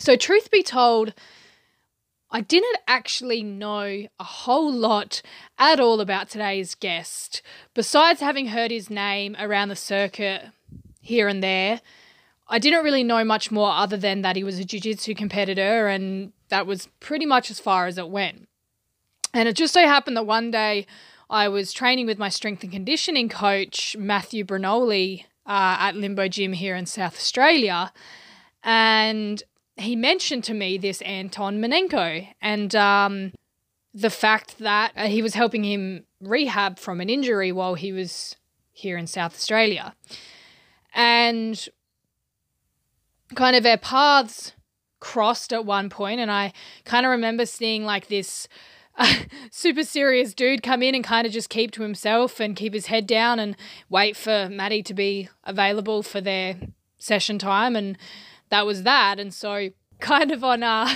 So, 0.00 0.16
truth 0.16 0.50
be 0.50 0.62
told, 0.62 1.12
I 2.30 2.40
didn't 2.40 2.78
actually 2.88 3.42
know 3.42 4.06
a 4.18 4.24
whole 4.24 4.72
lot 4.72 5.20
at 5.58 5.78
all 5.78 6.00
about 6.00 6.30
today's 6.30 6.74
guest. 6.74 7.42
Besides 7.74 8.20
having 8.20 8.46
heard 8.46 8.70
his 8.70 8.88
name 8.88 9.36
around 9.38 9.68
the 9.68 9.76
circuit 9.76 10.44
here 11.02 11.28
and 11.28 11.42
there, 11.42 11.82
I 12.48 12.58
didn't 12.58 12.82
really 12.82 13.04
know 13.04 13.24
much 13.24 13.50
more 13.50 13.72
other 13.72 13.98
than 13.98 14.22
that 14.22 14.36
he 14.36 14.42
was 14.42 14.58
a 14.58 14.64
jiu 14.64 14.80
jitsu 14.80 15.14
competitor, 15.14 15.88
and 15.88 16.32
that 16.48 16.66
was 16.66 16.88
pretty 17.00 17.26
much 17.26 17.50
as 17.50 17.60
far 17.60 17.86
as 17.86 17.98
it 17.98 18.08
went. 18.08 18.48
And 19.34 19.50
it 19.50 19.54
just 19.54 19.74
so 19.74 19.82
happened 19.82 20.16
that 20.16 20.24
one 20.24 20.50
day 20.50 20.86
I 21.28 21.48
was 21.48 21.74
training 21.74 22.06
with 22.06 22.18
my 22.18 22.30
strength 22.30 22.62
and 22.62 22.72
conditioning 22.72 23.28
coach, 23.28 23.96
Matthew 23.98 24.46
Brunoli, 24.46 25.24
uh, 25.44 25.76
at 25.78 25.94
Limbo 25.94 26.26
Gym 26.28 26.54
here 26.54 26.74
in 26.74 26.86
South 26.86 27.16
Australia. 27.16 27.92
And 28.64 29.42
he 29.80 29.96
mentioned 29.96 30.44
to 30.44 30.54
me 30.54 30.78
this 30.78 31.00
Anton 31.02 31.60
Minenko 31.60 32.28
and 32.40 32.74
um, 32.76 33.32
the 33.92 34.10
fact 34.10 34.58
that 34.58 34.92
uh, 34.96 35.06
he 35.06 35.22
was 35.22 35.34
helping 35.34 35.64
him 35.64 36.04
rehab 36.20 36.78
from 36.78 37.00
an 37.00 37.10
injury 37.10 37.50
while 37.52 37.74
he 37.74 37.92
was 37.92 38.36
here 38.72 38.96
in 38.96 39.06
South 39.06 39.34
Australia. 39.34 39.94
And 40.94 41.68
kind 43.34 43.56
of 43.56 43.64
our 43.66 43.78
paths 43.78 44.52
crossed 44.98 45.52
at 45.52 45.64
one 45.64 45.88
point, 45.88 46.20
and 46.20 46.30
I 46.30 46.52
kind 46.84 47.06
of 47.06 47.10
remember 47.10 47.46
seeing 47.46 47.84
like 47.84 48.08
this 48.08 48.48
uh, 48.96 49.14
super 49.50 49.84
serious 49.84 50.34
dude 50.34 50.62
come 50.62 50.82
in 50.82 50.94
and 50.94 51.04
kind 51.04 51.26
of 51.26 51.32
just 51.32 51.48
keep 51.48 51.70
to 51.72 51.82
himself 51.82 52.40
and 52.40 52.56
keep 52.56 52.74
his 52.74 52.86
head 52.86 53.06
down 53.06 53.38
and 53.38 53.56
wait 53.88 54.16
for 54.16 54.48
Maddie 54.50 54.82
to 54.82 54.94
be 54.94 55.28
available 55.44 56.02
for 56.02 56.20
their 56.20 56.56
session 56.98 57.38
time, 57.38 57.76
and 57.76 57.96
that 58.50 58.66
was 58.66 58.82
that. 58.82 59.18
And 59.18 59.32
so, 59.32 59.70
kind 60.00 60.30
of 60.30 60.44
on 60.44 60.62
uh, 60.62 60.88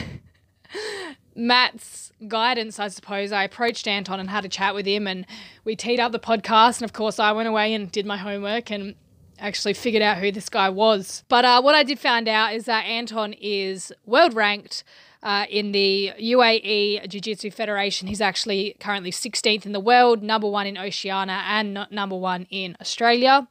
Matt's 1.35 2.13
guidance, 2.29 2.79
I 2.79 2.89
suppose, 2.89 3.33
I 3.33 3.45
approached 3.45 3.89
Anton 3.89 4.21
and 4.21 4.31
had 4.31 4.45
a 4.45 4.49
chat 4.49 4.75
with 4.75 4.87
him, 4.87 5.07
and 5.07 5.27
we 5.65 5.77
teed 5.77 6.01
up 6.01 6.13
the 6.13 6.19
podcast. 6.19 6.81
And 6.81 6.85
of 6.85 6.93
course, 6.93 7.19
I 7.19 7.33
went 7.33 7.49
away 7.49 7.75
and 7.75 7.91
did 7.91 8.07
my 8.07 8.17
homework 8.17 8.71
and 8.71 8.95
actually 9.39 9.75
figured 9.75 10.03
out 10.03 10.19
who 10.19 10.31
this 10.31 10.49
guy 10.49 10.69
was. 10.69 11.25
But 11.29 11.45
uh, 11.45 11.61
what 11.63 11.75
I 11.75 11.83
did 11.83 11.99
find 11.99 12.29
out 12.29 12.55
is 12.55 12.67
that 12.67 12.85
Anton 12.85 13.33
is 13.35 13.93
world 14.05 14.35
ranked. 14.35 14.85
Uh, 15.23 15.47
in 15.49 15.73
the 15.73 16.13
UAE 16.21 17.09
Jiu 17.09 17.19
Jitsu 17.19 17.51
Federation, 17.51 18.09
he's 18.09 18.21
actually 18.21 18.77
currently 18.79 19.11
16th 19.11 19.65
in 19.65 19.73
the 19.73 19.81
world, 19.81 20.23
number 20.23 20.47
one 20.47 20.67
in 20.67 20.77
Oceania, 20.77 21.43
and 21.47 21.87
number 21.91 22.15
one 22.15 22.47
in 22.51 22.77
Australia. 22.79 23.49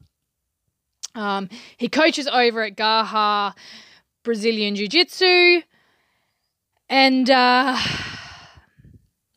Um, 1.15 1.49
he 1.75 1.89
coaches 1.89 2.27
over 2.27 2.61
at 2.61 2.75
Garra 2.75 3.55
Brazilian 4.23 4.75
Jiu 4.75 4.87
Jitsu. 4.87 5.61
And 6.89 7.29
uh, 7.29 7.77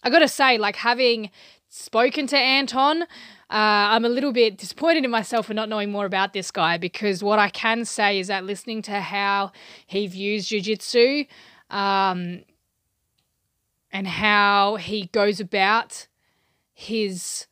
I 0.03 0.11
got 0.11 0.21
to 0.21 0.29
say, 0.29 0.59
like 0.59 0.77
having 0.77 1.31
spoken 1.69 2.27
to 2.29 2.39
Anton, 2.39 3.03
uh, 3.03 3.05
I'm 3.51 4.05
a 4.05 4.09
little 4.09 4.33
bit 4.33 4.59
disappointed 4.59 5.05
in 5.05 5.11
myself 5.11 5.47
for 5.47 5.55
not 5.55 5.69
knowing 5.69 5.91
more 5.91 6.07
about 6.07 6.33
this 6.33 6.51
guy 6.51 6.79
because 6.79 7.23
what 7.23 7.39
I 7.39 7.49
can 7.49 7.85
say 7.85 8.19
is 8.19 8.27
that 8.29 8.45
listening 8.45 8.83
to 8.83 9.01
how 9.01 9.53
he 9.87 10.07
views 10.07 10.49
Jiu 10.49 10.61
Jitsu 10.61 11.25
um, 11.71 12.43
and 13.93 14.07
how 14.07 14.77
he 14.77 15.07
goes 15.13 15.41
about 15.41 16.09
his 16.73 17.47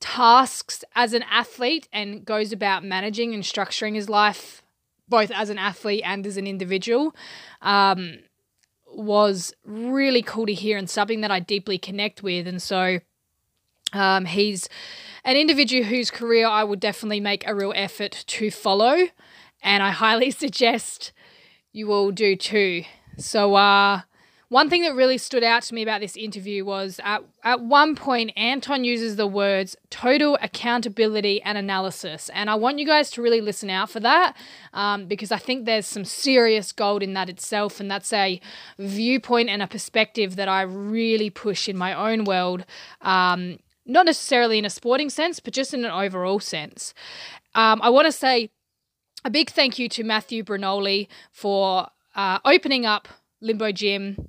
tasks 0.00 0.84
as 0.94 1.12
an 1.12 1.24
athlete 1.30 1.88
and 1.92 2.24
goes 2.24 2.52
about 2.52 2.84
managing 2.84 3.34
and 3.34 3.42
structuring 3.42 3.94
his 3.94 4.08
life 4.08 4.62
both 5.08 5.30
as 5.30 5.50
an 5.50 5.58
athlete 5.58 6.02
and 6.04 6.26
as 6.26 6.36
an 6.36 6.46
individual 6.46 7.14
um, 7.62 8.18
was 8.86 9.54
really 9.64 10.22
cool 10.22 10.46
to 10.46 10.54
hear 10.54 10.78
and 10.78 10.88
something 10.88 11.20
that 11.20 11.30
I 11.30 11.40
deeply 11.40 11.78
connect 11.78 12.22
with. 12.22 12.46
And 12.46 12.60
so 12.60 13.00
um, 13.92 14.24
he's 14.24 14.68
an 15.24 15.36
individual 15.36 15.84
whose 15.84 16.10
career 16.10 16.46
I 16.46 16.64
would 16.64 16.80
definitely 16.80 17.20
make 17.20 17.46
a 17.46 17.54
real 17.54 17.72
effort 17.76 18.24
to 18.26 18.50
follow. 18.50 19.08
And 19.62 19.82
I 19.82 19.90
highly 19.90 20.30
suggest 20.32 21.12
you 21.72 21.92
all 21.92 22.10
do 22.10 22.36
too. 22.36 22.84
So, 23.18 23.54
uh, 23.54 24.02
one 24.48 24.70
thing 24.70 24.82
that 24.82 24.94
really 24.94 25.18
stood 25.18 25.42
out 25.42 25.64
to 25.64 25.74
me 25.74 25.82
about 25.82 26.00
this 26.00 26.16
interview 26.16 26.64
was 26.64 27.00
at, 27.02 27.24
at 27.42 27.60
one 27.62 27.96
point, 27.96 28.30
Anton 28.36 28.84
uses 28.84 29.16
the 29.16 29.26
words 29.26 29.74
total 29.90 30.38
accountability 30.40 31.42
and 31.42 31.58
analysis. 31.58 32.30
And 32.32 32.48
I 32.48 32.54
want 32.54 32.78
you 32.78 32.86
guys 32.86 33.10
to 33.12 33.22
really 33.22 33.40
listen 33.40 33.70
out 33.70 33.90
for 33.90 33.98
that 34.00 34.36
um, 34.72 35.06
because 35.06 35.32
I 35.32 35.38
think 35.38 35.64
there's 35.64 35.86
some 35.86 36.04
serious 36.04 36.70
gold 36.70 37.02
in 37.02 37.14
that 37.14 37.28
itself. 37.28 37.80
And 37.80 37.90
that's 37.90 38.12
a 38.12 38.40
viewpoint 38.78 39.48
and 39.48 39.62
a 39.62 39.66
perspective 39.66 40.36
that 40.36 40.48
I 40.48 40.62
really 40.62 41.28
push 41.28 41.68
in 41.68 41.76
my 41.76 41.92
own 41.92 42.24
world. 42.24 42.64
Um, 43.00 43.58
not 43.84 44.06
necessarily 44.06 44.58
in 44.58 44.64
a 44.64 44.70
sporting 44.70 45.10
sense, 45.10 45.40
but 45.40 45.54
just 45.54 45.74
in 45.74 45.84
an 45.84 45.90
overall 45.90 46.38
sense. 46.38 46.94
Um, 47.56 47.80
I 47.82 47.90
want 47.90 48.06
to 48.06 48.12
say 48.12 48.50
a 49.24 49.30
big 49.30 49.50
thank 49.50 49.76
you 49.76 49.88
to 49.88 50.04
Matthew 50.04 50.44
Brunoli 50.44 51.08
for 51.32 51.88
uh, 52.14 52.38
opening 52.44 52.86
up 52.86 53.08
Limbo 53.46 53.72
Gym 53.72 54.28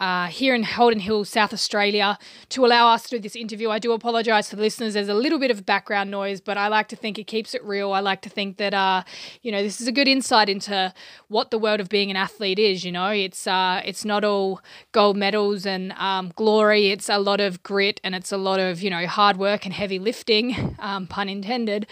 uh, 0.00 0.26
here 0.26 0.54
in 0.54 0.62
Holden 0.62 1.00
Hill, 1.00 1.24
South 1.24 1.52
Australia, 1.52 2.18
to 2.50 2.64
allow 2.64 2.88
us 2.92 3.02
to 3.04 3.16
do 3.16 3.18
this 3.18 3.34
interview. 3.34 3.70
I 3.70 3.78
do 3.78 3.92
apologise 3.92 4.48
to 4.50 4.56
the 4.56 4.62
listeners. 4.62 4.94
There's 4.94 5.08
a 5.08 5.14
little 5.14 5.40
bit 5.40 5.50
of 5.50 5.66
background 5.66 6.10
noise, 6.10 6.40
but 6.40 6.56
I 6.56 6.68
like 6.68 6.88
to 6.88 6.96
think 6.96 7.18
it 7.18 7.24
keeps 7.26 7.54
it 7.54 7.64
real. 7.64 7.92
I 7.92 8.00
like 8.00 8.20
to 8.22 8.28
think 8.28 8.58
that, 8.58 8.74
uh, 8.74 9.02
you 9.42 9.50
know, 9.50 9.62
this 9.62 9.80
is 9.80 9.88
a 9.88 9.92
good 9.92 10.06
insight 10.06 10.48
into 10.48 10.94
what 11.26 11.50
the 11.50 11.58
world 11.58 11.80
of 11.80 11.88
being 11.88 12.10
an 12.10 12.16
athlete 12.16 12.58
is. 12.58 12.84
You 12.84 12.92
know, 12.92 13.08
it's 13.08 13.46
uh, 13.46 13.82
it's 13.84 14.04
not 14.04 14.22
all 14.22 14.60
gold 14.92 15.16
medals 15.16 15.66
and 15.66 15.92
um, 15.92 16.32
glory. 16.36 16.90
It's 16.90 17.08
a 17.08 17.18
lot 17.18 17.40
of 17.40 17.62
grit 17.62 18.00
and 18.04 18.14
it's 18.14 18.30
a 18.30 18.36
lot 18.36 18.60
of 18.60 18.82
you 18.82 18.90
know 18.90 19.06
hard 19.06 19.36
work 19.36 19.64
and 19.64 19.74
heavy 19.74 19.98
lifting, 19.98 20.76
um, 20.78 21.06
pun 21.08 21.28
intended. 21.28 21.86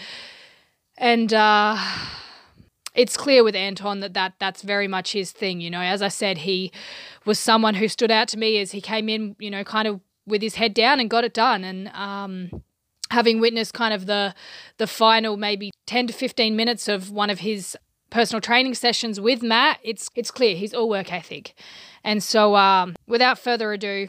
And 0.97 1.33
uh, 1.33 1.77
it's 2.97 3.15
clear 3.15 3.43
with 3.43 3.55
Anton 3.55 3.99
that, 3.99 4.15
that 4.15 4.33
that's 4.39 4.63
very 4.63 4.87
much 4.87 5.13
his 5.13 5.31
thing. 5.31 5.61
You 5.61 5.69
know, 5.69 5.79
as 5.79 6.01
I 6.01 6.07
said, 6.07 6.39
he 6.39 6.71
was 7.25 7.39
someone 7.39 7.75
who 7.75 7.87
stood 7.87 8.11
out 8.11 8.27
to 8.29 8.37
me 8.37 8.59
as 8.59 8.71
he 8.71 8.81
came 8.81 9.07
in, 9.07 9.35
you 9.39 9.51
know, 9.51 9.63
kind 9.63 9.87
of 9.87 10.01
with 10.25 10.41
his 10.41 10.55
head 10.55 10.73
down 10.73 10.99
and 10.99 11.09
got 11.09 11.23
it 11.23 11.33
done. 11.33 11.63
And 11.63 11.89
um, 11.89 12.63
having 13.11 13.39
witnessed 13.39 13.75
kind 13.75 13.93
of 13.93 14.07
the 14.07 14.33
the 14.77 14.87
final 14.87 15.37
maybe 15.37 15.71
10 15.85 16.07
to 16.07 16.13
15 16.13 16.55
minutes 16.55 16.87
of 16.87 17.11
one 17.11 17.29
of 17.29 17.39
his 17.39 17.77
personal 18.09 18.41
training 18.41 18.73
sessions 18.73 19.19
with 19.19 19.43
Matt, 19.43 19.79
it's 19.83 20.09
it's 20.15 20.31
clear 20.31 20.55
he's 20.55 20.73
all 20.73 20.89
work 20.89 21.13
ethic. 21.13 21.53
And 22.03 22.23
so 22.23 22.55
um, 22.55 22.95
without 23.05 23.37
further 23.37 23.71
ado, 23.73 24.07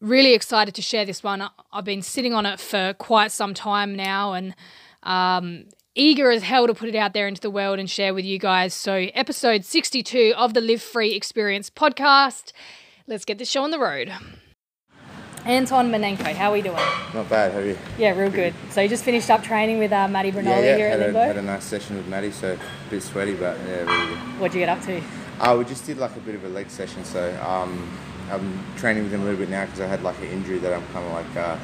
really 0.00 0.32
excited 0.32 0.76
to 0.76 0.82
share 0.82 1.04
this 1.04 1.24
one. 1.24 1.42
I've 1.72 1.84
been 1.84 2.02
sitting 2.02 2.32
on 2.32 2.46
it 2.46 2.60
for 2.60 2.94
quite 2.94 3.32
some 3.32 3.52
time 3.52 3.96
now 3.96 4.34
and 4.34 4.54
um, 5.02 5.64
eager 5.94 6.30
as 6.30 6.42
hell 6.42 6.66
to 6.66 6.74
put 6.74 6.88
it 6.88 6.94
out 6.94 7.12
there 7.12 7.28
into 7.28 7.40
the 7.40 7.50
world 7.50 7.78
and 7.78 7.88
share 7.88 8.14
with 8.14 8.24
you 8.24 8.38
guys. 8.38 8.72
So, 8.72 9.08
episode 9.14 9.64
62 9.64 10.34
of 10.36 10.54
the 10.54 10.60
Live 10.60 10.82
Free 10.82 11.12
Experience 11.12 11.70
podcast. 11.70 12.52
Let's 13.06 13.24
get 13.24 13.38
this 13.38 13.50
show 13.50 13.62
on 13.64 13.70
the 13.70 13.78
road. 13.78 14.12
Anton 15.44 15.90
Minenko, 15.90 16.32
how 16.34 16.50
are 16.50 16.52
we 16.52 16.62
doing? 16.62 16.76
Not 17.12 17.28
bad, 17.28 17.52
have 17.52 17.66
you? 17.66 17.76
Yeah, 17.98 18.16
real 18.16 18.30
good. 18.30 18.54
So 18.70 18.80
you 18.80 18.88
just 18.88 19.02
finished 19.02 19.28
up 19.28 19.42
training 19.42 19.80
with 19.80 19.92
uh, 19.92 20.06
Maddie 20.06 20.30
Brunoli 20.30 20.44
yeah, 20.44 20.60
yeah. 20.60 20.76
here 20.76 20.88
had 20.88 21.00
at 21.00 21.02
a, 21.02 21.12
Limbo? 21.12 21.20
had 21.20 21.36
a 21.36 21.42
nice 21.42 21.64
session 21.64 21.96
with 21.96 22.06
Maddie, 22.06 22.30
so 22.30 22.52
a 22.52 22.90
bit 22.90 23.02
sweaty, 23.02 23.34
but 23.34 23.58
yeah, 23.66 23.82
really 23.82 24.14
good. 24.14 24.18
What'd 24.40 24.54
you 24.54 24.60
get 24.60 24.68
up 24.68 24.80
to? 24.82 25.02
Uh, 25.40 25.56
we 25.58 25.64
just 25.64 25.84
did 25.84 25.98
like 25.98 26.14
a 26.14 26.20
bit 26.20 26.36
of 26.36 26.44
a 26.44 26.48
leg 26.48 26.70
session, 26.70 27.04
so 27.04 27.36
um, 27.42 27.90
I'm 28.30 28.64
training 28.76 29.02
with 29.02 29.12
him 29.12 29.22
a 29.22 29.24
little 29.24 29.40
bit 29.40 29.50
now 29.50 29.64
because 29.64 29.80
I 29.80 29.88
had 29.88 30.04
like 30.04 30.16
an 30.20 30.28
injury 30.28 30.58
that 30.58 30.72
I'm 30.72 30.86
kind 30.92 31.04
of 31.04 31.12
like 31.12 31.36
uh, 31.36 31.58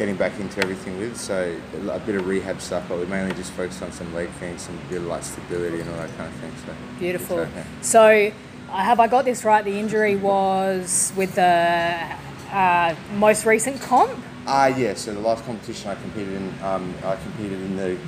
getting 0.00 0.16
back 0.16 0.40
into 0.40 0.58
everything 0.62 0.98
with. 0.98 1.14
So 1.14 1.54
a 1.90 1.98
bit 2.00 2.14
of 2.14 2.26
rehab 2.26 2.62
stuff, 2.62 2.86
but 2.88 2.98
we 2.98 3.04
mainly 3.04 3.34
just 3.34 3.52
focused 3.52 3.82
on 3.82 3.92
some 3.92 4.12
leg 4.14 4.30
things, 4.40 4.62
some 4.62 4.78
bit 4.88 4.96
of 4.96 5.04
like 5.04 5.22
stability 5.22 5.78
and 5.78 5.90
all 5.90 5.96
that 5.96 6.16
kind 6.16 6.32
of 6.32 6.40
thing. 6.40 6.52
So 6.64 6.74
Beautiful. 6.98 7.36
so, 7.36 7.42
yeah. 7.42 7.64
So, 7.82 8.32
uh, 8.70 8.76
have 8.82 8.98
I 8.98 9.08
got 9.08 9.26
this 9.26 9.44
right? 9.44 9.62
The 9.62 9.78
injury 9.78 10.16
was 10.16 11.12
with 11.16 11.34
the 11.34 12.16
uh, 12.50 12.94
most 13.16 13.44
recent 13.44 13.78
comp? 13.82 14.18
Ah, 14.46 14.68
yeah. 14.68 14.94
So 14.94 15.12
the 15.12 15.20
last 15.20 15.44
competition 15.44 15.90
I 15.90 15.96
competed 15.96 16.32
in, 16.32 16.54
um, 16.62 16.94
I 17.04 17.16
competed 17.16 17.60
in 17.60 17.76
the 17.76 17.98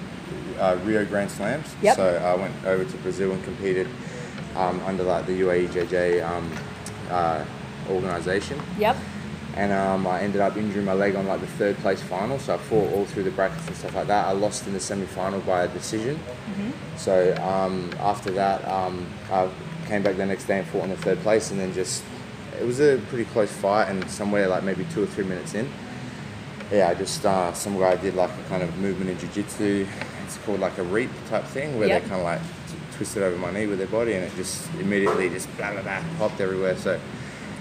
uh, 0.59 0.79
Rio 0.85 1.05
Grand 1.05 1.31
Slams. 1.31 1.77
Yep. 1.83 1.97
So 1.97 2.17
I 2.17 2.35
went 2.35 2.55
over 2.65 2.87
to 2.87 2.97
Brazil 2.99 3.33
and 3.33 3.45
competed 3.45 3.87
um, 4.57 4.81
under 4.87 5.03
like 5.03 5.27
the 5.27 5.39
UAEJJ 5.43 6.27
um, 6.27 6.51
uh, 7.11 7.45
organization, 7.91 8.59
Yep. 8.79 8.97
And 9.57 9.71
um, 9.73 10.07
I 10.07 10.21
ended 10.23 10.41
up 10.41 10.57
injuring 10.57 10.87
my 10.87 10.95
leg 10.95 11.15
on 11.15 11.27
like 11.27 11.41
the 11.41 11.47
third 11.47 11.77
place 11.79 12.01
final. 12.03 12.39
So 12.39 12.55
I 12.55 12.59
fought 12.59 12.93
all 12.95 13.05
through 13.05 13.25
the 13.25 13.31
brackets 13.31 13.67
and 13.67 13.77
stuff 13.77 13.95
like 13.95 14.07
that. 14.07 14.27
I 14.27 14.33
lost 14.33 14.67
in 14.67 14.73
the 14.73 14.81
semi 14.81 15.07
final 15.07 15.41
by 15.41 15.65
a 15.65 15.69
decision. 15.69 16.19
So 16.97 17.35
um, 17.43 17.91
after 18.01 18.31
that, 18.33 18.67
um, 18.67 19.07
I 19.31 19.49
came 19.87 20.03
back 20.03 20.17
the 20.17 20.27
next 20.27 20.45
day 20.45 20.59
and 20.61 20.67
fought 20.69 20.85
in 20.85 20.91
the 20.91 20.97
third 20.97 21.19
place, 21.21 21.51
and 21.51 21.61
then 21.61 21.73
just 21.75 22.03
it 22.61 22.65
was 22.65 22.81
a 22.81 22.99
pretty 23.09 23.25
close 23.27 23.51
fight, 23.53 23.89
and 23.89 24.09
somewhere 24.11 24.49
like 24.49 24.63
maybe 24.63 24.87
two 24.93 25.03
or 25.03 25.07
three 25.07 25.25
minutes 25.25 25.55
in, 25.55 25.69
yeah, 26.71 26.89
I 26.89 26.95
just 26.95 27.25
uh, 27.27 27.53
some 27.53 27.79
guy 27.79 27.97
did 27.97 28.15
like 28.15 28.31
a 28.31 28.49
kind 28.49 28.63
of 28.63 28.77
movement 28.79 29.11
in 29.11 29.19
jiu-jitsu. 29.19 29.87
It's 30.25 30.39
called 30.39 30.61
like 30.61 30.79
a 30.79 30.83
reap 30.83 31.11
type 31.29 31.45
thing, 31.45 31.79
where 31.79 31.89
Yep. 31.89 32.03
they 32.03 32.09
kind 32.09 32.21
of 32.21 32.25
like 32.25 32.41
twisted 32.97 33.23
over 33.23 33.37
my 33.37 33.51
knee 33.51 33.67
with 33.67 33.79
their 33.79 33.89
body, 33.89 34.15
and 34.15 34.25
it 34.25 34.33
just 34.37 34.73
immediately 34.81 35.29
just 35.29 35.55
blah 35.57 35.73
blah 35.73 35.83
blah 35.83 36.03
popped 36.19 36.41
everywhere. 36.41 36.77
So 36.77 36.99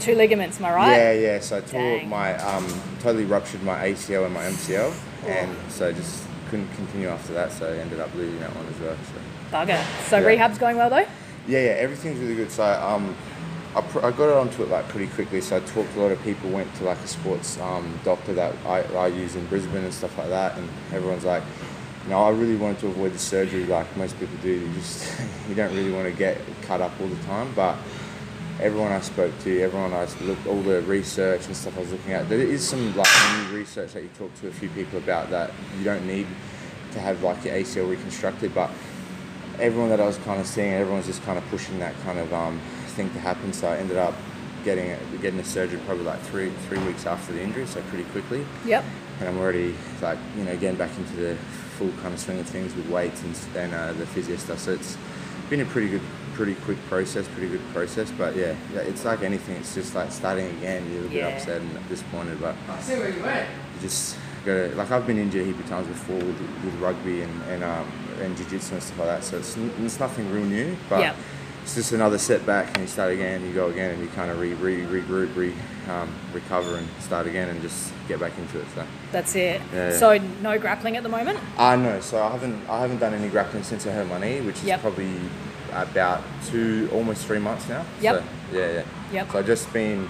Two 0.01 0.15
ligaments, 0.15 0.59
am 0.59 0.65
I 0.65 0.73
right? 0.73 0.91
yeah, 0.97 1.11
yeah. 1.13 1.39
So 1.39 1.57
I 1.57 1.61
tore 1.61 1.79
Dang. 1.99 2.09
my 2.09 2.35
um, 2.39 2.67
totally 2.99 3.25
ruptured 3.25 3.61
my 3.63 3.77
ACL 3.89 4.25
and 4.25 4.33
my 4.33 4.43
MCL, 4.43 4.93
and 5.27 5.55
so 5.71 5.91
just 5.93 6.23
couldn't 6.49 6.67
continue 6.73 7.07
after 7.07 7.33
that. 7.33 7.51
So 7.51 7.71
I 7.71 7.77
ended 7.77 7.99
up 7.99 8.13
losing 8.15 8.39
that 8.39 8.55
one 8.55 8.65
as 8.65 8.79
well. 8.79 8.95
So. 8.95 9.55
Bugger. 9.55 10.09
So 10.09 10.17
Yeah. 10.19 10.25
rehab's 10.25 10.57
going 10.57 10.77
well 10.77 10.89
though? 10.89 11.05
Yeah, 11.47 11.59
yeah, 11.59 11.71
everything's 11.85 12.19
really 12.19 12.35
good. 12.35 12.51
So 12.51 12.63
um, 12.65 13.15
I, 13.75 13.81
pr- 13.81 14.03
I 14.05 14.11
got 14.11 14.29
it 14.29 14.37
onto 14.37 14.63
it 14.63 14.69
like 14.69 14.87
pretty 14.89 15.07
quickly. 15.07 15.39
So 15.39 15.57
I 15.57 15.59
talked 15.59 15.93
to 15.93 15.99
a 15.99 16.03
lot 16.03 16.11
of 16.11 16.21
people, 16.23 16.49
went 16.49 16.73
to 16.75 16.83
like 16.83 16.97
a 16.99 17.07
sports 17.07 17.59
um, 17.59 17.99
doctor 18.03 18.33
that 18.33 18.55
I, 18.65 18.81
I 18.95 19.07
use 19.07 19.35
in 19.35 19.45
Brisbane 19.47 19.83
and 19.83 19.93
stuff 19.93 20.17
like 20.17 20.29
that, 20.29 20.57
and 20.57 20.67
everyone's 20.93 21.25
like, 21.25 21.43
you 22.05 22.09
know, 22.09 22.23
I 22.23 22.29
really 22.31 22.55
wanted 22.55 22.79
to 22.79 22.87
avoid 22.87 23.13
the 23.13 23.19
surgery 23.19 23.65
like 23.65 23.95
most 23.97 24.19
people 24.19 24.35
do. 24.41 24.49
You 24.49 24.73
just 24.73 25.07
you 25.49 25.53
don't 25.53 25.75
really 25.75 25.91
want 25.91 26.05
to 26.07 26.11
get 26.11 26.39
cut 26.63 26.81
up 26.81 26.91
all 26.99 27.07
the 27.07 27.23
time, 27.25 27.51
but 27.55 27.77
everyone 28.61 28.91
I 28.91 29.01
spoke 29.01 29.37
to, 29.41 29.61
everyone 29.61 29.93
I 29.93 30.07
looked, 30.21 30.45
all 30.45 30.61
the 30.61 30.81
research 30.83 31.47
and 31.47 31.55
stuff 31.55 31.77
I 31.77 31.81
was 31.81 31.91
looking 31.91 32.13
at, 32.13 32.29
there 32.29 32.39
is 32.39 32.67
some 32.67 32.95
like 32.95 33.07
new 33.33 33.57
research 33.57 33.93
that 33.93 34.03
you 34.03 34.09
talk 34.17 34.33
to 34.41 34.47
a 34.47 34.51
few 34.51 34.69
people 34.69 34.99
about 34.99 35.29
that 35.31 35.51
you 35.77 35.83
don't 35.83 36.05
need 36.05 36.27
to 36.91 36.99
have 36.99 37.23
like 37.23 37.43
your 37.43 37.55
ACL 37.55 37.89
reconstructed, 37.89 38.53
but 38.53 38.69
everyone 39.59 39.89
that 39.89 39.99
I 39.99 40.05
was 40.05 40.17
kind 40.17 40.39
of 40.39 40.47
seeing, 40.47 40.73
everyone's 40.73 41.07
just 41.07 41.23
kind 41.23 41.37
of 41.37 41.45
pushing 41.49 41.79
that 41.79 41.95
kind 42.03 42.19
of 42.19 42.33
um, 42.33 42.59
thing 42.89 43.09
to 43.11 43.19
happen. 43.19 43.51
So 43.53 43.67
I 43.67 43.77
ended 43.77 43.97
up 43.97 44.13
getting 44.63 44.95
getting 45.21 45.39
a 45.39 45.43
surgery 45.43 45.79
probably 45.85 46.03
like 46.03 46.21
three 46.21 46.51
three 46.67 46.79
weeks 46.79 47.05
after 47.05 47.33
the 47.33 47.41
injury, 47.41 47.65
so 47.65 47.81
pretty 47.83 48.03
quickly. 48.11 48.45
Yep. 48.65 48.83
And 49.19 49.29
I'm 49.29 49.37
already 49.39 49.75
like 50.01 50.19
you 50.37 50.43
know 50.43 50.55
getting 50.57 50.77
back 50.77 50.95
into 50.97 51.15
the 51.15 51.35
full 51.77 51.91
kind 52.01 52.13
of 52.13 52.19
swing 52.19 52.39
of 52.39 52.45
things 52.47 52.75
with 52.75 52.87
weights 52.89 53.23
and, 53.23 53.39
and 53.55 53.73
uh, 53.73 53.93
the 53.93 54.05
physio 54.05 54.35
stuff. 54.35 54.59
So 54.59 54.73
it's 54.73 54.97
been 55.49 55.61
a 55.61 55.65
pretty 55.65 55.89
good, 55.89 56.01
pretty 56.33 56.55
quick 56.55 56.77
process, 56.87 57.27
pretty 57.29 57.49
good 57.49 57.61
process. 57.73 58.11
But 58.11 58.35
yeah, 58.35 58.55
yeah, 58.73 58.81
it's 58.81 59.05
like 59.05 59.21
anything. 59.21 59.55
It's 59.57 59.73
just 59.75 59.95
like 59.95 60.11
starting 60.11 60.47
again. 60.57 60.83
You're 60.91 60.99
a 60.99 61.03
little 61.03 61.17
Yeah. 61.17 61.29
bit 61.29 61.37
upset 61.39 61.61
and 61.61 61.89
disappointed, 61.89 62.39
but 62.41 62.55
I 62.69 62.79
see 62.81 62.95
where 62.95 63.09
you 63.09 63.21
went. 63.23 63.47
you 63.75 63.81
just 63.81 64.17
gotta 64.45 64.71
like 64.75 64.91
I've 64.91 65.05
been 65.05 65.17
injured 65.17 65.41
a 65.43 65.45
heap 65.45 65.59
of 65.59 65.67
times 65.69 65.87
before 65.87 66.15
with, 66.17 66.39
with 66.65 66.75
rugby 66.79 67.21
and 67.21 67.41
and 67.49 67.63
um, 67.63 67.87
and 68.21 68.35
jiu-jitsu 68.37 68.73
and 68.75 68.83
stuff 68.83 68.99
like 68.99 69.07
that. 69.07 69.23
So 69.23 69.37
it's, 69.37 69.57
it's 69.57 69.99
nothing 69.99 70.31
real 70.31 70.45
new, 70.45 70.75
but 70.89 70.99
Yep. 70.99 71.15
it's 71.63 71.75
just 71.75 71.91
another 71.91 72.17
setback, 72.19 72.67
and 72.69 72.77
you 72.79 72.87
start 72.87 73.11
again, 73.13 73.43
you 73.45 73.51
go 73.53 73.69
again, 73.69 73.91
and 73.91 74.01
you 74.01 74.07
kind 74.09 74.29
of 74.29 74.39
re, 74.39 74.53
re 74.53 74.77
regroup, 74.83 75.35
re 75.35 75.53
um, 75.89 76.07
recover, 76.33 76.77
and 76.77 76.87
start 76.99 77.25
again, 77.25 77.49
and 77.49 77.59
just 77.63 77.91
get 78.07 78.19
back 78.19 78.37
into 78.37 78.59
it. 78.59 78.65
So. 78.75 78.83
That's 79.11 79.35
it. 79.35 79.59
Yeah, 79.73 79.89
yeah. 79.89 79.97
So 79.97 80.17
no 80.43 80.59
grappling 80.59 80.97
at 80.97 81.03
the 81.03 81.09
moment? 81.09 81.39
Uh, 81.57 81.75
no, 81.75 81.99
so 81.99 82.21
I 82.23 82.31
haven't 82.31 82.69
I 82.69 82.81
haven't 82.81 82.99
done 82.99 83.13
any 83.15 83.27
grappling 83.29 83.63
since 83.63 83.87
I 83.87 83.91
hurt 83.91 84.07
my 84.07 84.19
knee, 84.19 84.41
which 84.41 84.57
is 84.57 84.65
Yep. 84.65 84.81
probably 84.81 85.11
about 85.71 86.23
two, 86.45 86.89
almost 86.93 87.25
three 87.25 87.39
months 87.39 87.67
now. 87.69 87.85
Yep. 88.01 88.23
So, 88.51 88.57
yeah, 88.57 88.71
yeah. 88.71 88.83
Yep. 89.13 89.31
So 89.31 89.39
I've 89.39 89.45
just 89.45 89.71
been, 89.73 90.09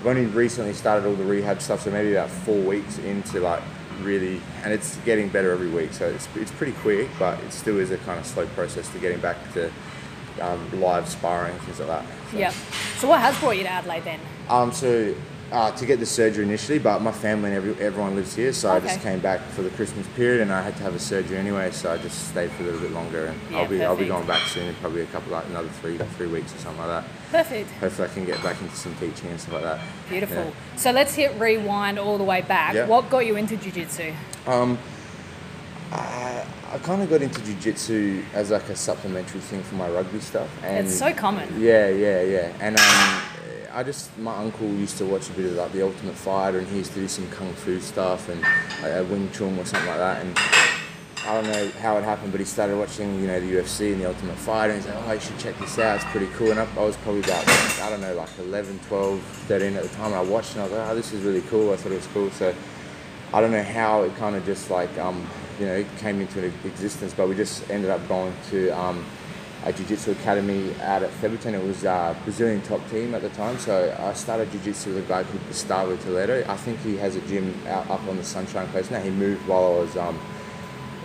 I've 0.00 0.06
only 0.06 0.26
recently 0.26 0.72
started 0.72 1.06
all 1.06 1.14
the 1.14 1.24
rehab 1.24 1.60
stuff, 1.60 1.82
so 1.82 1.90
maybe 1.90 2.12
about 2.12 2.30
four 2.30 2.58
weeks 2.58 2.98
into 2.98 3.40
like 3.40 3.62
really, 4.02 4.40
and 4.62 4.72
it's 4.72 4.96
getting 4.98 5.28
better 5.28 5.52
every 5.52 5.70
week. 5.70 5.92
So 5.92 6.06
it's, 6.06 6.28
it's 6.36 6.52
pretty 6.52 6.72
quick, 6.72 7.08
but 7.18 7.38
it 7.40 7.52
still 7.52 7.78
is 7.78 7.90
a 7.90 7.98
kind 7.98 8.18
of 8.18 8.26
slow 8.26 8.46
process 8.48 8.88
to 8.90 8.98
getting 8.98 9.20
back 9.20 9.36
to 9.54 9.70
um, 10.40 10.80
live 10.80 11.08
sparring 11.08 11.56
things 11.60 11.78
like 11.78 11.88
that. 11.88 12.04
So. 12.30 12.38
Yep. 12.38 12.54
So 12.98 13.08
what 13.08 13.20
has 13.20 13.38
brought 13.38 13.56
you 13.56 13.62
to 13.62 13.70
Adelaide 13.70 14.04
then? 14.04 14.20
Um, 14.48 14.72
so 14.72 15.14
uh, 15.54 15.70
to 15.70 15.86
get 15.86 16.00
the 16.00 16.06
surgery 16.06 16.44
initially, 16.44 16.80
but 16.80 17.00
my 17.00 17.12
family 17.12 17.48
and 17.50 17.56
every, 17.56 17.80
everyone 17.80 18.16
lives 18.16 18.34
here, 18.34 18.52
so 18.52 18.72
I 18.72 18.80
just 18.80 19.00
came 19.00 19.20
back 19.20 19.40
for 19.50 19.62
the 19.62 19.70
Christmas 19.70 20.04
period, 20.08 20.40
and 20.40 20.52
I 20.52 20.60
had 20.60 20.76
to 20.78 20.82
have 20.82 20.96
a 20.96 20.98
surgery 20.98 21.36
anyway, 21.36 21.70
so 21.70 21.92
I 21.92 21.98
just 21.98 22.28
stayed 22.30 22.50
for 22.50 22.64
a 22.64 22.66
little 22.66 22.80
bit 22.80 22.90
longer, 22.90 23.26
and 23.26 23.40
Yeah, 23.50 23.58
I'll 23.58 23.68
be 23.68 23.84
I'll 23.84 23.96
be 23.96 24.06
going 24.06 24.26
back 24.26 24.42
soon, 24.48 24.66
in 24.66 24.74
probably 24.76 25.02
a 25.02 25.06
couple 25.06 25.30
like 25.30 25.46
another 25.46 25.68
three 25.80 25.96
three 26.16 26.26
weeks 26.26 26.52
or 26.54 26.58
something 26.58 26.84
like 26.84 27.04
that. 27.04 27.10
Perfect. 27.30 27.70
Hopefully, 27.78 28.08
I 28.08 28.12
can 28.12 28.24
get 28.24 28.42
back 28.42 28.60
into 28.60 28.74
some 28.74 28.96
teaching 28.96 29.30
and 29.30 29.40
stuff 29.40 29.54
like 29.54 29.62
that. 29.62 29.80
Beautiful. 30.08 30.44
Yeah. 30.44 30.76
So 30.76 30.90
let's 30.90 31.14
hit 31.14 31.38
rewind 31.38 32.00
all 32.00 32.18
the 32.18 32.24
way 32.24 32.40
back. 32.42 32.74
Yeah. 32.74 32.86
What 32.86 33.08
got 33.08 33.24
you 33.24 33.36
into 33.36 33.56
jiu-jitsu? 33.56 34.12
Um, 34.48 34.76
I, 35.92 36.44
I 36.72 36.78
kind 36.78 37.00
of 37.00 37.08
got 37.08 37.22
into 37.22 37.40
jiu-jitsu 37.42 38.24
as 38.34 38.50
like 38.50 38.68
a 38.70 38.76
supplementary 38.76 39.40
thing 39.40 39.62
for 39.62 39.76
my 39.76 39.88
rugby 39.88 40.18
stuff, 40.18 40.50
and 40.64 40.86
It's 40.88 40.98
so 40.98 41.12
common. 41.12 41.48
Yeah, 41.60 41.88
yeah, 41.90 42.22
yeah. 42.22 42.52
And 42.60 42.76
um, 42.76 43.22
I 43.74 43.82
just 43.82 44.16
my 44.18 44.36
uncle 44.36 44.68
used 44.68 44.98
to 44.98 45.04
watch 45.04 45.28
a 45.28 45.32
bit 45.32 45.46
of 45.46 45.52
like 45.54 45.72
the 45.72 45.82
Ultimate 45.82 46.14
Fighter, 46.14 46.58
and 46.58 46.68
he 46.68 46.78
used 46.78 46.92
to 46.92 47.00
do 47.00 47.08
some 47.08 47.28
kung 47.30 47.52
fu 47.54 47.80
stuff 47.80 48.28
and 48.28 48.40
like, 48.40 48.92
uh, 48.92 49.04
Wing 49.10 49.28
Chun 49.32 49.58
or 49.58 49.64
something 49.64 49.88
like 49.88 49.98
that. 49.98 50.24
And 50.24 50.38
I 51.26 51.34
don't 51.34 51.46
know 51.50 51.68
how 51.80 51.96
it 51.96 52.04
happened, 52.04 52.30
but 52.30 52.38
he 52.38 52.46
started 52.46 52.78
watching 52.78 53.20
you 53.20 53.26
know 53.26 53.40
the 53.40 53.52
UFC 53.52 53.92
and 53.92 54.00
the 54.00 54.06
Ultimate 54.06 54.36
Fighter, 54.36 54.74
and 54.74 54.82
he's 54.82 54.94
like, 54.94 55.04
oh, 55.04 55.12
you 55.12 55.20
should 55.20 55.38
check 55.40 55.58
this 55.58 55.76
out. 55.80 55.96
It's 55.96 56.04
pretty 56.06 56.28
cool. 56.34 56.52
And 56.52 56.60
I, 56.60 56.68
I 56.76 56.84
was 56.84 56.96
probably 56.98 57.22
about 57.22 57.48
I 57.48 57.90
don't 57.90 58.00
know 58.00 58.14
like 58.14 58.30
11, 58.38 58.78
12, 58.86 59.20
13 59.20 59.74
at 59.74 59.82
the 59.82 59.88
time. 59.88 60.06
And 60.06 60.14
I 60.14 60.22
watched 60.22 60.52
and 60.52 60.60
I 60.60 60.64
was 60.64 60.72
like, 60.72 60.90
oh, 60.90 60.94
this 60.94 61.12
is 61.12 61.24
really 61.24 61.42
cool. 61.42 61.72
I 61.72 61.76
thought 61.76 61.92
it 61.92 61.96
was 61.96 62.06
cool. 62.08 62.30
So. 62.30 62.54
I 63.32 63.40
don't 63.40 63.50
know 63.50 63.64
how 63.64 64.04
it 64.04 64.14
kind 64.14 64.36
of 64.36 64.46
just 64.46 64.70
like 64.70 64.96
um, 64.96 65.26
you 65.58 65.66
know 65.66 65.84
came 65.98 66.20
into 66.20 66.44
existence, 66.64 67.12
but 67.12 67.28
we 67.28 67.34
just 67.34 67.68
ended 67.68 67.90
up 67.90 68.06
going 68.06 68.32
to 68.50 68.70
um, 68.70 69.04
a 69.64 69.72
jiu-jitsu 69.72 70.12
academy 70.12 70.74
out 70.82 71.02
at 71.02 71.10
Thebarton. 71.20 71.54
It 71.54 71.64
was 71.64 71.84
a 71.84 72.16
Brazilian 72.24 72.60
top 72.62 72.86
team 72.90 73.14
at 73.14 73.22
the 73.22 73.30
time, 73.30 73.58
so 73.58 73.96
I 73.98 74.12
started 74.12 74.52
jiu-jitsu 74.52 74.94
with 74.94 75.04
a 75.04 75.08
guy 75.08 75.24
called 75.24 75.46
Gustavo 75.48 75.96
Toledo. 75.96 76.44
I 76.46 76.56
think 76.56 76.80
he 76.80 76.96
has 76.98 77.16
a 77.16 77.20
gym 77.22 77.54
out 77.66 77.88
up 77.90 78.06
on 78.06 78.16
the 78.16 78.24
Sunshine 78.24 78.68
Coast 78.68 78.90
now. 78.90 79.00
He 79.00 79.10
moved 79.10 79.46
while 79.48 79.64
I 79.64 79.78
was 79.80 79.96
um, 79.96 80.20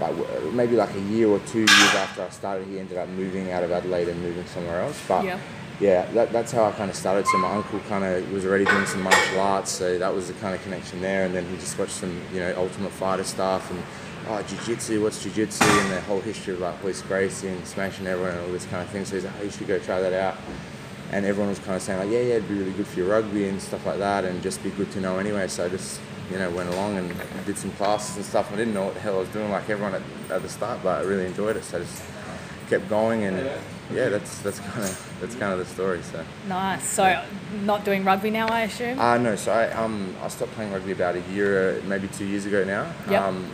like 0.02 0.14
maybe 0.54 0.76
like 0.76 0.94
a 0.94 1.02
year 1.02 1.30
or 1.30 1.40
two 1.40 1.60
years 1.60 1.96
after 1.96 2.24
I 2.24 2.30
started. 2.30 2.68
He 2.68 2.80
ended 2.80 2.98
up 2.98 3.08
moving 3.10 3.52
out 3.52 3.64
of 3.64 3.72
Adelaide 3.72 4.10
and 4.10 4.22
moving 4.22 4.46
somewhere 4.48 4.82
else, 4.82 5.02
but. 5.08 5.24
Yeah. 5.24 5.40
Yeah, 5.82 6.06
that, 6.12 6.34
that's 6.34 6.52
how 6.52 6.66
I 6.66 6.74
kind 6.74 6.90
of 6.90 6.96
started. 6.98 7.26
So 7.26 7.38
my 7.38 7.54
uncle 7.54 7.80
kind 7.88 8.04
of 8.04 8.30
was 8.34 8.46
already 8.46 8.66
doing 8.66 8.86
some 8.86 9.02
martial 9.02 9.40
arts, 9.40 9.72
so 9.72 9.98
that 9.98 10.14
was 10.14 10.28
the 10.28 10.34
kind 10.34 10.54
of 10.54 10.62
connection 10.62 11.00
there. 11.00 11.26
And 11.26 11.34
then 11.34 11.46
he 11.46 11.56
just 11.56 11.80
watched 11.80 11.94
some, 11.94 12.22
you 12.34 12.42
know, 12.42 12.54
Ultimate 12.58 12.92
Fighter 12.92 13.24
stuff 13.24 13.72
and 13.72 13.82
oh, 14.30 14.44
jiu-jitsu, 14.44 15.02
what's 15.02 15.24
jiu-jitsu, 15.24 15.66
and 15.66 15.92
the 15.92 16.02
whole 16.02 16.22
history 16.22 16.54
of 16.54 16.60
like 16.60 16.82
Royce 16.84 17.02
Gracie 17.02 17.48
and 17.48 17.66
smashing 17.66 18.06
everyone 18.06 18.34
and 18.34 18.46
all 18.46 18.52
this 18.52 18.66
kind 18.66 18.84
of 18.84 18.90
thing. 18.90 19.04
So 19.04 19.16
he's 19.16 19.26
like, 19.26 19.34
oh, 19.40 19.44
you 19.44 19.52
should 19.52 19.68
go 19.68 19.80
try 19.80 20.00
that 20.00 20.14
out. 20.14 20.38
And 21.12 21.26
everyone 21.26 21.50
was 21.50 21.60
kind 21.60 21.76
of 21.76 21.82
saying 21.82 22.00
like, 22.00 22.12
yeah, 22.12 22.20
yeah, 22.20 22.36
it'd 22.36 22.48
be 22.48 22.54
really 22.54 22.72
good 22.72 22.86
for 22.86 23.00
your 23.00 23.10
rugby 23.10 23.48
and 23.48 23.60
stuff 23.60 23.86
like 23.86 23.98
that, 23.98 24.26
and 24.26 24.42
just 24.44 24.62
be 24.64 24.70
good 24.70 24.92
to 24.92 25.02
know 25.02 25.18
anyway. 25.18 25.48
So 25.48 25.66
I 25.66 25.70
just, 25.70 26.00
you 26.32 26.38
know, 26.38 26.52
went 26.52 26.70
along 26.70 26.98
and 26.98 27.12
did 27.46 27.58
some 27.58 27.72
classes 27.72 28.18
and 28.18 28.26
stuff. 28.26 28.54
I 28.54 28.56
didn't 28.56 28.76
know 28.76 28.86
what 28.86 28.94
the 28.94 29.00
hell 29.00 29.16
I 29.16 29.20
was 29.20 29.30
doing, 29.30 29.50
like 29.50 29.68
everyone 29.68 29.96
at, 29.96 30.04
at 30.30 30.44
the 30.44 30.50
start, 30.50 30.82
but 30.84 31.00
I 31.00 31.08
really 31.08 31.26
enjoyed 31.26 31.58
it. 31.58 31.64
So 31.64 31.80
I 31.80 31.82
just 31.82 32.04
kept 32.70 32.88
going 32.88 33.24
and 33.24 33.50
yeah, 33.92 34.10
that's 34.10 34.38
that's 34.44 34.60
kind 34.60 34.84
of 34.84 35.18
that's 35.20 35.34
kind 35.34 35.52
of 35.52 35.58
the 35.58 35.66
story. 35.66 36.04
So. 36.04 36.24
Nice. 36.48 36.88
So 36.88 37.26
not 37.64 37.84
doing 37.84 38.06
rugby 38.06 38.30
now, 38.30 38.48
I 38.48 38.62
assume? 38.62 39.00
Uh, 39.00 39.18
no, 39.18 39.36
so 39.36 39.52
I 39.52 39.72
um 39.72 40.16
I 40.22 40.28
stopped 40.28 40.52
playing 40.52 40.72
rugby 40.72 40.92
about 40.92 41.16
a 41.16 41.22
year, 41.32 41.82
maybe 41.88 42.08
two 42.10 42.26
years 42.26 42.46
ago 42.46 42.64
now. 42.64 42.94
Yep. 43.10 43.22
Um, 43.24 43.50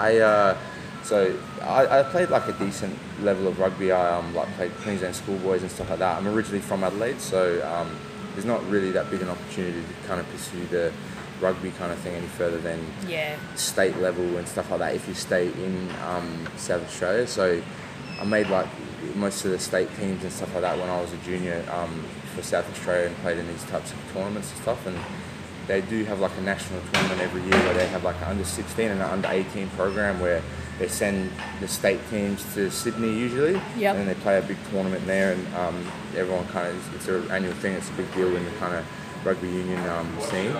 I 0.00 0.18
uh, 0.18 0.56
so 1.02 1.36
I, 1.62 2.00
I 2.00 2.02
played 2.04 2.30
like 2.30 2.48
a 2.48 2.52
decent 2.54 2.96
level 3.20 3.46
of 3.46 3.58
rugby. 3.58 3.92
I 3.92 4.16
um 4.16 4.34
like 4.34 4.48
played 4.56 4.72
Queensland 4.76 5.14
schoolboys 5.14 5.62
and 5.62 5.70
stuff 5.70 5.90
like 5.90 5.98
that. 5.98 6.16
I'm 6.16 6.26
originally 6.26 6.60
from 6.60 6.82
Adelaide, 6.82 7.20
so 7.20 7.40
um, 7.66 7.94
there's 8.32 8.46
not 8.46 8.66
really 8.70 8.90
that 8.92 9.10
big 9.10 9.20
an 9.22 9.28
opportunity 9.28 9.82
to 9.82 10.08
kind 10.08 10.20
of 10.20 10.28
pursue 10.30 10.64
the 10.66 10.92
rugby 11.40 11.70
kind 11.72 11.92
of 11.92 11.98
thing 11.98 12.14
any 12.14 12.26
further 12.26 12.58
than 12.58 12.78
yeah. 13.08 13.36
state 13.54 13.96
level 13.96 14.36
and 14.36 14.46
stuff 14.46 14.70
like 14.70 14.80
that 14.80 14.94
if 14.94 15.08
you 15.08 15.14
stay 15.14 15.46
in 15.46 15.90
um, 16.06 16.46
South 16.56 16.84
Australia. 16.84 17.26
So 17.26 17.62
I 18.20 18.24
made 18.24 18.48
like 18.48 18.68
most 19.16 19.44
of 19.44 19.50
the 19.50 19.58
state 19.58 19.88
teams 19.96 20.22
and 20.22 20.32
stuff 20.32 20.52
like 20.54 20.62
that 20.62 20.78
when 20.78 20.88
I 20.88 21.00
was 21.00 21.12
a 21.12 21.16
junior 21.18 21.64
um, 21.70 22.04
for 22.34 22.42
South 22.42 22.70
Australia 22.70 23.08
and 23.08 23.16
played 23.18 23.38
in 23.38 23.46
these 23.48 23.64
types 23.64 23.92
of 23.92 23.98
tournaments 24.12 24.50
and 24.52 24.62
stuff. 24.62 24.86
And 24.86 24.98
they 25.70 25.80
do 25.82 26.04
have 26.04 26.18
like 26.18 26.36
a 26.36 26.40
national 26.40 26.80
tournament 26.92 27.20
every 27.20 27.42
year 27.42 27.52
where 27.64 27.74
they 27.74 27.86
have 27.86 28.02
like 28.02 28.16
an 28.22 28.24
under 28.24 28.44
16 28.44 28.90
and 28.90 29.00
an 29.00 29.08
under 29.08 29.28
18 29.30 29.68
program 29.70 30.18
where 30.18 30.42
they 30.80 30.88
send 30.88 31.30
the 31.60 31.68
state 31.68 32.00
teams 32.10 32.42
to 32.54 32.70
Sydney 32.72 33.12
usually, 33.16 33.52
Yep. 33.76 33.94
and 33.94 33.98
then 34.00 34.06
they 34.08 34.14
play 34.20 34.38
a 34.38 34.42
big 34.42 34.56
tournament 34.70 35.06
there, 35.06 35.32
and 35.34 35.54
um, 35.54 35.76
everyone 36.16 36.44
kind 36.48 36.66
of 36.66 36.94
it's 36.96 37.06
an 37.06 37.30
annual 37.30 37.52
thing. 37.54 37.74
It's 37.74 37.88
a 37.88 37.92
big 37.92 38.12
deal 38.14 38.34
in 38.34 38.44
the 38.44 38.50
kind 38.52 38.74
of 38.74 38.84
rugby 39.24 39.46
union 39.48 39.78
um, 39.90 40.08
scene, 40.20 40.50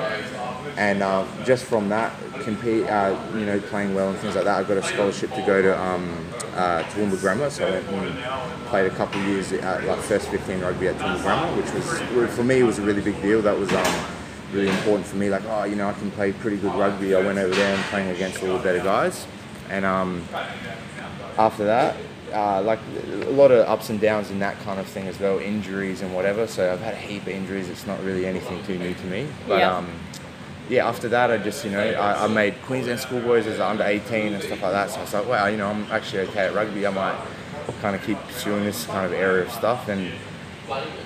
and 0.76 1.02
um, 1.02 1.26
just 1.44 1.64
from 1.64 1.88
that 1.88 2.12
compete, 2.44 2.84
uh, 2.86 3.18
you 3.34 3.46
know, 3.46 3.58
playing 3.58 3.94
well 3.94 4.10
and 4.10 4.18
things 4.18 4.36
like 4.36 4.44
that, 4.44 4.60
I 4.60 4.68
got 4.68 4.76
a 4.76 4.82
scholarship 4.82 5.32
to 5.34 5.42
go 5.42 5.60
to 5.62 5.72
um, 5.80 6.04
uh, 6.54 6.82
Toowoomba 6.90 7.18
Grammar, 7.20 7.50
so 7.50 7.66
I 7.66 7.70
went 7.70 7.88
and 7.88 8.66
played 8.66 8.86
a 8.92 8.94
couple 8.94 9.20
of 9.20 9.26
years 9.26 9.50
at 9.52 9.84
like 9.84 9.98
first 10.00 10.28
15 10.28 10.60
rugby 10.60 10.88
at 10.88 10.96
Toowoomba 10.98 11.22
Grammar, 11.22 11.56
which 11.60 11.72
was 11.72 12.34
for 12.36 12.44
me 12.44 12.60
it 12.60 12.64
was 12.64 12.78
a 12.78 12.82
really 12.82 13.00
big 13.02 13.20
deal. 13.22 13.40
That 13.42 13.58
was 13.58 13.72
um, 13.72 14.19
really 14.52 14.68
important 14.68 15.06
for 15.06 15.16
me. 15.16 15.30
Like, 15.30 15.42
oh, 15.48 15.64
you 15.64 15.76
know, 15.76 15.88
I 15.88 15.92
can 15.92 16.10
play 16.10 16.32
pretty 16.32 16.56
good 16.56 16.74
rugby. 16.74 17.14
I 17.14 17.20
went 17.22 17.38
over 17.38 17.54
there 17.54 17.74
and 17.74 17.82
playing 17.84 18.10
against 18.10 18.42
all 18.42 18.56
the 18.56 18.62
better 18.62 18.80
guys, 18.80 19.26
and 19.68 19.84
um, 19.84 20.24
after 21.38 21.64
that, 21.64 21.96
uh, 22.32 22.62
like 22.62 22.78
a 23.22 23.30
lot 23.30 23.50
of 23.50 23.66
ups 23.68 23.90
and 23.90 24.00
downs 24.00 24.30
in 24.30 24.38
that 24.40 24.58
kind 24.60 24.78
of 24.78 24.86
thing 24.86 25.06
as 25.08 25.18
well, 25.18 25.38
injuries 25.38 26.00
and 26.02 26.14
whatever. 26.14 26.46
So 26.46 26.72
I've 26.72 26.80
had 26.80 26.94
a 26.94 26.98
heap 26.98 27.22
of 27.22 27.28
injuries. 27.28 27.68
It's 27.68 27.86
not 27.86 28.02
really 28.04 28.26
anything 28.26 28.62
too 28.64 28.78
new 28.78 28.94
to 28.94 29.06
me. 29.06 29.26
But 29.48 29.58
Yeah. 29.58 29.76
um, 29.76 29.88
yeah, 30.68 30.86
after 30.88 31.08
that, 31.08 31.32
I 31.32 31.38
just 31.38 31.64
you 31.64 31.72
know 31.72 31.80
I, 31.80 32.24
I 32.24 32.26
made 32.28 32.54
Queensland 32.62 33.00
schoolboys 33.00 33.46
as 33.48 33.58
under 33.58 33.82
18 33.82 34.34
and 34.34 34.42
stuff 34.42 34.62
like 34.62 34.72
that. 34.72 34.90
So 34.90 34.98
I 34.98 35.02
was 35.02 35.14
like, 35.14 35.26
wow, 35.28 35.46
you 35.46 35.56
know, 35.56 35.66
I'm 35.68 35.90
actually 35.90 36.20
okay 36.28 36.46
at 36.46 36.54
rugby. 36.54 36.86
I 36.86 36.90
might 36.90 37.18
kind 37.82 37.96
of 37.96 38.02
keep 38.04 38.18
pursuing 38.28 38.64
this 38.64 38.86
kind 38.86 39.04
of 39.04 39.12
area 39.12 39.44
of 39.44 39.50
stuff. 39.52 39.88
And 39.88 40.12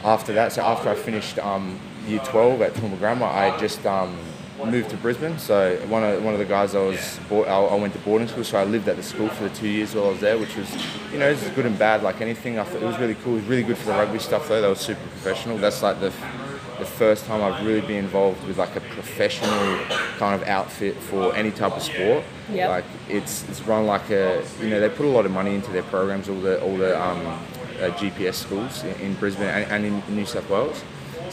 after 0.04 0.34
that, 0.34 0.52
so 0.52 0.62
after 0.62 0.90
I 0.90 0.94
finished 0.94 1.38
um, 1.38 1.80
year 2.06 2.20
12 2.20 2.62
at 2.62 2.74
Toowoomba 2.74 2.98
Grammar, 2.98 3.26
I 3.26 3.58
just 3.58 3.84
um, 3.86 4.16
moved 4.64 4.90
to 4.90 4.96
Brisbane. 4.96 5.38
So 5.38 5.76
one 5.88 6.04
of 6.04 6.22
one 6.24 6.34
of 6.34 6.38
the 6.38 6.44
guys 6.44 6.74
I 6.74 6.80
was 6.80 7.20
I 7.30 7.74
went 7.74 7.92
to 7.94 7.98
boarding 8.00 8.28
school, 8.28 8.44
so 8.44 8.58
I 8.58 8.64
lived 8.64 8.88
at 8.88 8.96
the 8.96 9.02
school 9.02 9.28
for 9.28 9.44
the 9.44 9.54
two 9.54 9.68
years 9.68 9.94
while 9.94 10.06
I 10.06 10.08
was 10.10 10.20
there, 10.20 10.38
which 10.38 10.56
was 10.56 10.70
you 11.12 11.18
know 11.18 11.28
it 11.28 11.40
was 11.40 11.50
good 11.50 11.66
and 11.66 11.78
bad 11.78 12.02
like 12.02 12.20
anything. 12.20 12.58
I 12.58 12.64
thought 12.64 12.82
it 12.82 12.86
was 12.86 12.98
really 12.98 13.16
cool. 13.16 13.34
It 13.34 13.40
was 13.40 13.44
really 13.46 13.62
good 13.62 13.78
for 13.78 13.86
the 13.86 13.92
rugby 13.92 14.18
stuff 14.18 14.48
though. 14.48 14.60
They 14.60 14.68
were 14.68 14.74
super 14.74 15.00
professional. 15.00 15.58
That's 15.58 15.82
like 15.82 16.00
the 16.00 16.12
the 16.78 16.84
first 16.84 17.24
time 17.26 17.40
I've 17.40 17.64
really 17.64 17.80
been 17.80 18.04
involved 18.04 18.44
with 18.46 18.58
like 18.58 18.74
a 18.74 18.80
professional 18.80 19.78
kind 20.18 20.40
of 20.40 20.46
outfit 20.48 20.96
for 20.96 21.34
any 21.34 21.50
type 21.50 21.76
of 21.76 21.82
sport. 21.82 22.24
Yep. 22.50 22.68
Like 22.68 22.84
it's 23.08 23.48
it's 23.48 23.60
run 23.62 23.86
like 23.86 24.10
a 24.10 24.44
you 24.60 24.68
know 24.68 24.80
they 24.80 24.88
put 24.88 25.06
a 25.06 25.08
lot 25.08 25.24
of 25.26 25.32
money 25.32 25.54
into 25.54 25.70
their 25.70 25.84
programs, 25.84 26.28
all 26.28 26.40
the 26.40 26.60
all 26.62 26.76
the 26.76 27.00
um, 27.00 27.26
uh, 27.26 27.90
GPS 27.96 28.34
schools 28.34 28.82
in, 28.84 28.94
in 29.00 29.14
Brisbane 29.14 29.48
and, 29.48 29.70
and 29.70 29.84
in 29.84 30.16
New 30.16 30.26
South 30.26 30.48
Wales. 30.48 30.82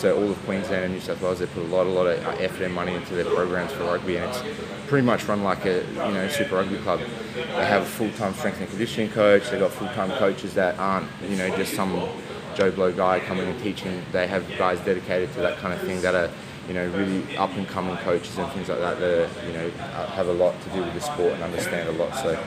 So 0.01 0.17
all 0.17 0.31
of 0.31 0.46
Queensland 0.46 0.86
and 0.86 0.93
New 0.96 1.00
South 1.00 1.22
Wales, 1.22 1.38
they 1.38 1.46
put 1.46 1.62
a 1.62 1.67
lot, 1.67 1.86
a 1.86 1.89
lot 1.91 2.08
of 2.08 2.17
effort 2.41 2.63
and 2.63 2.74
money 2.74 2.96
into 2.96 3.13
their 3.13 3.24
programs 3.24 3.72
for 3.72 3.84
rugby, 3.84 4.17
and 4.17 4.25
it's 4.31 4.41
pretty 4.88 5.05
much 5.05 5.25
run 5.25 5.43
like 5.43 5.63
a 5.65 5.86
you 5.86 5.93
know 5.93 6.27
super 6.27 6.55
rugby 6.55 6.77
club. 6.77 7.01
They 7.36 7.65
have 7.67 7.84
a 7.84 7.86
full-time 7.86 8.34
strength 8.34 8.62
and 8.62 8.67
conditioning 8.67 9.12
coach. 9.12 9.51
They 9.51 9.60
got 9.60 9.72
full-time 9.72 10.10
coaches 10.17 10.55
that 10.55 10.79
aren't 10.79 11.08
you 11.29 11.36
know 11.36 11.55
just 11.55 11.75
some 11.75 12.10
Joe 12.55 12.72
Blow 12.72 12.91
guy 12.91 13.20
coming 13.20 13.48
and 13.48 13.62
teaching. 13.62 14.01
They 14.12 14.25
have 14.25 14.43
guys 14.58 14.79
dedicated 14.79 15.31
to 15.34 15.41
that 15.41 15.60
kind 15.60 15.72
of 15.72 15.81
thing 15.81 16.01
that 16.01 16.15
are 16.15 16.31
you 16.67 16.74
know 16.74 16.88
really 16.98 17.38
up 17.38 17.51
and 17.51 17.67
coming 17.67 17.96
coaches 17.98 18.36
and 18.39 18.51
things 18.53 18.70
like 18.70 18.79
that 18.79 19.00
that 19.00 19.29
you 19.46 19.53
know 19.53 19.70
have 19.70 20.29
a 20.29 20.34
lot 20.34 20.60
to 20.63 20.70
do 20.70 20.81
with 20.81 20.96
the 20.96 21.01
sport 21.01 21.34
and 21.34 21.43
understand 21.43 21.89
a 21.89 21.91
lot. 21.91 22.15
So. 22.15 22.43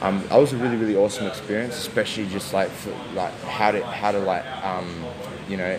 Um, 0.00 0.22
that 0.28 0.38
was 0.38 0.52
a 0.52 0.56
really 0.56 0.76
really 0.76 0.94
awesome 0.94 1.26
experience, 1.26 1.76
especially 1.76 2.28
just 2.28 2.54
like 2.54 2.70
for, 2.70 2.90
like 3.14 3.34
how 3.40 3.72
to 3.72 3.84
how 3.84 4.12
to 4.12 4.20
like 4.20 4.46
um, 4.64 5.04
you 5.48 5.56
know, 5.56 5.78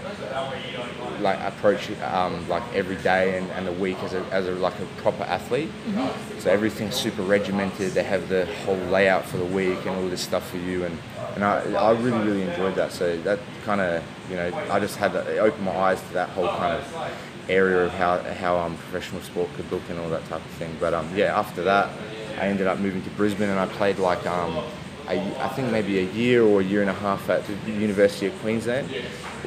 like 1.22 1.40
approach 1.42 1.90
um, 2.02 2.48
like 2.48 2.64
every 2.74 2.96
day 2.98 3.38
and, 3.38 3.50
and 3.52 3.68
the 3.68 3.72
week 3.72 3.98
as 4.04 4.14
a, 4.14 4.22
as 4.32 4.48
a 4.48 4.52
like 4.52 4.78
a 4.80 4.86
proper 5.02 5.24
athlete. 5.24 5.70
Mm-hmm. 5.70 6.40
So 6.40 6.50
everything's 6.52 6.96
super 6.96 7.22
regimented. 7.22 7.92
They 7.92 8.04
have 8.04 8.30
the 8.30 8.46
whole 8.66 8.76
layout 8.76 9.26
for 9.26 9.38
the 9.38 9.46
week 9.46 9.80
and 9.86 9.90
all 9.90 10.08
this 10.08 10.22
stuff 10.22 10.50
for 10.50 10.58
you, 10.58 10.86
and 10.86 10.98
and 11.36 11.44
I, 11.44 11.62
I 11.74 11.92
really 11.92 12.20
really 12.20 12.42
enjoyed 12.44 12.76
that. 12.76 12.92
So 12.92 13.18
that 13.22 13.40
kind 13.64 13.82
of 13.82 14.04
you 14.30 14.36
know 14.36 14.52
I 14.70 14.80
just 14.80 14.98
had 14.98 15.14
to 15.14 15.40
open 15.40 15.64
my 15.64 15.76
eyes 15.76 16.02
to 16.02 16.14
that 16.14 16.30
whole 16.30 16.48
kind 16.48 16.76
of 16.76 17.12
area 17.50 17.86
of 17.86 17.92
how 17.92 18.20
how 18.34 18.58
um, 18.58 18.76
professional 18.78 19.22
sport 19.22 19.50
could 19.56 19.72
look 19.72 19.82
and 19.90 20.00
all 20.00 20.10
that 20.10 20.26
type 20.30 20.44
of 20.44 20.52
thing. 20.52 20.76
But 20.80 20.94
um, 20.94 21.10
yeah, 21.16 21.38
after 21.38 21.64
that, 21.64 21.90
I 22.38 22.48
ended 22.48 22.68
up 22.68 22.80
moving 22.80 23.04
to 23.04 23.10
Brisbane 23.12 23.50
and 23.50 23.60
I 23.60 23.66
played 23.66 24.00
like 24.00 24.26
um, 24.26 24.64
a, 25.10 25.44
I 25.44 25.50
think 25.50 25.72
maybe 25.72 26.00
a 26.00 26.12
year 26.12 26.44
or 26.44 26.62
a 26.62 26.64
year 26.64 26.82
and 26.82 26.90
a 26.90 26.94
half 26.94 27.30
at 27.30 27.46
the 27.46 27.72
University 27.72 28.28
of 28.28 28.40
Queensland. 28.40 28.90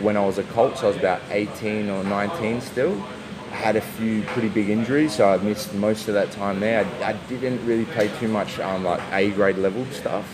When 0.01 0.17
I 0.17 0.25
was 0.25 0.39
a 0.39 0.45
Colt, 0.45 0.79
so 0.79 0.87
I 0.87 0.89
was 0.89 0.97
about 0.97 1.21
18 1.31 1.91
or 1.91 2.03
19 2.05 2.61
still. 2.61 3.03
I 3.51 3.57
had 3.57 3.77
a 3.77 3.83
few 3.83 4.23
pretty 4.23 4.49
big 4.49 4.71
injuries, 4.71 5.15
so 5.15 5.29
I 5.29 5.37
missed 5.37 5.75
most 5.75 6.09
of 6.09 6.15
that 6.15 6.31
time 6.31 6.61
there. 6.61 6.87
I, 7.03 7.11
I 7.11 7.13
didn't 7.29 7.65
really 7.67 7.85
play 7.85 8.09
too 8.19 8.29
much 8.29 8.59
um, 8.59 8.85
like 8.85 9.01
A 9.13 9.31
grade 9.31 9.59
level 9.59 9.85
stuff 9.87 10.27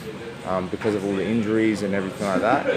um, 0.47 0.69
because 0.69 0.95
of 0.95 1.05
all 1.05 1.15
the 1.15 1.27
injuries 1.27 1.83
and 1.83 1.95
everything 1.95 2.27
like 2.27 2.41
that. 2.41 2.71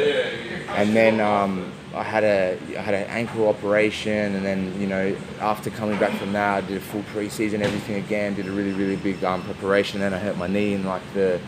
And 0.70 0.96
then 0.96 1.20
um, 1.20 1.72
I 1.94 2.04
had 2.04 2.24
a 2.24 2.58
I 2.78 2.82
had 2.82 2.94
an 2.94 3.08
ankle 3.08 3.48
operation, 3.48 4.36
and 4.36 4.46
then 4.46 4.80
you 4.80 4.88
know 4.88 5.16
after 5.40 5.70
coming 5.70 6.00
back 6.00 6.18
from 6.18 6.34
that, 6.34 6.64
I 6.64 6.68
did 6.68 6.78
a 6.78 6.82
full 6.82 7.04
preseason, 7.14 7.62
everything 7.62 8.04
again. 8.04 8.36
Did 8.36 8.48
a 8.48 8.52
really 8.52 8.72
really 8.72 8.96
big 8.96 9.24
um, 9.24 9.44
preparation. 9.44 10.02
And 10.02 10.14
then 10.14 10.20
I 10.20 10.24
hurt 10.24 10.38
my 10.38 10.48
knee 10.48 10.74
in 10.74 10.86
like 10.86 11.02
the 11.14 11.40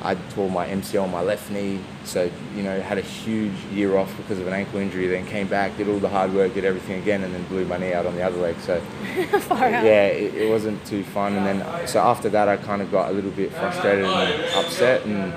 I 0.00 0.14
tore 0.14 0.48
my 0.48 0.66
MCL 0.68 1.02
on 1.02 1.10
my 1.10 1.22
left 1.22 1.50
knee, 1.50 1.80
so 2.04 2.30
you 2.54 2.62
know 2.62 2.80
had 2.80 2.98
a 2.98 3.02
huge 3.02 3.54
year 3.72 3.96
off 3.96 4.16
because 4.16 4.38
of 4.38 4.46
an 4.46 4.52
ankle 4.52 4.78
injury. 4.78 5.08
Then 5.08 5.26
came 5.26 5.48
back, 5.48 5.76
did 5.76 5.88
all 5.88 5.98
the 5.98 6.08
hard 6.08 6.32
work, 6.32 6.54
did 6.54 6.64
everything 6.64 7.00
again, 7.02 7.24
and 7.24 7.34
then 7.34 7.44
blew 7.44 7.64
my 7.64 7.78
knee 7.78 7.92
out 7.92 8.06
on 8.06 8.14
the 8.14 8.22
other 8.22 8.38
leg. 8.38 8.56
So 8.60 8.80
yeah, 9.16 10.06
it, 10.06 10.34
it, 10.34 10.50
wasn't 10.50 10.84
too 10.86 11.02
fun. 11.02 11.34
And 11.34 11.46
then 11.46 11.88
so 11.88 12.00
after 12.00 12.28
that, 12.28 12.48
I 12.48 12.56
kind 12.56 12.80
of 12.80 12.92
got 12.92 13.10
a 13.10 13.12
little 13.12 13.32
bit 13.32 13.52
frustrated 13.52 14.04
and 14.04 14.44
upset, 14.54 15.04
and 15.04 15.34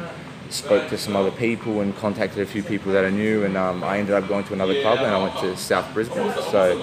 spoke 0.52 0.90
to 0.90 0.98
some 0.98 1.16
other 1.16 1.32
people 1.32 1.82
and 1.82 1.96
contacted 1.98 2.40
a 2.40 2.46
few 2.46 2.64
people 2.64 2.92
that 2.94 3.06
I 3.06 3.10
knew, 3.10 3.46
and 3.46 3.58
um, 3.58 3.84
I 3.84 4.00
ended 4.00 4.16
up 4.16 4.28
going 4.28 4.44
to 4.46 4.54
another 4.54 4.80
club, 4.82 5.00
and 5.00 5.08
I 5.08 5.22
went 5.22 5.38
to 5.40 5.56
South 5.58 5.92
Brisbane. 5.94 6.32
So 6.52 6.82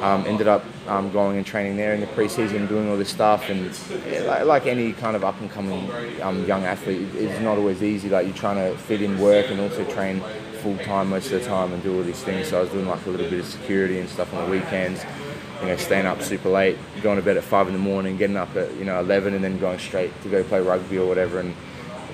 um, 0.00 0.26
ended 0.26 0.48
up 0.48 0.64
um, 0.88 1.10
going 1.12 1.36
and 1.36 1.46
training 1.46 1.76
there 1.76 1.94
in 1.94 2.00
the 2.00 2.06
preseason, 2.08 2.68
doing 2.68 2.90
all 2.90 2.96
this 2.96 3.10
stuff, 3.10 3.48
and 3.48 3.78
yeah, 4.10 4.22
like, 4.22 4.44
like, 4.44 4.66
any 4.66 4.92
kind 4.92 5.16
of 5.16 5.24
up 5.24 5.40
and 5.40 5.50
coming 5.50 5.90
um, 6.22 6.44
young 6.44 6.64
athlete, 6.64 7.08
it's 7.14 7.40
not 7.40 7.58
always 7.58 7.82
easy. 7.82 8.08
Like 8.08 8.26
you're 8.26 8.34
trying 8.34 8.56
to 8.56 8.76
fit 8.78 9.00
in 9.00 9.18
work 9.18 9.50
and 9.50 9.60
also 9.60 9.84
train 9.92 10.20
full 10.62 10.78
time 10.78 11.10
most 11.10 11.32
of 11.32 11.40
the 11.40 11.46
time 11.46 11.72
and 11.72 11.82
do 11.82 11.96
all 11.96 12.02
these 12.02 12.22
things. 12.22 12.48
So 12.48 12.58
I 12.58 12.62
was 12.62 12.70
doing 12.70 12.86
like 12.86 13.04
a 13.06 13.10
little 13.10 13.28
bit 13.28 13.40
of 13.40 13.46
security 13.46 13.98
and 13.98 14.08
stuff 14.08 14.32
on 14.34 14.44
the 14.44 14.50
weekends. 14.50 15.04
You 15.60 15.68
know, 15.68 15.76
staying 15.76 16.06
up 16.06 16.20
super 16.22 16.48
late, 16.48 16.76
going 17.02 17.16
to 17.16 17.22
bed 17.22 17.36
at 17.36 17.44
five 17.44 17.68
in 17.68 17.72
the 17.72 17.78
morning, 17.78 18.16
getting 18.16 18.36
up 18.36 18.54
at 18.56 18.74
you 18.74 18.84
know 18.84 18.98
eleven, 18.98 19.34
and 19.34 19.44
then 19.44 19.58
going 19.58 19.78
straight 19.78 20.12
to 20.22 20.28
go 20.28 20.42
play 20.42 20.60
rugby 20.60 20.98
or 20.98 21.06
whatever. 21.06 21.38
And 21.38 21.54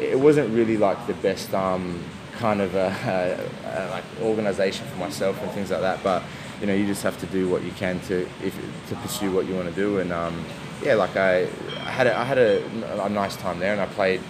it 0.01 0.19
wasn't 0.19 0.51
really 0.55 0.77
like 0.77 1.07
the 1.07 1.15
best 1.15 1.53
um, 1.55 2.03
kind 2.33 2.61
of 2.61 2.75
uh, 2.75 2.91
uh, 3.09 3.89
like 3.91 4.05
organisation 4.23 4.87
for 4.87 4.97
myself 4.97 5.41
and 5.43 5.51
things 5.53 5.71
like 5.71 5.81
that. 5.81 6.03
But 6.03 6.23
you 6.61 6.67
know, 6.67 6.75
you 6.75 6.87
just 6.87 7.03
have 7.03 7.19
to 7.21 7.27
do 7.27 7.49
what 7.49 7.63
you 7.63 7.73
can 7.73 8.01
to 8.01 8.29
if, 8.43 8.55
to 8.89 8.95
pursue 8.97 9.33
what 9.33 9.47
you 9.47 9.55
want 9.55 9.69
to 9.69 9.75
do. 9.75 9.99
And 9.99 10.13
um, 10.13 10.45
yeah, 10.83 10.95
like 10.95 11.17
I, 11.17 11.43
I 11.43 11.91
had 11.91 12.07
a, 12.07 12.19
I 12.19 12.25
had 12.25 12.39
a, 12.39 13.05
a 13.05 13.09
nice 13.09 13.37
time 13.37 13.59
there, 13.59 13.73
and 13.73 13.81
I 13.81 13.87
played. 13.87 14.21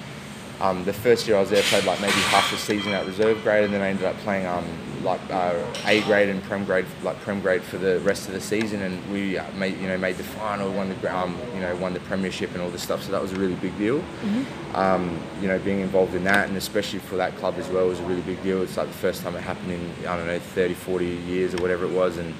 Um, 0.60 0.84
the 0.84 0.92
first 0.92 1.28
year 1.28 1.36
I 1.36 1.40
was 1.40 1.50
there, 1.50 1.60
I 1.60 1.66
played 1.66 1.84
like 1.84 2.00
maybe 2.00 2.20
half 2.32 2.50
the 2.50 2.56
season 2.56 2.92
at 2.92 3.06
reserve 3.06 3.42
grade, 3.44 3.64
and 3.64 3.72
then 3.72 3.80
I 3.80 3.90
ended 3.90 4.06
up 4.06 4.16
playing 4.18 4.44
um, 4.46 4.64
like 5.02 5.20
uh, 5.30 5.64
A 5.86 6.00
grade 6.02 6.28
and 6.28 6.42
Prem 6.44 6.64
grade, 6.64 6.86
like 7.02 7.18
Prem 7.20 7.40
grade 7.40 7.62
for 7.62 7.78
the 7.78 8.00
rest 8.00 8.26
of 8.28 8.34
the 8.34 8.40
season, 8.40 8.82
and 8.82 9.12
we 9.12 9.38
uh, 9.38 9.50
made 9.52 9.78
you 9.80 9.88
know 9.88 9.98
made 9.98 10.16
the 10.16 10.24
final, 10.24 10.72
won 10.72 10.88
the 10.88 11.16
um, 11.16 11.36
you 11.54 11.60
know 11.60 11.74
won 11.76 11.94
the 11.94 12.00
premiership 12.00 12.52
and 12.52 12.62
all 12.62 12.70
this 12.70 12.82
stuff. 12.82 13.02
So 13.02 13.12
that 13.12 13.22
was 13.22 13.32
a 13.32 13.36
really 13.36 13.54
big 13.56 13.76
deal. 13.78 13.98
Mm-hmm. 13.98 14.76
Um, 14.76 15.20
you 15.40 15.48
know, 15.48 15.58
being 15.58 15.80
involved 15.80 16.14
in 16.14 16.24
that, 16.24 16.48
and 16.48 16.56
especially 16.56 16.98
for 16.98 17.16
that 17.16 17.36
club 17.36 17.54
as 17.58 17.68
well, 17.68 17.88
was 17.88 18.00
a 18.00 18.04
really 18.04 18.22
big 18.22 18.42
deal. 18.42 18.62
It's 18.62 18.76
like 18.76 18.88
the 18.88 18.94
first 18.94 19.22
time 19.22 19.34
it 19.36 19.42
happened 19.42 19.72
in 19.72 20.06
I 20.06 20.16
don't 20.16 20.26
know 20.26 20.38
30, 20.38 20.74
40 20.74 21.06
years 21.06 21.54
or 21.54 21.58
whatever 21.62 21.84
it 21.84 21.92
was, 21.92 22.18
and 22.18 22.34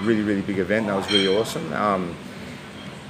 really 0.00 0.22
really 0.22 0.42
big 0.42 0.58
event. 0.58 0.86
That 0.86 0.96
was 0.96 1.10
really 1.10 1.28
awesome. 1.36 1.72
Um, 1.72 2.16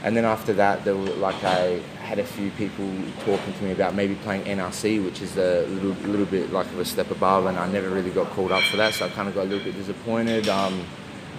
and 0.04 0.16
then 0.16 0.24
after 0.24 0.52
that, 0.54 0.84
there 0.84 0.96
were 0.96 1.14
like 1.14 1.42
I 1.44 1.80
had 2.00 2.18
a 2.18 2.24
few 2.24 2.50
people 2.52 2.90
talking 3.24 3.52
to 3.54 3.62
me 3.62 3.70
about 3.70 3.94
maybe 3.94 4.16
playing 4.16 4.44
NRC, 4.44 5.04
which 5.04 5.22
is 5.22 5.36
a 5.36 5.64
little, 5.66 5.92
little 6.10 6.26
bit 6.26 6.52
like 6.52 6.66
of 6.66 6.78
a 6.80 6.84
step 6.84 7.10
above, 7.12 7.46
and 7.46 7.56
I 7.56 7.70
never 7.70 7.88
really 7.88 8.10
got 8.10 8.28
called 8.30 8.50
up 8.50 8.62
for 8.64 8.76
that, 8.78 8.94
so 8.94 9.06
I 9.06 9.10
kind 9.10 9.28
of 9.28 9.34
got 9.34 9.42
a 9.42 9.48
little 9.48 9.64
bit 9.64 9.76
disappointed. 9.76 10.48
Um, 10.48 10.84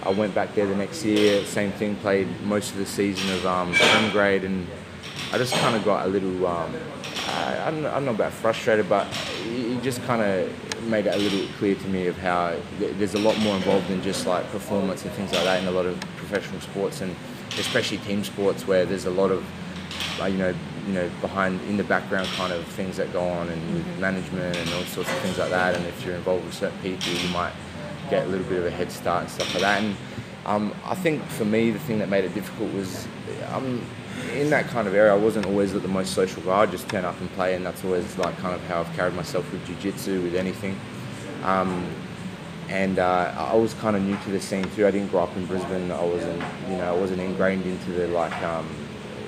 I 0.02 0.10
went 0.10 0.34
back 0.34 0.54
there 0.54 0.66
the 0.66 0.74
next 0.74 1.04
year, 1.04 1.44
same 1.44 1.72
thing, 1.72 1.96
played 1.96 2.28
most 2.42 2.72
of 2.72 2.78
the 2.78 2.86
season 2.86 3.30
of 3.34 3.46
um, 3.46 3.74
grade, 4.12 4.44
and 4.44 4.66
I 5.30 5.38
just 5.38 5.54
kind 5.54 5.76
of 5.76 5.84
got 5.84 6.06
a 6.06 6.08
little, 6.08 6.46
um, 6.46 6.74
I, 7.28 7.66
I, 7.66 7.70
don't 7.70 7.84
I 7.84 7.94
don't 7.94 8.06
know 8.06 8.10
about 8.12 8.32
frustrated, 8.32 8.88
but 8.88 9.06
it 9.44 9.82
just 9.82 10.02
kind 10.04 10.22
of 10.22 10.84
made 10.84 11.06
it 11.06 11.14
a 11.14 11.18
little 11.18 11.46
clear 11.58 11.74
to 11.74 11.88
me 11.88 12.06
of 12.06 12.16
how 12.18 12.54
there's 12.78 13.14
a 13.14 13.18
lot 13.18 13.38
more 13.40 13.56
involved 13.56 13.88
than 13.88 14.02
just 14.02 14.26
like 14.26 14.50
performance 14.50 15.02
and 15.04 15.12
things 15.12 15.32
like 15.32 15.44
that 15.44 15.62
in 15.62 15.68
a 15.68 15.70
lot 15.70 15.86
of 15.86 16.00
professional 16.16 16.60
sports, 16.60 17.02
and 17.02 17.14
especially 17.58 17.98
team 17.98 18.24
sports 18.24 18.66
where 18.66 18.84
there's 18.84 19.06
a 19.06 19.10
lot 19.10 19.30
of 19.30 19.44
uh, 20.20 20.26
you 20.26 20.38
know, 20.38 20.54
you 20.86 20.92
know, 20.92 21.10
behind 21.20 21.60
in 21.62 21.76
the 21.76 21.84
background 21.84 22.28
kind 22.36 22.52
of 22.52 22.64
things 22.68 22.96
that 22.96 23.12
go 23.12 23.26
on 23.26 23.48
and 23.48 23.62
mm-hmm. 23.62 24.00
management 24.00 24.56
and 24.56 24.68
all 24.74 24.82
sorts 24.84 25.10
of 25.10 25.18
things 25.18 25.38
like 25.38 25.50
that. 25.50 25.74
And 25.74 25.84
if 25.86 26.04
you're 26.04 26.14
involved 26.14 26.44
with 26.44 26.54
certain 26.54 26.78
people, 26.80 27.12
you 27.12 27.28
might 27.30 27.52
get 28.10 28.26
a 28.26 28.28
little 28.28 28.46
bit 28.46 28.58
of 28.58 28.66
a 28.66 28.70
head 28.70 28.92
start 28.92 29.22
and 29.22 29.30
stuff 29.30 29.52
like 29.54 29.62
that. 29.62 29.82
And 29.82 29.96
um, 30.46 30.74
I 30.84 30.94
think 30.94 31.24
for 31.24 31.44
me, 31.44 31.70
the 31.70 31.78
thing 31.80 31.98
that 31.98 32.08
made 32.08 32.24
it 32.24 32.34
difficult 32.34 32.72
was 32.72 33.08
um, 33.52 33.84
in 34.34 34.50
that 34.50 34.66
kind 34.66 34.86
of 34.86 34.94
area, 34.94 35.12
I 35.12 35.16
wasn't 35.16 35.46
always 35.46 35.72
the 35.72 35.88
most 35.88 36.12
social 36.12 36.42
guy. 36.42 36.60
I 36.60 36.66
just 36.66 36.88
turn 36.88 37.04
up 37.04 37.18
and 37.20 37.30
play, 37.32 37.54
and 37.54 37.64
that's 37.64 37.84
always 37.84 38.16
like 38.18 38.36
kind 38.38 38.54
of 38.54 38.62
how 38.66 38.80
I've 38.80 38.92
carried 38.94 39.14
myself 39.14 39.50
with 39.52 39.66
jiu-jitsu, 39.66 40.22
with 40.22 40.34
anything. 40.34 40.78
Um, 41.42 41.86
and 42.68 42.98
uh, 42.98 43.34
I 43.36 43.54
was 43.56 43.74
kind 43.74 43.96
of 43.96 44.02
new 44.02 44.16
to 44.16 44.30
the 44.30 44.40
scene 44.40 44.68
too. 44.70 44.86
I 44.86 44.90
didn't 44.90 45.10
grow 45.10 45.22
up 45.22 45.36
in 45.36 45.46
Brisbane. 45.46 45.90
I 45.90 46.04
wasn't, 46.04 46.42
you 46.68 46.76
know, 46.76 46.94
I 46.94 46.98
wasn't 46.98 47.20
ingrained 47.20 47.66
into 47.66 47.92
the 47.92 48.08
like 48.08 48.36
um, 48.42 48.68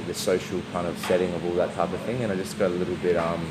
the 0.06 0.14
social 0.14 0.60
kind 0.72 0.86
of 0.86 0.98
setting 0.98 1.32
of 1.34 1.44
all 1.44 1.54
that 1.54 1.74
type 1.74 1.92
of 1.92 2.00
thing, 2.02 2.22
and 2.22 2.32
I 2.32 2.36
just 2.36 2.58
got 2.58 2.70
a 2.70 2.74
little 2.74 2.96
bit, 2.96 3.16
um, 3.16 3.50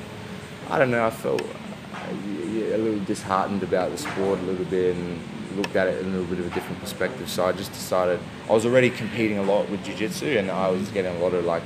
I 0.70 0.80
don't 0.80 0.92
know, 0.92 1.06
I 1.06 1.10
felt 1.10 1.42
a 1.42 2.78
little 2.78 3.00
disheartened 3.06 3.64
about 3.64 3.92
the 3.92 3.98
sport 3.98 4.40
a 4.40 4.44
little 4.44 4.66
bit 4.66 4.96
and 4.96 5.20
looked 5.56 5.76
at 5.76 5.88
it 5.88 6.02
in 6.02 6.08
a 6.08 6.10
little 6.10 6.26
bit 6.26 6.40
of 6.40 6.52
a 6.52 6.54
different 6.54 6.80
perspective. 6.82 7.30
So 7.30 7.46
I 7.46 7.52
just 7.52 7.72
decided 7.72 8.20
I 8.50 8.54
was 8.54 8.66
already 8.66 8.90
competing 8.90 9.38
a 9.38 9.44
lot 9.44 9.70
with 9.70 9.84
jiu-jitsu 9.84 10.38
and 10.38 10.52
I 10.52 10.70
was 10.70 10.90
getting 10.90 11.16
a 11.16 11.20
lot 11.20 11.34
of 11.34 11.46
like 11.46 11.64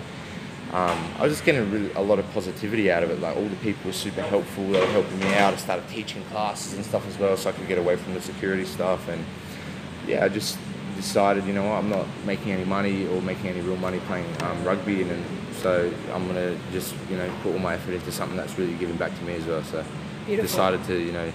um, 0.71 1.13
I 1.17 1.23
was 1.23 1.33
just 1.33 1.45
getting 1.45 1.69
really, 1.71 1.91
a 1.93 2.01
lot 2.01 2.19
of 2.19 2.31
positivity 2.31 2.91
out 2.91 3.01
of 3.01 3.09
it. 3.09 3.19
Like 3.19 3.35
all 3.35 3.47
the 3.47 3.55
people 3.57 3.87
were 3.87 3.93
super 3.93 4.21
helpful. 4.21 4.63
They 4.69 4.79
were 4.79 4.85
helping 4.87 5.19
me 5.19 5.33
out. 5.33 5.53
I 5.53 5.57
started 5.57 5.87
teaching 5.89 6.23
classes 6.25 6.73
and 6.73 6.85
stuff 6.85 7.07
as 7.07 7.17
well, 7.17 7.35
so 7.37 7.49
I 7.49 7.53
could 7.53 7.67
get 7.67 7.79
away 7.79 7.95
from 7.95 8.13
the 8.13 8.21
security 8.21 8.65
stuff. 8.65 9.07
And 9.07 9.25
yeah, 10.07 10.23
I 10.23 10.29
just 10.29 10.59
decided, 10.95 11.45
you 11.45 11.53
know 11.53 11.63
what, 11.63 11.75
I'm 11.75 11.89
not 11.89 12.05
making 12.25 12.51
any 12.51 12.65
money 12.65 13.07
or 13.07 13.21
making 13.21 13.47
any 13.47 13.61
real 13.61 13.77
money 13.77 13.99
playing 14.01 14.27
um, 14.43 14.63
rugby, 14.63 15.01
and, 15.01 15.11
and 15.11 15.25
so 15.55 15.91
I'm 16.13 16.27
gonna 16.27 16.55
just 16.71 16.93
you 17.09 17.17
know 17.17 17.31
put 17.41 17.53
all 17.53 17.59
my 17.59 17.73
effort 17.73 17.93
into 17.93 18.11
something 18.11 18.37
that's 18.37 18.57
really 18.59 18.75
giving 18.75 18.95
back 18.95 19.17
to 19.17 19.23
me 19.23 19.35
as 19.35 19.45
well. 19.45 19.63
So 19.63 19.83
Beautiful. 20.27 20.47
decided 20.47 20.83
to 20.85 20.99
you 20.99 21.11
know 21.11 21.31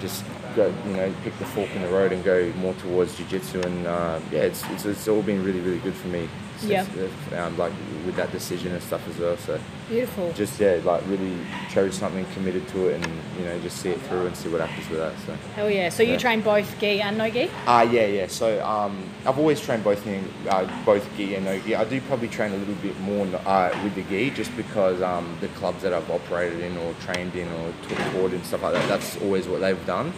just 0.00 0.24
go 0.54 0.72
you 0.86 0.96
know 0.96 1.12
pick 1.22 1.38
the 1.38 1.44
fork 1.44 1.68
in 1.74 1.82
the 1.82 1.88
road 1.88 2.12
and 2.12 2.24
go 2.24 2.50
more 2.56 2.72
towards 2.74 3.16
jiu-jitsu 3.16 3.60
and 3.60 3.86
uh, 3.86 4.18
yeah 4.32 4.40
it's, 4.40 4.64
it's 4.70 4.84
it's 4.86 5.08
all 5.08 5.22
been 5.22 5.44
really 5.44 5.60
really 5.60 5.78
good 5.78 5.94
for 5.94 6.08
me 6.08 6.28
since, 6.58 6.70
Yeah. 6.70 7.38
uh, 7.38 7.46
um, 7.46 7.56
like 7.58 7.72
with 8.04 8.16
that 8.16 8.32
decision 8.32 8.72
and 8.72 8.82
stuff 8.82 9.06
as 9.08 9.18
well 9.18 9.36
so 9.36 9.58
Beautiful. 9.88 10.32
just 10.32 10.58
yeah 10.60 10.78
like 10.84 11.02
really 11.08 11.36
chose 11.70 11.94
something 11.96 12.24
committed 12.34 12.66
to 12.68 12.88
it 12.88 12.94
and 13.02 13.06
you 13.38 13.44
know 13.44 13.58
just 13.60 13.78
see 13.78 13.90
it 13.90 14.00
through 14.02 14.26
and 14.26 14.36
see 14.36 14.48
what 14.48 14.60
happens 14.60 14.88
with 14.88 14.98
that 15.00 15.12
so 15.26 15.32
Hell 15.54 15.70
yeah. 15.70 15.88
So 15.88 16.02
you 16.02 16.18
train 16.18 16.40
both 16.40 16.78
gi 16.78 17.00
and 17.00 17.16
no 17.18 17.30
gi? 17.30 17.50
Ah, 17.66 17.82
yeah, 17.82 18.06
yeah. 18.06 18.26
So 18.26 18.62
um, 18.64 19.02
I've 19.24 19.38
always 19.38 19.60
trained 19.60 19.84
both 19.84 20.06
in, 20.06 20.28
uh, 20.48 20.68
both 20.84 21.04
gi 21.16 21.34
and 21.34 21.44
no 21.44 21.58
gi. 21.60 21.74
I 21.74 21.84
do 21.84 22.00
probably 22.02 22.28
train 22.28 22.52
a 22.52 22.56
little 22.56 22.74
bit 22.76 22.98
more 23.00 23.26
uh, 23.46 23.70
with 23.82 23.94
the 23.94 24.02
gi 24.02 24.30
just 24.30 24.54
because 24.56 25.00
um, 25.02 25.36
the 25.40 25.48
clubs 25.48 25.82
that 25.82 25.92
I've 25.92 26.10
operated 26.10 26.60
in 26.60 26.76
or 26.78 26.94
trained 27.00 27.34
in 27.34 27.48
or 27.48 27.72
took 27.88 27.98
taught 28.12 28.32
and 28.32 28.44
stuff 28.44 28.62
like 28.62 28.74
that. 28.74 28.88
That's 28.88 29.16
always 29.22 29.48
what 29.48 29.60
they've 29.60 29.86
done. 29.86 30.12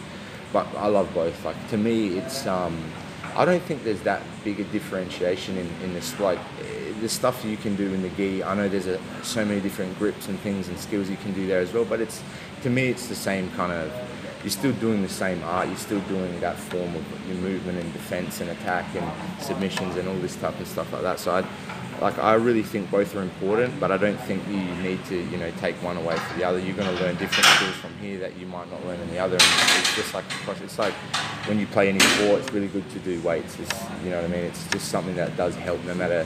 But 0.52 0.66
I 0.76 0.87
love 0.87 1.12
both. 1.14 1.45
Like 1.45 1.57
to 1.71 1.76
me, 1.76 2.18
it's 2.18 2.47
um, 2.47 2.76
I 3.37 3.44
don't 3.44 3.62
think 3.62 3.85
there's 3.85 4.02
that 4.02 4.23
big 4.44 4.61
a 4.61 4.64
differentiation 4.64 5.56
in, 5.56 5.66
in 5.82 5.94
this. 5.94 6.18
Like 6.18 6.38
eh, 6.61 6.92
the 7.00 7.08
stuff 7.08 7.44
you 7.44 7.56
can 7.56 7.76
do 7.76 7.92
in 7.92 8.02
the 8.02 8.08
gi. 8.11 8.42
I 8.42 8.54
know 8.54 8.68
there's 8.68 8.87
a, 8.87 9.00
so 9.23 9.44
many 9.44 9.61
different 9.61 9.99
grips 9.99 10.28
and 10.28 10.38
things 10.40 10.68
and 10.68 10.78
skills 10.78 11.08
you 11.08 11.16
can 11.16 11.32
do 11.32 11.47
there 11.47 11.61
as 11.61 11.73
well. 11.73 11.85
But 11.85 12.00
it's 12.00 12.23
to 12.62 12.70
me, 12.70 12.88
it's 12.88 13.06
the 13.06 13.14
same 13.14 13.50
kind 13.52 13.73
of 13.73 13.92
you're 14.42 14.50
still 14.50 14.73
doing 14.75 15.02
the 15.02 15.08
same 15.08 15.42
art. 15.42 15.68
You're 15.68 15.76
still 15.76 16.00
doing 16.02 16.38
that 16.40 16.56
form 16.56 16.94
of 16.94 17.28
your 17.28 17.37
movement 17.38 17.78
and 17.78 17.92
defense 17.92 18.40
and 18.40 18.50
attack 18.50 18.87
and 18.94 19.42
submissions 19.42 19.97
and 19.97 20.08
all 20.08 20.14
this 20.16 20.37
type 20.37 20.58
of 20.61 20.66
stuff 20.66 20.92
like 20.92 21.02
that. 21.02 21.18
So 21.18 21.32
I, 21.32 21.44
like, 22.00 22.19
I 22.19 22.35
really 22.35 22.62
think 22.62 22.90
both 22.90 23.14
are 23.17 23.23
important, 23.23 23.78
but 23.81 23.90
I 23.90 23.97
don't 23.97 24.19
think 24.21 24.47
you 24.49 24.61
need 24.83 25.05
to, 25.07 25.17
you 25.17 25.37
know, 25.37 25.50
take 25.59 25.75
one 25.83 25.97
away 25.97 26.17
for 26.17 26.38
the 26.38 26.45
other. 26.45 26.59
You're 26.59 26.76
going 26.76 26.97
to 26.97 27.02
learn 27.02 27.17
different 27.17 27.47
skills 27.47 27.75
from 27.76 27.93
here 27.99 28.19
that 28.21 28.37
you 28.37 28.47
might 28.47 28.71
not 28.71 28.85
learn 28.87 29.00
in 29.00 29.11
the 29.11 29.19
other. 29.19 29.35
And 29.35 29.81
it's 29.81 29.97
just 29.97 30.14
like 30.14 30.25
it's 30.49 30.78
like 30.78 30.95
when 31.47 31.59
you 31.59 31.67
play 31.67 31.88
any 31.88 32.00
sport, 32.00 32.40
it's 32.40 32.52
really 32.52 32.69
good 32.69 32.88
to 32.90 32.99
do 33.00 33.21
weights. 33.23 33.59
It's, 33.59 33.85
you 34.05 34.11
know 34.11 34.23
what 34.23 34.31
I 34.31 34.35
mean? 34.35 34.45
It's 34.45 34.67
just 34.69 34.88
something 34.88 35.17
that 35.17 35.37
does 35.37 35.57
help 35.57 35.83
no 35.85 35.95
matter 35.95 36.25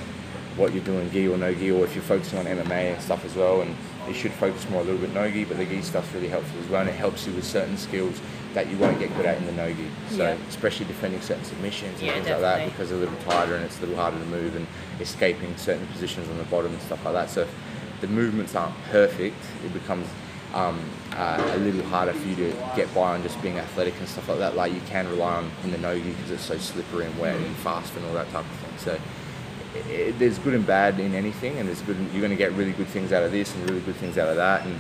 what 0.57 0.75
you're 0.75 0.85
doing, 0.85 1.11
gi 1.11 1.29
or 1.29 1.39
no 1.39 1.55
gi, 1.55 1.71
or 1.71 1.85
if 1.85 1.95
you're 1.95 2.05
focusing 2.05 2.39
on 2.39 2.45
MMA 2.45 2.95
and 2.95 3.03
stuff 3.03 3.25
as 3.25 3.35
well. 3.35 3.63
And 3.63 3.75
you 4.07 4.15
should 4.15 4.33
focus 4.33 4.69
more 4.69 4.83
a 4.83 4.85
little 4.85 5.01
bit 5.01 5.15
no 5.15 5.31
gi, 5.31 5.45
but 5.45 5.57
the 5.57 5.65
gi 5.65 5.81
stuff's 5.83 6.13
really 6.13 6.29
helpful 6.29 6.61
as 6.61 6.69
well, 6.69 6.83
and 6.83 6.91
it 6.91 6.97
helps 6.97 7.27
you 7.27 7.33
with 7.33 7.45
certain 7.45 7.79
skills 7.79 8.21
that 8.55 8.69
you 8.71 8.77
won't 8.77 8.99
get 8.99 9.15
good 9.17 9.27
at 9.27 9.39
in 9.39 9.47
the 9.47 9.53
no 9.53 9.73
gi. 9.73 9.87
So 10.11 10.29
Yeah. 10.29 10.37
especially 10.49 10.87
defending 10.87 11.21
certain 11.21 11.45
submissions 11.45 11.99
and 11.99 12.09
Yeah, 12.09 12.15
things 12.15 12.29
like 12.29 12.41
that 12.41 12.65
because 12.67 12.89
they're 12.91 12.99
a 12.99 13.01
little 13.01 13.17
tighter 13.25 13.55
and 13.55 13.65
it's 13.65 13.79
a 13.79 13.81
little 13.81 13.97
harder 13.97 14.19
to 14.19 14.25
move 14.27 14.57
and 14.57 14.67
escaping 15.01 15.57
certain 15.57 15.87
positions 15.89 16.29
on 16.29 16.39
the 16.39 16.45
bottom 16.45 16.73
and 16.73 16.83
stuff 16.83 17.05
like 17.05 17.15
that. 17.15 17.31
So 17.31 17.47
the 18.01 18.09
movements 18.09 18.55
aren't 18.55 18.75
perfect, 18.91 19.37
it 19.65 19.73
becomes 19.73 20.07
um, 20.55 20.79
uh, 21.17 21.53
a 21.55 21.57
little 21.59 21.83
harder 21.85 22.13
for 22.13 22.29
you 22.29 22.37
to 22.37 22.55
get 22.77 22.93
by 22.95 23.15
on 23.15 23.23
just 23.23 23.41
being 23.41 23.59
athletic 23.59 23.95
and 23.99 24.07
stuff 24.09 24.29
like 24.29 24.39
that. 24.39 24.55
Like 24.55 24.73
you 24.75 24.83
can 24.87 25.09
rely 25.09 25.37
on 25.37 25.51
in 25.65 25.71
the 25.71 25.79
no 25.79 25.99
gi 25.99 26.11
because 26.11 26.31
it's 26.31 26.43
so 26.43 26.59
slippery 26.59 27.07
and 27.07 27.19
wet 27.19 27.37
and 27.37 27.57
fast 27.57 27.95
and 27.97 28.05
all 28.07 28.15
that 28.15 28.31
type 28.33 28.45
of 28.45 28.57
thing. 28.59 28.79
So 28.79 28.99
it, 29.91 30.19
there's 30.19 30.39
good 30.39 30.53
and 30.53 30.67
bad 30.67 31.01
in 31.01 31.15
anything, 31.15 31.57
and 31.59 31.67
there's 31.67 31.81
good. 31.81 31.97
You're 32.13 32.21
going 32.21 32.31
to 32.31 32.37
get 32.37 32.53
really 32.53 32.73
good 32.73 32.89
things 32.89 33.13
out 33.13 33.23
of 33.23 33.33
this 33.33 33.55
and 33.55 33.69
really 33.71 33.81
good 33.81 33.97
things 33.97 34.19
out 34.19 34.29
of 34.29 34.37
that. 34.37 34.67
And 34.67 34.79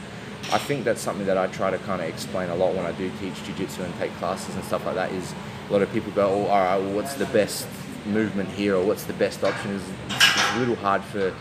I 0.50 0.58
think 0.58 0.84
that's 0.84 1.00
something 1.00 1.26
that 1.26 1.38
I 1.38 1.46
try 1.46 1.70
to 1.70 1.78
kind 1.78 2.02
of 2.02 2.08
explain 2.08 2.50
a 2.50 2.54
lot 2.54 2.74
when 2.74 2.84
I 2.84 2.92
do 2.92 3.10
teach 3.20 3.42
jiu-jitsu 3.44 3.82
and 3.82 3.94
take 3.98 4.12
classes 4.16 4.54
and 4.54 4.64
stuff 4.64 4.84
like 4.84 4.96
that. 4.96 5.12
Is 5.12 5.34
a 5.68 5.72
lot 5.72 5.82
of 5.82 5.92
people 5.92 6.12
go, 6.12 6.28
"Oh, 6.28 6.46
all 6.46 6.64
right, 6.64 6.76
well, 6.76 6.94
what's 6.94 7.14
the 7.14 7.26
best 7.26 7.66
movement 8.04 8.50
here, 8.50 8.74
or 8.76 8.84
what's 8.84 9.04
the 9.04 9.14
best 9.14 9.44
option?" 9.44 9.70
Is 9.72 9.82
it's 10.08 10.56
a 10.56 10.58
little 10.58 10.76
hard 10.76 11.02
for 11.04 11.32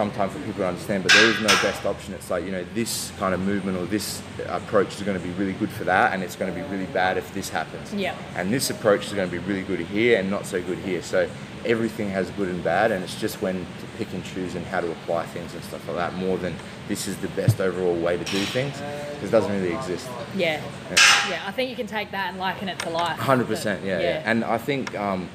sometimes 0.00 0.32
for 0.32 0.38
people 0.38 0.54
to 0.54 0.66
understand, 0.66 1.02
but 1.02 1.12
there 1.12 1.28
is 1.30 1.38
no 1.40 1.48
best 1.60 1.84
option. 1.84 2.14
It's 2.14 2.30
like 2.30 2.42
you 2.46 2.52
know 2.52 2.64
this 2.72 3.12
kind 3.18 3.34
of 3.34 3.40
movement 3.40 3.76
or 3.76 3.84
this 3.84 4.22
approach 4.46 4.94
is 4.94 5.02
going 5.02 5.18
to 5.20 5.22
be 5.22 5.32
really 5.32 5.52
good 5.52 5.68
for 5.68 5.84
that, 5.84 6.14
and 6.14 6.22
it's 6.22 6.36
going 6.36 6.50
to 6.50 6.58
be 6.58 6.66
really 6.68 6.86
bad 6.86 7.18
if 7.18 7.34
this 7.34 7.50
happens. 7.50 7.92
Yeah. 7.92 8.16
And 8.34 8.50
this 8.50 8.70
approach 8.70 9.06
is 9.08 9.12
going 9.12 9.28
to 9.28 9.32
be 9.38 9.44
really 9.46 9.62
good 9.62 9.80
here 9.80 10.18
and 10.18 10.30
not 10.30 10.46
so 10.46 10.62
good 10.62 10.78
here. 10.78 11.02
So 11.02 11.28
everything 11.66 12.08
has 12.08 12.30
good 12.30 12.48
and 12.48 12.64
bad, 12.64 12.92
and 12.92 13.04
it's 13.04 13.20
just 13.20 13.42
when 13.42 13.56
to 13.56 13.86
pick 13.98 14.10
and 14.14 14.24
choose 14.24 14.54
and 14.54 14.64
how 14.64 14.80
to 14.80 14.90
apply 14.90 15.26
things 15.26 15.52
and 15.52 15.62
stuff 15.64 15.86
like 15.86 15.98
that 15.98 16.14
more 16.14 16.38
than 16.38 16.54
this 16.88 17.06
is 17.06 17.18
the 17.18 17.28
best 17.28 17.60
overall 17.60 17.94
way 17.94 18.16
to 18.16 18.24
do 18.24 18.42
things 18.56 18.72
because 18.72 19.28
it 19.28 19.32
doesn't 19.32 19.52
really 19.52 19.74
exist. 19.74 20.08
Yeah. 20.34 20.62
Yeah. 20.88 20.96
Yeah. 21.28 21.42
I 21.46 21.52
think 21.52 21.68
you 21.68 21.76
can 21.76 21.86
take 21.86 22.10
that 22.12 22.30
and 22.30 22.38
liken 22.38 22.70
it 22.70 22.78
to 22.78 22.88
life. 22.88 23.18
Hundred 23.18 23.48
percent, 23.48 23.84
yeah, 23.84 24.00
yeah. 24.00 24.22
And 24.24 24.44
I 24.44 24.56
think 24.56 24.98
um, 24.98 25.28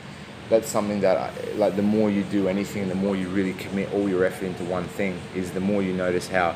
that's 0.49 0.67
something 0.67 1.01
that, 1.01 1.17
I, 1.17 1.31
like, 1.55 1.75
the 1.75 1.81
more 1.81 2.09
you 2.09 2.23
do 2.23 2.47
anything, 2.47 2.87
the 2.87 2.95
more 2.95 3.15
you 3.15 3.27
really 3.29 3.53
commit 3.53 3.91
all 3.93 4.07
your 4.07 4.25
effort 4.25 4.45
into 4.45 4.63
one 4.65 4.85
thing, 4.85 5.19
is 5.33 5.51
the 5.51 5.59
more 5.59 5.81
you 5.81 5.93
notice 5.93 6.27
how 6.27 6.55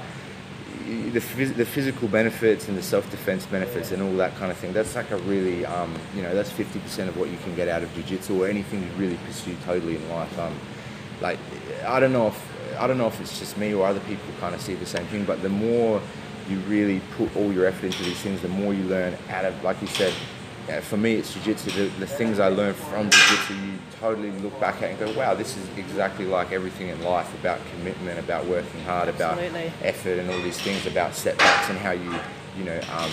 the, 0.85 1.19
phys- 1.19 1.55
the 1.55 1.65
physical 1.65 2.07
benefits 2.07 2.67
and 2.67 2.77
the 2.77 2.81
self-defense 2.81 3.45
benefits 3.47 3.91
and 3.91 4.01
all 4.01 4.15
that 4.17 4.35
kind 4.35 4.51
of 4.51 4.57
thing. 4.57 4.73
That's 4.73 4.95
like 4.95 5.11
a 5.11 5.17
really, 5.17 5.65
um, 5.65 5.93
you 6.15 6.21
know, 6.21 6.33
that's 6.33 6.51
fifty 6.51 6.79
percent 6.79 7.09
of 7.09 7.17
what 7.17 7.29
you 7.29 7.37
can 7.37 7.55
get 7.55 7.67
out 7.67 7.83
of 7.83 7.93
jiu-jitsu 7.93 8.43
or 8.43 8.47
anything 8.47 8.81
you 8.81 8.89
really 8.97 9.17
pursue 9.27 9.55
totally 9.65 9.97
in 9.97 10.09
life. 10.09 10.39
Um, 10.39 10.53
like, 11.21 11.37
I 11.85 11.99
don't 11.99 12.13
know 12.13 12.27
if 12.27 12.79
I 12.79 12.87
don't 12.87 12.97
know 12.97 13.07
if 13.07 13.19
it's 13.21 13.37
just 13.37 13.57
me 13.57 13.73
or 13.73 13.85
other 13.85 13.99
people 14.01 14.25
kind 14.39 14.55
of 14.55 14.61
see 14.61 14.73
the 14.73 14.85
same 14.85 15.05
thing, 15.07 15.25
but 15.25 15.41
the 15.41 15.49
more 15.49 16.01
you 16.49 16.57
really 16.61 17.01
put 17.17 17.35
all 17.35 17.51
your 17.51 17.65
effort 17.65 17.87
into 17.87 18.03
these 18.03 18.19
things, 18.19 18.41
the 18.41 18.47
more 18.47 18.73
you 18.73 18.83
learn 18.85 19.15
out 19.29 19.45
of, 19.45 19.63
like 19.63 19.79
you 19.81 19.87
said, 19.87 20.13
uh, 20.69 20.81
for 20.81 20.97
me 20.97 21.15
it's 21.15 21.33
jiu-jitsu. 21.33 21.71
The, 21.71 21.99
the 21.99 22.07
things 22.07 22.39
I 22.39 22.49
learned 22.49 22.75
from 22.75 23.09
jiu-jitsu, 23.09 23.53
you 23.53 23.73
totally 23.99 24.31
look 24.31 24.57
back 24.59 24.81
at 24.81 24.91
and 24.91 24.99
go, 24.99 25.11
wow, 25.17 25.33
this 25.33 25.57
is 25.57 25.67
exactly 25.77 26.25
like 26.25 26.51
everything 26.51 26.89
in 26.89 27.01
life 27.03 27.33
about 27.39 27.59
commitment, 27.71 28.19
about 28.19 28.45
working 28.45 28.81
hard, 28.83 29.09
about 29.09 29.37
Absolutely. 29.37 29.71
effort 29.81 30.19
and 30.19 30.29
all 30.29 30.41
these 30.41 30.59
things, 30.59 30.85
about 30.85 31.13
setbacks 31.13 31.69
and 31.69 31.77
how 31.79 31.91
you, 31.91 32.13
you 32.57 32.63
know, 32.63 32.79
um, 32.93 33.11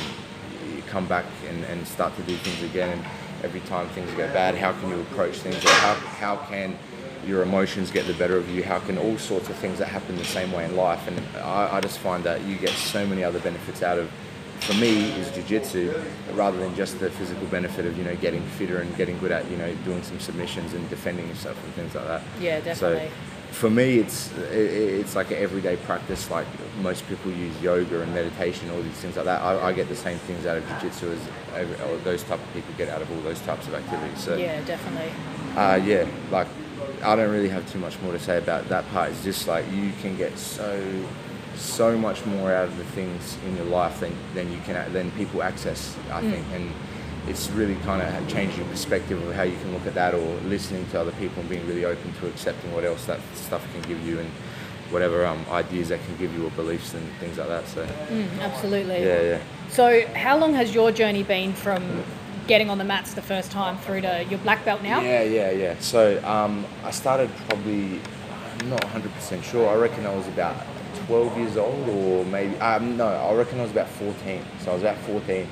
you 0.75 0.83
come 0.83 1.07
back 1.07 1.25
and, 1.49 1.65
and 1.65 1.87
start 1.87 2.15
to 2.17 2.23
do 2.23 2.37
things 2.37 2.63
again. 2.71 2.99
And 2.99 3.05
every 3.43 3.61
time 3.61 3.89
things 3.91 4.11
go 4.13 4.27
bad, 4.33 4.55
how 4.55 4.73
can 4.73 4.91
you 4.91 5.01
approach 5.01 5.37
things? 5.37 5.65
Or 5.65 5.71
how, 5.71 5.95
how 5.95 6.37
can 6.49 6.79
your 7.27 7.43
emotions 7.43 7.91
get 7.91 8.07
the 8.07 8.15
better 8.15 8.37
of 8.37 8.49
you? 8.49 8.63
How 8.63 8.79
can 8.79 8.99
all 8.99 9.19
sorts 9.19 9.49
of 9.49 9.57
things 9.57 9.79
that 9.81 9.89
happen 9.89 10.17
the 10.17 10.25
same 10.25 10.53
way 10.53 10.65
in 10.65 10.77
life? 10.77 11.09
And 11.09 11.21
I, 11.39 11.77
I 11.77 11.81
just 11.81 11.99
find 11.99 12.23
that 12.25 12.43
you 12.43 12.57
get 12.57 12.71
so 12.71 13.05
many 13.07 13.25
other 13.25 13.41
benefits 13.41 13.83
out 13.83 13.99
of, 13.99 14.11
for 14.61 14.75
me, 14.75 15.11
is 15.21 15.31
jiu-jitsu 15.31 15.95
rather 16.35 16.59
than 16.59 16.75
just 16.75 16.99
the 17.01 17.11
physical 17.11 17.47
benefit 17.47 17.87
of, 17.87 17.97
you 17.97 18.05
know, 18.05 18.17
getting 18.17 18.43
fitter 18.43 18.79
and 18.81 18.95
getting 18.97 19.19
good 19.19 19.33
at, 19.33 19.49
you 19.51 19.57
know, 19.57 19.75
doing 19.85 20.03
some 20.03 20.19
submissions 20.19 20.75
and 20.75 20.89
defending 20.91 21.29
yourself 21.29 21.63
and 21.65 21.75
things 21.75 21.95
like 21.95 22.07
that. 22.07 22.23
Yeah, 22.41 22.61
definitely. 22.61 23.09
So 23.09 23.15
for 23.53 23.71
me, 23.71 23.99
it's 23.99 24.33
it's 24.51 25.15
like 25.15 25.31
an 25.31 25.39
everyday 25.39 25.77
practice. 25.77 26.31
Like 26.31 26.47
most 26.83 27.07
people 27.09 27.31
use 27.33 27.59
yoga 27.63 28.03
and 28.03 28.13
meditation, 28.13 28.69
all 28.71 28.83
these 28.83 28.93
things 28.95 29.17
like 29.17 29.25
that. 29.27 29.41
I, 29.41 29.69
I 29.69 29.73
get 29.73 29.89
the 29.89 29.97
same 29.97 30.19
things 30.19 30.47
out 30.47 30.57
of 30.59 30.69
jiu-jitsu 30.69 31.13
as 31.13 31.71
or 31.89 31.97
those 31.99 32.23
type 32.25 32.41
of 32.41 32.53
people 32.53 32.75
get 32.77 32.89
out 32.89 33.01
of 33.01 33.11
all 33.13 33.21
those 33.23 33.41
types 33.43 33.67
of 33.67 33.75
activities. 33.75 34.19
So 34.21 34.37
Yeah, 34.37 34.61
definitely. 34.65 35.11
uh, 35.57 35.77
yeah, 35.77 36.07
like 36.31 36.49
I 37.03 37.15
don't 37.17 37.31
really 37.31 37.49
have 37.49 37.71
too 37.71 37.79
much 37.79 37.99
more 38.01 38.13
to 38.13 38.19
say 38.19 38.37
about 38.39 38.69
that 38.69 38.87
part. 38.91 39.11
It's 39.11 39.23
just 39.25 39.47
like 39.49 39.65
you 39.73 39.93
can 40.03 40.17
get 40.17 40.37
so 40.39 40.83
so 41.57 41.97
much 41.97 42.25
more 42.27 42.53
out 42.53 42.69
of 42.69 42.77
the 42.77 42.85
things 42.85 43.37
in 43.47 43.57
your 43.57 43.67
life 43.67 44.01
than, 44.01 44.15
than 44.35 44.53
you 44.53 44.59
can 44.65 44.93
than 44.93 45.11
people 45.13 45.43
access. 45.43 45.97
I 46.13 46.21
think, 46.21 46.45
and 46.53 46.71
it's 47.29 47.49
really 47.51 47.75
kind 47.77 48.03
of 48.03 48.29
changed 48.29 48.57
your 48.57 48.67
perspective 48.69 49.21
of 49.27 49.35
how 49.35 49.43
you 49.43 49.57
can 49.59 49.73
look 49.73 49.87
at 49.87 49.95
that, 49.95 50.15
or 50.15 50.35
listening 50.43 50.87
to 50.91 51.01
other 51.01 51.13
people 51.13 51.41
and 51.41 51.49
being 51.49 51.67
really 51.67 51.85
open 51.85 52.13
to 52.21 52.27
accepting 52.29 52.73
what 52.73 52.85
else 52.85 53.05
that 53.07 53.21
stuff 53.35 53.67
can 53.73 53.83
give 53.83 54.07
you 54.07 54.19
and 54.21 54.31
whatever 54.91 55.27
um, 55.27 55.45
ideas 55.51 55.89
that 55.89 55.99
can 56.05 56.17
give 56.17 56.33
you 56.35 56.47
or 56.47 56.51
beliefs 56.51 56.95
and 56.95 57.05
things 57.19 57.39
like 57.39 57.49
that. 57.49 57.67
So 57.67 57.85
Mm, 57.85 58.41
absolutely. 58.41 59.05
yeah, 59.05 59.21
yeah. 59.23 59.39
So, 59.69 60.07
how 60.15 60.39
long 60.39 60.55
has 60.55 60.73
your 60.75 60.93
journey 60.93 61.25
been 61.25 61.53
from 61.53 62.05
getting 62.47 62.71
on 62.71 62.79
the 62.79 62.85
mats 62.85 63.15
the 63.15 63.23
first 63.23 63.51
time 63.51 63.77
through 63.79 64.03
to 64.03 64.25
your 64.31 64.39
black 64.41 64.65
belt 64.65 64.83
now? 64.83 65.01
Yeah, 65.01 65.23
yeah, 65.25 65.51
yeah. 65.51 65.75
So 65.81 66.23
um, 66.25 66.65
I 66.85 66.93
started 66.93 67.29
probably, 67.49 68.01
I'm 68.61 68.71
not 68.71 68.81
100% 68.83 69.43
sure. 69.43 69.69
I 69.69 69.75
reckon 69.75 70.07
I 70.07 70.15
was 70.15 70.29
about 70.29 70.55
12 71.07 71.39
years 71.39 71.57
old 71.57 71.89
or 71.89 72.25
maybe, 72.25 72.57
um, 72.59 72.97
no, 72.97 73.07
I 73.07 73.35
reckon 73.35 73.61
I 73.61 73.63
was 73.63 73.71
about 73.71 73.89
14. 73.89 74.43
So 74.61 74.71
I 74.71 74.75
was 74.75 74.83
about 74.83 74.99
14. 74.99 75.49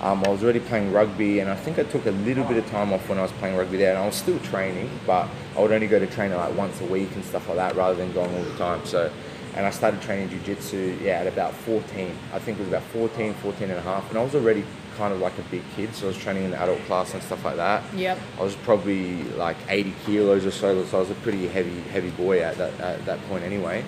Um, 0.00 0.22
I 0.24 0.28
was 0.28 0.42
already 0.42 0.60
playing 0.60 0.92
rugby 0.92 1.40
and 1.40 1.50
I 1.50 1.56
think 1.56 1.78
I 1.78 1.84
took 1.84 2.04
a 2.06 2.10
little 2.10 2.44
bit 2.44 2.58
of 2.58 2.66
time 2.70 2.92
off 2.92 3.08
when 3.08 3.18
I 3.18 3.22
was 3.22 3.32
playing 3.32 3.56
rugby 3.56 3.78
there 3.78 3.90
and 3.90 3.98
I 3.98 4.06
was 4.06 4.14
still 4.14 4.38
training, 4.40 4.90
but 5.06 5.28
I 5.56 5.60
would 5.60 5.72
only 5.72 5.86
go 5.86 5.98
to 5.98 6.06
training 6.06 6.36
like 6.36 6.54
once 6.56 6.80
a 6.80 6.86
week 6.86 7.14
and 7.14 7.24
stuff 7.24 7.48
like 7.48 7.56
that 7.56 7.76
rather 7.76 7.94
than 7.94 8.12
going 8.12 8.34
all 8.34 8.42
the 8.42 8.58
time. 8.58 8.84
So, 8.84 9.10
and 9.54 9.64
I 9.64 9.70
started 9.70 10.02
training 10.02 10.28
jiu-jitsu, 10.28 10.98
yeah, 11.02 11.20
at 11.20 11.26
about 11.26 11.54
14. 11.54 12.14
I 12.34 12.38
think 12.38 12.58
it 12.58 12.60
was 12.60 12.68
about 12.68 12.82
14, 12.84 13.32
14 13.34 13.70
and 13.70 13.78
a 13.78 13.82
half. 13.82 14.06
And 14.10 14.18
I 14.18 14.22
was 14.22 14.34
already 14.34 14.64
kind 14.98 15.14
of 15.14 15.20
like 15.20 15.38
a 15.38 15.42
big 15.42 15.62
kid, 15.74 15.94
so 15.94 16.06
I 16.06 16.08
was 16.08 16.18
training 16.18 16.44
in 16.44 16.50
the 16.50 16.60
adult 16.60 16.80
class 16.80 17.14
and 17.14 17.22
stuff 17.22 17.42
like 17.44 17.56
that. 17.56 17.82
Yep. 17.94 18.18
I 18.38 18.42
was 18.42 18.54
probably 18.56 19.22
like 19.34 19.56
80 19.68 19.94
kilos 20.04 20.44
or 20.44 20.50
so, 20.50 20.84
so 20.84 20.98
I 20.98 21.00
was 21.00 21.10
a 21.10 21.14
pretty 21.16 21.48
heavy, 21.48 21.80
heavy 21.82 22.10
boy 22.10 22.40
at 22.40 22.56
that 22.58 22.78
at 22.80 23.04
that 23.06 23.20
point 23.28 23.44
anyway. 23.44 23.82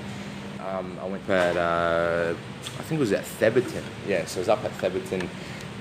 Um, 0.68 0.98
I 1.00 1.06
went 1.06 1.28
at, 1.30 1.56
uh, 1.56 2.34
I 2.34 2.82
think 2.82 2.98
it 2.98 3.00
was 3.00 3.12
at 3.12 3.24
Thebarton. 3.24 3.82
Yeah, 4.06 4.24
so 4.26 4.38
I 4.38 4.40
was 4.42 4.48
up 4.48 4.64
at 4.64 4.72
Thebarton 4.72 5.28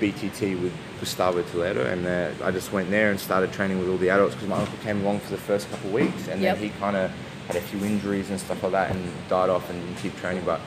BTT 0.00 0.60
with 0.62 0.72
Gustavo 1.00 1.42
Toledo, 1.42 1.84
and 1.84 2.06
uh, 2.06 2.30
I 2.46 2.50
just 2.50 2.72
went 2.72 2.88
there 2.90 3.10
and 3.10 3.20
started 3.20 3.52
training 3.52 3.78
with 3.78 3.88
all 3.88 3.98
the 3.98 4.08
adults 4.10 4.34
because 4.34 4.48
my 4.48 4.56
uncle 4.58 4.78
came 4.82 5.02
along 5.02 5.20
for 5.20 5.30
the 5.30 5.36
first 5.36 5.70
couple 5.70 5.88
of 5.88 5.94
weeks, 5.94 6.28
and 6.28 6.40
Yep. 6.40 6.56
then 6.58 6.64
he 6.64 6.70
kind 6.78 6.96
of 6.96 7.10
had 7.48 7.56
a 7.56 7.60
few 7.60 7.84
injuries 7.84 8.30
and 8.30 8.40
stuff 8.40 8.62
like 8.62 8.72
that 8.72 8.90
and 8.90 9.12
died 9.28 9.50
off 9.50 9.68
and 9.70 9.80
didn't 9.82 9.98
keep 9.98 10.16
training. 10.20 10.44
But 10.44 10.60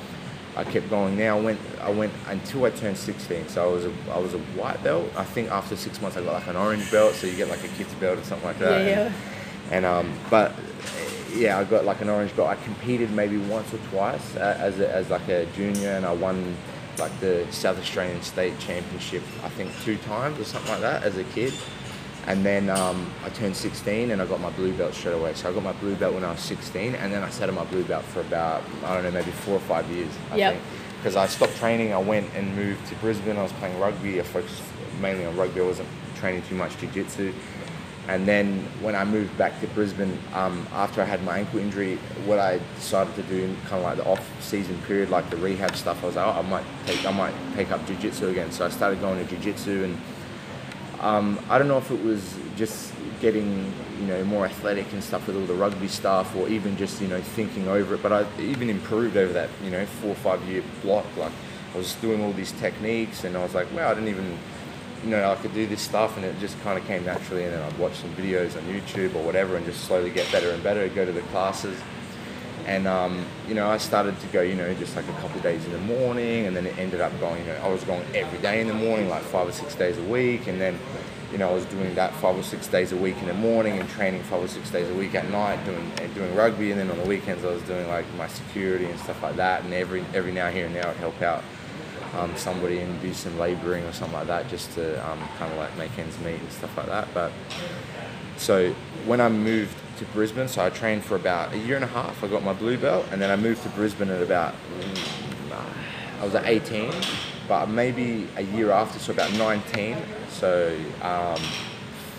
I 0.56 0.66
kept 0.66 0.90
going. 0.90 1.18
Now 1.18 1.38
I 1.38 1.42
went, 1.42 1.60
I 1.80 1.90
went 1.92 2.14
until 2.28 2.66
I 2.66 2.70
turned 2.72 2.98
16. 2.98 3.48
So 3.48 3.64
I 3.70 3.72
was 3.74 3.86
a, 3.86 3.94
I 4.12 4.20
was 4.20 4.34
a 4.34 4.40
white 4.60 4.84
belt. 4.84 5.10
I 5.16 5.24
think 5.24 5.50
after 5.50 5.76
six 5.76 6.02
months 6.02 6.18
I 6.18 6.24
got 6.24 6.34
like 6.34 6.48
an 6.48 6.56
orange 6.58 6.92
belt. 6.92 7.14
So 7.16 7.26
you 7.28 7.36
get 7.38 7.50
like 7.50 7.64
a 7.64 7.68
kid's 7.70 7.94
belt 7.96 8.20
or 8.20 8.24
something 8.24 8.48
like 8.48 8.60
that. 8.60 8.86
Yeah. 8.86 9.12
And, 9.72 9.86
and 9.86 9.86
um, 9.86 10.14
but 10.30 10.54
yeah, 11.36 11.58
I 11.60 11.64
got 11.64 11.86
like 11.86 12.02
an 12.02 12.10
orange 12.10 12.36
belt. 12.36 12.50
I 12.50 12.56
competed 12.64 13.12
maybe 13.12 13.38
once 13.38 13.74
or 13.74 13.78
twice 13.90 14.36
uh, 14.36 14.58
as 14.60 14.80
a, 14.80 14.94
as 14.94 15.10
like 15.10 15.28
a 15.28 15.46
junior, 15.48 15.90
and 15.92 16.06
I 16.06 16.14
won 16.14 16.56
like 16.98 17.18
the 17.20 17.46
South 17.52 17.80
Australian 17.80 18.22
State 18.22 18.58
Championship. 18.60 19.24
I 19.44 19.50
think 19.50 19.72
two 19.84 19.98
times 19.98 20.40
or 20.40 20.44
something 20.44 20.72
like 20.72 20.82
that 20.82 21.04
as 21.04 21.18
a 21.18 21.24
kid. 21.26 21.54
And 22.28 22.46
then 22.46 22.70
um, 22.70 23.12
I 23.26 23.30
turned 23.30 23.56
16 23.56 24.12
and 24.12 24.22
I 24.22 24.26
got 24.28 24.40
my 24.40 24.52
blue 24.52 24.74
belt 24.74 24.94
straight 24.94 25.14
away. 25.16 25.34
So 25.34 25.50
I 25.50 25.54
got 25.54 25.64
my 25.64 25.72
blue 25.74 25.96
belt 25.96 26.14
when 26.14 26.24
I 26.24 26.32
was 26.32 26.40
16, 26.42 26.94
and 26.94 27.12
then 27.12 27.24
I 27.24 27.30
sat 27.32 27.50
on 27.50 27.56
my 27.56 27.64
blue 27.66 27.84
belt 27.84 28.04
for 28.06 28.22
about 28.22 28.62
I 28.86 28.94
don't 28.94 29.04
know 29.04 29.12
maybe 29.12 29.32
four 29.32 29.56
or 29.56 29.60
five 29.62 29.90
years. 29.90 30.12
I 30.32 30.36
Yep. 30.36 30.54
think 30.54 30.64
because 30.98 31.16
I 31.16 31.26
stopped 31.26 31.58
training. 31.58 31.94
I 31.94 31.98
went 31.98 32.28
and 32.36 32.56
moved 32.56 32.86
to 32.90 32.96
Brisbane. 32.96 33.38
I 33.38 33.42
was 33.44 33.52
playing 33.54 33.80
rugby. 33.80 34.20
I 34.20 34.24
focused 34.24 34.62
mainly 35.02 35.26
on 35.26 35.36
rugby. 35.36 35.62
I 35.62 35.64
wasn't 35.64 35.90
training 36.20 36.44
too 36.44 36.54
much 36.54 36.78
jiu-jitsu. 36.78 37.34
And 38.08 38.28
then 38.28 38.60
when 38.82 38.96
I 38.96 39.06
moved 39.06 39.38
back 39.38 39.62
to 39.62 39.68
Brisbane, 39.68 40.18
um, 40.34 40.68
after 40.74 41.02
I 41.02 41.06
had 41.06 41.24
my 41.24 41.40
ankle 41.40 41.60
injury, 41.60 41.98
what 42.26 42.40
I 42.40 42.60
decided 42.76 43.16
to 43.16 43.24
do 43.24 43.44
in 43.44 43.56
kind 43.68 43.76
of 43.76 43.84
like 43.84 43.98
the 43.98 44.06
off-season 44.06 44.78
period, 44.88 45.10
like 45.10 45.30
the 45.30 45.38
rehab 45.38 45.76
stuff, 45.76 46.04
I 46.04 46.08
was 46.08 46.16
like, 46.16 46.26
oh, 46.26 46.40
I 46.40 46.42
might 46.42 46.66
take, 46.86 47.06
I 47.06 47.12
might 47.12 47.34
take 47.56 47.72
up 47.72 47.86
jiu-jitsu 47.86 48.30
again. 48.30 48.52
So 48.52 48.66
I 48.66 48.70
started 48.70 49.00
going 49.02 49.24
to 49.24 49.30
jiu-jitsu, 49.30 49.84
and 49.84 50.02
um, 51.00 51.40
I 51.48 51.60
don't 51.60 51.68
know 51.68 51.78
if 51.78 51.92
it 51.92 52.04
was 52.04 52.36
just 52.58 52.92
getting, 53.22 53.72
you 54.00 54.08
know, 54.08 54.24
more 54.26 54.46
athletic 54.46 54.92
and 54.94 55.04
stuff 55.04 55.28
with 55.28 55.38
all 55.38 55.46
the 55.46 55.54
rugby 55.54 55.88
stuff, 55.88 56.36
or 56.36 56.50
even 56.50 56.76
just, 56.78 57.02
you 57.02 57.08
know, 57.08 57.22
thinking 57.22 57.68
over 57.68 57.96
it. 57.96 58.04
But 58.04 58.12
I 58.12 58.26
even 58.40 58.70
improved 58.70 59.16
over 59.16 59.32
that, 59.34 59.50
you 59.64 59.70
know, 59.70 59.86
four 59.86 60.12
or 60.12 60.16
five 60.16 60.42
year 60.50 60.64
block. 60.82 61.06
Like 61.18 61.32
I 61.74 61.78
was 61.78 61.94
doing 61.96 62.22
all 62.24 62.34
these 62.34 62.52
techniques, 62.54 63.24
and 63.24 63.38
I 63.38 63.44
was 63.44 63.54
like, 63.54 63.72
wow, 63.74 63.92
I 63.92 63.94
didn't 63.94 64.10
even 64.10 64.38
you 65.04 65.10
know, 65.10 65.32
I 65.32 65.36
could 65.36 65.54
do 65.54 65.66
this 65.66 65.82
stuff, 65.82 66.16
and 66.16 66.26
it 66.26 66.40
just 66.40 66.60
kind 66.62 66.78
of 66.78 66.86
came 66.86 67.06
naturally. 67.06 67.44
And 67.44 67.54
then 67.54 67.62
I'd 67.62 67.78
watch 67.80 67.96
some 67.96 68.14
videos 68.16 68.56
on 68.56 68.64
YouTube 68.64 69.16
or 69.16 69.24
whatever, 69.24 69.58
and 69.58 69.66
just 69.66 69.86
slowly 69.86 70.10
get 70.10 70.32
better 70.32 70.52
and 70.52 70.62
better. 70.64 70.88
Go 70.90 71.06
to 71.06 71.12
the 71.12 71.22
classes, 71.24 71.78
and 72.66 72.88
um, 72.88 73.26
you 73.48 73.56
know, 73.56 73.70
I 73.70 73.78
started 73.78 74.20
to 74.20 74.28
go, 74.28 74.42
you 74.42 74.56
know, 74.56 74.74
just 74.76 74.96
like 74.96 75.08
a 75.08 75.14
couple 75.14 75.38
of 75.38 75.44
days 75.44 75.66
in 75.66 75.72
the 75.72 75.80
morning, 75.80 76.46
and 76.46 76.56
then 76.56 76.68
it 76.68 76.78
ended 76.78 77.02
up 77.02 77.18
going. 77.20 77.40
You 77.42 77.54
know, 77.54 77.62
I 77.64 77.68
was 77.70 77.84
going 77.84 78.04
every 78.16 78.40
day 78.40 78.62
in 78.62 78.68
the 78.68 78.74
morning, 78.74 79.10
like 79.10 79.24
five 79.24 79.48
or 79.48 79.52
six 79.52 79.76
days 79.76 79.98
a 79.98 80.04
week, 80.04 80.48
and 80.48 80.62
then, 80.62 80.78
you 81.32 81.40
know, 81.40 81.50
I 81.50 81.54
was 81.54 81.66
doing 81.66 81.96
that 81.96 82.14
five 82.16 82.38
or 82.38 82.44
six 82.44 82.68
days 82.68 82.92
a 82.92 82.98
week 82.98 83.18
in 83.18 83.28
the 83.28 83.34
morning, 83.34 83.80
and 83.80 83.90
training 83.90 84.22
five 84.24 84.44
or 84.44 84.48
six 84.48 84.70
days 84.70 84.90
a 84.90 84.94
week 84.94 85.16
at 85.16 85.30
night, 85.32 85.64
doing 85.66 85.92
doing 86.14 86.36
rugby, 86.36 86.72
and 86.72 86.80
then 86.80 86.92
on 86.92 86.98
the 86.98 87.08
weekends 87.08 87.44
I 87.44 87.48
was 87.48 87.64
doing 87.64 87.88
like 87.88 88.06
my 88.16 88.28
security 88.28 88.86
and 88.86 89.00
stuff 89.00 89.24
like 89.24 89.36
that, 89.38 89.64
and 89.64 89.74
every 89.74 90.06
every 90.14 90.32
now 90.32 90.52
here 90.52 90.66
and 90.68 90.76
now 90.76 90.90
I'd 90.90 90.98
help 90.98 91.20
out 91.24 91.44
um, 92.18 92.36
somebody 92.36 92.80
and 92.80 93.02
do 93.02 93.14
some 93.14 93.38
labouring 93.40 93.84
or 93.86 93.94
something 93.94 94.18
like 94.18 94.28
that 94.28 94.50
just 94.50 94.72
to 94.74 95.10
um, 95.10 95.20
kind 95.38 95.52
of 95.52 95.58
like 95.58 95.76
make 95.78 95.98
ends 95.98 96.20
meet 96.20 96.40
and 96.40 96.52
stuff 96.52 96.76
like 96.78 96.88
that. 96.88 97.08
But 97.14 97.32
so 98.38 98.74
when 99.06 99.22
I 99.22 99.30
moved 99.30 99.76
to 99.98 100.06
Brisbane, 100.06 100.48
so 100.48 100.66
I 100.66 100.70
trained 100.70 101.04
for 101.04 101.16
about 101.16 101.54
a 101.54 101.58
year 101.58 101.76
and 101.76 101.86
a 101.86 101.88
half. 101.88 102.24
I 102.24 102.28
got 102.28 102.44
my 102.44 102.54
blue 102.54 102.78
belt, 102.78 103.06
and 103.12 103.22
then 103.22 103.30
I 103.30 103.36
moved 103.36 103.64
to 103.64 103.70
Brisbane 103.70 104.10
at 104.10 104.22
about 104.22 104.56
I 106.22 106.24
was 106.24 106.36
at 106.36 106.46
18, 106.46 106.94
but 107.48 107.68
maybe 107.68 108.28
a 108.36 108.44
year 108.44 108.70
after, 108.70 109.00
so 109.00 109.12
about 109.12 109.34
19. 109.34 109.98
So 110.30 110.78
um, 111.02 111.40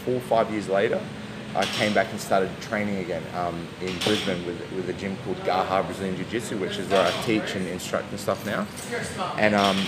four 0.05 0.15
or 0.15 0.21
five 0.21 0.51
years 0.51 0.69
later. 0.69 1.01
I 1.55 1.65
came 1.67 1.93
back 1.93 2.11
and 2.11 2.21
started 2.21 2.51
training 2.63 2.99
again 2.99 3.23
um, 3.35 3.67
in 3.81 3.97
Brisbane 3.99 4.45
with, 4.47 4.59
with 4.73 4.89
a 4.89 4.95
gym 4.95 5.17
called 5.25 5.43
Garra 5.45 5.83
Brazilian 5.83 6.17
Jiu 6.17 6.25
Jitsu, 6.27 6.57
which 6.59 6.79
is 6.79 6.89
where 6.89 7.07
I 7.07 7.11
teach 7.23 7.55
and 7.55 7.67
instruct 7.69 8.11
and 8.11 8.19
stuff 8.19 8.47
now. 8.47 8.67
And 9.37 9.55
um, 9.55 9.79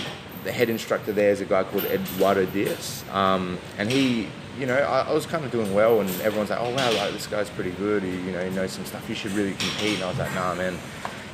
the 0.43 0.51
head 0.51 0.69
instructor 0.69 1.11
there 1.11 1.31
is 1.31 1.41
a 1.41 1.45
guy 1.45 1.63
called 1.63 1.85
Eduardo 1.85 2.45
Diaz. 2.45 3.03
Um, 3.11 3.57
and 3.79 3.91
he, 3.91 4.27
you 4.59 4.67
know, 4.67 4.75
I, 4.75 5.09
I 5.09 5.13
was 5.13 5.25
kind 5.25 5.43
of 5.43 5.51
doing 5.51 5.73
well, 5.73 6.01
and 6.01 6.09
everyone's 6.21 6.51
like, 6.51 6.59
oh 6.61 6.69
wow, 6.69 6.91
like 6.93 7.13
this 7.13 7.25
guy's 7.25 7.49
pretty 7.49 7.71
good. 7.71 8.03
He, 8.03 8.11
you 8.11 8.31
know, 8.31 8.47
he 8.47 8.55
knows 8.55 8.71
some 8.71 8.85
stuff. 8.85 9.09
You 9.09 9.15
should 9.15 9.31
really 9.31 9.53
compete. 9.53 9.95
And 9.95 10.03
I 10.03 10.09
was 10.09 10.19
like, 10.19 10.33
nah, 10.35 10.53
man. 10.55 10.77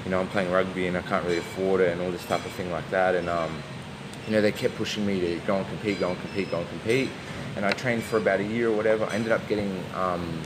You 0.05 0.09
know, 0.09 0.19
I'm 0.19 0.27
playing 0.29 0.51
rugby 0.51 0.87
and 0.87 0.97
I 0.97 1.03
can't 1.03 1.23
really 1.25 1.37
afford 1.37 1.79
it 1.79 1.91
and 1.91 2.01
all 2.01 2.09
this 2.09 2.25
type 2.25 2.43
of 2.43 2.51
thing 2.53 2.71
like 2.71 2.89
that. 2.89 3.13
And 3.13 3.29
um, 3.29 3.61
you 4.25 4.31
know, 4.31 4.41
they 4.41 4.51
kept 4.51 4.75
pushing 4.75 5.05
me 5.05 5.19
to 5.19 5.35
go 5.45 5.57
and 5.57 5.67
compete, 5.67 5.99
go 5.99 6.09
and 6.09 6.19
compete, 6.19 6.49
go 6.49 6.59
and 6.59 6.69
compete. 6.69 7.09
And 7.61 7.69
I 7.69 7.73
trained 7.73 8.01
for 8.01 8.17
about 8.17 8.39
a 8.39 8.43
year 8.43 8.69
or 8.69 8.75
whatever. 8.75 9.05
I 9.05 9.13
ended 9.13 9.31
up 9.31 9.47
getting, 9.47 9.71
um, 9.93 10.41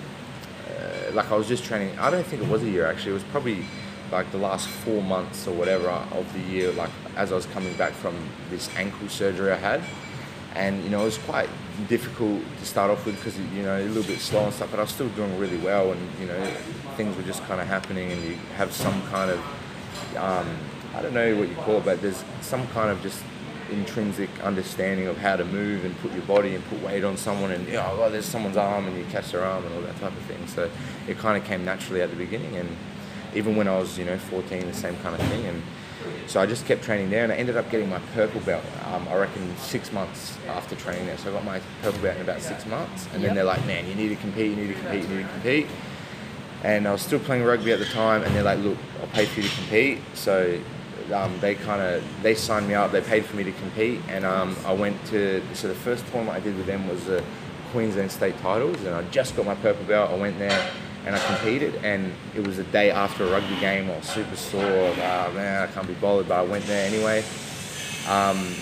uh, 0.68 1.14
like 1.14 1.32
I 1.32 1.38
was 1.38 1.48
just 1.48 1.64
training. 1.64 1.98
I 1.98 2.10
don't 2.10 2.26
think 2.26 2.42
it 2.42 2.50
was 2.50 2.62
a 2.62 2.70
year 2.70 2.86
actually. 2.86 3.12
It 3.12 3.14
was 3.14 3.24
probably 3.24 3.64
like 4.12 4.30
the 4.34 4.38
last 4.38 4.68
four 4.68 5.02
months 5.02 5.48
or 5.48 5.54
whatever 5.54 5.88
of 5.88 6.34
the 6.34 6.42
year. 6.42 6.74
Like 6.74 6.90
as 7.16 7.32
I 7.32 7.36
was 7.36 7.46
coming 7.46 7.74
back 7.78 7.94
from 7.94 8.18
this 8.50 8.70
ankle 8.76 9.08
surgery 9.08 9.54
I 9.54 9.56
had, 9.56 9.82
and 10.56 10.84
you 10.84 10.90
know 10.90 11.04
it 11.04 11.06
was 11.06 11.18
quite 11.20 11.48
difficult 11.88 12.42
to 12.60 12.66
start 12.66 12.92
off 12.92 13.06
with 13.06 13.16
because 13.16 13.40
you 13.40 13.64
know 13.64 13.80
a 13.80 13.88
little 13.88 14.04
bit 14.04 14.20
slow 14.20 14.44
and 14.44 14.54
stuff. 14.54 14.70
But 14.70 14.82
I 14.82 14.84
was 14.84 14.92
still 14.92 15.08
doing 15.10 15.40
really 15.40 15.60
well, 15.60 15.94
and 15.94 16.20
you 16.20 16.28
know 16.28 16.46
things 16.98 17.16
were 17.16 17.24
just 17.24 17.46
kind 17.46 17.62
of 17.62 17.68
happening, 17.68 18.12
and 18.12 18.22
you 18.26 18.36
have 18.58 18.74
some 18.74 19.02
kind 19.04 19.32
of 19.32 19.40
um, 20.18 20.50
I 20.94 21.02
don't 21.02 21.14
know 21.14 21.34
what 21.38 21.48
you 21.48 21.56
call 21.56 21.78
it, 21.78 21.86
but 21.86 22.02
there's 22.02 22.26
some 22.42 22.68
kind 22.68 22.90
of 22.90 23.02
just 23.02 23.24
intrinsic 23.72 24.30
understanding 24.44 25.08
of 25.08 25.18
how 25.18 25.36
to 25.36 25.46
move 25.46 25.86
and 25.86 25.98
put 26.00 26.12
your 26.14 26.22
body 26.24 26.56
and 26.56 26.64
put 26.70 26.82
weight 26.84 27.04
on 27.04 27.18
someone 27.18 27.52
and 27.52 27.66
you 27.68 27.74
know, 27.74 27.98
oh, 28.00 28.10
there's 28.10 28.26
someone's 28.26 28.58
arm 28.58 28.86
and 28.88 28.98
you 28.98 29.06
catch 29.06 29.32
their 29.32 29.44
arm 29.44 29.66
and 29.66 29.74
all 29.76 29.82
that 29.82 30.00
type 30.00 30.12
of 30.12 30.24
thing. 30.24 30.46
So 30.48 30.70
it 31.08 31.18
kind 31.18 31.38
of 31.42 31.44
came 31.48 31.66
naturally 31.66 32.02
at 32.02 32.10
the 32.10 32.16
beginning 32.16 32.56
and 32.56 32.70
even 33.34 33.56
when 33.56 33.68
I 33.68 33.78
was, 33.78 33.98
you 33.98 34.06
know, 34.06 34.18
14, 34.18 34.68
the 34.68 34.74
same 34.74 34.96
kind 34.98 35.16
of 35.20 35.28
thing. 35.28 35.46
And 35.46 35.62
so 36.28 36.40
I 36.40 36.46
just 36.46 36.66
kept 36.66 36.84
training 36.84 37.10
there 37.10 37.24
and 37.24 37.34
I 37.34 37.36
ended 37.36 37.58
up 37.58 37.70
getting 37.72 37.90
my 37.90 38.00
purple 38.14 38.40
belt, 38.42 38.64
um, 38.86 39.08
I 39.10 39.16
reckon 39.16 39.56
six 39.58 39.92
months 39.92 40.38
after 40.48 40.76
training 40.76 41.06
there. 41.08 41.18
So 41.18 41.30
I 41.32 41.34
got 41.34 41.44
my 41.44 41.60
purple 41.82 42.02
belt 42.02 42.16
in 42.16 42.22
about 42.22 42.42
six 42.42 42.66
months 42.66 43.06
and 43.14 43.22
Yep. 43.22 43.30
then 43.30 43.36
they're 43.36 43.44
like, 43.44 43.66
man, 43.66 43.88
you 43.88 43.96
need 43.96 44.10
to 44.10 44.16
compete, 44.16 44.52
you 44.52 44.56
need 44.56 44.68
to 44.76 44.80
compete, 44.82 45.04
you 45.10 45.16
need 45.18 45.24
to 45.24 45.30
compete. 45.30 45.68
And 46.64 46.88
I 46.88 46.92
was 46.92 47.02
still 47.02 47.20
playing 47.20 47.44
rugby 47.44 47.72
at 47.74 47.80
the 47.80 47.86
time 47.86 48.24
and 48.24 48.34
they're 48.36 48.44
like, 48.44 48.60
look, 48.60 48.78
I'll 49.02 49.08
pay 49.08 49.26
for 49.26 49.42
you 49.42 49.50
to 49.50 49.56
compete. 49.56 50.00
So 50.14 50.60
um, 51.12 51.38
they 51.40 51.56
kind 51.56 51.82
of 51.82 52.04
they 52.22 52.36
signed 52.36 52.68
me 52.68 52.74
up. 52.74 52.92
They 52.92 53.02
paid 53.02 53.26
for 53.26 53.36
me 53.36 53.44
to 53.44 53.52
compete, 53.54 54.02
and 54.10 54.26
um, 54.26 54.56
I 54.66 54.74
went 54.74 55.04
to. 55.08 55.42
So 55.54 55.68
the 55.68 55.76
first 55.76 56.06
tournament 56.08 56.38
I 56.38 56.40
did 56.40 56.58
with 56.58 56.66
them 56.66 56.88
was 56.88 57.06
the 57.06 57.24
Queensland 57.72 58.12
State 58.12 58.38
Titles, 58.40 58.84
and 58.84 58.96
I 58.96 59.04
just 59.10 59.36
got 59.36 59.46
my 59.46 59.56
purple 59.56 59.86
belt. 59.86 60.12
I 60.12 60.16
went 60.16 60.40
there 60.40 60.72
and 61.06 61.16
I 61.16 61.20
competed, 61.28 61.76
and 61.84 62.12
it 62.34 62.46
was 62.46 62.58
the 62.58 62.64
day 62.64 62.90
after 62.90 63.26
a 63.26 63.30
rugby 63.30 63.60
game. 63.60 63.90
I 63.92 63.98
was 63.98 64.08
super 64.08 64.36
sore. 64.36 64.62
Oh 64.64 65.32
man, 65.34 65.62
I 65.62 65.72
can't 65.72 65.88
be 65.88 65.94
bothered, 65.94 66.28
but 66.28 66.40
I 66.40 66.44
went 66.44 66.66
there 66.66 66.88
anyway. 66.88 67.24
Um, 68.08 68.56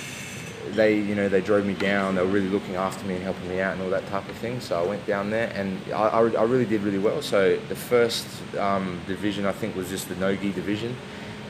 they, 0.71 0.95
you 0.95 1.15
know, 1.15 1.29
they 1.29 1.41
drove 1.41 1.65
me 1.65 1.73
down. 1.73 2.15
They 2.15 2.21
were 2.21 2.31
really 2.31 2.49
looking 2.49 2.75
after 2.75 3.05
me 3.05 3.15
and 3.15 3.23
helping 3.23 3.47
me 3.49 3.61
out 3.61 3.73
and 3.73 3.81
all 3.81 3.89
that 3.89 4.07
type 4.07 4.27
of 4.27 4.35
thing. 4.37 4.59
So 4.59 4.81
I 4.81 4.85
went 4.85 5.05
down 5.05 5.29
there, 5.29 5.51
and 5.53 5.79
I, 5.93 6.07
I, 6.07 6.19
I 6.19 6.43
really 6.43 6.65
did 6.65 6.81
really 6.81 6.99
well. 6.99 7.21
So 7.21 7.57
the 7.69 7.75
first 7.75 8.27
um, 8.57 8.99
division, 9.07 9.45
I 9.45 9.51
think, 9.51 9.75
was 9.75 9.89
just 9.89 10.09
the 10.09 10.15
no-gi 10.15 10.51
division, 10.51 10.95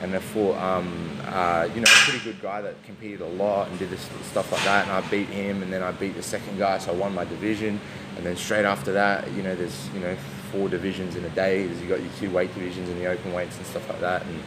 and 0.04 0.14
I 0.14 0.18
fought, 0.18 0.56
um, 0.58 1.18
uh, 1.24 1.66
you 1.74 1.80
know, 1.80 1.90
a 1.90 2.00
pretty 2.04 2.22
good 2.22 2.40
guy 2.42 2.60
that 2.60 2.80
competed 2.84 3.22
a 3.22 3.26
lot 3.26 3.68
and 3.68 3.78
did 3.78 3.88
this 3.88 4.06
stuff 4.22 4.52
like 4.52 4.62
that. 4.64 4.86
And 4.86 4.92
I 4.92 5.00
beat 5.08 5.28
him, 5.28 5.62
and 5.62 5.72
then 5.72 5.82
I 5.82 5.92
beat 5.92 6.14
the 6.14 6.22
second 6.22 6.58
guy, 6.58 6.76
so 6.78 6.92
I 6.92 6.94
won 6.94 7.14
my 7.14 7.24
division. 7.24 7.80
And 8.16 8.24
then 8.24 8.36
straight 8.36 8.66
after 8.66 8.92
that, 8.92 9.30
you 9.32 9.42
know, 9.42 9.56
there's 9.56 9.88
you 9.94 10.00
know 10.00 10.14
four 10.52 10.68
divisions 10.68 11.16
in 11.16 11.24
a 11.24 11.30
day. 11.30 11.66
There's 11.66 11.80
you 11.80 11.88
got 11.88 12.02
your 12.02 12.12
two 12.20 12.30
weight 12.30 12.52
divisions 12.54 12.88
and 12.90 13.00
the 13.00 13.06
open 13.06 13.32
weights 13.32 13.56
and 13.56 13.66
stuff 13.66 13.88
like 13.88 14.00
that. 14.00 14.22
And 14.26 14.40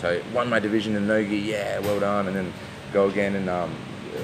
so 0.00 0.20
won 0.32 0.48
my 0.48 0.58
division 0.58 0.96
in 0.96 1.06
nogi, 1.06 1.36
yeah, 1.36 1.78
well 1.80 2.00
done. 2.00 2.26
And 2.26 2.34
then 2.34 2.52
go 2.94 3.08
again 3.08 3.36
and 3.36 3.50
um, 3.50 3.74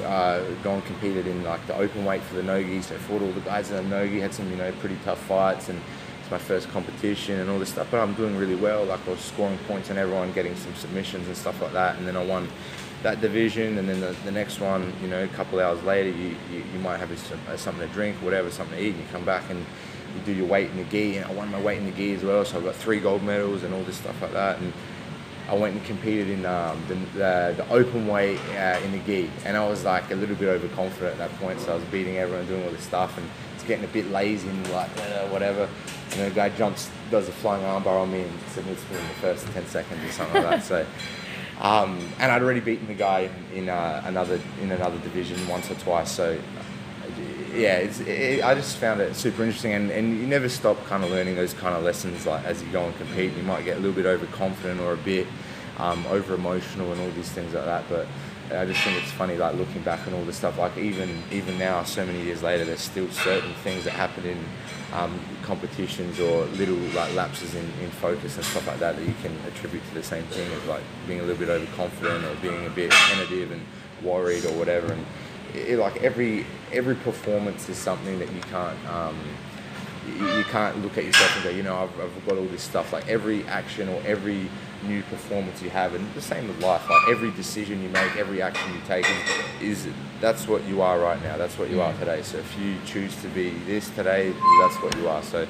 uh, 0.04 0.40
go 0.62 0.72
and 0.72 0.84
competed 0.86 1.26
in 1.26 1.44
like 1.44 1.64
the 1.66 1.76
open 1.76 2.06
weight 2.06 2.22
for 2.22 2.34
the 2.36 2.42
nogi. 2.42 2.80
So 2.80 2.96
fought 2.96 3.20
all 3.20 3.32
the 3.32 3.40
guys 3.40 3.70
in 3.70 3.76
the 3.76 3.82
nogi, 3.82 4.20
had 4.20 4.32
some 4.32 4.50
you 4.50 4.56
know 4.56 4.72
pretty 4.80 4.96
tough 5.04 5.20
fights, 5.26 5.68
and 5.68 5.80
it's 6.24 6.30
my 6.30 6.38
first 6.38 6.70
competition 6.70 7.38
and 7.38 7.50
all 7.50 7.58
this 7.58 7.68
stuff. 7.68 7.88
But 7.90 8.00
I'm 8.00 8.14
doing 8.14 8.36
really 8.36 8.54
well. 8.54 8.84
Like 8.84 9.06
I 9.06 9.10
was 9.10 9.20
scoring 9.20 9.58
points 9.68 9.90
on 9.90 9.98
everyone, 9.98 10.32
getting 10.32 10.56
some 10.56 10.74
submissions 10.74 11.26
and 11.26 11.36
stuff 11.36 11.60
like 11.60 11.74
that. 11.74 11.98
And 11.98 12.08
then 12.08 12.16
I 12.16 12.24
won 12.24 12.48
that 13.02 13.20
division, 13.20 13.76
and 13.76 13.86
then 13.86 14.00
the, 14.00 14.16
the 14.24 14.30
next 14.30 14.60
one, 14.60 14.90
you 15.02 15.08
know, 15.08 15.22
a 15.22 15.28
couple 15.28 15.60
hours 15.60 15.82
later, 15.82 16.08
you, 16.08 16.34
you, 16.50 16.64
you 16.72 16.78
might 16.78 16.96
have 16.96 17.10
a, 17.10 17.58
something 17.58 17.86
to 17.86 17.92
drink, 17.92 18.16
whatever, 18.22 18.50
something 18.50 18.78
to 18.78 18.82
eat, 18.82 18.94
and 18.94 18.98
you 19.00 19.04
come 19.12 19.26
back 19.26 19.44
and 19.50 19.58
you 19.58 20.20
do 20.24 20.32
your 20.32 20.46
weight 20.46 20.70
in 20.70 20.78
the 20.78 20.84
gi, 20.84 21.18
and 21.18 21.26
I 21.26 21.32
won 21.32 21.50
my 21.50 21.60
weight 21.60 21.76
in 21.76 21.84
the 21.84 21.92
gi 21.92 22.14
as 22.14 22.24
well, 22.24 22.46
so 22.46 22.58
I 22.58 22.62
got 22.62 22.74
three 22.74 23.00
gold 23.00 23.22
medals 23.22 23.62
and 23.62 23.74
all 23.74 23.82
this 23.82 23.98
stuff 23.98 24.22
like 24.22 24.32
that, 24.32 24.58
and 24.58 24.72
I 25.50 25.54
went 25.54 25.74
and 25.74 25.84
competed 25.84 26.30
in 26.30 26.46
um, 26.46 26.82
the, 26.88 26.94
the, 26.94 27.54
the 27.58 27.68
open 27.68 28.06
weight 28.06 28.40
uh, 28.56 28.80
in 28.82 28.92
the 28.92 29.00
gi, 29.00 29.30
and 29.44 29.54
I 29.54 29.68
was 29.68 29.84
like 29.84 30.10
a 30.10 30.14
little 30.14 30.36
bit 30.36 30.48
overconfident 30.48 31.12
at 31.12 31.18
that 31.18 31.38
point, 31.38 31.60
so 31.60 31.72
I 31.72 31.74
was 31.74 31.84
beating 31.84 32.16
everyone, 32.16 32.46
doing 32.46 32.64
all 32.64 32.70
this 32.70 32.84
stuff, 32.84 33.18
and 33.18 33.28
it's 33.54 33.64
getting 33.64 33.84
a 33.84 33.88
bit 33.88 34.10
lazy 34.10 34.48
and 34.48 34.70
like 34.70 34.88
uh, 34.96 35.26
whatever, 35.26 35.68
and 36.14 36.22
then 36.22 36.28
the 36.30 36.34
guy 36.34 36.48
jumps, 36.50 36.90
does 37.10 37.28
a 37.28 37.32
flying 37.32 37.62
armbar 37.62 38.02
on 38.02 38.12
me 38.12 38.22
and 38.22 38.32
submits 38.52 38.82
me 38.90 38.96
in 38.98 39.08
the 39.08 39.14
first 39.14 39.46
10 39.48 39.66
seconds 39.66 40.04
or 40.04 40.12
something 40.12 40.42
like 40.42 40.50
that, 40.50 40.64
so. 40.64 40.86
Um, 41.60 42.00
and 42.18 42.32
I'd 42.32 42.42
already 42.42 42.58
beaten 42.58 42.88
the 42.88 42.94
guy 42.94 43.30
in, 43.52 43.58
in 43.58 43.68
uh, 43.68 44.02
another 44.06 44.40
in 44.60 44.72
another 44.72 44.98
division 44.98 45.46
once 45.46 45.70
or 45.70 45.76
twice. 45.76 46.10
So 46.10 46.36
yeah, 47.54 47.76
it's, 47.76 48.00
it, 48.00 48.42
I 48.42 48.54
just 48.54 48.76
found 48.78 49.00
it 49.00 49.14
super 49.14 49.44
interesting, 49.44 49.72
and, 49.72 49.90
and 49.90 50.18
you 50.18 50.26
never 50.26 50.48
stop 50.48 50.84
kind 50.86 51.04
of 51.04 51.10
learning 51.10 51.36
those 51.36 51.54
kind 51.54 51.74
of 51.74 51.84
lessons. 51.84 52.26
Like 52.26 52.44
as 52.44 52.62
you 52.62 52.70
go 52.70 52.84
and 52.84 52.96
compete, 52.96 53.36
you 53.36 53.42
might 53.42 53.64
get 53.64 53.76
a 53.76 53.80
little 53.80 53.94
bit 53.94 54.06
overconfident 54.06 54.80
or 54.80 54.94
a 54.94 54.98
bit 54.98 55.26
um, 55.78 56.04
over 56.08 56.34
emotional 56.34 56.90
and 56.92 57.00
all 57.00 57.10
these 57.12 57.30
things 57.30 57.54
like 57.54 57.64
that. 57.64 57.84
But 57.88 58.06
I 58.52 58.64
just 58.64 58.82
think 58.82 59.00
it's 59.00 59.12
funny, 59.12 59.36
like 59.36 59.54
looking 59.54 59.82
back 59.82 60.06
on 60.06 60.14
all 60.14 60.24
this 60.24 60.36
stuff. 60.36 60.58
Like 60.58 60.76
even 60.76 61.22
even 61.30 61.58
now, 61.58 61.84
so 61.84 62.04
many 62.04 62.22
years 62.22 62.42
later, 62.42 62.64
there's 62.64 62.80
still 62.80 63.08
certain 63.10 63.54
things 63.62 63.84
that 63.84 63.92
happen 63.92 64.24
in 64.26 64.38
um, 64.94 65.18
competitions 65.42 66.20
or 66.20 66.44
little 66.56 66.76
like 66.94 67.12
lapses 67.14 67.54
in, 67.54 67.64
in 67.82 67.90
focus 67.90 68.36
and 68.36 68.44
stuff 68.44 68.66
like 68.66 68.78
that 68.78 68.96
that 68.96 69.06
you 69.06 69.14
can 69.22 69.36
attribute 69.46 69.84
to 69.88 69.94
the 69.94 70.02
same 70.02 70.24
thing 70.24 70.50
as 70.52 70.64
like 70.66 70.82
being 71.06 71.20
a 71.20 71.22
little 71.24 71.38
bit 71.38 71.48
overconfident 71.48 72.24
or 72.24 72.34
being 72.40 72.64
a 72.66 72.70
bit 72.70 72.90
tentative 72.90 73.50
and 73.50 73.62
worried 74.02 74.44
or 74.44 74.52
whatever. 74.52 74.92
And 74.92 75.04
it, 75.54 75.78
like 75.78 76.02
every 76.02 76.46
every 76.72 76.94
performance 76.94 77.68
is 77.68 77.76
something 77.76 78.18
that 78.20 78.32
you 78.32 78.40
can't. 78.42 78.78
Um, 78.88 79.18
you, 80.06 80.28
you 80.36 80.44
can't 80.44 80.82
look 80.82 80.98
at 80.98 81.04
yourself 81.04 81.34
and 81.36 81.44
go, 81.44 81.50
you 81.50 81.62
know, 81.62 81.76
I've, 81.82 81.98
I've 81.98 82.26
got 82.26 82.36
all 82.36 82.44
this 82.44 82.62
stuff. 82.62 82.92
Like 82.92 83.08
every 83.08 83.42
action 83.46 83.88
or 83.88 84.02
every 84.04 84.50
new 84.84 85.02
performance 85.04 85.62
you 85.62 85.70
have, 85.70 85.94
and 85.94 86.12
the 86.14 86.20
same 86.20 86.48
with 86.48 86.60
life. 86.62 86.88
Like 86.88 87.08
every 87.08 87.30
decision 87.32 87.82
you 87.82 87.88
make, 87.88 88.16
every 88.16 88.42
action 88.42 88.72
you 88.72 88.80
take 88.86 89.06
is, 89.60 89.86
is 89.86 89.92
that's 90.20 90.46
what 90.46 90.64
you 90.64 90.82
are 90.82 90.98
right 90.98 91.22
now. 91.22 91.36
That's 91.36 91.58
what 91.58 91.70
you 91.70 91.80
are 91.80 91.92
today. 91.94 92.22
So 92.22 92.38
if 92.38 92.58
you 92.58 92.76
choose 92.86 93.14
to 93.22 93.28
be 93.28 93.50
this 93.66 93.88
today, 93.90 94.32
that's 94.60 94.82
what 94.82 94.96
you 94.96 95.08
are. 95.08 95.22
So 95.22 95.46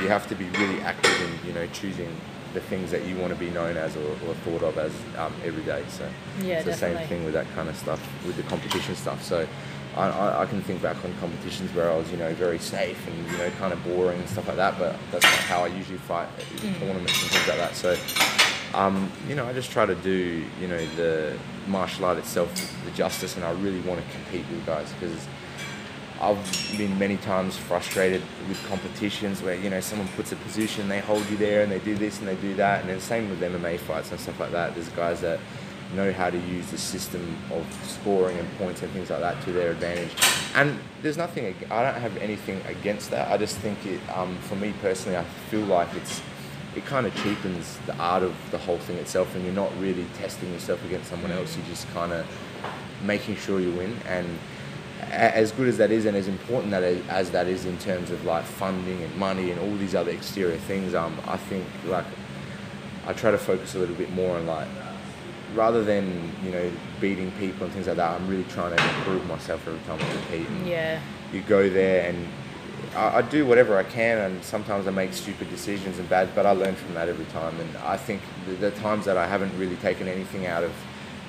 you 0.00 0.08
have 0.08 0.26
to 0.28 0.34
be 0.34 0.46
really 0.50 0.80
active 0.80 1.20
in 1.20 1.46
you 1.46 1.54
know 1.54 1.66
choosing 1.68 2.14
the 2.54 2.60
things 2.60 2.90
that 2.90 3.06
you 3.06 3.16
want 3.16 3.32
to 3.32 3.38
be 3.38 3.48
known 3.48 3.78
as 3.78 3.96
or, 3.96 4.10
or 4.28 4.34
thought 4.44 4.62
of 4.62 4.76
as 4.76 4.92
um, 5.16 5.32
every 5.44 5.62
day. 5.62 5.84
So 5.88 6.08
yeah, 6.42 6.56
it's 6.56 6.64
the 6.64 6.70
definitely. 6.72 6.98
same 6.98 7.08
thing 7.08 7.24
with 7.24 7.34
that 7.34 7.50
kind 7.54 7.68
of 7.68 7.76
stuff 7.76 8.00
with 8.26 8.36
the 8.36 8.42
competition 8.44 8.94
stuff. 8.96 9.22
So. 9.22 9.46
I, 9.94 10.42
I, 10.44 10.46
can 10.46 10.62
think 10.62 10.80
back 10.80 10.96
on 11.04 11.12
competitions 11.20 11.70
where 11.74 11.90
I 11.90 11.94
was, 11.94 12.10
you 12.10 12.16
know, 12.16 12.32
very 12.32 12.58
safe 12.58 13.06
and 13.06 13.30
you 13.30 13.36
know, 13.36 13.50
kind 13.58 13.74
of 13.74 13.84
boring 13.84 14.18
and 14.18 14.26
stuff 14.26 14.48
like 14.48 14.56
that. 14.56 14.78
But 14.78 14.96
that's 15.10 15.24
not 15.24 15.34
how 15.34 15.64
I 15.64 15.66
usually 15.66 15.98
fight 15.98 16.28
in 16.64 16.74
tournaments 16.76 17.20
and 17.20 17.30
things 17.30 17.46
like 17.46 17.58
that. 17.58 17.74
So 17.76 17.94
um, 18.74 19.10
you 19.28 19.34
know, 19.34 19.46
I 19.46 19.52
just 19.52 19.70
try 19.70 19.86
to 19.86 19.94
do, 19.94 20.44
you 20.60 20.68
know, 20.68 20.84
the 20.96 21.36
martial 21.66 22.04
art 22.04 22.18
itself 22.18 22.50
the 22.84 22.90
justice, 22.92 23.36
and 23.36 23.44
I 23.44 23.52
really 23.52 23.80
want 23.80 24.00
to 24.00 24.12
compete 24.12 24.44
with 24.50 24.64
guys 24.66 24.92
because 24.92 25.26
I've 26.20 26.74
been 26.78 26.98
many 26.98 27.16
times 27.16 27.56
frustrated 27.56 28.22
with 28.48 28.64
competitions 28.68 29.42
where 29.42 29.56
you 29.56 29.70
know 29.70 29.80
someone 29.80 30.08
puts 30.16 30.32
a 30.32 30.36
position, 30.36 30.88
they 30.88 31.00
hold 31.00 31.28
you 31.28 31.36
there, 31.36 31.62
and 31.62 31.72
they 31.72 31.80
do 31.80 31.94
this 31.94 32.18
and 32.20 32.28
they 32.28 32.36
do 32.36 32.54
that, 32.54 32.80
and 32.80 32.90
then 32.90 33.00
same 33.00 33.28
with 33.28 33.40
MMA 33.40 33.78
fights 33.80 34.10
and 34.10 34.20
stuff 34.20 34.38
like 34.38 34.52
that. 34.52 34.74
There's 34.74 34.88
guys 34.90 35.20
that 35.22 35.40
know 35.94 36.12
how 36.12 36.30
to 36.30 36.38
use 36.38 36.70
the 36.70 36.78
system 36.78 37.36
of 37.50 37.66
scoring 37.84 38.38
and 38.38 38.58
points 38.58 38.82
and 38.82 38.90
things 38.92 39.10
like 39.10 39.20
that 39.20 39.42
to 39.42 39.52
their 39.52 39.72
advantage. 39.72 40.10
And 40.54 40.78
there's 41.02 41.16
nothing, 41.16 41.54
I 41.70 41.82
don't 41.82 42.00
have 42.00 42.16
anything 42.16 42.62
against 42.66 43.10
that. 43.10 43.30
I 43.30 43.36
just 43.36 43.56
think 43.58 43.84
it, 43.84 44.00
um, 44.14 44.36
for 44.38 44.56
me 44.56 44.72
personally, 44.80 45.18
I 45.18 45.24
feel 45.50 45.60
like 45.60 45.88
it's 45.94 46.22
it 46.74 46.84
kind 46.86 47.06
of 47.06 47.14
cheapens 47.22 47.78
the 47.86 47.96
art 47.96 48.22
of 48.22 48.34
the 48.50 48.58
whole 48.58 48.78
thing 48.78 48.96
itself, 48.96 49.34
and 49.34 49.44
you're 49.44 49.54
not 49.54 49.70
really 49.78 50.06
testing 50.18 50.52
yourself 50.52 50.84
against 50.84 51.10
someone 51.10 51.30
else. 51.32 51.56
You're 51.56 51.66
just 51.66 51.88
kind 51.92 52.12
of 52.12 52.26
making 53.02 53.36
sure 53.36 53.60
you 53.60 53.70
win. 53.72 53.96
And 54.08 54.38
as 55.10 55.52
good 55.52 55.68
as 55.68 55.76
that 55.78 55.90
is, 55.90 56.06
and 56.06 56.16
as 56.16 56.28
important 56.28 56.70
that 56.70 56.82
is, 56.82 57.06
as 57.08 57.30
that 57.32 57.46
is 57.46 57.66
in 57.66 57.76
terms 57.78 58.10
of 58.10 58.24
like 58.24 58.44
funding 58.44 59.02
and 59.02 59.14
money 59.16 59.50
and 59.50 59.60
all 59.60 59.76
these 59.76 59.94
other 59.94 60.10
exterior 60.10 60.56
things, 60.56 60.94
um, 60.94 61.14
I 61.26 61.36
think 61.36 61.66
like 61.86 62.06
I 63.06 63.12
try 63.12 63.30
to 63.32 63.38
focus 63.38 63.74
a 63.74 63.78
little 63.78 63.96
bit 63.96 64.12
more 64.12 64.36
on 64.36 64.46
like 64.46 64.68
rather 65.54 65.84
than 65.84 66.32
you 66.42 66.50
know 66.50 66.70
beating 67.00 67.30
people 67.32 67.64
and 67.64 67.72
things 67.74 67.86
like 67.86 67.96
that. 67.96 68.18
I'm 68.18 68.26
really 68.28 68.44
trying 68.44 68.74
to 68.74 68.82
improve 68.82 69.26
myself 69.26 69.66
every 69.66 69.80
time 69.80 69.98
I 70.00 70.10
compete. 70.12 70.48
And 70.48 70.66
Yeah. 70.66 71.00
you 71.32 71.42
go 71.42 71.68
there 71.68 72.08
and 72.08 72.26
I, 72.94 73.18
I 73.18 73.22
do 73.22 73.46
whatever 73.46 73.76
I 73.76 73.84
can, 73.84 74.18
and 74.18 74.42
sometimes 74.44 74.86
I 74.86 74.90
make 74.90 75.12
stupid 75.12 75.50
decisions 75.50 75.98
and 75.98 76.08
bad, 76.08 76.34
but 76.34 76.46
I 76.46 76.52
learn 76.52 76.74
from 76.74 76.94
that 76.94 77.08
every 77.08 77.26
time. 77.26 77.58
And 77.60 77.76
I 77.78 77.96
think 77.96 78.22
the, 78.46 78.54
the 78.54 78.70
times 78.72 79.04
that 79.04 79.16
I 79.16 79.26
haven't 79.26 79.56
really 79.58 79.76
taken 79.76 80.08
anything 80.08 80.46
out 80.46 80.64
of 80.64 80.72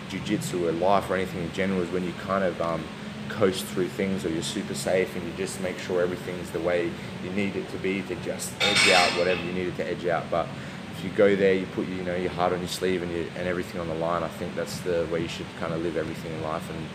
jiu-jitsu 0.10 0.68
or 0.68 0.72
life 0.74 1.10
or 1.10 1.16
anything 1.16 1.42
in 1.42 1.52
general 1.54 1.82
is 1.82 1.90
when 1.90 2.04
you 2.04 2.14
kind 2.14 2.44
of 2.44 2.62
um, 2.62 2.84
coast 3.30 3.66
through 3.66 3.88
things 3.88 4.26
or 4.26 4.30
you're 4.30 4.44
super 4.44 4.76
safe 4.76 5.16
and 5.16 5.26
you 5.26 5.34
just 5.38 5.60
make 5.62 5.80
sure 5.80 6.02
everything's 6.02 6.50
the 6.52 6.60
way 6.60 6.92
you 7.24 7.30
need 7.32 7.56
it 7.56 7.68
to 7.70 7.78
be 7.78 8.02
to 8.04 8.16
just 8.16 8.52
edge 8.62 8.90
out 8.90 9.10
whatever 9.18 9.42
you 9.44 9.54
needed 9.54 9.76
to 9.78 9.86
edge 9.86 10.06
out. 10.06 10.30
But 10.30 10.48
if 10.92 11.04
you 11.04 11.10
go 11.12 11.36
there, 11.36 11.54
you 11.54 11.66
put 11.68 11.88
you 11.88 12.04
know 12.04 12.16
your 12.16 12.32
heart 12.32 12.54
on 12.54 12.60
your 12.60 12.68
sleeve 12.68 13.02
and, 13.02 13.12
you, 13.12 13.30
and 13.36 13.48
everything 13.48 13.82
on 13.82 13.88
the 13.88 13.96
line. 13.96 14.24
I 14.24 14.28
think 14.28 14.56
that's 14.56 14.80
the 14.82 15.08
way 15.12 15.22
you 15.22 15.28
should 15.28 15.48
kind 15.60 15.74
of 15.74 15.82
live 15.82 15.98
everything 15.98 16.32
in 16.34 16.44
life, 16.44 16.70
and 16.70 16.88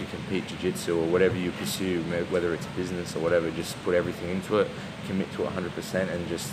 you 0.00 0.06
compete 0.06 0.46
jiu-jitsu 0.48 0.98
or 0.98 1.06
whatever 1.06 1.36
you 1.36 1.50
pursue, 1.52 2.02
whether 2.30 2.54
it's 2.54 2.66
business 2.76 3.14
or 3.16 3.20
whatever. 3.20 3.50
Just 3.50 3.82
put 3.84 3.94
everything 3.94 4.30
into 4.30 4.58
it, 4.58 4.68
commit 5.06 5.30
to 5.34 5.44
it 5.44 5.50
100%, 5.50 6.10
and 6.12 6.28
just 6.28 6.52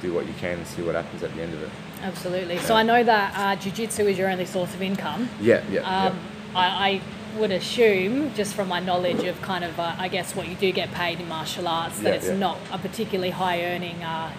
do 0.00 0.12
what 0.12 0.26
you 0.26 0.34
can 0.34 0.58
and 0.58 0.66
see 0.66 0.82
what 0.82 0.94
happens 0.94 1.22
at 1.22 1.34
the 1.34 1.42
end 1.42 1.54
of 1.54 1.62
it. 1.62 1.70
Absolutely. 2.02 2.58
So 2.58 2.74
I 2.74 2.82
know 2.82 3.02
that 3.04 3.34
uh, 3.36 3.56
jiu-jitsu 3.60 4.02
is 4.06 4.18
your 4.18 4.28
only 4.28 4.46
source 4.46 4.74
of 4.74 4.82
income. 4.82 5.28
Yeah, 5.40 5.62
yeah, 5.70 6.06
Um, 6.08 6.18
I, 6.54 6.66
I 6.90 7.00
would 7.38 7.52
assume, 7.52 8.34
just 8.34 8.54
from 8.54 8.68
my 8.68 8.80
knowledge 8.80 9.24
of 9.24 9.40
kind 9.42 9.64
of, 9.64 9.78
uh, 9.78 9.94
I 9.98 10.08
guess, 10.08 10.34
what 10.34 10.48
you 10.48 10.54
do 10.56 10.72
get 10.72 10.90
paid 10.92 11.20
in 11.20 11.28
martial 11.28 11.68
arts, 11.68 11.98
that 12.00 12.08
Yeah, 12.08 12.14
it's 12.16 12.26
yeah. 12.28 12.36
not 12.36 12.58
a 12.72 12.78
particularly 12.78 13.30
high 13.30 13.64
earning 13.64 14.02
uh, 14.02 14.32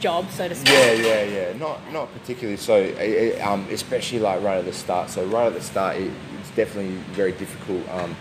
job, 0.00 0.30
so 0.30 0.46
to 0.48 0.54
speak. 0.54 0.72
Yeah, 0.72 0.92
yeah, 0.92 1.22
yeah. 1.24 1.52
Not 1.58 1.80
not 1.92 2.12
particularly 2.14 2.56
so. 2.56 2.74
eh, 2.74 3.34
eh, 3.36 3.40
um, 3.42 3.66
especially 3.70 4.20
like 4.20 4.40
right 4.42 4.58
at 4.58 4.64
the 4.64 4.72
start. 4.72 5.10
So 5.10 5.24
right 5.26 5.48
at 5.48 5.54
the 5.54 5.60
start, 5.60 5.96
it, 5.96 6.12
definitely 6.58 6.96
very 7.12 7.32
difficult. 7.32 7.88
Um, 7.88 8.16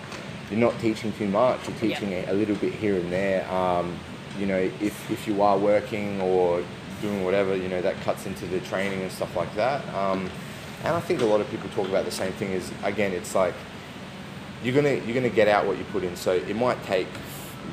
you're 0.50 0.60
not 0.60 0.80
teaching 0.80 1.12
too 1.14 1.28
much. 1.28 1.68
You're 1.68 1.78
teaching 1.78 2.14
a, 2.14 2.32
a 2.32 2.34
little 2.34 2.56
bit 2.56 2.74
here 2.74 2.96
and 2.96 3.12
there. 3.12 3.50
Um, 3.52 4.00
you 4.40 4.46
know, 4.46 4.58
if 4.80 5.12
if 5.12 5.28
you 5.28 5.42
are 5.42 5.58
working 5.58 6.22
or 6.22 6.64
doing 7.02 7.24
whatever, 7.24 7.56
you 7.56 7.68
know, 7.68 7.82
that 7.82 8.00
cuts 8.02 8.26
into 8.28 8.46
the 8.46 8.60
training 8.62 9.02
and 9.02 9.12
stuff 9.12 9.36
like 9.36 9.54
that. 9.56 9.82
Um, 9.94 10.30
and 10.84 10.96
I 10.96 11.00
think 11.00 11.22
a 11.22 11.26
lot 11.26 11.42
of 11.42 11.50
people 11.50 11.68
talk 11.70 11.88
about 11.90 12.06
the 12.06 12.12
same 12.12 12.32
thing. 12.34 12.52
Is 12.52 12.72
again, 12.84 13.12
it's 13.12 13.34
like 13.34 13.56
you're 14.64 14.76
gonna 14.76 14.94
you're 14.94 15.16
gonna 15.16 15.38
get 15.42 15.48
out 15.48 15.66
what 15.66 15.78
you 15.78 15.84
put 15.86 16.04
in. 16.04 16.16
So 16.16 16.34
it 16.34 16.56
might 16.56 16.82
take 16.84 17.08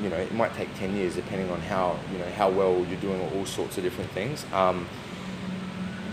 you 0.01 0.09
know 0.09 0.17
it 0.17 0.33
might 0.33 0.53
take 0.55 0.75
ten 0.77 0.95
years 0.95 1.15
depending 1.15 1.49
on 1.51 1.61
how 1.61 1.99
you 2.11 2.17
know 2.17 2.29
how 2.31 2.49
well 2.49 2.83
you're 2.89 2.99
doing 2.99 3.21
all 3.35 3.45
sorts 3.45 3.77
of 3.77 3.83
different 3.83 4.09
things. 4.11 4.45
Um, 4.51 4.87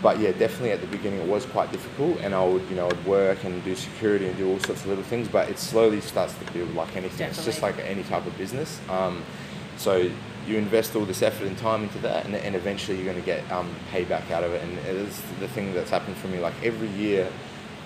but 0.02 0.18
yeah, 0.18 0.32
definitely 0.32 0.72
at 0.72 0.80
the 0.80 0.86
beginning 0.88 1.20
it 1.20 1.28
was 1.28 1.46
quite 1.46 1.70
difficult, 1.70 2.18
and 2.20 2.34
I 2.34 2.44
would 2.44 2.68
you 2.68 2.74
know 2.76 2.88
I'd 2.88 3.06
work 3.06 3.44
and 3.44 3.62
do 3.64 3.74
security 3.76 4.26
and 4.26 4.36
do 4.36 4.48
all 4.50 4.58
sorts 4.58 4.82
of 4.82 4.88
little 4.88 5.04
things. 5.04 5.28
But 5.28 5.48
it 5.48 5.58
slowly 5.58 6.00
starts 6.00 6.34
to 6.34 6.52
build 6.52 6.74
like 6.74 6.96
anything. 6.96 7.28
It's 7.28 7.44
just 7.44 7.62
like 7.62 7.78
any 7.78 8.02
type 8.02 8.26
of 8.26 8.36
business. 8.36 8.80
Um, 8.90 9.22
so 9.76 10.10
you 10.46 10.56
invest 10.58 10.96
all 10.96 11.04
this 11.04 11.22
effort 11.22 11.46
and 11.46 11.56
time 11.56 11.84
into 11.84 11.98
that, 11.98 12.24
and, 12.26 12.34
and 12.34 12.56
eventually 12.56 12.96
you're 12.96 13.06
going 13.06 13.18
to 13.18 13.24
get 13.24 13.48
um, 13.52 13.72
payback 13.92 14.30
out 14.30 14.42
of 14.42 14.52
it. 14.52 14.62
And 14.62 14.78
it's 14.98 15.20
the 15.38 15.48
thing 15.48 15.72
that's 15.72 15.90
happened 15.90 16.16
for 16.16 16.26
me. 16.28 16.40
Like 16.40 16.54
every 16.64 16.88
year, 16.88 17.28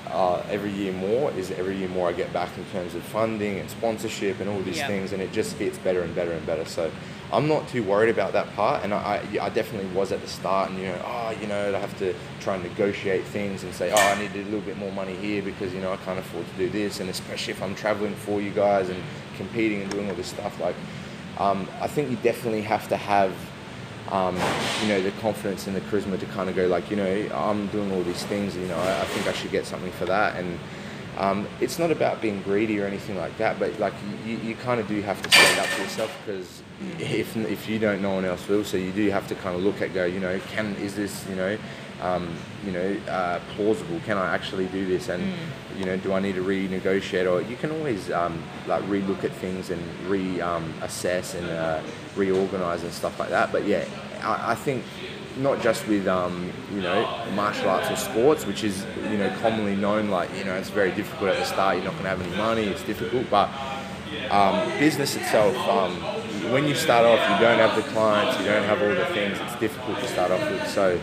uh, 0.09 0.42
every 0.48 0.72
year 0.72 0.92
more 0.92 1.31
is 1.33 1.50
every 1.50 1.76
year 1.76 1.88
more 1.88 2.09
I 2.09 2.12
get 2.12 2.33
back 2.33 2.57
in 2.57 2.64
terms 2.66 2.94
of 2.94 3.02
funding 3.02 3.59
and 3.59 3.68
sponsorship 3.68 4.40
and 4.40 4.48
all 4.48 4.61
these 4.62 4.79
Yeah. 4.79 4.87
things, 4.87 5.12
and 5.12 5.20
it 5.20 5.33
just 5.33 5.59
gets 5.59 5.76
better 5.79 6.00
and 6.02 6.14
better 6.14 6.33
and 6.33 6.46
better. 6.46 6.64
So 6.64 6.90
I'm 7.33 7.49
not 7.49 7.69
too 7.69 7.83
worried 7.83 8.11
about 8.11 8.33
that 8.35 8.55
part, 8.55 8.85
and 8.85 8.95
I, 8.95 9.21
I, 9.41 9.49
definitely 9.51 9.91
was 9.93 10.12
at 10.12 10.21
the 10.21 10.29
start, 10.29 10.71
and 10.71 10.79
you 10.79 10.87
know, 10.87 11.03
oh, 11.05 11.37
you 11.41 11.49
know, 11.49 11.75
I 11.75 11.79
have 11.79 11.99
to 11.99 12.15
try 12.41 12.55
and 12.55 12.62
negotiate 12.62 13.25
things 13.25 13.65
and 13.65 13.75
say, 13.75 13.91
oh, 13.91 13.97
I 13.97 14.19
need 14.21 14.33
a 14.35 14.45
little 14.45 14.61
bit 14.61 14.77
more 14.77 14.93
money 14.93 15.17
here 15.17 15.43
because 15.43 15.75
you 15.75 15.81
know 15.81 15.93
I 15.93 15.97
can't 15.99 16.19
afford 16.19 16.47
to 16.47 16.57
do 16.57 16.69
this, 16.69 17.01
and 17.01 17.11
especially 17.11 17.53
if 17.53 17.62
I'm 17.62 17.75
traveling 17.75 18.15
for 18.15 18.41
you 18.41 18.51
guys 18.51 18.89
and 18.89 19.03
competing 19.37 19.83
and 19.83 19.91
doing 19.91 20.09
all 20.09 20.17
this 20.17 20.29
stuff, 20.29 20.59
like. 20.61 20.77
Um, 21.39 21.69
I 21.83 21.87
think 21.87 22.09
you 22.09 22.17
definitely 22.17 22.62
have 22.62 22.89
to 22.89 22.97
have 22.97 23.31
um, 24.11 24.37
you 24.83 24.89
know, 24.89 25.03
the 25.03 25.11
confidence 25.23 25.67
and 25.67 25.75
the 25.75 25.81
charisma 25.83 26.19
to 26.19 26.27
kind 26.27 26.49
of 26.49 26.57
go 26.57 26.67
like, 26.67 26.91
you 26.91 26.97
know, 26.97 27.29
I'm 27.35 27.67
doing 27.69 27.91
all 27.93 28.03
these 28.03 28.25
things, 28.25 28.57
you 28.57 28.67
know, 28.67 28.79
I, 28.79 29.01
I 29.01 29.05
think 29.05 29.27
I 29.27 29.33
should 29.33 29.51
get 29.51 29.67
something 29.67 29.91
for 29.93 30.05
that. 30.07 30.37
And 30.37 30.59
um, 31.16 31.46
it's 31.61 31.79
not 31.79 31.90
about 31.90 32.20
being 32.20 32.42
greedy 32.42 32.79
or 32.81 32.87
anything 32.87 33.16
like 33.16 33.37
that, 33.38 33.59
but 33.59 33.79
like 33.79 33.94
you, 34.26 34.37
you 34.38 34.55
kind 34.55 34.81
of 34.81 34.88
do 34.88 35.00
have 35.02 35.20
to 35.22 35.31
stand 35.31 35.61
up 35.61 35.66
for 35.66 35.83
yourself 35.83 36.16
because 36.24 36.62
if, 36.98 37.37
if 37.37 37.68
you 37.68 37.79
don't, 37.79 38.02
no 38.02 38.11
one 38.11 38.24
else 38.24 38.46
will. 38.48 38.64
So 38.64 38.76
you 38.76 38.92
do 38.92 39.09
have 39.11 39.26
to 39.29 39.35
kind 39.37 39.57
of 39.57 39.62
look 39.62 39.81
at, 39.81 39.94
go, 39.94 40.05
you 40.05 40.20
know, 40.20 40.38
can, 40.52 40.74
is 40.76 40.94
this, 40.94 41.26
you 41.29 41.37
know, 41.37 41.59
um, 42.02 42.35
you 42.64 42.72
know, 42.72 42.96
uh, 43.09 43.40
plausible? 43.55 43.98
Can 44.05 44.18
I 44.18 44.35
actually 44.35 44.66
do 44.66 44.87
this? 44.87 45.09
And, 45.09 45.33
you 45.79 45.87
know, 45.87 45.96
do 45.96 46.12
I 46.12 46.20
need 46.20 46.35
to 46.35 46.42
renegotiate? 46.42 47.31
Or 47.31 47.40
you 47.40 47.57
can 47.57 47.70
always 47.70 48.11
um, 48.11 48.42
like 48.66 48.83
relook 48.85 49.24
at 49.24 49.33
things 49.33 49.70
and 49.70 49.83
re 50.07 50.40
um, 50.42 50.74
assess 50.83 51.35
and 51.35 51.48
uh, 51.48 51.81
reorganize 52.14 52.83
and 52.83 52.92
stuff 52.92 53.18
like 53.18 53.31
that. 53.31 53.52
But 53.52 53.64
yeah, 53.64 53.87
I, 54.22 54.52
I 54.52 54.55
think 54.55 54.85
not 55.37 55.61
just 55.61 55.87
with 55.87 56.07
um, 56.09 56.51
you 56.72 56.81
know 56.81 57.07
martial 57.35 57.68
arts 57.68 57.90
or 57.90 57.96
sports, 57.96 58.46
which 58.46 58.64
is 58.64 58.85
you 59.11 59.18
know 59.18 59.35
commonly 59.40 59.77
known 59.77 60.09
like 60.09 60.35
you 60.37 60.44
know 60.44 60.55
it's 60.55 60.70
very 60.70 60.92
difficult 60.92 61.31
at 61.31 61.38
the 61.38 61.44
start. 61.44 61.77
You're 61.77 61.85
not 61.85 61.92
going 61.92 62.05
to 62.05 62.11
have 62.11 62.22
any 62.22 62.37
money. 62.37 62.64
It's 62.64 62.83
difficult, 62.83 63.29
but 63.31 63.51
um, 64.31 64.68
business 64.79 65.16
itself, 65.16 65.57
um, 65.68 65.92
when 66.53 66.66
you 66.66 66.75
start 66.75 67.05
off, 67.05 67.20
you 67.20 67.46
don't 67.46 67.59
have 67.59 67.77
the 67.77 67.88
clients, 67.90 68.38
you 68.38 68.46
don't 68.46 68.64
have 68.64 68.83
all 68.83 68.88
the 68.88 69.07
things. 69.07 69.38
It's 69.40 69.61
difficult 69.61 69.99
to 69.99 70.09
start 70.09 70.31
off 70.31 70.51
with. 70.51 70.68
So 70.68 71.01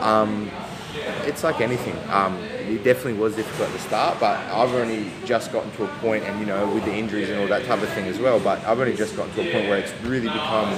um, 0.00 0.50
it's 1.24 1.42
like 1.42 1.60
anything. 1.60 1.96
It 2.68 2.82
definitely 2.84 3.14
was 3.14 3.36
difficult 3.36 3.68
at 3.68 3.72
the 3.74 3.80
start, 3.80 4.20
but 4.20 4.38
I've 4.38 4.72
only 4.74 5.10
just 5.24 5.52
gotten 5.52 5.70
to 5.72 5.84
a 5.84 5.88
point, 5.98 6.24
and 6.24 6.38
you 6.40 6.46
know, 6.46 6.66
with 6.74 6.84
the 6.84 6.92
injuries 6.94 7.28
and 7.30 7.40
all 7.40 7.46
that 7.48 7.64
type 7.66 7.82
of 7.82 7.88
thing 7.90 8.06
as 8.06 8.18
well. 8.18 8.40
But 8.40 8.64
I've 8.64 8.78
only 8.80 8.94
just 8.96 9.16
gotten 9.16 9.32
to 9.34 9.40
a 9.48 9.52
point 9.52 9.68
where 9.68 9.78
it's 9.78 9.92
really 10.02 10.28
become 10.28 10.74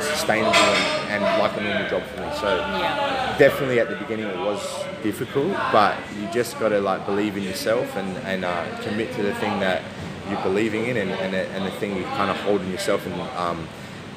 sustainable 0.00 0.54
and, 0.54 1.22
and 1.24 1.42
like 1.42 1.56
a 1.56 1.60
normal 1.62 1.88
job 1.88 2.02
for 2.04 2.20
me. 2.20 2.28
So 2.40 2.56
Yeah. 2.56 3.36
definitely 3.38 3.80
at 3.80 3.88
the 3.88 3.96
beginning 3.96 4.26
it 4.26 4.38
was 4.38 4.60
difficult, 5.02 5.52
but 5.72 5.96
you 6.18 6.26
just 6.32 6.58
got 6.58 6.70
to 6.70 6.80
like 6.80 7.04
believe 7.06 7.36
in 7.36 7.42
yourself 7.42 7.96
and 7.96 8.16
and 8.18 8.44
uh, 8.44 8.64
commit 8.82 9.12
to 9.14 9.22
the 9.22 9.34
thing 9.34 9.60
that 9.60 9.82
you're 10.30 10.42
believing 10.42 10.86
in 10.86 10.96
and 10.96 11.10
and 11.10 11.32
the, 11.34 11.46
and 11.48 11.66
the 11.66 11.70
thing 11.72 11.96
you 11.96 12.04
kind 12.04 12.30
of 12.30 12.36
hold 12.38 12.60
in 12.62 12.70
yourself 12.70 13.04
and 13.06 13.14
um, 13.36 13.66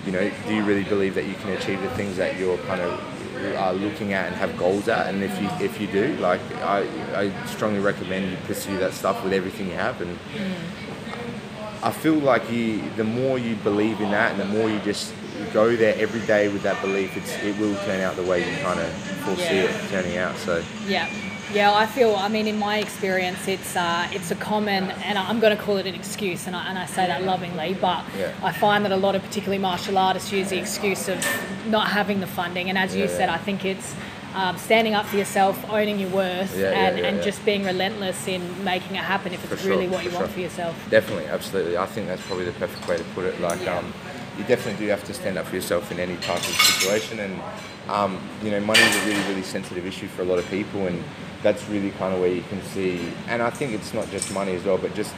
you 0.05 0.11
know 0.11 0.29
do 0.47 0.53
you 0.53 0.63
really 0.63 0.83
believe 0.83 1.15
that 1.15 1.25
you 1.25 1.33
can 1.35 1.49
achieve 1.51 1.81
the 1.81 1.89
things 1.91 2.17
that 2.17 2.37
you're 2.37 2.57
kind 2.69 2.81
of 2.81 2.91
are 3.45 3.73
looking 3.73 4.13
at 4.13 4.27
and 4.27 4.35
have 4.35 4.57
goals 4.57 4.87
at 4.87 5.07
and 5.07 5.23
if 5.23 5.41
you 5.41 5.49
if 5.65 5.79
you 5.81 5.87
do 5.87 6.15
like 6.17 6.41
I, 6.61 6.79
I 7.15 7.45
strongly 7.45 7.79
recommend 7.79 8.31
you 8.31 8.37
pursue 8.47 8.77
that 8.79 8.93
stuff 8.93 9.23
with 9.23 9.33
everything 9.33 9.67
you 9.67 9.73
have 9.75 9.99
and 10.01 10.17
I 11.83 11.91
feel 11.91 12.15
like 12.15 12.49
you 12.51 12.81
the 12.95 13.03
more 13.03 13.37
you 13.37 13.55
believe 13.57 13.99
in 14.01 14.11
that 14.11 14.31
and 14.31 14.39
the 14.39 14.45
more 14.57 14.69
you 14.69 14.79
just 14.79 15.13
go 15.51 15.75
there 15.75 15.95
every 15.97 16.21
day 16.25 16.47
with 16.47 16.63
that 16.63 16.81
belief 16.81 17.15
it's 17.17 17.33
it 17.43 17.57
will 17.59 17.75
turn 17.85 18.01
out 18.01 18.15
the 18.15 18.23
way 18.23 18.39
you 18.39 18.57
kind 18.63 18.79
of 18.79 18.89
foresee 19.25 19.43
Yeah. 19.43 19.63
it 19.63 19.89
turning 19.89 20.17
out 20.17 20.35
so 20.37 20.63
Yeah, 20.87 21.09
yeah. 21.53 21.73
I 21.73 21.85
feel. 21.85 22.15
I 22.15 22.29
mean, 22.29 22.47
in 22.47 22.57
my 22.57 22.77
experience, 22.79 23.47
it's 23.47 23.75
uh, 23.75 24.07
it's 24.11 24.31
a 24.31 24.35
common, 24.35 24.89
and 25.07 25.17
I'm 25.17 25.39
going 25.39 25.55
to 25.55 25.61
call 25.61 25.77
it 25.77 25.85
an 25.85 25.93
excuse, 25.95 26.47
and 26.47 26.55
I, 26.55 26.67
and 26.69 26.77
I 26.79 26.85
say 26.87 27.05
that 27.07 27.23
lovingly. 27.23 27.73
But 27.79 28.03
Yeah. 28.17 28.33
I 28.41 28.51
find 28.51 28.83
that 28.85 28.91
a 28.91 28.97
lot 28.97 29.15
of 29.15 29.21
particularly 29.21 29.59
martial 29.59 29.97
artists 29.97 30.31
use 30.31 30.49
the 30.49 30.57
excuse 30.57 31.07
of 31.09 31.17
not 31.67 31.87
having 31.87 32.19
the 32.19 32.27
funding, 32.27 32.69
and 32.69 32.77
as 32.77 32.95
you 32.95 33.03
Yeah, 33.05 33.17
said. 33.17 33.29
I 33.29 33.37
think 33.37 33.65
it's. 33.65 33.95
Um, 34.35 34.57
standing 34.57 34.95
up 34.95 35.05
for 35.05 35.15
yourself, 35.17 35.63
owning 35.69 35.99
your 35.99 36.09
worth, 36.09 36.57
Yeah, 36.57 36.71
and, 36.71 36.97
yeah, 36.97 37.05
and 37.05 37.17
yeah. 37.17 37.23
just 37.23 37.45
being 37.45 37.63
relentless 37.65 38.27
in 38.27 38.41
making 38.63 38.95
it 38.95 39.03
happen 39.03 39.31
if 39.31 39.41
For 39.41 39.53
it's 39.53 39.61
sure, 39.61 39.73
really 39.73 39.87
what 39.87 40.03
you 40.03 40.09
for 40.09 40.21
want 40.21 40.31
for 40.31 40.39
yourself. 40.39 40.75
Definitely, 40.89 41.27
absolutely. 41.27 41.77
I 41.77 41.85
think 41.85 42.07
that's 42.07 42.23
probably 42.25 42.45
the 42.45 42.51
perfect 42.53 42.87
way 42.87 42.97
to 42.97 43.03
put 43.13 43.25
it. 43.25 43.39
Like, 43.39 43.67
um, 43.67 43.93
you 44.35 44.43
definitely 44.45 44.83
do 44.83 44.89
have 44.89 45.03
to 45.03 45.13
stand 45.13 45.37
up 45.37 45.45
for 45.45 45.53
yourself 45.55 45.91
in 45.91 45.99
any 45.99 46.15
type 46.15 46.39
of 46.39 46.45
situation, 46.45 47.19
and 47.19 47.39
um, 47.87 48.19
you 48.43 48.49
know, 48.49 48.59
money 48.61 48.79
is 48.79 48.95
a 48.95 49.05
really, 49.05 49.21
really 49.29 49.43
sensitive 49.43 49.85
issue 49.85 50.07
for 50.07 50.23
a 50.23 50.25
lot 50.25 50.39
of 50.39 50.49
people, 50.49 50.87
and 50.87 51.03
that's 51.43 51.69
really 51.69 51.91
kind 51.91 52.15
of 52.15 52.19
where 52.19 52.31
you 52.33 52.41
can 52.49 52.59
see. 52.73 53.07
And 53.27 53.39
I 53.43 53.51
think 53.51 53.73
it's 53.73 53.93
not 53.93 54.09
just 54.09 54.33
money 54.33 54.55
as 54.55 54.63
well, 54.63 54.79
but 54.79 54.95
just 54.95 55.13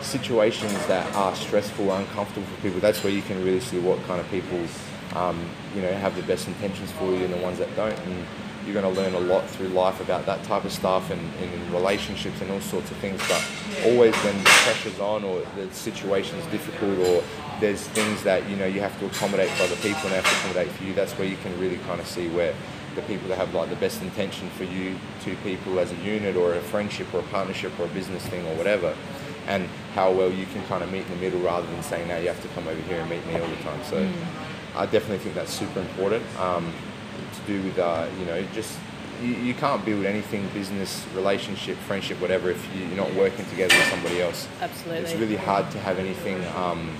situations 0.00 0.72
that 0.88 1.06
are 1.14 1.36
stressful, 1.36 1.92
uncomfortable 1.92 2.46
for 2.48 2.62
people. 2.62 2.80
That's 2.80 3.02
where 3.04 3.12
you 3.12 3.22
can 3.22 3.44
really 3.44 3.60
see 3.60 3.78
what 3.78 4.02
kind 4.08 4.20
of 4.20 4.28
people, 4.28 4.58
um, 5.16 5.48
you 5.74 5.82
know, 5.82 5.92
have 5.92 6.14
the 6.14 6.22
best 6.22 6.46
intentions 6.46 6.92
for 6.92 7.06
you, 7.06 7.24
and 7.24 7.32
the 7.32 7.38
ones 7.38 7.58
that 7.58 7.74
don't. 7.74 7.98
And 7.98 8.26
you're 8.64 8.80
going 8.80 8.94
to 8.94 9.00
learn 9.00 9.14
a 9.14 9.20
lot 9.32 9.48
through 9.48 9.68
life 9.68 10.00
about 10.00 10.26
that 10.26 10.42
type 10.42 10.64
of 10.64 10.72
stuff 10.72 11.10
and, 11.10 11.20
and 11.40 11.54
in 11.54 11.72
relationships 11.72 12.40
and 12.40 12.50
all 12.50 12.60
sorts 12.60 12.90
of 12.90 12.96
things. 12.96 13.20
But 13.28 13.42
always 13.84 14.14
when 14.16 14.36
the 14.38 14.44
pressure's 14.44 14.98
on 14.98 15.22
or 15.22 15.42
the 15.54 15.72
situation's 15.72 16.44
difficult 16.46 16.98
or 16.98 17.22
there's 17.60 17.86
things 17.88 18.22
that 18.24 18.48
you 18.50 18.56
know 18.56 18.66
you 18.66 18.80
have 18.80 18.98
to 18.98 19.06
accommodate 19.06 19.48
for 19.50 19.64
other 19.64 19.76
people 19.76 20.00
and 20.02 20.10
they 20.10 20.16
have 20.16 20.24
to 20.24 20.36
accommodate 20.38 20.72
for 20.72 20.84
you, 20.84 20.94
that's 20.94 21.12
where 21.12 21.28
you 21.28 21.36
can 21.38 21.58
really 21.60 21.78
kind 21.78 22.00
of 22.00 22.06
see 22.06 22.28
where 22.30 22.54
the 22.96 23.02
people 23.02 23.28
that 23.28 23.38
have 23.38 23.54
like 23.54 23.68
the 23.70 23.76
best 23.76 24.02
intention 24.02 24.48
for 24.50 24.64
you 24.64 24.98
two 25.22 25.36
people 25.44 25.78
as 25.78 25.92
a 25.92 25.96
unit 25.96 26.34
or 26.34 26.54
a 26.54 26.60
friendship 26.60 27.12
or 27.14 27.20
a 27.20 27.22
partnership 27.24 27.78
or 27.78 27.84
a 27.84 27.88
business 27.88 28.26
thing 28.26 28.44
or 28.46 28.54
whatever 28.56 28.96
and 29.46 29.68
how 29.94 30.10
well 30.10 30.32
you 30.32 30.46
can 30.46 30.64
kind 30.64 30.82
of 30.82 30.90
meet 30.90 31.02
in 31.02 31.10
the 31.10 31.16
middle 31.16 31.40
rather 31.40 31.66
than 31.66 31.82
saying 31.82 32.08
no 32.08 32.18
you 32.18 32.26
have 32.26 32.40
to 32.40 32.48
come 32.48 32.66
over 32.66 32.80
here 32.82 33.00
and 33.00 33.10
meet 33.10 33.24
me 33.26 33.38
all 33.38 33.46
the 33.46 33.56
time 33.56 33.84
so 33.84 33.96
I 34.76 34.84
definitely 34.86 35.18
think 35.18 35.34
that's 35.34 35.52
super 35.52 35.80
important 35.80 36.22
um, 36.38 36.72
to 37.34 37.40
do 37.52 37.62
with 37.62 37.78
uh, 37.78 38.06
you 38.18 38.26
know 38.26 38.42
just 38.54 38.78
you, 39.22 39.30
you 39.30 39.54
can't 39.54 39.82
build 39.84 40.04
anything 40.04 40.46
business 40.48 41.04
relationship 41.14 41.76
friendship 41.78 42.20
whatever 42.20 42.50
if 42.50 42.62
you- 42.76 42.84
you're 42.86 42.96
not 42.96 43.12
working 43.14 43.44
together 43.46 43.74
with 43.74 43.88
somebody 43.88 44.20
else 44.20 44.46
Absolutely. 44.60 45.02
it's 45.02 45.14
really 45.14 45.36
hard 45.36 45.70
to 45.70 45.78
have 45.78 45.98
anything 45.98 46.44
um, 46.56 46.90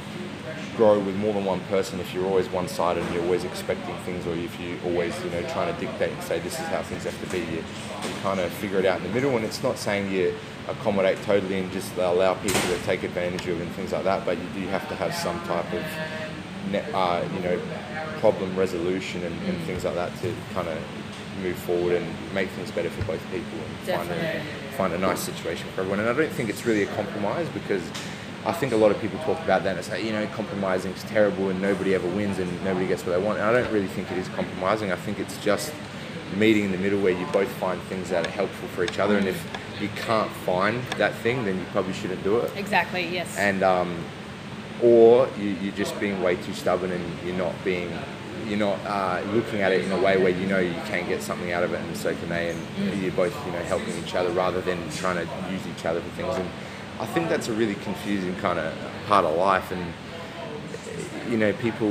grow 0.78 0.98
with 0.98 1.14
more 1.16 1.34
than 1.34 1.44
one 1.44 1.60
person 1.68 2.00
if 2.00 2.14
you're 2.14 2.24
always 2.26 2.48
one-sided 2.48 3.02
and 3.02 3.14
you're 3.14 3.22
always 3.24 3.44
expecting 3.44 3.94
things 4.06 4.26
or 4.26 4.34
if 4.34 4.58
you're 4.60 4.78
always 4.86 5.12
you 5.24 5.30
know 5.30 5.42
trying 5.50 5.72
to 5.74 5.78
dictate 5.80 6.10
and 6.12 6.22
say 6.22 6.38
this 6.40 6.54
is 6.54 6.66
how 6.68 6.82
things 6.82 7.04
have 7.04 7.18
to 7.22 7.26
be 7.30 7.38
you, 7.40 7.62
you 8.04 8.14
kind 8.22 8.40
of 8.40 8.50
figure 8.52 8.78
it 8.78 8.86
out 8.86 8.96
in 8.98 9.02
the 9.04 9.12
middle 9.12 9.36
and 9.36 9.44
it's 9.44 9.62
not 9.62 9.76
saying 9.76 10.10
you 10.10 10.34
accommodate 10.68 11.20
totally 11.24 11.58
and 11.60 11.70
just 11.72 11.94
allow 11.98 12.32
people 12.34 12.60
to 12.62 12.78
take 12.84 13.02
advantage 13.02 13.46
of 13.48 13.60
and 13.60 13.70
things 13.72 13.92
like 13.92 14.04
that 14.04 14.24
but 14.24 14.38
you 14.38 14.44
do 14.54 14.66
have 14.68 14.88
to 14.88 14.94
have 14.94 15.14
some 15.14 15.38
type 15.44 15.70
of 15.74 15.84
uh, 16.74 17.28
you 17.34 17.40
know 17.40 17.60
problem 18.18 18.56
resolution 18.56 19.22
and, 19.22 19.42
and 19.42 19.58
things 19.62 19.84
like 19.84 19.94
that 19.94 20.10
to 20.20 20.34
kind 20.54 20.68
of 20.68 20.78
move 21.42 21.56
forward 21.56 21.94
and 21.94 22.34
make 22.34 22.48
things 22.50 22.70
better 22.70 22.90
for 22.90 23.04
both 23.04 23.22
people 23.30 23.58
and 23.58 23.96
find 23.96 24.10
a, 24.10 24.42
find 24.76 24.92
a 24.94 24.98
nice 24.98 25.20
situation 25.20 25.68
for 25.74 25.82
everyone. 25.82 26.00
And 26.00 26.08
I 26.08 26.12
don't 26.14 26.32
think 26.32 26.48
it's 26.48 26.64
really 26.64 26.82
a 26.82 26.94
compromise 26.94 27.48
because 27.50 27.82
I 28.44 28.52
think 28.52 28.72
a 28.72 28.76
lot 28.76 28.90
of 28.90 29.00
people 29.00 29.18
talk 29.20 29.42
about 29.44 29.64
that 29.64 29.76
and 29.76 29.84
say, 29.84 30.04
you 30.04 30.12
know, 30.12 30.26
compromising 30.28 30.92
is 30.92 31.02
terrible 31.04 31.50
and 31.50 31.60
nobody 31.60 31.94
ever 31.94 32.08
wins 32.08 32.38
and 32.38 32.64
nobody 32.64 32.86
gets 32.86 33.04
what 33.04 33.12
they 33.12 33.22
want. 33.22 33.38
And 33.38 33.46
I 33.46 33.52
don't 33.52 33.72
really 33.72 33.88
think 33.88 34.10
it 34.10 34.18
is 34.18 34.28
compromising. 34.28 34.92
I 34.92 34.96
think 34.96 35.18
it's 35.18 35.36
just 35.44 35.72
meeting 36.36 36.64
in 36.64 36.72
the 36.72 36.78
middle 36.78 37.00
where 37.00 37.12
you 37.12 37.26
both 37.26 37.48
find 37.48 37.80
things 37.82 38.10
that 38.10 38.26
are 38.26 38.30
helpful 38.30 38.68
for 38.68 38.84
each 38.84 38.98
other. 38.98 39.16
And 39.18 39.26
if 39.26 39.44
you 39.80 39.88
can't 39.96 40.30
find 40.30 40.82
that 40.96 41.14
thing, 41.16 41.44
then 41.44 41.58
you 41.58 41.64
probably 41.66 41.92
shouldn't 41.92 42.22
do 42.22 42.38
it. 42.38 42.50
Exactly. 42.56 43.06
Yes. 43.08 43.36
And 43.36 43.62
um, 43.62 44.04
or 44.82 45.28
you, 45.38 45.50
you're 45.62 45.74
just 45.74 45.98
being 46.00 46.22
way 46.22 46.36
too 46.36 46.52
stubborn 46.54 46.92
and 46.92 47.04
you're 47.24 47.36
not 47.36 47.54
being 47.64 47.90
you're 48.46 48.58
not 48.58 48.78
uh, 48.86 49.20
looking 49.32 49.60
at 49.60 49.72
it 49.72 49.84
in 49.84 49.90
a 49.90 50.00
way 50.00 50.16
where 50.18 50.30
you 50.30 50.46
know 50.46 50.58
you 50.58 50.74
can 50.86 51.06
get 51.08 51.20
something 51.20 51.50
out 51.52 51.64
of 51.64 51.72
it 51.72 51.80
and 51.80 51.96
so 51.96 52.14
can 52.14 52.28
they 52.28 52.50
and 52.50 53.02
you're 53.02 53.12
both 53.12 53.34
you 53.46 53.52
know 53.52 53.62
helping 53.64 53.96
each 53.98 54.14
other 54.14 54.30
rather 54.30 54.60
than 54.60 54.78
trying 54.90 55.16
to 55.16 55.52
use 55.52 55.66
each 55.66 55.84
other 55.84 56.00
for 56.00 56.10
things. 56.10 56.36
And 56.36 56.48
I 57.00 57.06
think 57.06 57.28
that's 57.28 57.48
a 57.48 57.52
really 57.52 57.74
confusing 57.74 58.34
kind 58.36 58.58
of 58.58 58.72
part 59.06 59.24
of 59.24 59.36
life 59.36 59.72
and 59.72 59.92
you 61.30 61.36
know 61.36 61.52
people 61.54 61.90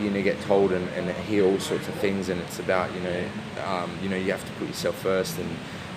you 0.00 0.10
know 0.10 0.22
get 0.22 0.40
told 0.42 0.72
and, 0.72 0.88
and 0.90 1.10
hear 1.24 1.44
all 1.44 1.58
sorts 1.58 1.86
of 1.88 1.94
things 1.96 2.30
and 2.30 2.40
it's 2.40 2.58
about 2.58 2.92
you 2.94 3.00
know 3.00 3.24
um, 3.66 3.90
you 4.02 4.08
know 4.08 4.16
you 4.16 4.30
have 4.32 4.44
to 4.44 4.52
put 4.52 4.68
yourself 4.68 4.96
first 4.96 5.38
and 5.38 5.48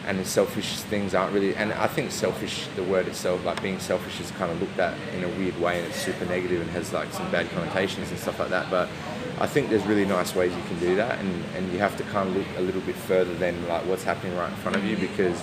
and 0.06 0.20
the 0.20 0.26
selfish 0.26 0.76
things 0.82 1.14
aren't 1.14 1.34
really 1.34 1.56
and 1.56 1.72
I 1.74 1.88
think 1.88 2.12
selfish 2.12 2.68
the 2.76 2.84
word 2.84 3.08
itself 3.08 3.44
like 3.46 3.62
being 3.62 3.80
selfish 3.80 4.20
is 4.20 4.32
kind 4.32 4.52
of 4.52 4.60
looked 4.60 4.78
at 4.80 4.98
in 5.14 5.24
a 5.24 5.30
weird 5.30 5.60
way 5.60 5.80
and 5.80 5.88
it's 5.88 6.02
super 6.02 6.26
negative 6.26 6.62
and 6.62 6.70
has 6.72 6.92
like 6.92 7.12
some 7.14 7.30
bad 7.32 7.50
connotations 7.52 8.10
and 8.10 8.20
stuff 8.20 8.40
like 8.40 8.50
that 8.50 8.70
but 8.70 8.90
I 9.40 9.48
think 9.48 9.70
there's 9.70 9.86
really 9.86 10.06
nice 10.06 10.36
ways 10.36 10.54
you 10.56 10.64
can 10.64 10.80
do 10.80 10.96
that 10.96 11.20
and, 11.20 11.44
and 11.56 11.72
you 11.72 11.80
have 11.80 11.98
to 11.98 12.04
kind 12.06 12.30
of 12.30 12.36
look 12.36 12.48
a 12.58 12.62
little 12.62 12.82
bit 12.82 12.96
further 12.96 13.34
than 13.36 13.68
like 13.68 13.86
what's 13.86 14.04
happening 14.04 14.36
right 14.38 14.50
in 14.50 14.56
front 14.58 14.76
of 14.76 14.84
you 14.86 14.98
because 14.98 15.42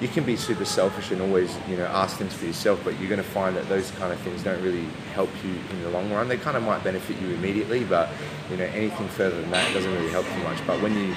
you 0.00 0.08
can 0.08 0.24
be 0.24 0.36
super 0.36 0.64
selfish 0.64 1.10
and 1.10 1.20
always 1.20 1.56
you 1.68 1.76
know 1.76 1.86
ask 1.86 2.16
things 2.16 2.32
for 2.32 2.46
yourself 2.46 2.80
but 2.84 2.98
you're 2.98 3.08
going 3.08 3.22
to 3.22 3.28
find 3.28 3.56
that 3.56 3.68
those 3.68 3.90
kind 3.92 4.12
of 4.12 4.18
things 4.20 4.42
don't 4.42 4.62
really 4.62 4.84
help 5.12 5.30
you 5.44 5.50
in 5.70 5.82
the 5.82 5.90
long 5.90 6.10
run. 6.12 6.28
They 6.28 6.36
kind 6.36 6.56
of 6.56 6.62
might 6.62 6.84
benefit 6.84 7.20
you 7.20 7.28
immediately 7.34 7.84
but 7.84 8.08
you 8.50 8.56
know 8.56 8.64
anything 8.64 9.08
further 9.08 9.40
than 9.40 9.50
that 9.50 9.72
doesn't 9.74 9.92
really 9.92 10.10
help 10.10 10.26
too 10.26 10.42
much 10.42 10.64
but 10.66 10.80
when 10.80 10.94
you 10.94 11.14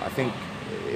i 0.00 0.08
think 0.08 0.32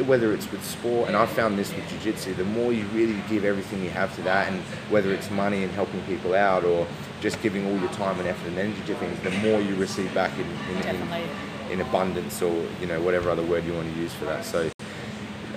whether 0.02 0.33
it's 0.33 0.50
with 0.50 0.64
sport 0.64 1.09
and 1.09 1.16
i've 1.16 1.30
found 1.30 1.59
this 1.59 1.72
with 1.74 1.88
jiu-jitsu 1.88 2.35
the 2.35 2.44
more 2.44 2.72
you 2.72 2.85
really 2.88 3.20
give 3.28 3.44
everything 3.44 3.83
you 3.83 3.90
have 3.90 4.14
to 4.14 4.22
that 4.22 4.50
and 4.52 4.61
whether 4.90 5.12
it's 5.12 5.30
money 5.30 5.62
and 5.62 5.72
helping 5.72 6.00
people 6.02 6.35
out 6.35 6.64
or 6.64 6.87
just 7.20 7.40
giving 7.42 7.66
all 7.66 7.78
your 7.78 7.90
time 7.90 8.18
and 8.18 8.28
effort 8.28 8.48
and 8.48 8.59
energy 8.59 8.80
to 8.87 8.94
things 8.96 9.18
the 9.20 9.30
more 9.48 9.61
you 9.61 9.74
receive 9.76 10.12
back 10.14 10.33
in, 10.38 10.46
in, 10.76 10.96
in, 10.96 11.28
in 11.70 11.80
abundance 11.80 12.42
or 12.42 12.66
you 12.80 12.87
know 12.87 13.00
whatever 13.00 13.30
other 13.30 13.42
word 13.42 13.64
you 13.64 13.72
want 13.72 13.92
to 13.92 14.00
use 14.00 14.12
for 14.12 14.26
that. 14.26 14.44
So 14.44 14.70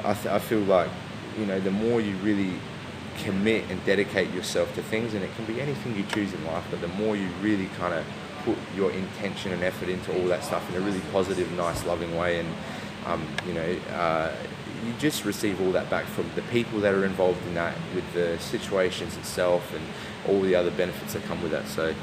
I, 0.03 0.13
th- 0.13 0.27
I 0.27 0.39
feel 0.39 0.61
like 0.61 0.89
you 1.37 1.45
know 1.45 1.59
the 1.59 1.71
more 1.71 2.01
you 2.01 2.15
really 2.17 2.53
commit 3.17 3.69
and 3.69 3.83
dedicate 3.85 4.31
yourself 4.33 4.73
to 4.75 4.81
things 4.83 5.13
and 5.13 5.23
it 5.23 5.35
can 5.35 5.45
be 5.45 5.59
anything 5.59 5.95
you 5.95 6.03
choose 6.03 6.33
in 6.33 6.45
life 6.45 6.63
but 6.69 6.79
the 6.81 6.87
more 6.89 7.15
you 7.15 7.27
really 7.41 7.65
kind 7.79 7.93
of 7.93 8.05
put 8.45 8.55
your 8.75 8.91
intention 8.91 9.51
and 9.51 9.63
effort 9.63 9.89
into 9.89 10.15
all 10.17 10.27
that 10.27 10.43
stuff 10.43 10.67
in 10.69 10.81
a 10.81 10.85
really 10.85 11.01
positive 11.11 11.51
nice 11.53 11.83
loving 11.85 12.15
way 12.15 12.39
and 12.39 12.47
um, 13.07 13.25
you 13.47 13.53
know 13.53 13.75
uh, 13.93 14.31
you 14.85 14.93
just 14.99 15.25
receive 15.25 15.59
all 15.61 15.71
that 15.71 15.89
back 15.89 16.05
from 16.05 16.29
the 16.35 16.41
people 16.43 16.79
that 16.79 16.93
are 16.93 17.05
involved 17.05 17.41
in 17.47 17.53
that 17.55 17.75
with 17.95 18.05
the 18.13 18.37
situations 18.39 19.17
itself 19.17 19.73
and 19.73 19.83
all 20.27 20.41
the 20.41 20.55
other 20.55 20.71
benefits 20.71 21.13
that 21.13 21.23
come 21.23 21.41
with 21.41 21.51
that 21.51 21.67
so 21.67 21.93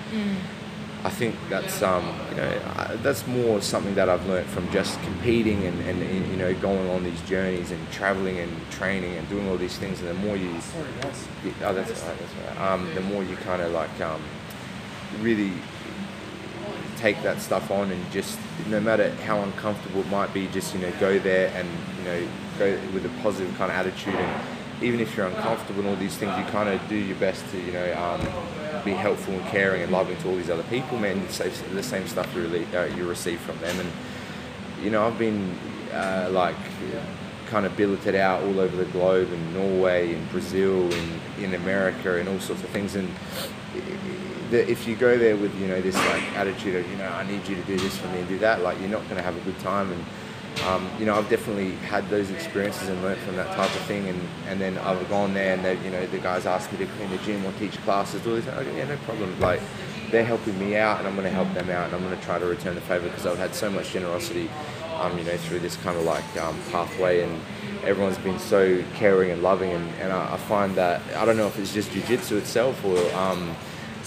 I 1.05 1.11
think 1.11 1.35
that's 1.51 1.83
um, 1.83 2.07
you 2.31 2.37
know 2.37 2.53
uh, 2.77 2.97
that's 3.03 3.27
more 3.27 3.61
something 3.61 3.95
that 3.95 4.09
I've 4.09 4.27
learned 4.27 4.47
from 4.49 4.71
just 4.73 4.99
competing 5.03 5.67
and, 5.67 5.79
and 5.83 6.01
you 6.31 6.37
know 6.38 6.55
going 6.55 6.88
on 6.88 7.05
these 7.05 7.21
journeys 7.23 7.71
and 7.71 7.90
traveling 7.93 8.38
and 8.38 8.50
training 8.71 9.15
and 9.19 9.29
doing 9.29 9.46
all 9.50 9.59
these 9.59 9.77
things. 9.77 10.00
And 10.00 10.09
the 10.09 10.15
more 10.15 10.35
you, 10.35 10.50
oh 10.50 11.75
that's 11.75 12.02
all 12.02 12.09
right, 12.09 12.19
that's 12.19 12.33
all 12.35 12.65
right. 12.65 12.73
Um, 12.73 12.94
the 12.94 13.02
more 13.02 13.23
you 13.23 13.37
kind 13.37 13.61
of 13.61 13.73
like 13.73 14.00
um, 14.00 14.23
really 15.21 15.52
take 17.05 17.23
that 17.23 17.38
stuff 17.38 17.71
on 17.71 17.92
and 17.92 18.13
just 18.13 18.38
no 18.69 18.81
matter 18.81 19.11
how 19.27 19.38
uncomfortable 19.42 20.00
it 20.00 20.09
might 20.09 20.33
be, 20.33 20.46
just 20.48 20.75
you 20.75 20.81
know 20.81 20.90
go 20.98 21.19
there 21.19 21.52
and 21.55 21.69
you 21.98 22.05
know 22.05 22.29
go 22.59 22.71
with 22.94 23.05
a 23.05 23.23
positive 23.23 23.55
kind 23.59 23.71
of 23.71 23.77
attitude. 23.77 24.15
And 24.15 24.83
even 24.83 25.00
if 25.00 25.15
you're 25.15 25.27
uncomfortable 25.27 25.81
and 25.81 25.90
all 25.90 25.96
these 25.96 26.17
things, 26.17 26.35
you 26.38 26.44
kind 26.46 26.71
of 26.71 26.81
do 26.88 26.96
your 26.96 27.19
best 27.19 27.44
to 27.50 27.61
you 27.61 27.73
know 27.73 27.88
um, 28.02 28.83
be 28.85 28.92
helpful 28.92 29.35
and 29.35 29.44
caring 29.48 29.83
and 29.83 29.92
loving 29.92 30.17
to 30.17 30.29
all 30.29 30.37
these 30.37 30.48
other 30.48 30.63
people, 30.65 30.98
man. 30.98 31.19
It's 31.19 31.37
the 31.38 31.83
same 31.83 32.09
stuff 32.09 32.35
you, 32.35 32.40
really, 32.40 32.65
uh, 32.75 32.87
you 32.96 33.07
receive 33.07 33.38
from 33.40 33.59
them. 33.59 33.79
And 33.79 33.90
you 34.83 34.90
know 34.90 35.07
I've 35.07 35.19
been 35.19 35.59
uh, 35.92 36.31
like 36.33 36.57
kind 37.48 37.67
of 37.67 37.77
billeted 37.77 38.15
out 38.15 38.42
all 38.44 38.59
over 38.59 38.75
the 38.75 38.90
globe 38.92 39.31
in 39.31 39.52
Norway, 39.52 40.15
in 40.15 40.25
Brazil, 40.29 40.90
in 40.90 41.21
in 41.44 41.52
America, 41.52 42.17
and 42.17 42.31
all 42.31 42.40
sorts 42.40 42.63
of 42.63 42.71
things. 42.71 42.94
And 42.94 43.11
the, 44.51 44.69
if 44.71 44.87
you 44.87 44.97
go 44.97 45.19
there 45.19 45.37
with 45.37 45.55
you 45.61 45.67
know 45.67 45.81
this 45.81 45.95
like 45.95 46.23
attitude 46.37 46.77
of 46.77 46.90
you 46.90 46.97
know 46.97 47.09
I 47.09 47.27
need 47.27 47.47
you 47.47 47.57
to 47.57 47.63
do 47.63 47.77
this 47.77 47.97
for 47.97 48.09
me 48.09 48.21
and 48.21 48.29
do 48.29 48.38
that, 48.38 48.63
like 48.63 48.79
you're 48.81 48.88
not 48.88 49.05
going 49.05 49.17
to 49.17 49.23
have 49.23 49.37
a 49.37 49.40
good 49.40 49.59
time. 49.61 49.92
And 49.92 50.05
um, 50.67 50.88
you 50.99 51.05
know, 51.05 51.15
I've 51.15 51.29
definitely 51.29 51.73
had 51.73 52.09
those 52.09 52.31
experiences 52.31 52.88
and 52.88 53.03
learnt 53.03 53.19
from 53.21 53.37
that 53.37 53.55
type 53.55 53.75
of 53.75 53.83
thing. 53.83 54.09
And, 54.09 54.21
and 54.47 54.61
then 54.61 54.79
I've 54.79 55.09
gone 55.09 55.35
there 55.35 55.55
and 55.55 55.65
they, 55.65 55.77
you 55.85 55.90
know, 55.90 56.07
the 56.07 56.19
guys 56.19 56.47
ask 56.47 56.71
me 56.73 56.79
to 56.79 56.87
clean 56.87 57.11
the 57.11 57.19
gym 57.19 57.45
or 57.45 57.53
teach 57.59 57.77
classes, 57.79 58.23
do 58.23 58.40
this. 58.40 58.47
Yeah, 58.47 58.87
no 58.87 58.97
problem. 58.99 59.38
Like, 59.40 59.61
they're 60.11 60.25
helping 60.25 60.59
me 60.59 60.77
out 60.77 61.01
and 61.01 61.09
I'm 61.09 61.17
going 61.17 61.27
to 61.27 61.35
help 61.35 61.53
them 61.55 61.71
out 61.71 61.87
and 61.87 61.95
I'm 61.95 62.03
going 62.05 62.17
to 62.17 62.25
try 62.25 62.38
to 62.38 62.47
return 62.47 62.77
the 62.77 62.81
favor 62.83 63.09
because 63.09 63.27
I've 63.27 63.38
had 63.38 63.55
so 63.55 63.69
much 63.69 63.90
generosity, 63.90 64.49
um, 64.97 65.19
you 65.19 65.25
know, 65.25 65.37
through 65.37 65.61
this 65.61 65.77
kind 65.77 65.97
of 65.97 66.05
like 66.05 66.25
um, 66.37 66.57
pathway 66.71 67.23
and 67.23 67.40
everyone's 67.83 68.19
been 68.19 68.38
so 68.38 68.83
caring 68.95 69.33
and 69.33 69.42
loving 69.42 69.73
and, 69.73 69.90
and 69.97 70.13
I, 70.13 70.35
I 70.35 70.37
find 70.37 70.75
that, 70.77 71.03
I 71.17 71.25
don't 71.25 71.37
know 71.37 71.49
if 71.49 71.59
it's 71.59 71.75
just 71.75 71.90
jiu-jitsu 71.90 72.37
itself 72.37 72.83
or 72.85 72.97
um, 73.15 73.55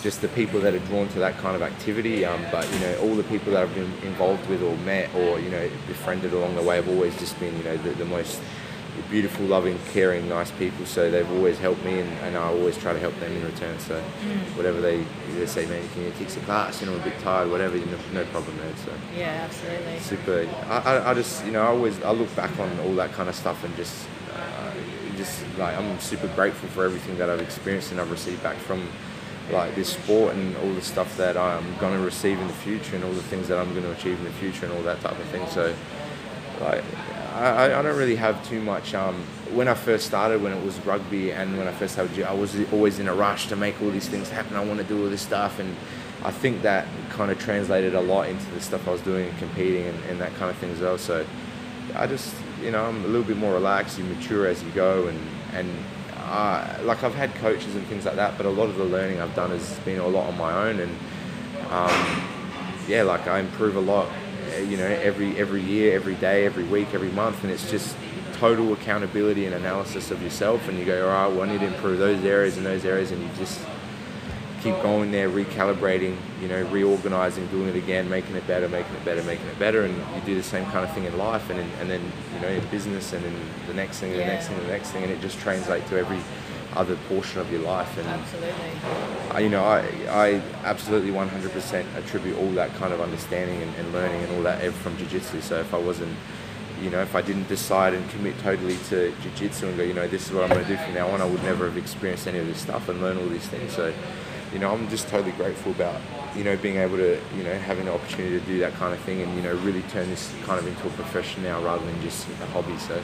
just 0.08 0.22
the 0.22 0.30
people 0.30 0.62
that 0.62 0.74
are 0.74 0.86
drawn 0.88 1.06
to 1.10 1.20
that 1.20 1.38
kind 1.40 1.54
of 1.54 1.62
activity. 1.62 2.24
Um, 2.24 2.42
but 2.50 2.66
you 2.72 2.80
know, 2.80 2.98
all 3.02 3.14
the 3.14 3.26
people 3.26 3.52
that 3.52 3.64
I've 3.64 3.76
been 3.76 3.92
involved 4.04 4.48
with 4.48 4.64
or 4.64 4.74
met 4.78 5.14
or 5.14 5.38
you 5.38 5.50
know 5.50 5.70
befriended 5.86 6.32
along 6.32 6.56
the 6.56 6.62
way 6.62 6.78
have 6.78 6.88
always 6.88 7.14
just 7.20 7.38
been 7.42 7.58
you 7.58 7.64
know 7.66 7.76
the, 7.76 7.90
the 7.90 8.06
most 8.06 8.42
beautiful, 9.10 9.46
loving, 9.46 9.78
caring, 9.92 10.30
nice 10.30 10.50
people. 10.52 10.86
So 10.86 11.12
they've 11.12 11.30
always 11.32 11.60
helped 11.60 11.84
me, 11.84 12.00
and, 12.00 12.10
and 12.20 12.38
I 12.38 12.44
always 12.44 12.78
try 12.78 12.94
to 12.94 13.00
help 13.00 13.20
them 13.20 13.34
in 13.34 13.44
return. 13.44 13.78
So 13.80 14.02
mm. 14.02 14.56
whatever 14.56 14.80
they, 14.80 15.04
they 15.36 15.46
say, 15.46 15.66
man, 15.66 15.86
can 15.90 16.04
you 16.04 16.14
teach 16.18 16.36
the 16.36 16.40
class? 16.42 16.80
You 16.80 16.88
know, 16.88 16.94
I'm 16.94 17.02
a 17.02 17.04
bit 17.04 17.20
tired, 17.20 17.52
whatever. 17.52 17.76
You 17.76 17.86
know, 17.88 18.00
no 18.14 18.24
problem, 18.28 18.58
there. 18.60 18.78
So 18.78 18.94
yeah, 19.14 19.44
absolutely. 19.44 20.00
Super. 20.00 20.48
I, 20.70 20.78
I, 20.78 21.12
I, 21.12 21.14
just 21.16 21.46
you 21.46 21.52
know 21.52 21.64
I 21.64 21.68
always 21.68 22.02
I 22.02 22.12
look 22.12 22.34
back 22.34 22.58
on 22.62 22.80
all 22.80 22.96
that 22.96 23.12
kind 23.12 23.28
of 23.28 23.36
stuff 23.36 23.62
and 23.66 23.76
just 23.76 24.08
uh, 24.34 24.72
just 25.18 25.44
like 25.58 25.78
I'm 25.78 26.00
super 26.00 26.30
grateful 26.30 26.70
for 26.70 26.86
everything 26.86 27.18
that 27.18 27.30
I've 27.30 27.42
experienced 27.42 27.92
and 27.92 28.00
I've 28.00 28.12
received 28.12 28.42
back 28.42 28.56
from 28.56 28.88
like 29.52 29.76
this 29.76 29.90
sport 29.90 30.36
and 30.36 30.56
all 30.58 30.74
the 30.74 30.82
stuff 30.82 31.16
that 31.18 31.38
I'm 31.38 31.78
going 31.78 31.94
to 31.94 32.04
receive 32.04 32.40
in 32.40 32.48
the 32.48 32.54
future 32.54 32.96
and 32.96 33.06
all 33.06 33.12
the 33.12 33.24
things 33.24 33.48
that 33.48 33.58
I'm 33.58 33.72
going 33.72 33.84
to 33.84 33.92
achieve 33.92 34.18
in 34.18 34.26
the 34.26 34.32
future 34.32 34.66
and 34.66 34.76
all 34.76 34.84
that 34.84 35.00
type 35.02 35.18
of 35.18 35.26
thing. 35.26 35.48
So, 35.48 35.74
like, 36.62 36.84
I, 37.34 37.66
I 37.66 37.82
don't 37.82 37.98
really 37.98 38.16
have 38.16 38.46
too 38.48 38.62
much. 38.62 38.94
Um, 38.94 39.16
when 39.54 39.68
I 39.68 39.74
first 39.74 40.06
started, 40.06 40.42
when 40.42 40.52
it 40.52 40.64
was 40.66 40.78
rugby 40.86 41.32
and 41.32 41.58
when 41.58 41.68
I 41.68 41.72
first 41.72 41.94
started, 41.94 42.24
I 42.24 42.34
was 42.34 42.56
always 42.72 43.00
in 43.00 43.08
a 43.08 43.14
rush 43.14 43.48
to 43.48 43.56
make 43.56 43.82
all 43.82 43.90
these 43.90 44.10
things 44.10 44.30
happen. 44.30 44.56
I 44.58 44.64
want 44.64 44.80
to 44.80 44.86
do 44.86 45.04
all 45.04 45.10
this 45.10 45.22
stuff, 45.22 45.60
and 45.60 45.76
I 46.24 46.32
think 46.32 46.64
that 46.64 46.88
kind 47.10 47.32
of 47.32 47.40
translated 47.40 47.96
a 47.96 48.02
lot 48.02 48.28
into 48.28 48.46
the 48.52 48.60
stuff 48.60 48.88
I 48.88 48.92
was 48.92 49.02
doing 49.02 49.30
and 49.30 49.38
competing 49.38 49.86
and, 49.86 50.04
and 50.06 50.20
that 50.20 50.34
kind 50.36 50.50
of 50.52 50.58
thing 50.58 50.72
as 50.72 50.80
well. 50.80 50.98
So, 50.98 51.26
I 51.96 52.06
just, 52.06 52.36
you 52.62 52.72
know, 52.72 52.84
I'm 52.86 53.04
a 53.06 53.08
little 53.08 53.24
bit 53.24 53.38
more 53.38 53.54
relaxed. 53.54 53.98
You 53.98 54.04
mature 54.04 54.46
as 54.48 54.62
you 54.62 54.72
go, 54.72 55.08
and 55.08 55.20
and 55.54 55.70
uh, 56.28 56.80
like 56.84 57.04
I've 57.04 57.16
had 57.16 57.34
coaches 57.36 57.76
and 57.76 57.86
things 57.88 58.06
like 58.06 58.16
that, 58.16 58.38
but 58.38 58.46
a 58.46 58.50
lot 58.50 58.70
of 58.70 58.76
the 58.76 58.84
learning 58.84 59.22
I've 59.22 59.36
done 59.36 59.50
has 59.52 59.80
been 59.80 60.00
a 60.00 60.08
lot 60.08 60.28
on 60.28 60.38
my 60.38 60.68
own, 60.68 60.80
and 60.80 60.92
um, 61.72 62.22
yeah, 62.88 63.04
like 63.04 63.28
I 63.28 63.40
improve 63.40 63.76
a 63.76 63.80
lot, 63.80 64.10
you 64.60 64.78
know, 64.78 64.86
every 64.86 65.38
every 65.38 65.62
year, 65.62 65.96
every 65.96 66.16
day, 66.16 66.46
every 66.46 66.66
week, 66.66 66.94
every 66.94 67.12
month, 67.12 67.44
and 67.44 67.52
it's 67.52 67.70
just 67.72 67.96
total 68.34 68.74
accountability 68.74 69.46
and 69.46 69.56
analysis 69.56 70.12
of 70.12 70.22
yourself, 70.22 70.68
and 70.68 70.78
you 70.78 70.86
go, 70.86 71.10
all 71.10 71.28
right, 71.28 71.34
well, 71.34 71.50
I 71.50 71.52
need 71.52 71.62
to 71.62 71.68
improve 71.68 71.98
those 71.98 72.24
areas 72.24 72.58
and 72.58 72.66
those 72.66 72.86
areas, 72.86 73.12
and 73.12 73.22
you 73.22 73.30
just 73.38 73.60
keep 74.62 74.82
going 74.82 75.12
there, 75.12 75.30
recalibrating, 75.30 76.18
you 76.42 76.48
know, 76.48 76.64
reorganizing, 76.70 77.48
doing 77.48 77.70
it 77.70 77.76
again, 77.76 78.10
making 78.10 78.36
it 78.36 78.46
better, 78.48 78.68
making 78.68 78.96
it 78.96 79.06
better, 79.06 79.24
making 79.24 79.46
it 79.48 79.60
better, 79.60 79.84
and 79.84 79.96
you 79.96 80.22
do 80.26 80.36
the 80.36 80.44
same 80.44 80.66
kind 80.66 80.84
of 80.84 80.94
thing 80.94 81.06
in 81.06 81.18
life, 81.18 81.50
and 81.50 81.60
in, 81.60 81.70
and 81.80 81.90
then 81.90 82.02
you 82.34 82.42
know 82.42 82.48
in 82.48 82.66
business, 82.68 83.14
and 83.14 83.24
in 83.26 83.34
the 83.68 83.74
next 83.74 84.00
thing, 84.00 84.12
the 84.12 84.18
next 84.18 84.48
thing, 84.48 84.58
the 84.58 84.68
next 84.68 84.92
thing, 84.92 85.04
and 85.04 85.12
it 85.12 85.22
just 85.22 85.40
translates 85.40 85.88
to 85.90 85.98
every 85.98 86.20
other 86.76 86.96
portion 87.08 87.40
of 87.40 87.52
your 87.52 87.62
life. 87.62 87.98
And 87.98 88.08
absolutely, 88.08 88.52
I, 89.32 89.40
you 89.40 89.50
know, 89.50 89.64
I 89.64 89.80
I 90.10 90.42
absolutely 90.64 91.12
100% 91.12 91.86
attribute 91.96 92.38
all 92.38 92.52
that 92.52 92.74
kind 92.76 92.94
of 92.94 93.02
understanding 93.02 93.62
and, 93.62 93.76
and 93.76 93.94
learning 93.94 94.24
and 94.24 94.36
all 94.36 94.44
that 94.44 94.62
from 94.74 94.98
jiu-jitsu. 94.98 95.42
So 95.42 95.60
if 95.60 95.74
I 95.74 95.78
wasn't 95.80 96.16
you 96.82 96.90
know, 96.90 97.02
if 97.02 97.16
I 97.16 97.22
didn't 97.22 97.48
decide 97.48 97.94
and 97.94 98.08
commit 98.12 98.38
totally 98.40 98.78
to 98.90 99.12
jiu-jitsu 99.22 99.68
and 99.68 99.78
go, 99.78 99.84
you 99.84 99.94
know, 99.94 100.08
this 100.08 100.28
is 100.28 100.32
what 100.32 100.44
I'm 100.44 100.50
going 100.50 100.64
to 100.64 100.68
do 100.68 100.78
from 100.78 100.94
now 100.94 101.08
on, 101.10 101.22
I 101.22 101.26
would 101.26 101.42
never 101.44 101.66
have 101.66 101.78
experienced 101.78 102.28
any 102.28 102.38
of 102.38 102.48
this 102.48 102.60
stuff 102.62 102.88
and 102.90 103.02
learn 103.02 103.18
all 103.18 103.28
these 103.28 103.48
things. 103.48 103.74
So 103.74 103.94
you 104.54 104.60
know, 104.60 104.72
I'm 104.72 104.90
just 104.90 105.08
totally 105.08 105.34
grateful 105.34 105.72
about, 105.72 106.00
you 106.36 106.44
know, 106.44 106.56
being 106.58 106.78
able 106.78 106.98
to, 106.98 107.20
you 107.36 107.44
know, 107.44 107.54
having 107.58 107.86
the 107.86 107.94
opportunity 107.94 108.40
to 108.40 108.46
do 108.46 108.60
that 108.60 108.74
kind 108.74 108.94
of 108.94 109.00
thing 109.02 109.22
and, 109.22 109.36
you 109.36 109.42
know, 109.42 109.56
really 109.58 109.82
turn 109.84 110.10
this 110.10 110.34
kind 110.46 110.60
of 110.60 110.68
into 110.68 110.88
a 110.88 110.92
profession 110.92 111.44
now 111.44 111.62
rather 111.62 111.86
than 111.86 112.02
just 112.02 112.28
a 112.42 112.46
hobby. 112.48 112.78
So, 112.78 113.02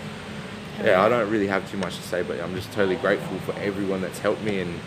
yeah, 0.84 1.04
I 1.04 1.10
don't 1.10 1.30
really 1.30 1.48
have 1.48 1.70
too 1.70 1.78
much 1.78 1.96
to 1.98 2.02
say, 2.04 2.24
but 2.24 2.39
I'm 2.39 2.56
just 2.56 2.72
totally 2.72 2.96
grateful 2.96 3.38
for 3.39 3.54
everyone 3.60 4.02
that's 4.02 4.20
helped 4.20 4.41
me 4.44 4.62
and, 4.62 4.80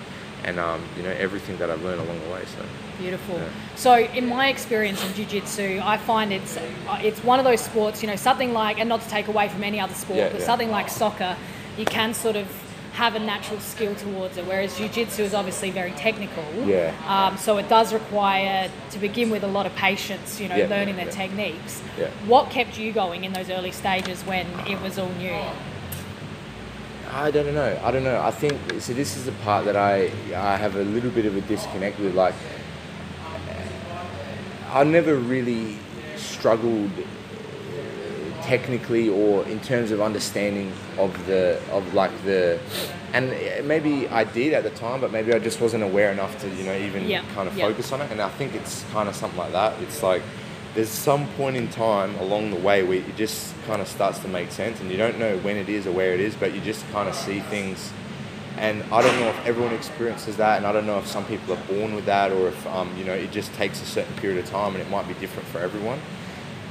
and 0.45 0.59
um, 0.59 0.83
you 0.97 1.03
know, 1.03 1.11
everything 1.11 1.59
that 1.59 1.71
I've 1.71 1.83
learned 1.83 2.01
along 2.01 2.21
the 2.21 2.31
way. 2.31 2.43
So 2.47 2.65
beautiful. 2.99 3.37
Yeah. 3.37 3.49
So, 3.75 3.95
in 3.95 4.27
my 4.27 4.49
experience 4.49 5.05
in 5.05 5.13
jiu-jitsu, 5.15 5.81
I 5.83 5.97
find 5.97 6.33
it's 6.33 6.59
it's 7.01 7.23
one 7.23 7.39
of 7.39 7.45
those 7.45 7.61
sports, 7.61 8.03
you 8.03 8.09
know, 8.09 8.17
something 8.17 8.53
like, 8.53 8.79
and 8.79 8.89
not 8.89 9.03
to 9.03 9.09
take 9.09 9.29
away 9.29 9.49
from 9.49 9.65
any 9.65 9.81
other 9.81 9.95
sport, 9.95 10.19
yeah, 10.19 10.29
but 10.31 10.41
yeah. 10.41 10.47
something 10.47 10.71
like 10.71 10.89
soccer, 10.89 11.37
you 11.77 11.85
can 11.85 12.15
sort 12.15 12.37
of 12.37 12.49
have 12.97 13.15
a 13.15 13.19
natural 13.19 13.61
skill 13.61 13.95
towards 13.95 14.39
it, 14.39 14.47
whereas 14.47 14.79
jiu-jitsu 14.79 15.23
is 15.23 15.35
obviously 15.35 15.71
very 15.71 15.91
technical. 15.93 16.43
Yeah. 16.65 16.95
Um, 17.07 17.37
so 17.37 17.59
it 17.59 17.69
does 17.69 17.93
require, 17.93 18.71
to 18.91 18.99
begin 18.99 19.29
with, 19.29 19.45
a 19.45 19.47
lot 19.47 19.67
of 19.67 19.75
patience, 19.77 20.41
you 20.41 20.49
know, 20.49 20.57
yeah, 20.57 20.67
learning 20.67 20.97
the 20.97 21.05
yeah. 21.05 21.11
techniques. 21.11 21.83
Yeah. 21.99 22.09
What 22.27 22.51
kept 22.51 22.79
you 22.79 22.95
going 22.95 23.25
in 23.25 23.35
those 23.35 23.51
early 23.51 23.71
stages 23.71 24.23
when 24.23 24.47
it 24.67 24.81
was 24.81 24.99
all 24.99 25.11
new? 25.19 25.39
I 27.11 27.31
don't 27.31 27.55
know. 27.55 27.79
I 27.85 27.91
don't 27.91 28.03
know. 28.03 28.19
I 28.19 28.31
think, 28.31 28.59
so 28.81 28.95
this 28.95 29.15
is 29.19 29.27
the 29.27 29.33
part 29.45 29.67
that 29.67 29.77
I, 29.77 30.11
I 30.35 30.57
have 30.57 30.77
a 30.77 30.85
little 30.85 31.11
bit 31.11 31.27
of 31.27 31.37
a 31.37 31.43
disconnect 31.43 32.01
with. 32.01 32.15
Like, 32.15 32.35
I 34.71 34.85
never 34.85 35.17
really 35.17 35.77
struggled 36.17 36.91
technically 38.47 39.09
or 39.09 39.45
in 39.47 39.59
terms 39.59 39.91
of 39.91 40.01
understanding 40.01 40.73
of 40.99 41.27
the 41.27 41.61
of 41.73 41.95
like 41.95 42.13
the 42.23 42.61
and 43.13 43.31
maybe 43.67 44.09
I 44.09 44.23
did 44.23 44.53
at 44.53 44.63
the 44.63 44.71
time 44.71 45.01
but 45.01 45.11
maybe 45.11 45.35
I 45.35 45.41
just 45.41 45.61
wasn't 45.61 45.83
aware 45.83 46.13
enough 46.13 46.41
to 46.43 46.49
you 46.51 46.63
know 46.63 46.77
even 46.77 47.09
yeah. 47.09 47.25
kind 47.35 47.49
of 47.49 47.57
yeah. 47.57 47.67
focus 47.67 47.91
on 47.91 48.03
it 48.03 48.11
and 48.13 48.21
I 48.21 48.29
think 48.29 48.55
it's 48.55 48.85
kind 48.93 49.09
of 49.09 49.17
something 49.17 49.37
like 49.37 49.51
that 49.51 49.83
it's 49.83 50.01
like 50.01 50.23
there's 50.75 50.89
some 50.89 51.27
point 51.31 51.57
in 51.57 51.69
time 51.69 52.15
along 52.17 52.51
the 52.51 52.61
way 52.61 52.85
where 52.85 52.99
it 52.99 53.17
just 53.17 53.53
kind 53.67 53.83
of 53.83 53.89
starts 53.89 54.21
to 54.21 54.29
make 54.29 54.53
sense 54.53 54.81
and 54.81 54.93
you 54.93 54.97
don't 54.97 55.19
know 55.19 55.39
when 55.39 55.57
it 55.57 55.69
is 55.69 55.89
or 55.89 55.91
where 55.91 56.15
it 56.15 56.21
is 56.21 56.37
but 56.37 56.55
you 56.55 56.61
just 56.61 56.89
kind 56.93 57.09
of 57.09 57.17
see 57.17 57.41
things 57.41 57.93
and 58.59 58.85
I 58.93 59.03
don't 59.03 59.19
know 59.19 59.29
if 59.29 59.45
everyone 59.45 59.75
experiences 59.75 60.37
that 60.37 60.59
and 60.59 60.67
I 60.67 60.73
don't 60.73 60.87
know 60.87 60.99
if 60.99 61.09
some 61.09 61.25
people 61.25 61.55
are 61.55 61.65
born 61.65 61.97
with 61.97 62.07
that 62.07 62.31
or 62.31 62.47
if 62.47 62.67
um, 62.69 62.97
you 62.97 63.05
know 63.05 63.13
it 63.13 63.33
just 63.33 63.53
takes 63.55 63.83
a 63.83 63.87
certain 63.87 64.15
period 64.15 64.39
of 64.39 64.49
time 64.49 64.77
and 64.77 64.81
it 64.81 64.89
might 64.89 65.09
be 65.09 65.15
different 65.15 65.49
for 65.49 65.59
everyone 65.59 66.01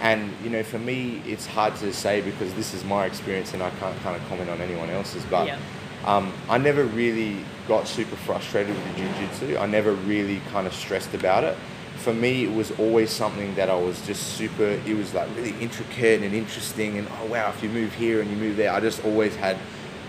and 0.02 0.32
you 0.44 0.50
know, 0.50 0.64
for 0.64 0.80
me, 0.80 1.22
it's 1.26 1.46
hard 1.46 1.76
to 1.78 1.94
say 1.94 2.22
because 2.22 2.54
this 2.54 2.74
is 2.74 2.84
my 2.84 3.06
experience, 3.06 3.54
and 3.54 3.64
I 3.64 3.70
can't 3.72 3.98
kind 4.02 4.16
of 4.20 4.28
comment 4.28 4.50
on 4.50 4.62
anyone 4.62 4.90
else's. 4.90 5.24
But 5.26 5.48
yeah. 5.48 5.60
um, 6.06 6.34
I 6.50 6.58
never 6.58 6.84
really 6.84 7.38
got 7.68 7.88
super 7.88 8.16
frustrated 8.16 8.76
with 8.76 8.86
the 8.86 9.02
jiu-jitsu. 9.02 9.58
I 9.58 9.66
never 9.66 9.94
really 9.94 10.42
kind 10.52 10.68
of 10.68 10.74
stressed 10.74 11.14
about 11.14 11.44
it. 11.44 11.58
For 11.98 12.14
me, 12.14 12.44
it 12.44 12.54
was 12.54 12.72
always 12.78 13.10
something 13.10 13.56
that 13.56 13.70
I 13.70 13.76
was 13.76 14.06
just 14.06 14.34
super. 14.34 14.64
It 14.64 14.96
was 14.96 15.14
like 15.14 15.30
really 15.36 15.56
intricate 15.62 16.22
and 16.22 16.34
interesting, 16.34 16.98
and 16.98 17.08
oh 17.22 17.28
wow, 17.28 17.50
if 17.50 17.64
you 17.64 17.70
move 17.70 17.94
here 17.94 18.22
and 18.22 18.30
you 18.30 18.36
move 18.38 18.58
there, 18.58 18.72
I 18.72 18.80
just 18.80 19.04
always 19.06 19.36
had 19.36 19.58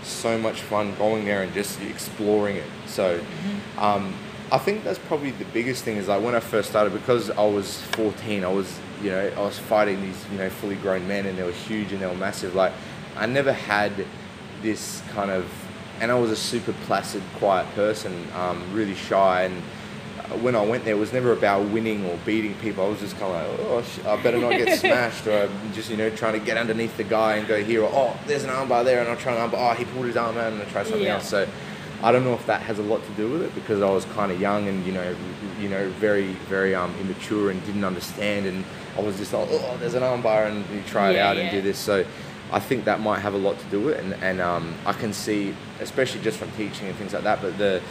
so 0.03 0.37
much 0.37 0.61
fun 0.61 0.95
going 0.95 1.25
there 1.25 1.43
and 1.43 1.53
just 1.53 1.81
exploring 1.81 2.57
it. 2.57 2.69
So. 2.87 3.19
Mm-hmm. 3.19 3.79
Um, 3.79 4.13
I 4.49 4.57
think 4.57 4.85
that's 4.85 4.99
probably 4.99 5.31
the 5.31 5.45
biggest 5.45 5.83
thing 5.83 5.97
is 5.97 6.07
like 6.07 6.23
when 6.23 6.33
I 6.33 6.39
first 6.39 6.69
started 6.69 6.93
because 6.93 7.29
I 7.31 7.45
was 7.45 7.81
14 7.97 8.45
I 8.45 8.47
was 8.47 8.79
you 9.01 9.11
know 9.11 9.31
I 9.35 9.39
was 9.39 9.59
fighting 9.59 10.01
these 10.01 10.25
you 10.31 10.37
know 10.37 10.49
fully 10.49 10.75
grown 10.75 11.07
men 11.07 11.25
and 11.25 11.37
they 11.37 11.43
were 11.43 11.51
huge 11.51 11.91
and 11.91 12.01
they 12.01 12.07
were 12.07 12.15
massive. 12.15 12.55
Like 12.55 12.73
I 13.15 13.25
never 13.25 13.53
had 13.53 13.93
this 14.61 15.01
kind 15.09 15.31
of 15.31 15.49
and 15.99 16.11
I 16.11 16.15
was 16.15 16.31
a 16.31 16.35
super 16.35 16.73
placid 16.85 17.23
quiet 17.35 17.67
person 17.73 18.27
um, 18.35 18.63
really 18.73 18.95
shy. 18.95 19.43
And 19.43 19.61
when 20.41 20.55
I 20.55 20.65
went 20.65 20.83
there 20.83 20.95
it 20.95 20.99
was 20.99 21.13
never 21.13 21.31
about 21.31 21.67
winning 21.69 22.05
or 22.05 22.17
beating 22.25 22.53
people. 22.55 22.85
I 22.85 22.89
was 22.89 22.99
just 22.99 23.17
kind 23.17 23.33
of 23.33 23.59
like 23.59 24.05
oh 24.05 24.11
I 24.11 24.21
better 24.21 24.39
not 24.39 24.51
get 24.51 24.79
smashed 24.79 25.27
or 25.27 25.43
I'm 25.43 25.73
just 25.73 25.89
you 25.89 25.97
know 25.97 26.09
trying 26.09 26.39
to 26.39 26.45
get 26.45 26.57
underneath 26.57 26.97
the 26.97 27.03
guy 27.03 27.37
and 27.37 27.47
go 27.47 27.63
here 27.63 27.83
or 27.83 27.91
oh 27.93 28.19
there's 28.25 28.43
an 28.43 28.49
armbar 28.49 28.83
there 28.83 28.99
and 28.99 29.09
I'll 29.09 29.17
try 29.17 29.35
an 29.35 29.49
armbar 29.49 29.71
oh 29.71 29.73
he 29.75 29.85
pulled 29.85 30.05
his 30.05 30.17
arm 30.17 30.37
out 30.37 30.53
and 30.53 30.61
I 30.61 30.65
try 30.65 30.83
something 30.83 31.03
yeah. 31.03 31.15
else. 31.15 31.29
So 31.29 31.47
I 32.03 32.11
don't 32.11 32.23
know 32.23 32.33
if 32.33 32.45
that 32.45 32.61
has 32.61 32.77
a 32.77 32.83
lot 32.83 33.03
to 33.03 33.11
do 33.11 33.31
with 33.31 33.41
it 33.41 33.55
because 33.55 33.81
I 33.81 33.89
was 33.89 34.05
kind 34.05 34.31
of 34.31 34.39
young 34.39 34.67
and 34.67 34.85
you 34.85 34.91
know, 34.91 35.15
you 35.59 35.67
know, 35.67 35.89
very 35.91 36.27
very 36.49 36.75
um, 36.75 36.93
immature 36.99 37.49
and 37.49 37.63
didn't 37.65 37.83
understand, 37.83 38.45
and 38.45 38.63
I 38.97 39.01
was 39.01 39.17
just 39.17 39.33
like, 39.33 39.47
oh, 39.49 39.77
there's 39.79 39.95
an 39.95 40.03
armbar, 40.03 40.47
and 40.47 40.67
you 40.69 40.81
try 40.83 41.11
it 41.11 41.15
yeah, 41.15 41.29
out 41.29 41.37
yeah. 41.37 41.43
and 41.43 41.51
do 41.51 41.61
this. 41.61 41.77
So 41.79 42.05
I 42.51 42.59
think 42.59 42.85
that 42.85 42.99
might 42.99 43.19
have 43.19 43.33
a 43.33 43.37
lot 43.37 43.59
to 43.59 43.65
do 43.65 43.81
with 43.81 43.95
it, 43.95 44.03
and 44.03 44.13
and 44.23 44.41
um, 44.41 44.75
I 44.85 44.93
can 44.93 45.11
see, 45.11 45.55
especially 45.79 46.21
just 46.21 46.37
from 46.37 46.51
teaching 46.51 46.87
and 46.87 46.95
things 46.97 47.13
like 47.13 47.23
that, 47.23 47.41
but 47.41 47.57
the 47.57 47.81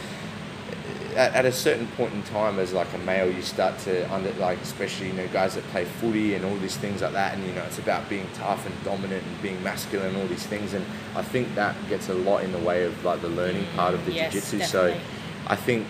at, 1.17 1.33
at, 1.33 1.45
a 1.45 1.51
certain 1.51 1.87
point 1.89 2.13
in 2.13 2.21
time 2.23 2.59
as 2.59 2.71
like 2.73 2.91
a 2.93 2.97
male 2.99 3.29
you 3.29 3.41
start 3.41 3.77
to 3.79 4.13
under 4.13 4.31
like 4.33 4.61
especially 4.61 5.07
you 5.07 5.13
know 5.13 5.27
guys 5.29 5.55
that 5.55 5.63
play 5.65 5.83
footy 5.83 6.35
and 6.35 6.45
all 6.45 6.55
these 6.57 6.77
things 6.77 7.01
like 7.01 7.13
that 7.13 7.33
and 7.33 7.45
you 7.45 7.51
know 7.53 7.63
it's 7.63 7.79
about 7.79 8.07
being 8.07 8.27
tough 8.35 8.65
and 8.65 8.83
dominant 8.83 9.23
and 9.25 9.41
being 9.41 9.61
masculine 9.63 10.09
and 10.09 10.17
all 10.17 10.27
these 10.27 10.45
things 10.45 10.73
and 10.73 10.85
I 11.15 11.23
think 11.23 11.55
that 11.55 11.75
gets 11.89 12.09
a 12.09 12.13
lot 12.13 12.43
in 12.43 12.51
the 12.51 12.59
way 12.59 12.83
of 12.83 13.03
like 13.03 13.21
the 13.21 13.29
learning 13.29 13.63
mm. 13.63 13.75
part 13.75 13.95
of 13.95 14.05
the 14.05 14.13
yes, 14.13 14.31
jiu-jitsu 14.31 14.59
definitely. 14.59 14.99
so 14.99 15.01
I 15.47 15.55
think 15.55 15.87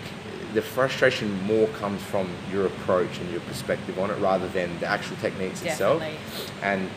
the 0.54 0.62
frustration 0.62 1.42
more 1.42 1.68
comes 1.68 2.02
from 2.02 2.30
your 2.50 2.66
approach 2.66 3.18
and 3.18 3.30
your 3.30 3.40
perspective 3.40 3.98
on 3.98 4.10
it 4.10 4.18
rather 4.18 4.48
than 4.48 4.80
the 4.80 4.86
actual 4.86 5.16
techniques 5.18 5.60
definitely. 5.60 6.06
itself 6.08 6.62
and 6.62 6.88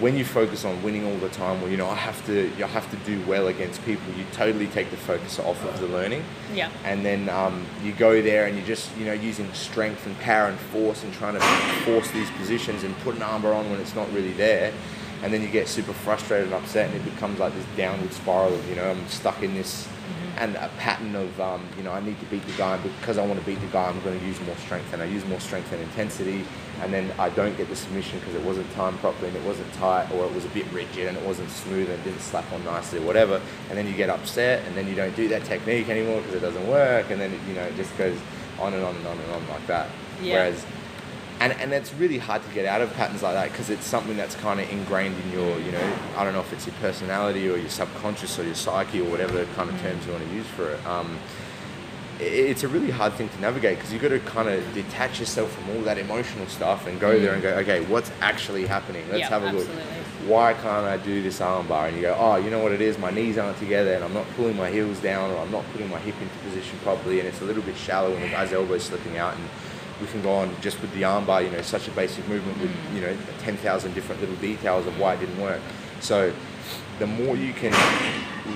when 0.00 0.16
you 0.16 0.24
focus 0.24 0.64
on 0.64 0.82
winning 0.82 1.04
all 1.06 1.16
the 1.18 1.28
time, 1.30 1.60
well, 1.62 1.70
you 1.70 1.76
know, 1.76 1.88
I 1.88 1.94
have 1.94 2.24
to, 2.26 2.50
you 2.58 2.64
have 2.64 2.90
to 2.90 2.96
do 3.10 3.20
well 3.26 3.48
against 3.48 3.82
people. 3.84 4.04
You 4.16 4.24
totally 4.32 4.66
take 4.66 4.90
the 4.90 4.96
focus 4.96 5.38
off 5.38 5.62
of 5.64 5.80
the 5.80 5.86
learning, 5.86 6.22
Yeah. 6.54 6.70
and 6.84 7.04
then 7.04 7.28
um, 7.30 7.64
you 7.82 7.92
go 7.92 8.20
there 8.20 8.46
and 8.46 8.56
you're 8.56 8.66
just, 8.66 8.94
you 8.98 9.06
know, 9.06 9.14
using 9.14 9.50
strength 9.54 10.04
and 10.06 10.18
power 10.20 10.48
and 10.48 10.58
force 10.58 11.02
and 11.02 11.12
trying 11.14 11.34
to 11.34 11.40
force 11.84 12.10
these 12.10 12.30
positions 12.32 12.82
and 12.84 12.96
put 12.98 13.14
an 13.14 13.22
armbar 13.22 13.54
on 13.56 13.70
when 13.70 13.80
it's 13.80 13.94
not 13.94 14.12
really 14.12 14.32
there, 14.32 14.72
and 15.22 15.32
then 15.32 15.40
you 15.40 15.48
get 15.48 15.66
super 15.66 15.94
frustrated 15.94 16.46
and 16.46 16.54
upset, 16.54 16.90
and 16.90 16.96
it 16.96 17.04
becomes 17.14 17.38
like 17.38 17.54
this 17.54 17.64
downward 17.76 18.12
spiral 18.12 18.52
of, 18.54 18.68
you 18.68 18.76
know, 18.76 18.90
I'm 18.90 19.08
stuck 19.08 19.42
in 19.42 19.54
this. 19.54 19.88
And 20.38 20.54
a 20.56 20.68
pattern 20.76 21.16
of, 21.16 21.40
um, 21.40 21.66
you 21.78 21.82
know, 21.82 21.92
I 21.92 22.00
need 22.00 22.20
to 22.20 22.26
beat 22.26 22.46
the 22.46 22.52
guy, 22.58 22.74
and 22.76 22.82
because 23.00 23.16
I 23.16 23.24
want 23.24 23.40
to 23.40 23.46
beat 23.46 23.58
the 23.62 23.66
guy, 23.68 23.88
I'm 23.88 23.98
going 24.02 24.20
to 24.20 24.26
use 24.26 24.38
more 24.42 24.54
strength, 24.56 24.92
and 24.92 25.00
I 25.00 25.06
use 25.06 25.24
more 25.24 25.40
strength 25.40 25.72
and 25.72 25.80
intensity, 25.80 26.44
and 26.82 26.92
then 26.92 27.12
I 27.18 27.28
don't 27.30 27.56
get 27.56 27.68
the 27.68 27.76
submission 27.76 28.18
because 28.18 28.34
it 28.34 28.42
wasn't 28.42 28.70
timed 28.72 28.98
properly 28.98 29.28
and 29.28 29.36
it 29.36 29.44
wasn't 29.44 29.72
tight, 29.74 30.10
or 30.12 30.24
it 30.24 30.34
was 30.34 30.44
a 30.44 30.48
bit 30.48 30.66
rigid 30.72 31.08
and 31.08 31.16
it 31.16 31.24
wasn't 31.24 31.50
smooth 31.50 31.88
and 31.88 31.98
it 32.00 32.04
didn't 32.04 32.20
slap 32.20 32.50
on 32.52 32.64
nicely, 32.64 32.98
or 32.98 33.02
whatever. 33.02 33.40
And 33.68 33.78
then 33.78 33.86
you 33.86 33.94
get 33.94 34.10
upset, 34.10 34.64
and 34.66 34.76
then 34.76 34.86
you 34.88 34.94
don't 34.94 35.14
do 35.16 35.28
that 35.28 35.44
technique 35.44 35.88
anymore 35.88 36.20
because 36.20 36.34
it 36.34 36.40
doesn't 36.40 36.68
work, 36.68 37.10
and 37.10 37.20
then 37.20 37.32
it, 37.32 37.40
you 37.48 37.54
know 37.54 37.62
it 37.62 37.76
just 37.76 37.96
goes 37.96 38.18
on 38.58 38.72
and 38.74 38.82
on 38.82 38.94
and 38.96 39.06
on 39.06 39.18
and 39.18 39.32
on 39.32 39.48
like 39.48 39.66
that. 39.66 39.88
Yeah. 40.22 40.34
Whereas 40.34 40.64
and, 41.40 41.52
and 41.54 41.72
it's 41.72 41.92
really 41.94 42.18
hard 42.18 42.42
to 42.42 42.48
get 42.54 42.64
out 42.64 42.80
of 42.80 42.92
patterns 42.94 43.22
like 43.22 43.34
that 43.34 43.50
because 43.50 43.68
it's 43.68 43.84
something 43.84 44.16
that's 44.16 44.34
kind 44.36 44.58
of 44.58 44.70
ingrained 44.70 45.14
in 45.24 45.32
your, 45.32 45.58
you 45.60 45.70
know, 45.70 45.98
I 46.16 46.24
don't 46.24 46.32
know 46.32 46.40
if 46.40 46.52
it's 46.52 46.66
your 46.66 46.74
personality 46.76 47.48
or 47.48 47.58
your 47.58 47.68
subconscious 47.68 48.38
or 48.38 48.44
your 48.44 48.54
psyche 48.54 49.00
or 49.00 49.10
whatever 49.10 49.44
kind 49.54 49.68
of 49.68 49.78
terms 49.82 50.06
you 50.06 50.12
want 50.12 50.26
to 50.26 50.34
use 50.34 50.46
for 50.46 50.70
it. 50.70 50.86
Um, 50.86 51.18
it's 52.18 52.62
a 52.62 52.68
really 52.68 52.90
hard 52.90 53.12
thing 53.14 53.28
to 53.28 53.40
navigate 53.40 53.76
because 53.76 53.92
you've 53.92 54.02
got 54.02 54.08
to 54.08 54.20
kind 54.20 54.48
of 54.48 54.74
detach 54.74 55.20
yourself 55.20 55.52
from 55.52 55.76
all 55.76 55.82
that 55.82 55.98
emotional 55.98 56.46
stuff 56.46 56.86
and 56.86 56.98
go 56.98 57.18
there 57.18 57.34
and 57.34 57.42
go, 57.42 57.50
okay, 57.50 57.84
what's 57.86 58.10
actually 58.20 58.66
happening? 58.66 59.04
Let's 59.08 59.20
Yeah, 59.20 59.28
have 59.28 59.42
a 59.42 59.52
look. 59.52 59.66
Why 60.26 60.54
can't 60.54 60.86
I 60.86 60.96
do 60.96 61.22
this 61.22 61.40
armbar? 61.40 61.88
And 61.88 61.96
you 61.96 62.02
go, 62.02 62.16
oh, 62.18 62.36
you 62.36 62.50
know 62.50 62.60
what 62.60 62.72
it 62.72 62.80
is? 62.80 62.98
My 62.98 63.10
knees 63.10 63.36
aren't 63.36 63.58
together 63.58 63.92
and 63.92 64.02
I'm 64.02 64.14
not 64.14 64.26
pulling 64.34 64.56
my 64.56 64.70
heels 64.70 64.98
down 65.00 65.30
or 65.30 65.38
I'm 65.38 65.52
not 65.52 65.64
putting 65.72 65.90
my 65.90 65.98
hip 65.98 66.14
into 66.20 66.34
position 66.38 66.78
properly 66.82 67.20
and 67.20 67.28
it's 67.28 67.40
a 67.42 67.44
little 67.44 67.62
bit 67.62 67.76
shallow 67.76 68.12
and 68.12 68.22
the 68.22 68.28
guy's 68.28 68.52
elbow's 68.52 68.84
slipping 68.84 69.18
out 69.18 69.34
and 69.34 69.44
we 70.00 70.06
can 70.08 70.22
go 70.22 70.32
on 70.32 70.54
just 70.60 70.80
with 70.80 70.92
the 70.94 71.02
armbar, 71.02 71.44
you 71.44 71.50
know, 71.50 71.62
such 71.62 71.86
a 71.88 71.90
basic 71.92 72.26
movement 72.28 72.58
with, 72.60 72.70
mm. 72.70 72.94
you 72.94 73.00
know, 73.02 73.16
10,000 73.40 73.94
different 73.94 74.20
little 74.20 74.36
details 74.36 74.86
of 74.86 74.98
why 74.98 75.14
it 75.14 75.20
didn't 75.20 75.40
work. 75.40 75.60
So 76.00 76.32
the 76.98 77.06
more 77.06 77.36
you 77.36 77.52
can 77.52 77.72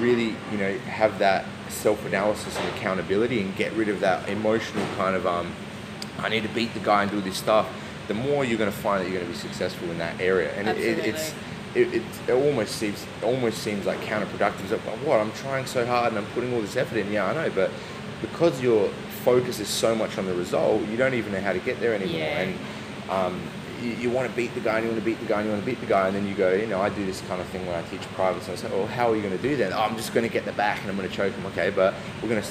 really, 0.00 0.34
you 0.50 0.58
know, 0.58 0.76
have 0.78 1.18
that 1.18 1.44
self-analysis 1.68 2.56
and 2.58 2.68
accountability 2.76 3.40
and 3.40 3.54
get 3.56 3.72
rid 3.74 3.88
of 3.88 4.00
that 4.00 4.28
emotional 4.28 4.86
kind 4.96 5.16
of, 5.16 5.26
um, 5.26 5.52
I 6.18 6.28
need 6.28 6.42
to 6.42 6.48
beat 6.48 6.72
the 6.74 6.80
guy 6.80 7.02
and 7.02 7.10
do 7.10 7.20
this 7.20 7.36
stuff, 7.36 7.68
the 8.08 8.14
more 8.14 8.44
you're 8.44 8.58
going 8.58 8.70
to 8.70 8.76
find 8.76 9.04
that 9.04 9.10
you're 9.10 9.20
going 9.20 9.32
to 9.32 9.38
be 9.38 9.48
successful 9.48 9.90
in 9.90 9.98
that 9.98 10.20
area. 10.20 10.52
And 10.54 10.68
it, 10.68 10.78
it, 10.78 10.98
it's, 11.06 11.34
it, 11.74 11.94
it, 11.94 12.02
it 12.26 12.32
almost 12.32 12.76
seems 12.76 13.02
it 13.02 13.24
almost 13.24 13.58
seems 13.58 13.86
like 13.86 14.00
counterproductive. 14.00 14.62
It's 14.62 14.72
like, 14.72 14.84
well, 14.86 14.96
what? 14.96 15.20
I'm 15.20 15.32
trying 15.32 15.66
so 15.66 15.86
hard 15.86 16.12
and 16.12 16.18
I'm 16.18 16.26
putting 16.32 16.52
all 16.52 16.60
this 16.60 16.76
effort 16.76 16.98
in. 16.98 17.12
Yeah, 17.12 17.26
I 17.26 17.34
know, 17.34 17.50
but 17.54 17.70
because 18.20 18.60
your 18.60 18.88
focus 19.24 19.60
is 19.60 19.68
so 19.68 19.94
much 19.94 20.18
on 20.18 20.26
the 20.26 20.34
result, 20.34 20.86
you 20.88 20.96
don't 20.96 21.14
even 21.14 21.32
know 21.32 21.40
how 21.40 21.52
to 21.52 21.60
get 21.60 21.78
there 21.78 21.94
anymore. 21.94 22.18
Yeah. 22.18 22.40
And 22.40 22.58
um, 23.08 23.40
you, 23.82 23.90
you 23.92 24.10
want 24.10 24.28
to 24.28 24.34
beat 24.36 24.54
the 24.54 24.60
guy, 24.60 24.76
and 24.78 24.84
you 24.86 24.90
want 24.92 25.02
to 25.02 25.04
beat 25.04 25.18
the 25.20 25.26
guy, 25.26 25.38
and 25.40 25.46
you 25.46 25.52
want 25.52 25.64
to 25.64 25.70
beat 25.70 25.80
the 25.80 25.86
guy, 25.86 26.06
and 26.08 26.16
then 26.16 26.26
you 26.26 26.34
go, 26.34 26.52
you 26.52 26.66
know, 26.66 26.80
I 26.80 26.88
do 26.90 27.04
this 27.06 27.20
kind 27.22 27.40
of 27.40 27.46
thing 27.48 27.64
when 27.66 27.74
I 27.74 27.82
teach 27.88 28.02
privates, 28.14 28.46
and 28.48 28.56
I 28.56 28.60
say, 28.60 28.68
well, 28.68 28.86
how 28.86 29.10
are 29.10 29.16
you 29.16 29.22
going 29.22 29.36
to 29.36 29.42
do 29.42 29.56
that? 29.56 29.72
Oh, 29.72 29.80
I'm 29.80 29.96
just 29.96 30.12
going 30.14 30.26
to 30.26 30.32
get 30.32 30.44
the 30.44 30.52
back, 30.52 30.80
and 30.82 30.90
I'm 30.90 30.96
going 30.96 31.08
to 31.08 31.14
choke 31.14 31.32
him. 31.34 31.46
Okay, 31.46 31.70
but 31.70 31.94
we're 32.22 32.28
going 32.28 32.42
to, 32.42 32.48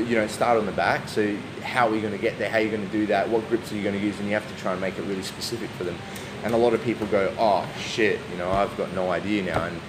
you, 0.00 0.04
you 0.04 0.16
know, 0.16 0.26
start 0.26 0.58
on 0.58 0.66
the 0.66 0.72
back. 0.72 1.08
So 1.08 1.36
how 1.62 1.88
are 1.88 1.94
you 1.94 2.00
going 2.00 2.12
to 2.14 2.18
get 2.18 2.38
there? 2.38 2.48
How 2.50 2.58
are 2.58 2.60
you 2.60 2.70
going 2.70 2.86
to 2.86 2.92
do 2.92 3.06
that? 3.06 3.28
What 3.28 3.48
grips 3.48 3.72
are 3.72 3.76
you 3.76 3.82
going 3.82 3.98
to 3.98 4.04
use? 4.04 4.18
And 4.18 4.28
you 4.28 4.34
have 4.34 4.48
to 4.48 4.56
try 4.60 4.72
and 4.72 4.80
make 4.80 4.98
it 4.98 5.02
really 5.02 5.22
specific 5.22 5.70
for 5.70 5.84
them. 5.84 5.96
And 6.44 6.54
a 6.54 6.56
lot 6.56 6.74
of 6.74 6.82
people 6.82 7.06
go, 7.06 7.32
oh 7.38 7.68
shit, 7.78 8.18
you 8.30 8.38
know, 8.38 8.50
I've 8.50 8.76
got 8.76 8.92
no 8.94 9.10
idea 9.10 9.42
now, 9.42 9.64
and 9.64 9.80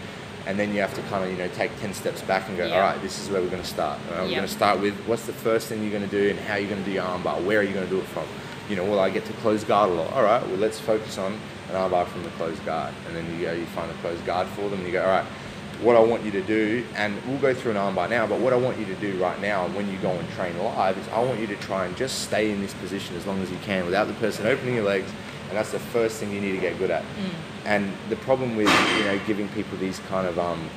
and 0.46 0.60
then 0.60 0.74
you 0.76 0.82
have 0.82 0.94
to 0.94 1.02
kind 1.04 1.24
of 1.24 1.32
you 1.32 1.38
know 1.38 1.48
take 1.56 1.72
10 1.80 1.94
steps 1.94 2.22
back 2.24 2.50
and 2.50 2.58
go 2.58 2.66
Yeah. 2.68 2.76
all 2.76 2.82
right 2.82 3.02
this 3.02 3.18
is 3.18 3.30
where 3.30 3.42
we're 3.42 3.48
going 3.50 3.62
to 3.62 3.68
start 3.68 3.98
right, 4.12 4.24
we're 4.24 4.28
Yeah. 4.28 4.36
going 4.40 4.48
to 4.50 4.54
start 4.54 4.82
with 4.82 4.94
what's 5.06 5.26
the 5.26 5.32
first 5.32 5.68
thing 5.70 5.82
you're 5.82 5.90
going 5.98 6.04
to 6.04 6.10
do 6.10 6.32
and 6.32 6.38
how 6.38 6.56
you're 6.58 6.70
going 6.70 6.84
to 6.84 6.86
do 6.90 6.92
your 6.94 7.06
armbar 7.06 7.42
where 7.46 7.62
are 7.62 7.64
you 7.64 7.72
going 7.74 7.86
to 7.86 7.90
do 7.90 8.00
it 8.02 8.06
from 8.08 8.26
you 8.70 8.76
know 8.76 8.86
well 8.86 9.00
i 9.00 9.10
get 9.10 9.26
to 9.26 9.34
close 9.34 9.64
guard 9.64 9.90
a 9.90 9.94
lot? 9.94 10.14
All 10.14 10.24
right 10.24 10.46
well 10.48 10.58
let's 10.58 10.80
focus 10.80 11.18
on 11.18 11.34
an 11.70 11.76
armbar 11.76 12.08
from 12.08 12.24
the 12.24 12.30
closed 12.32 12.64
guard. 12.66 12.94
And 13.08 13.16
then 13.16 13.26
you 13.34 13.46
go 13.46 13.54
you 13.54 13.66
find 13.68 13.90
the 13.90 13.96
closed 13.96 14.26
guard 14.26 14.48
for 14.50 14.70
them 14.70 14.80
and 14.80 14.86
you 14.88 14.94
go 14.94 15.04
all 15.04 15.10
right 15.10 15.26
what 15.82 15.96
i 15.96 16.00
want 16.00 16.24
you 16.24 16.32
to 16.32 16.42
do 16.44 16.86
and 16.96 17.20
we'll 17.26 17.40
go 17.40 17.54
through 17.54 17.72
an 17.72 17.78
armbar 17.78 18.08
now 18.10 18.26
but 18.28 18.40
what 18.40 18.54
i 18.54 18.56
want 18.56 18.78
you 18.78 18.86
to 18.86 18.96
do 18.96 19.18
right 19.22 19.42
now 19.42 19.68
when 19.70 19.90
you 19.92 19.98
go 19.98 20.12
and 20.12 20.30
train 20.30 20.56
live 20.60 20.98
is 20.98 21.08
i 21.10 21.22
want 21.22 21.40
you 21.40 21.48
to 21.48 21.56
try 21.58 21.86
and 21.86 21.98
just 21.98 22.22
stay 22.22 22.52
in 22.52 22.62
this 22.62 22.74
position 22.76 23.16
as 23.18 23.26
long 23.26 23.42
as 23.42 23.50
you 23.50 23.58
can 23.64 23.84
without 23.84 24.08
the 24.08 24.14
person 24.14 24.46
opening 24.46 24.76
your 24.76 24.86
legs 24.86 25.12
and 25.50 25.58
that's 25.58 25.72
the 25.72 25.80
first 25.80 26.18
thing 26.20 26.32
you 26.32 26.40
need 26.40 26.54
to 26.54 26.58
get 26.58 26.78
good 26.80 26.90
at. 26.90 27.04
And 27.66 27.92
the 28.10 28.16
problem 28.18 28.56
with 28.56 28.70
you 28.98 29.04
know 29.04 29.20
giving 29.28 29.48
people 29.50 29.78
these 29.78 30.00
kind 30.10 30.26
of 30.26 30.40
um, 30.40 30.70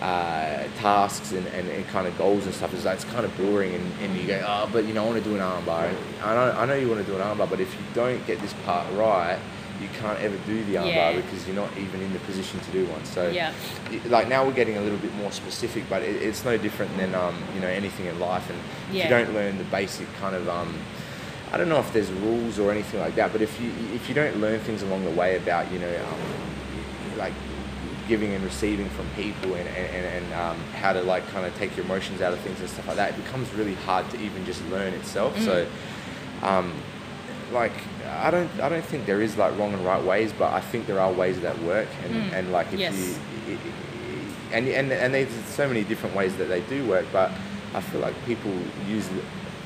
uh, 0.00 0.64
tasks 0.78 1.32
and, 1.32 1.46
and, 1.48 1.68
and 1.68 1.86
kind 1.88 2.06
of 2.06 2.16
goals 2.16 2.46
and 2.46 2.54
stuff. 2.54 2.72
Is 2.74 2.84
that 2.84 2.94
it's 2.94 3.04
kind 3.04 3.24
of 3.24 3.36
boring 3.36 3.74
and, 3.74 3.92
and 4.00 4.16
you 4.16 4.26
go 4.26 4.42
oh 4.46 4.68
but 4.72 4.84
you 4.86 4.94
know 4.94 5.04
I 5.04 5.06
want 5.10 5.22
to 5.22 5.28
do 5.28 5.36
an 5.36 5.42
armbar. 5.42 5.88
And 5.88 5.96
I 6.22 6.34
know, 6.34 6.58
I 6.58 6.66
know 6.66 6.74
you 6.74 6.88
want 6.88 7.04
to 7.04 7.10
do 7.10 7.18
an 7.18 7.22
armbar 7.22 7.48
but 7.50 7.60
if 7.60 7.72
you 7.74 7.80
don't 7.94 8.26
get 8.26 8.40
this 8.40 8.54
part 8.64 8.86
right 8.94 9.38
you 9.80 9.88
can't 9.98 10.18
ever 10.20 10.36
do 10.46 10.62
the 10.64 10.74
armbar 10.74 10.86
Yeah. 10.86 11.16
because 11.16 11.46
you're 11.46 11.56
not 11.56 11.70
even 11.78 12.02
in 12.02 12.12
the 12.12 12.18
position 12.20 12.60
to 12.60 12.70
do 12.70 12.84
one. 12.86 13.02
So 13.04 13.28
Yeah. 13.28 13.52
like 14.06 14.28
now 14.28 14.44
we're 14.44 14.52
getting 14.52 14.76
a 14.76 14.80
little 14.80 14.98
bit 14.98 15.14
more 15.14 15.32
specific 15.32 15.84
but 15.88 16.02
it, 16.02 16.22
it's 16.22 16.44
no 16.44 16.56
different 16.56 16.96
than 16.96 17.14
um, 17.14 17.34
you 17.54 17.60
know 17.60 17.68
anything 17.68 18.06
in 18.06 18.18
life. 18.20 18.48
And 18.50 18.58
if 18.90 19.02
you 19.04 19.08
don't 19.10 19.32
learn 19.34 19.58
the 19.58 19.64
basic 19.64 20.06
kind 20.20 20.34
of 20.34 20.48
um, 20.48 20.74
I 21.52 21.56
don't 21.58 21.68
know 21.68 21.80
if 21.80 21.92
there's 21.92 22.10
rules 22.12 22.58
or 22.58 22.70
anything 22.70 23.00
like 23.00 23.16
that, 23.16 23.32
but 23.32 23.42
if 23.42 23.60
you 23.60 23.70
if 23.94 24.08
you 24.08 24.14
don't 24.14 24.36
learn 24.40 24.60
things 24.60 24.82
along 24.82 25.04
the 25.04 25.10
way 25.10 25.36
about 25.36 25.70
you 25.72 25.78
know 25.78 25.94
um, 25.96 27.18
like 27.18 27.32
giving 28.10 28.34
and 28.34 28.42
receiving 28.44 28.88
from 28.90 29.06
people 29.14 29.54
and, 29.54 29.68
and, 29.68 30.04
and, 30.16 30.34
um, 30.34 30.58
how 30.82 30.92
to 30.92 31.00
like 31.02 31.24
kind 31.28 31.46
of 31.46 31.56
take 31.56 31.76
your 31.76 31.84
emotions 31.86 32.20
out 32.20 32.32
of 32.32 32.40
things 32.40 32.58
and 32.60 32.68
stuff 32.68 32.86
like 32.88 32.96
that, 32.96 33.10
it 33.10 33.24
becomes 33.24 33.46
really 33.54 33.74
hard 33.86 34.04
to 34.10 34.20
even 34.20 34.44
just 34.44 34.60
learn 34.66 34.92
itself. 34.94 35.32
So, 35.40 35.64
um, 36.42 36.74
like 37.52 37.72
I 38.26 38.30
don't 38.32 38.50
I 38.60 38.68
don't 38.68 38.84
think 38.84 39.06
there 39.06 39.22
is 39.22 39.36
like 39.36 39.56
wrong 39.58 39.72
and 39.72 39.84
right 39.84 40.02
ways, 40.02 40.32
but 40.36 40.52
I 40.52 40.60
think 40.60 40.86
there 40.88 40.98
are 41.00 41.12
ways 41.12 41.40
that 41.46 41.56
work 41.62 41.88
and, 42.04 42.12
Mm. 42.14 42.32
and 42.36 42.52
like 42.52 42.68
if 42.72 42.80
Yes. 42.80 42.94
you 43.48 43.56
and 44.52 44.66
and 44.66 44.90
and 44.92 45.14
there's 45.14 45.32
so 45.46 45.68
many 45.68 45.84
different 45.84 46.14
ways 46.16 46.32
that 46.38 46.48
they 46.48 46.62
do 46.62 46.84
work, 46.94 47.06
but 47.12 47.30
I 47.74 47.80
feel 47.80 48.00
like 48.00 48.14
people 48.26 48.52
use 48.88 49.06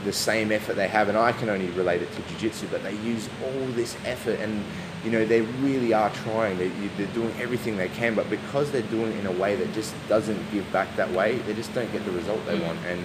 the 0.04 0.12
same 0.12 0.52
effort 0.52 0.74
they 0.76 0.88
have, 0.88 1.08
and 1.08 1.16
I 1.16 1.32
can 1.32 1.48
only 1.48 1.68
relate 1.80 2.02
it 2.02 2.10
to 2.16 2.20
jiu-jitsu, 2.28 2.66
but 2.70 2.82
they 2.82 2.94
use 3.12 3.26
all 3.42 3.66
this 3.80 3.96
effort, 4.04 4.38
and 4.40 4.62
you 5.04 5.10
know 5.10 5.24
they 5.24 5.42
really 5.42 5.92
are 5.92 6.10
trying. 6.10 6.58
They 6.58 6.68
they're 6.96 7.06
doing 7.14 7.34
everything 7.40 7.76
they 7.76 7.88
can, 7.88 8.14
but 8.14 8.28
because 8.30 8.70
they're 8.72 8.82
doing 8.82 9.12
it 9.12 9.20
in 9.20 9.26
a 9.26 9.32
way 9.32 9.54
that 9.56 9.72
just 9.74 9.94
doesn't 10.08 10.50
give 10.52 10.70
back 10.72 10.94
that 10.96 11.10
way, 11.12 11.36
they 11.38 11.54
just 11.54 11.72
don't 11.74 11.90
get 11.92 12.04
the 12.04 12.12
result 12.12 12.44
they 12.46 12.58
want. 12.58 12.78
And 12.86 13.00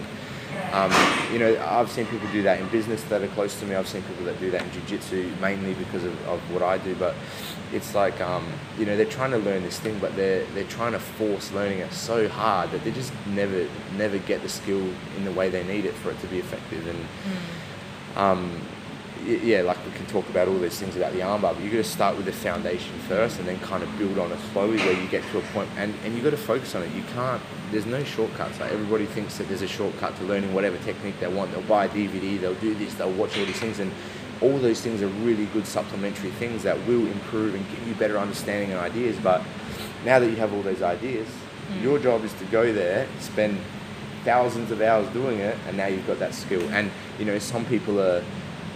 um, 0.73 0.91
you 1.31 1.39
know, 1.39 1.59
I've 1.63 1.89
seen 1.91 2.05
people 2.07 2.27
do 2.31 2.41
that 2.43 2.59
in 2.59 2.67
business 2.69 3.03
that 3.05 3.21
are 3.21 3.27
close 3.29 3.59
to 3.59 3.65
me. 3.65 3.75
I've 3.75 3.87
seen 3.87 4.01
people 4.03 4.25
that 4.25 4.39
do 4.39 4.51
that 4.51 4.61
in 4.63 4.71
jiu-jitsu 4.71 5.33
mainly 5.41 5.73
because 5.73 6.03
of, 6.03 6.27
of 6.27 6.39
what 6.51 6.61
I 6.63 6.77
do. 6.77 6.95
But 6.95 7.15
it's 7.71 7.93
like, 7.95 8.19
um, 8.21 8.45
you 8.77 8.85
know, 8.85 8.95
they're 8.97 9.05
trying 9.05 9.31
to 9.31 9.37
learn 9.37 9.63
this 9.63 9.79
thing, 9.79 9.97
but 9.99 10.15
they're 10.15 10.45
they're 10.53 10.63
trying 10.65 10.93
to 10.93 10.99
force 10.99 11.51
learning 11.51 11.79
it 11.79 11.91
so 11.93 12.27
hard 12.27 12.71
that 12.71 12.83
they 12.83 12.91
just 12.91 13.13
never 13.27 13.67
never 13.97 14.17
get 14.19 14.41
the 14.41 14.49
skill 14.49 14.81
in 15.17 15.25
the 15.25 15.31
way 15.31 15.49
they 15.49 15.63
need 15.63 15.85
it 15.85 15.93
for 15.95 16.11
it 16.11 16.19
to 16.21 16.27
be 16.27 16.39
effective. 16.39 16.87
And 16.87 17.05
um, 18.15 18.51
y- 18.51 18.61
yeah, 19.25 19.61
like 19.61 19.83
we 19.85 19.91
can 19.91 20.05
talk 20.07 20.27
about 20.29 20.47
all 20.47 20.57
these 20.57 20.79
things 20.79 20.95
about 20.95 21.13
the 21.13 21.19
armbar, 21.19 21.53
but 21.53 21.59
you've 21.61 21.73
got 21.73 21.79
to 21.79 21.83
start 21.83 22.15
with 22.15 22.25
the 22.25 22.31
foundation 22.31 22.97
first, 23.07 23.39
and 23.39 23.47
then 23.47 23.59
kind 23.59 23.83
of 23.83 23.97
build 23.97 24.17
on 24.17 24.31
it 24.31 24.39
slowly, 24.51 24.77
where 24.77 24.93
you 24.93 25.07
get 25.07 25.23
to 25.31 25.39
a 25.39 25.41
point, 25.53 25.69
and 25.77 25.93
and 26.03 26.15
you 26.15 26.21
got 26.21 26.31
to 26.31 26.37
focus 26.37 26.75
on 26.75 26.83
it. 26.83 26.93
You 26.93 27.03
can't. 27.13 27.41
There's 27.71 27.85
no 27.85 28.03
shortcuts. 28.03 28.59
Like 28.59 28.71
everybody 28.71 29.05
thinks 29.05 29.37
that 29.37 29.47
there's 29.47 29.61
a 29.61 29.67
shortcut 29.67 30.15
to 30.17 30.23
learning 30.23 30.53
whatever 30.53 30.77
technique 30.79 31.19
they 31.19 31.27
want. 31.27 31.51
They'll 31.51 31.61
buy 31.61 31.85
a 31.85 31.89
DVD, 31.89 32.39
they'll 32.39 32.55
do 32.55 32.73
this, 32.75 32.93
they'll 32.95 33.11
watch 33.11 33.37
all 33.37 33.45
these 33.45 33.59
things, 33.59 33.79
and 33.79 33.91
all 34.41 34.57
those 34.57 34.81
things 34.81 35.01
are 35.01 35.07
really 35.07 35.45
good 35.47 35.67
supplementary 35.67 36.31
things 36.31 36.63
that 36.63 36.77
will 36.87 37.05
improve 37.05 37.55
and 37.55 37.69
give 37.69 37.87
you 37.87 37.93
better 37.95 38.17
understanding 38.17 38.71
and 38.71 38.79
ideas. 38.79 39.17
But 39.21 39.41
now 40.05 40.19
that 40.19 40.29
you 40.29 40.37
have 40.37 40.53
all 40.53 40.61
those 40.61 40.81
ideas, 40.81 41.27
mm. 41.27 41.83
your 41.83 41.99
job 41.99 42.23
is 42.23 42.33
to 42.33 42.45
go 42.45 42.71
there, 42.71 43.07
spend 43.19 43.59
thousands 44.23 44.71
of 44.71 44.81
hours 44.81 45.07
doing 45.09 45.39
it, 45.39 45.57
and 45.67 45.77
now 45.77 45.87
you've 45.87 46.07
got 46.07 46.19
that 46.19 46.33
skill. 46.33 46.61
And 46.71 46.91
you 47.17 47.25
know, 47.25 47.39
some 47.39 47.65
people 47.65 47.99
are 47.99 48.23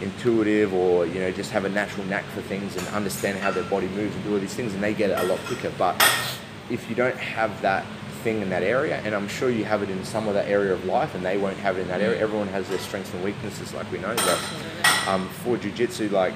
intuitive 0.01 0.73
or 0.73 1.05
you 1.05 1.19
know 1.19 1.31
just 1.31 1.51
have 1.51 1.65
a 1.65 1.69
natural 1.69 2.05
knack 2.07 2.25
for 2.25 2.41
things 2.41 2.75
and 2.75 2.87
understand 2.89 3.37
how 3.37 3.51
their 3.51 3.63
body 3.63 3.87
moves 3.89 4.15
and 4.15 4.23
do 4.23 4.33
all 4.33 4.39
these 4.39 4.53
things, 4.53 4.73
and 4.73 4.83
they 4.83 4.93
get 4.93 5.09
it 5.09 5.19
a 5.19 5.23
lot 5.23 5.39
quicker. 5.45 5.71
But 5.77 5.95
if 6.69 6.89
you 6.89 6.95
don't 6.95 7.17
have 7.17 7.61
that 7.61 7.85
thing 8.23 8.41
in 8.41 8.49
that 8.49 8.63
area, 8.63 9.01
and 9.03 9.13
I'm 9.13 9.27
sure 9.27 9.49
you 9.49 9.65
have 9.65 9.83
it 9.83 9.89
in 9.89 10.03
some 10.05 10.27
other 10.27 10.41
area 10.41 10.73
of 10.73 10.85
life, 10.85 11.13
and 11.15 11.25
they 11.25 11.37
won't 11.37 11.57
have 11.57 11.77
it 11.77 11.81
in 11.81 11.87
that 11.89 12.01
area. 12.01 12.19
Everyone 12.19 12.47
has 12.49 12.67
their 12.69 12.79
strengths 12.79 13.13
and 13.13 13.23
weaknesses, 13.23 13.73
like 13.73 13.91
we 13.91 13.99
know. 13.99 14.15
But 14.15 14.39
um, 15.07 15.27
for 15.29 15.57
jujitsu, 15.57 16.11
like 16.11 16.33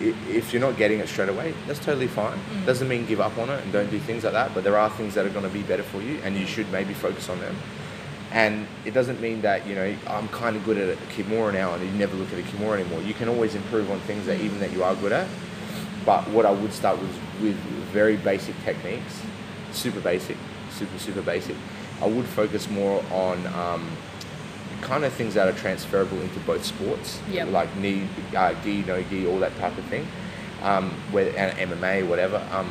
if 0.00 0.52
you're 0.52 0.62
not 0.62 0.76
getting 0.76 1.00
it 1.00 1.08
straight 1.08 1.28
away, 1.28 1.54
that's 1.66 1.78
totally 1.78 2.06
fine. 2.06 2.38
Doesn't 2.64 2.88
mean 2.88 3.06
give 3.06 3.20
up 3.20 3.36
on 3.38 3.50
it 3.50 3.62
and 3.62 3.72
don't 3.72 3.90
do 3.90 3.98
things 3.98 4.24
like 4.24 4.32
that. 4.32 4.54
But 4.54 4.64
there 4.64 4.78
are 4.78 4.90
things 4.90 5.14
that 5.14 5.26
are 5.26 5.30
going 5.30 5.44
to 5.44 5.50
be 5.50 5.62
better 5.62 5.82
for 5.82 6.00
you, 6.00 6.20
and 6.24 6.36
you 6.36 6.46
should 6.46 6.70
maybe 6.72 6.94
focus 6.94 7.28
on 7.28 7.40
them. 7.40 7.56
And 8.32 8.66
it 8.84 8.94
doesn't 8.94 9.20
mean 9.20 9.42
that 9.42 9.66
you 9.66 9.74
know 9.74 9.94
I'm 10.06 10.28
kind 10.28 10.54
of 10.56 10.64
good 10.64 10.78
at 10.78 10.88
a 10.96 10.96
kimura 11.12 11.52
now, 11.52 11.74
and 11.74 11.84
you 11.84 11.90
never 11.92 12.14
look 12.16 12.32
at 12.32 12.38
a 12.38 12.42
kimura 12.42 12.78
anymore. 12.80 13.00
You 13.02 13.14
can 13.14 13.28
always 13.28 13.54
improve 13.54 13.90
on 13.90 13.98
things 14.00 14.26
that 14.26 14.40
even 14.40 14.60
that 14.60 14.72
you 14.72 14.84
are 14.84 14.94
good 14.96 15.12
at. 15.12 15.26
but 16.06 16.26
what 16.30 16.46
I 16.46 16.50
would 16.50 16.72
start 16.72 16.98
was 16.98 17.10
with 17.42 17.56
very 17.92 18.16
basic 18.16 18.54
techniques, 18.64 19.20
super 19.72 20.00
basic, 20.00 20.36
super 20.70 20.98
super 20.98 21.22
basic. 21.22 21.56
I 22.00 22.06
would 22.06 22.26
focus 22.26 22.70
more 22.70 23.04
on 23.10 23.46
um, 23.48 23.90
kind 24.80 25.04
of 25.04 25.12
things 25.12 25.34
that 25.34 25.46
are 25.48 25.58
transferable 25.58 26.20
into 26.22 26.38
both 26.40 26.64
sports, 26.64 27.20
Yep. 27.30 27.50
like 27.50 27.76
knee, 27.76 28.08
uh, 28.34 28.54
gi, 28.64 28.84
no 28.86 29.02
gi, 29.02 29.26
all 29.26 29.38
that 29.40 29.54
type 29.58 29.76
of 29.76 29.84
thing, 29.86 30.06
um, 30.62 30.90
where, 31.10 31.28
and 31.36 31.52
MMA, 31.70 32.06
whatever. 32.08 32.40
Um, 32.52 32.70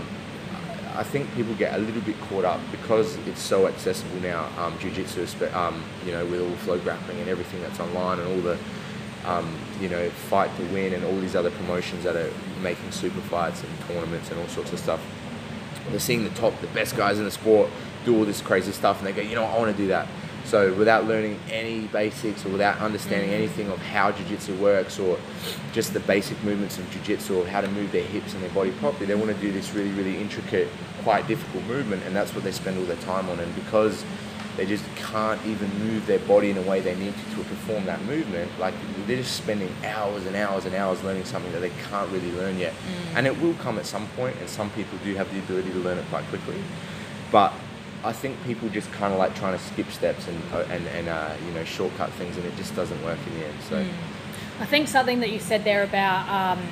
I 1.00 1.04
think 1.04 1.34
people 1.34 1.54
get 1.56 1.74
a 1.74 1.78
little 1.78 2.02
bit 2.02 2.20
caught 2.24 2.44
up 2.44 2.60
because 2.72 3.16
it's 3.26 3.42
so 3.42 3.68
accessible 3.68 4.20
now. 4.20 4.50
Um, 4.58 4.78
jiu-jitsu, 4.80 5.26
um, 5.54 5.82
you 6.06 6.12
know, 6.12 6.26
with 6.26 6.42
all 6.42 6.78
FloGrappling 6.78 7.18
and 7.22 7.30
everything 7.30 7.62
that's 7.62 7.80
online 7.80 8.20
and 8.20 8.28
all 8.28 8.42
the, 8.42 8.58
um, 9.26 9.58
you 9.80 9.88
know, 9.88 10.10
fight 10.10 10.54
to 10.58 10.64
win 10.74 10.94
and 10.94 11.06
all 11.06 11.18
these 11.22 11.38
other 11.38 11.52
promotions 11.52 12.04
that 12.04 12.18
are 12.18 12.30
making 12.62 12.92
super 12.92 13.22
fights 13.22 13.64
and 13.64 13.72
tournaments 13.88 14.30
and 14.30 14.42
all 14.42 14.48
sorts 14.50 14.74
of 14.74 14.80
stuff. 14.80 15.00
They're 15.90 16.02
seeing 16.02 16.26
the 16.26 16.32
top, 16.32 16.60
the 16.60 16.68
best 16.68 16.98
guys 16.98 17.18
in 17.18 17.24
the 17.24 17.32
sport 17.32 17.70
do 18.04 18.18
all 18.18 18.26
this 18.26 18.42
crazy 18.42 18.74
stuff, 18.74 18.98
and 18.98 19.08
they 19.08 19.14
go, 19.14 19.22
you 19.22 19.36
know, 19.36 19.46
I 19.46 19.58
want 19.58 19.72
to 19.72 19.82
do 19.82 19.88
that. 19.88 20.06
So 20.46 20.74
without 20.74 21.06
learning 21.06 21.40
any 21.52 21.82
basics 21.82 22.46
or 22.46 22.50
without 22.50 22.80
understanding 22.80 23.30
anything 23.30 23.70
of 23.70 23.78
how 23.80 24.12
jiu-jitsu 24.12 24.56
works 24.56 24.98
or 24.98 25.20
just 25.74 25.94
the 25.94 26.00
basic 26.00 26.42
movements 26.44 26.80
of 26.80 26.90
jiu-jitsu 26.92 27.40
or 27.40 27.46
how 27.46 27.62
to 27.62 27.68
move 27.68 27.92
their 27.92 28.04
hips 28.04 28.34
and 28.34 28.42
their 28.42 28.50
body 28.50 28.72
properly, 28.72 29.06
they 29.06 29.16
want 29.16 29.30
to 29.30 29.40
do 29.42 29.52
this 29.52 29.74
really, 29.74 29.92
really 29.92 30.18
intricate, 30.20 30.68
quite 31.04 31.28
difficult 31.28 31.64
movement, 31.66 32.04
and 32.06 32.16
that's 32.16 32.34
what 32.34 32.44
they 32.44 32.52
spend 32.52 32.78
all 32.78 32.86
their 32.86 32.98
time 32.98 33.30
on. 33.30 33.40
And 33.40 33.54
because 33.56 34.04
they 34.58 34.66
just 34.66 34.84
can't 34.96 35.44
even 35.46 35.70
move 35.80 36.06
their 36.06 36.20
body 36.20 36.50
in 36.50 36.58
a 36.58 36.62
way 36.62 36.82
they 36.82 36.96
need 36.96 37.14
to 37.14 37.30
to 37.36 37.50
perform 37.50 37.86
that 37.86 38.02
movement, 38.04 38.52
like 38.60 38.74
they're 39.08 39.18
just 39.18 39.36
spending 39.36 39.74
hours 39.86 40.26
and 40.26 40.36
hours 40.36 40.66
and 40.66 40.76
hours 40.76 41.02
learning 41.04 41.26
something 41.26 41.52
that 41.54 41.62
they 41.62 41.72
can't 41.90 42.10
really 42.12 42.32
learn 42.34 42.58
yet. 42.58 42.74
And 43.16 43.26
it 43.26 43.40
will 43.42 43.54
come 43.56 43.78
at 43.80 43.86
some 43.86 44.08
point, 44.10 44.36
and 44.40 44.50
some 44.50 44.70
people 44.72 44.98
do 45.04 45.16
have 45.16 45.32
the 45.32 45.40
ability 45.40 45.72
to 45.72 45.80
learn 45.80 45.98
it 45.98 46.06
quite 46.10 46.26
quickly. 46.26 46.62
But 47.32 47.54
I 48.04 48.14
think 48.14 48.42
people 48.46 48.70
just 48.70 48.92
kind 48.94 49.14
of 49.14 49.20
like 49.20 49.36
trying 49.36 49.58
to 49.58 49.64
skip 49.64 49.90
steps 49.92 50.28
and 50.28 50.42
uh, 50.54 50.66
and 50.70 50.88
and 50.88 51.08
uh, 51.08 51.34
you 51.46 51.52
know 51.54 51.64
shortcut 51.64 52.12
things, 52.14 52.38
and 52.38 52.46
it 52.46 52.56
just 52.56 52.76
doesn't 52.76 53.02
work 53.04 53.20
in 53.28 53.40
the 53.40 53.46
end. 53.46 53.58
So 53.70 53.86
I 54.60 54.66
think 54.66 54.88
something 54.88 55.20
that 55.22 55.30
you 55.30 55.40
said 55.40 55.64
there 55.64 55.84
about 55.84 56.28
um, 56.30 56.64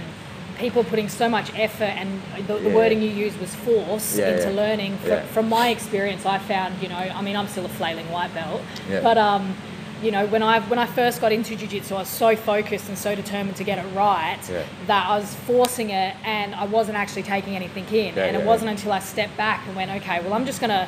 people 0.58 0.84
putting 0.84 1.10
so 1.10 1.30
much 1.30 1.52
effort 1.56 1.84
and 2.02 2.22
the, 2.48 2.56
the 2.58 2.70
Yeah. 2.70 2.76
wording 2.76 3.02
you 3.02 3.10
used 3.10 3.40
was 3.40 3.54
force 3.56 4.18
Yeah, 4.18 4.30
into 4.30 4.50
yeah. 4.50 4.56
learning. 4.56 4.98
Fr- 4.98 5.08
Yeah. 5.10 5.22
From 5.28 5.50
my 5.50 5.70
experience, 5.70 6.26
I 6.26 6.38
found, 6.40 6.82
you 6.82 6.90
know, 6.90 6.96
I 6.98 7.22
mean, 7.22 7.36
I'm 7.36 7.48
still 7.48 7.66
a 7.66 7.70
flailing 7.70 8.10
white 8.12 8.34
belt, 8.34 8.62
but 9.04 9.18
um, 9.18 9.56
you 10.04 10.12
know, 10.12 10.28
when 10.28 10.44
I 10.44 10.60
when 10.62 10.78
I 10.78 10.86
first 10.86 11.22
got 11.22 11.32
into 11.32 11.56
jiu-jitsu, 11.56 11.96
I 11.96 12.00
was 12.00 12.08
so 12.08 12.36
focused 12.36 12.88
and 12.88 12.96
so 12.98 13.16
determined 13.16 13.56
to 13.58 13.64
get 13.64 13.80
it 13.84 13.88
right 13.96 14.38
that 14.86 15.08
I 15.10 15.18
was 15.18 15.34
forcing 15.34 15.90
it 15.90 16.16
and 16.24 16.54
I 16.54 16.66
wasn't 16.66 16.98
actually 16.98 17.24
taking 17.24 17.56
anything 17.56 17.86
in. 17.92 18.18
And 18.18 18.36
it 18.38 18.44
wasn't 18.46 18.70
until 18.70 18.92
I 18.92 19.00
stepped 19.00 19.36
back 19.38 19.66
and 19.68 19.76
went, 19.76 19.90
okay, 20.02 20.20
well, 20.22 20.34
I'm 20.34 20.46
just 20.46 20.62
gonna 20.62 20.88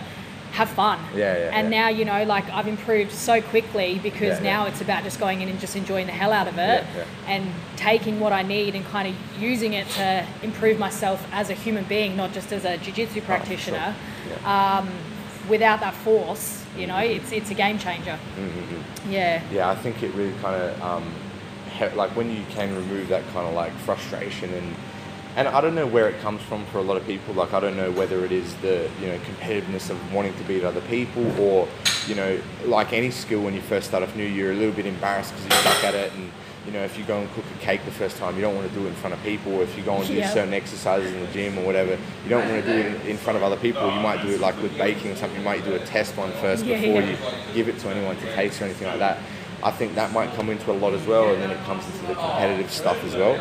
have 0.52 0.70
fun. 0.70 1.00
Yeah, 1.16 1.38
yeah, 1.38 1.52
And 1.54 1.72
yeah. 1.72 1.82
now, 1.82 1.88
you 1.90 2.06
know, 2.06 2.24
like 2.24 2.50
I've 2.50 2.68
improved 2.68 3.12
so 3.12 3.42
quickly 3.42 4.00
because 4.02 4.40
Yeah, 4.40 4.44
yeah. 4.44 4.54
now 4.58 4.66
it's 4.66 4.82
about 4.82 5.04
just 5.04 5.20
going 5.20 5.42
in 5.42 5.50
and 5.50 5.60
just 5.60 5.76
enjoying 5.76 6.08
the 6.08 6.12
hell 6.12 6.34
out 6.34 6.48
of 6.48 6.56
it 6.58 6.84
Yeah, 6.84 6.98
yeah. 6.98 7.04
and 7.28 7.52
taking 7.76 8.20
what 8.20 8.34
I 8.34 8.42
need 8.44 8.76
and 8.76 8.84
kind 8.86 9.08
of 9.08 9.42
using 9.42 9.74
it 9.74 9.88
to 9.92 10.26
improve 10.44 10.80
myself 10.80 11.26
as 11.32 11.50
a 11.50 11.54
human 11.54 11.84
being, 11.86 12.16
not 12.18 12.34
just 12.34 12.52
as 12.52 12.66
a 12.66 12.78
jiu-jitsu 12.78 13.22
practitioner. 13.22 13.96
Yeah. 14.30 14.78
Um, 14.80 14.90
without 15.48 15.80
that 15.80 15.94
force, 15.94 16.64
you 16.78 16.88
know, 16.88 16.98
it's 16.98 17.32
it's 17.32 17.50
a 17.52 17.56
game 17.56 17.80
changer. 17.80 18.18
Mm-hmm. 18.38 19.12
Yeah. 19.12 19.42
yeah, 19.52 19.70
I 19.70 19.76
think 19.76 20.04
it 20.04 20.14
really 20.14 20.34
kind 20.42 20.62
of 20.62 20.82
um, 20.82 21.14
like 21.96 22.16
when 22.16 22.30
you 22.36 22.44
can 22.50 22.76
remove 22.76 23.08
that 23.10 23.24
kind 23.34 23.48
of 23.48 23.54
like 23.54 23.72
frustration 23.80 24.54
and 24.54 24.76
and 25.36 25.48
I 25.48 25.62
don't 25.62 25.76
know 25.76 25.88
where 25.88 26.10
it 26.10 26.20
comes 26.22 26.42
from 26.42 26.66
for 26.68 26.80
a 26.80 26.82
lot 26.82 26.98
of 26.98 27.06
people. 27.06 27.34
Like 27.34 27.54
I 27.54 27.60
don't 27.60 27.78
know 27.78 27.92
whether 27.92 28.26
it 28.26 28.32
is 28.32 28.54
the 28.58 28.90
you 29.02 29.08
know 29.08 29.18
competitiveness 29.20 29.90
of 29.90 30.14
wanting 30.14 30.34
to 30.36 30.44
beat 30.44 30.64
other 30.64 30.82
people 30.82 31.26
or 31.40 31.68
you 32.08 32.16
know 32.16 32.40
like 32.66 32.94
any 32.94 33.12
skill 33.12 33.42
when 33.42 33.54
you 33.54 33.62
first 33.62 33.88
start 33.88 34.04
off 34.04 34.16
new, 34.16 34.26
you're 34.26 34.52
a 34.52 34.56
little 34.56 34.74
bit 34.74 34.86
embarrassed 34.86 35.32
because 35.34 35.46
you 35.46 35.52
suck 35.72 35.84
at 35.86 35.96
it 35.96 36.12
and. 36.14 36.32
You 36.66 36.74
know, 36.74 36.84
if 36.84 37.00
you 37.00 37.06
go 37.06 37.18
and 37.18 37.28
cook 37.34 37.46
a 37.58 37.66
cake 37.66 37.84
the 37.86 37.90
first 37.92 38.18
time, 38.18 38.36
you 38.36 38.42
don't 38.42 38.54
want 38.54 38.68
to 38.68 38.74
do 38.78 38.86
it 38.86 38.90
in 38.90 38.94
front 38.96 39.16
of 39.16 39.24
people. 39.24 39.54
Or 39.54 39.64
if 39.64 39.76
you 39.76 39.82
go 39.82 39.96
and 39.96 40.06
do 40.06 40.14
Yeah. 40.14 40.30
certain 40.30 40.54
exercises 40.54 41.12
in 41.12 41.20
the 41.22 41.32
gym 41.32 41.58
or 41.58 41.66
whatever, 41.66 41.94
you 41.94 42.30
don't 42.30 42.48
want 42.48 42.64
to 42.64 42.72
do 42.72 42.78
it 42.78 42.86
in, 42.86 43.02
in 43.12 43.18
front 43.18 43.38
of 43.38 43.44
other 43.44 43.56
people. 43.56 43.90
You 43.92 44.00
might 44.02 44.22
do 44.22 44.28
it 44.30 44.40
like 44.40 44.62
with 44.62 44.78
baking 44.78 45.10
or 45.12 45.16
something. 45.16 45.40
You 45.40 45.46
might 45.46 45.64
do 45.64 45.74
a 45.74 45.80
test 45.80 46.16
one 46.16 46.32
first 46.34 46.66
Yeah, 46.66 46.80
before 46.80 47.02
yeah. 47.02 47.12
you 47.12 47.54
give 47.56 47.70
it 47.70 47.80
to 47.80 47.90
anyone 47.90 48.18
to 48.18 48.36
taste 48.36 48.62
or 48.62 48.66
anything 48.66 48.88
like 48.88 49.00
that. 49.00 49.18
I 49.64 49.72
think 49.72 49.96
that 49.96 50.12
might 50.12 50.32
come 50.36 50.50
into 50.52 50.70
a 50.72 50.74
lot 50.74 50.94
as 50.94 51.04
well, 51.08 51.34
and 51.34 51.42
then 51.42 51.50
it 51.50 51.60
comes 51.64 51.84
into 51.88 52.06
the 52.06 52.14
competitive 52.14 52.70
stuff 52.70 53.04
as 53.06 53.16
well. 53.16 53.36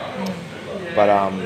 But 0.95 1.09
um, 1.09 1.41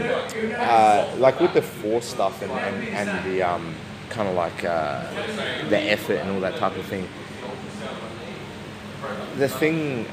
uh, 0.57 1.15
like 1.19 1.41
with 1.41 1.55
the 1.55 1.63
force 1.63 2.07
stuff 2.07 2.43
and, 2.43 2.51
and, 2.53 2.89
and 2.89 3.31
the 3.31 3.43
um, 3.43 3.75
kind 4.11 4.29
of 4.29 4.35
like 4.35 4.65
uh, 4.65 5.09
the 5.69 5.79
effort 5.79 6.17
and 6.17 6.31
all 6.31 6.41
that 6.41 6.57
type 6.57 6.77
of 6.77 6.85
thing, 6.87 7.09
the 9.37 9.49
thing, 9.49 10.07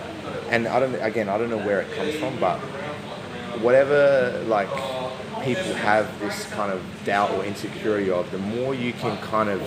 and 0.50 0.68
I 0.68 0.80
don't 0.80 0.96
again 0.96 1.30
I 1.30 1.38
don't 1.38 1.50
know 1.50 1.58
where 1.58 1.82
it 1.82 1.92
comes 1.94 2.16
from, 2.16 2.40
but 2.40 2.60
whatever 3.62 4.44
like 4.48 4.70
people 5.44 5.74
have 5.74 6.20
this 6.20 6.46
kind 6.52 6.72
of 6.72 6.82
doubt 7.06 7.32
or 7.32 7.44
insecurity 7.44 8.10
of, 8.12 8.30
the 8.32 8.38
more 8.38 8.74
you 8.74 8.94
can 8.94 9.18
kind 9.18 9.50
of, 9.50 9.62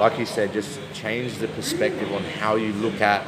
like 0.00 0.18
you 0.18 0.26
said, 0.26 0.52
just 0.52 0.80
change 0.92 1.38
the 1.38 1.48
perspective 1.48 2.12
on 2.12 2.22
how 2.24 2.56
you 2.56 2.72
look 2.74 3.00
at 3.00 3.26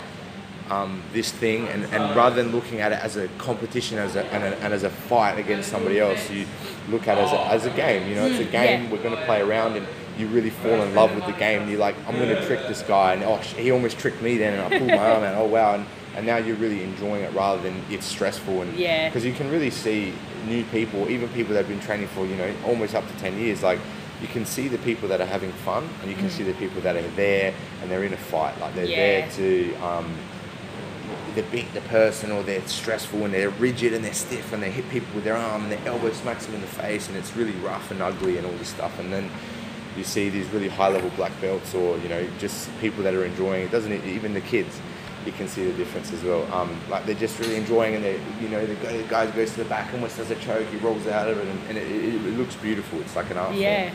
um, 0.70 1.02
this 1.12 1.30
thing, 1.30 1.68
and, 1.68 1.84
and 1.86 2.16
rather 2.16 2.36
than 2.36 2.52
looking 2.52 2.80
at 2.80 2.92
it 2.92 2.98
as 3.02 3.16
a 3.16 3.28
competition, 3.38 3.98
as 3.98 4.16
a, 4.16 4.24
and, 4.32 4.42
a, 4.44 4.56
and 4.60 4.72
as 4.72 4.82
a 4.82 4.90
fight 4.90 5.38
against 5.38 5.70
somebody 5.70 6.00
else, 6.00 6.30
you 6.30 6.46
look 6.88 7.06
at 7.06 7.18
it 7.18 7.22
as 7.22 7.32
a, 7.32 7.40
as 7.46 7.66
a 7.66 7.70
game. 7.70 8.08
You 8.08 8.14
know, 8.16 8.26
it's 8.26 8.40
a 8.40 8.44
game. 8.50 8.84
yeah. 8.84 8.90
We're 8.90 9.02
going 9.02 9.16
to 9.16 9.24
play 9.24 9.40
around, 9.42 9.76
and 9.76 9.86
you 10.18 10.26
really 10.28 10.50
fall 10.50 10.80
in 10.82 10.94
love 10.94 11.14
with 11.14 11.26
the 11.26 11.32
game. 11.32 11.62
And 11.62 11.70
you're 11.70 11.80
like, 11.80 11.96
I'm 12.08 12.16
going 12.16 12.28
to 12.28 12.46
trick 12.46 12.60
this 12.66 12.82
guy, 12.82 13.14
and 13.14 13.22
oh, 13.24 13.36
he 13.36 13.70
almost 13.70 13.98
tricked 13.98 14.22
me 14.22 14.38
then, 14.38 14.54
and 14.54 14.62
I 14.74 14.78
pulled 14.78 14.90
my 14.90 14.96
arm 15.10 15.22
out. 15.24 15.34
Oh 15.36 15.46
wow, 15.46 15.74
and, 15.74 15.86
and 16.16 16.24
now 16.26 16.36
you're 16.38 16.56
really 16.56 16.82
enjoying 16.82 17.24
it 17.24 17.32
rather 17.34 17.60
than 17.62 17.82
it's 17.90 18.06
stressful. 18.06 18.62
And 18.62 18.74
Yeah. 18.78 19.08
because 19.08 19.24
you 19.24 19.32
can 19.32 19.50
really 19.50 19.70
see 19.70 20.14
new 20.46 20.64
people, 20.64 21.08
even 21.10 21.28
people 21.30 21.52
that 21.54 21.60
have 21.66 21.68
been 21.68 21.80
training 21.80 22.08
for 22.08 22.24
you 22.26 22.36
know 22.36 22.52
almost 22.66 22.94
up 22.94 23.06
to 23.06 23.14
ten 23.18 23.38
years, 23.38 23.62
like. 23.62 23.78
You 24.22 24.28
can 24.28 24.46
see 24.46 24.68
the 24.68 24.78
people 24.78 25.08
that 25.08 25.20
are 25.20 25.26
having 25.26 25.50
fun, 25.52 25.86
and 26.00 26.08
you 26.10 26.16
can 26.16 26.30
see 26.30 26.44
the 26.44 26.54
people 26.54 26.80
that 26.82 26.96
are 26.96 27.02
there 27.08 27.52
and 27.82 27.90
they're 27.90 28.04
in 28.04 28.14
a 28.14 28.16
fight. 28.16 28.58
Like 28.60 28.74
they're 28.74 28.84
Yeah. 28.86 28.96
there 29.26 29.30
to 29.32 29.74
um, 29.84 30.14
they 31.34 31.42
beat 31.42 31.72
the 31.74 31.80
person 31.82 32.30
or 32.30 32.42
they're 32.42 32.66
stressful 32.66 33.24
and 33.24 33.34
they're 33.34 33.50
rigid 33.50 33.92
and 33.92 34.04
they're 34.04 34.12
stiff 34.12 34.52
and 34.52 34.62
they 34.62 34.70
hit 34.70 34.88
people 34.90 35.14
with 35.14 35.24
their 35.24 35.36
arm 35.36 35.62
and 35.62 35.72
their 35.72 35.86
elbow 35.86 36.12
smacks 36.12 36.46
them 36.46 36.54
in 36.54 36.60
the 36.60 36.66
face 36.66 37.08
and 37.08 37.16
it's 37.16 37.36
really 37.36 37.52
rough 37.58 37.90
and 37.90 38.00
ugly 38.02 38.38
and 38.38 38.46
all 38.46 38.52
this 38.52 38.68
stuff. 38.68 38.98
And 38.98 39.12
then 39.12 39.30
you 39.96 40.04
see 40.04 40.28
these 40.28 40.48
really 40.48 40.68
high 40.68 40.88
level 40.88 41.10
black 41.10 41.32
belts 41.40 41.74
or 41.74 41.98
you 41.98 42.08
know 42.08 42.26
just 42.38 42.68
people 42.80 43.02
that 43.04 43.14
are 43.14 43.24
enjoying 43.24 43.64
it. 43.64 43.70
Doesn't 43.70 43.92
even 44.04 44.34
the 44.34 44.40
kids 44.40 44.80
you 45.26 45.32
can 45.32 45.48
see 45.48 45.64
the 45.64 45.72
difference 45.72 46.12
as 46.12 46.22
well. 46.22 46.50
Um, 46.52 46.78
like 46.90 47.06
they're 47.06 47.14
just 47.14 47.38
really 47.38 47.56
enjoying 47.56 47.94
and 47.94 48.04
they 48.04 48.20
you 48.40 48.48
know 48.48 48.64
the 48.64 48.74
guy, 49.08 49.30
goes 49.30 49.52
to 49.52 49.62
the 49.62 49.68
back 49.68 49.92
almost 49.94 50.16
does 50.16 50.30
a 50.30 50.36
choke 50.36 50.66
he 50.68 50.76
rolls 50.78 51.06
out 51.06 51.28
of 51.28 51.38
it 51.38 51.46
and, 51.46 51.60
and 51.68 51.78
it, 51.78 52.14
it, 52.14 52.36
looks 52.36 52.56
beautiful. 52.56 53.00
It's 53.00 53.16
like 53.16 53.30
an 53.30 53.38
art 53.38 53.48
form. 53.48 53.60
Yeah. 53.60 53.92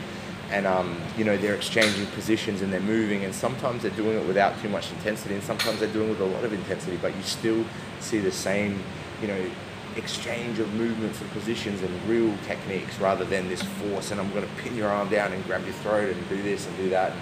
And 0.50 0.66
um, 0.66 1.00
you 1.16 1.24
know 1.24 1.36
they're 1.36 1.54
exchanging 1.54 2.06
positions 2.08 2.62
and 2.62 2.72
they're 2.72 2.80
moving 2.80 3.24
and 3.24 3.34
sometimes 3.34 3.82
they're 3.82 3.90
doing 3.92 4.18
it 4.18 4.26
without 4.26 4.60
too 4.60 4.68
much 4.68 4.90
intensity 4.92 5.34
and 5.34 5.42
sometimes 5.42 5.78
they're 5.78 5.92
doing 5.92 6.08
it 6.08 6.10
with 6.10 6.20
a 6.20 6.24
lot 6.24 6.44
of 6.44 6.52
intensity 6.52 6.96
but 6.96 7.14
you 7.16 7.22
still 7.22 7.64
see 8.00 8.18
the 8.18 8.32
same 8.32 8.82
you 9.20 9.28
know 9.28 9.50
exchange 9.96 10.58
of 10.58 10.72
movements 10.74 11.20
and 11.20 11.30
positions 11.32 11.82
and 11.82 12.08
real 12.08 12.32
techniques 12.46 12.98
rather 12.98 13.24
than 13.24 13.48
this 13.48 13.62
force 13.62 14.10
and 14.10 14.20
I'm 14.20 14.30
going 14.32 14.46
to 14.46 14.62
pin 14.62 14.76
your 14.76 14.88
arm 14.88 15.08
down 15.08 15.32
and 15.32 15.44
grab 15.44 15.64
your 15.64 15.74
throat 15.74 16.14
and 16.14 16.28
do 16.28 16.40
this 16.42 16.66
and 16.66 16.76
do 16.76 16.90
that 16.90 17.12
and, 17.12 17.20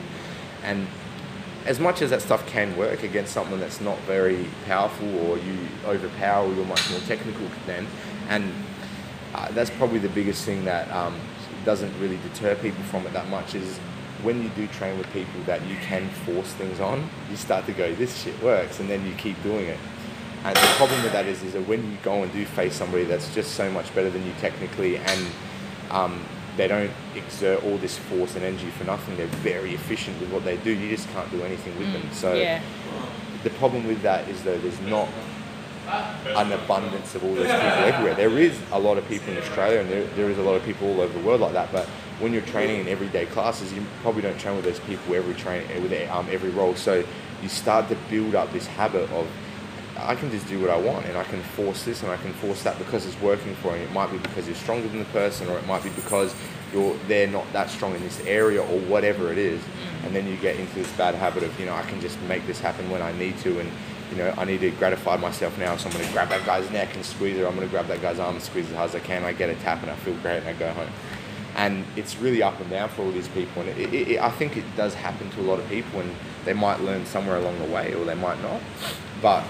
and 0.65 0.87
as 1.67 1.81
much 1.81 2.03
as 2.03 2.11
that 2.11 2.23
stuff 2.23 2.47
can 2.47 2.77
work 2.77 3.03
against 3.03 3.33
someone 3.33 3.61
that's 3.61 3.81
not 3.81 3.99
very 4.01 4.47
powerful 4.67 5.09
or 5.29 5.39
you 5.39 5.59
overpower 5.87 6.53
you're 6.55 6.65
much 6.67 6.91
more 6.91 7.01
technical 7.01 7.47
than 7.67 7.87
and 8.29 8.53
uh, 9.35 9.51
that's 9.53 9.71
probably 9.71 9.99
the 9.99 10.09
biggest 10.09 10.45
thing 10.45 10.65
that 10.65 10.91
um, 10.91 11.15
doesn't 11.69 12.01
really 12.01 12.17
deter 12.23 12.55
people 12.55 12.83
from 12.85 13.07
it 13.07 13.13
that 13.13 13.29
much 13.29 13.55
is 13.55 13.77
when 14.23 14.43
you 14.43 14.49
do 14.57 14.67
train 14.69 14.97
with 14.97 15.07
people 15.13 15.39
that 15.43 15.61
you 15.67 15.77
can 15.83 16.09
force 16.25 16.51
things 16.55 16.81
on, 16.81 17.07
you 17.31 17.37
start 17.37 17.67
to 17.67 17.73
go, 17.73 17.95
this 17.97 18.23
shit 18.23 18.43
works, 18.43 18.81
and 18.81 18.89
then 18.89 19.05
you 19.05 19.13
keep 19.17 19.37
doing 19.43 19.67
it. 19.67 19.79
And 20.45 20.57
the 20.57 20.73
problem 20.79 21.03
with 21.03 21.13
that 21.13 21.27
is, 21.27 21.43
is 21.43 21.53
that 21.53 21.69
when 21.69 21.85
you 21.91 21.99
go 22.03 22.23
and 22.23 22.33
do 22.33 22.43
face 22.47 22.75
somebody 22.75 23.05
that's 23.05 23.35
just 23.35 23.53
so 23.53 23.71
much 23.71 23.95
better 23.95 24.09
than 24.09 24.25
you 24.25 24.33
technically, 24.41 24.97
and 24.97 25.27
um, 25.91 26.25
they 26.57 26.69
don't 26.69 26.91
exert 27.15 27.63
all 27.63 27.77
this 27.77 27.99
force 27.99 28.35
and 28.35 28.47
energy 28.47 28.71
for 28.71 28.85
nothing, 28.85 29.19
they're 29.19 29.27
very 29.27 29.75
efficient 29.75 30.19
with 30.23 30.33
what 30.33 30.47
they 30.47 30.57
do. 30.57 30.71
You 30.71 30.89
just 30.89 31.07
can't 31.11 31.31
do 31.31 31.43
anything 31.43 31.79
with 31.79 31.93
them. 31.93 32.09
So 32.13 32.33
yeah. 32.33 32.63
the 33.45 33.51
problem 33.51 33.87
with 33.87 34.01
that 34.01 34.27
is 34.31 34.43
though 34.43 34.57
there's 34.57 34.81
not 34.81 35.11
an 35.89 36.53
abundance 36.53 37.15
of 37.15 37.25
all 37.25 37.35
those 37.35 37.47
people 37.47 37.61
everywhere. 37.61 38.15
There 38.15 38.39
is 38.39 38.59
a 38.73 38.79
lot 38.79 38.99
of 38.99 39.09
people 39.09 39.33
in 39.33 39.39
Australia 39.39 39.81
and 39.81 39.91
there, 39.91 40.05
there 40.09 40.31
is 40.31 40.39
a 40.39 40.43
lot 40.43 40.55
of 40.55 40.65
people 40.65 40.89
all 40.89 41.01
over 41.01 41.13
the 41.13 41.25
world 41.25 41.41
like 41.41 41.53
that. 41.53 41.73
But 41.73 41.87
when 42.21 42.33
you're 42.33 42.43
training 42.43 42.81
in 42.81 42.89
everyday 42.89 43.27
classes, 43.27 43.73
you 43.73 43.85
probably 44.03 44.23
don't 44.23 44.39
train 44.39 44.57
with 44.57 44.65
those 44.65 44.81
people 44.81 45.15
every 45.15 45.35
train 45.35 45.67
with 45.83 45.93
um, 46.11 46.29
every 46.31 46.51
roll. 46.51 46.75
So 46.75 47.05
you 47.43 47.49
start 47.49 47.89
to 47.89 47.97
build 48.11 48.35
up 48.35 48.53
this 48.53 48.67
habit 48.67 49.11
of 49.11 49.27
I 49.99 50.15
can 50.15 50.31
just 50.31 50.47
do 50.47 50.61
what 50.61 50.71
I 50.71 50.77
want 50.77 51.07
and 51.07 51.19
I 51.19 51.25
can 51.25 51.43
force 51.43 51.85
this 51.85 52.03
and 52.03 52.13
I 52.13 52.17
can 52.19 52.33
force 52.35 52.63
that 52.63 52.79
because 52.79 53.05
it's 53.05 53.21
working 53.21 53.55
for 53.57 53.73
me. 53.73 53.81
It 53.81 53.93
might 53.93 54.11
be 54.13 54.19
because 54.19 54.47
you're 54.47 54.55
stronger 54.55 54.87
than 54.87 55.01
the 55.01 55.05
person, 55.07 55.49
or 55.49 55.59
it 55.59 55.67
might 55.67 55.83
be 55.83 55.91
because 55.91 56.35
you're 56.73 56.97
they're 57.09 57.27
not 57.27 57.53
that 57.53 57.69
strong 57.69 57.95
in 57.97 58.03
this 58.03 58.21
area, 58.21 58.63
or 58.63 58.79
whatever 58.81 59.33
it 59.33 59.39
is. 59.39 59.61
And 60.05 60.15
then 60.15 60.29
you 60.29 60.37
get 60.37 60.57
into 60.57 60.75
this 60.75 60.91
bad 60.93 61.17
habit 61.17 61.43
of 61.43 61.59
you 61.59 61.67
know 61.67 61.75
I 61.75 61.83
can 61.83 62.01
just 62.01 62.21
make 62.23 62.47
this 62.47 62.61
happen 62.61 62.89
when 62.91 63.03
I 63.03 63.11
need 63.19 63.39
to, 63.39 63.59
and 63.59 63.71
you 64.11 64.17
know 64.17 64.35
I 64.37 64.45
need 64.45 64.61
to 64.61 64.71
gratify 64.71 65.17
myself 65.17 65.59
now. 65.59 65.77
So 65.77 65.89
I'm 65.89 65.95
going 65.95 66.07
to 66.07 66.13
grab 66.13 66.29
that 66.31 66.45
guy's 66.45 66.71
neck 66.71 66.95
and 66.95 67.05
squeeze 67.05 67.39
it. 67.39 67.47
I'm 67.47 67.55
going 67.55 67.67
to 67.67 67.71
grab 67.71 67.87
that 67.89 68.03
guy's 68.03 68.19
arm 68.19 68.35
and 68.35 68.43
squeeze 68.43 68.69
as 68.69 68.75
hard 68.75 68.91
as 68.91 68.97
I 68.97 69.01
can. 69.01 69.25
I 69.25 69.33
get 69.33 69.51
a 69.51 69.55
tap 69.57 69.83
and 69.83 69.91
I 69.91 69.97
feel 69.97 70.15
great 70.17 70.39
and 70.39 70.49
I 70.49 70.53
go 70.55 70.71
home. 70.73 70.91
And 71.57 71.85
it's 71.97 72.17
really 72.17 72.43
up 72.43 72.61
and 72.61 72.71
down 72.71 72.89
for 72.89 73.03
all 73.03 73.11
these 73.11 73.29
people. 73.29 73.63
And 73.63 73.71
it, 73.71 73.93
it, 73.93 74.09
it, 74.09 74.21
I 74.21 74.31
think 74.31 74.57
it 74.57 74.65
does 74.77 74.95
happen 74.95 75.29
to 75.31 75.41
a 75.41 75.43
lot 75.43 75.59
of 75.59 75.69
people, 75.69 76.01
and 76.01 76.15
they 76.45 76.53
might 76.53 76.81
learn 76.81 77.05
somewhere 77.05 77.37
along 77.37 77.59
the 77.59 77.65
way, 77.65 77.95
or 77.95 78.05
they 78.05 78.15
might 78.15 78.41
not. 78.43 78.61
But 79.21 79.45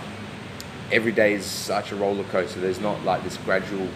every 0.90 1.12
day 1.12 1.34
is 1.34 1.44
such 1.44 1.92
a 1.92 1.96
roller 1.96 2.24
coaster. 2.24 2.61
There's 2.61 2.80
not 2.80 3.04
like 3.04 3.24
this 3.24 3.36
gradual 3.38 3.88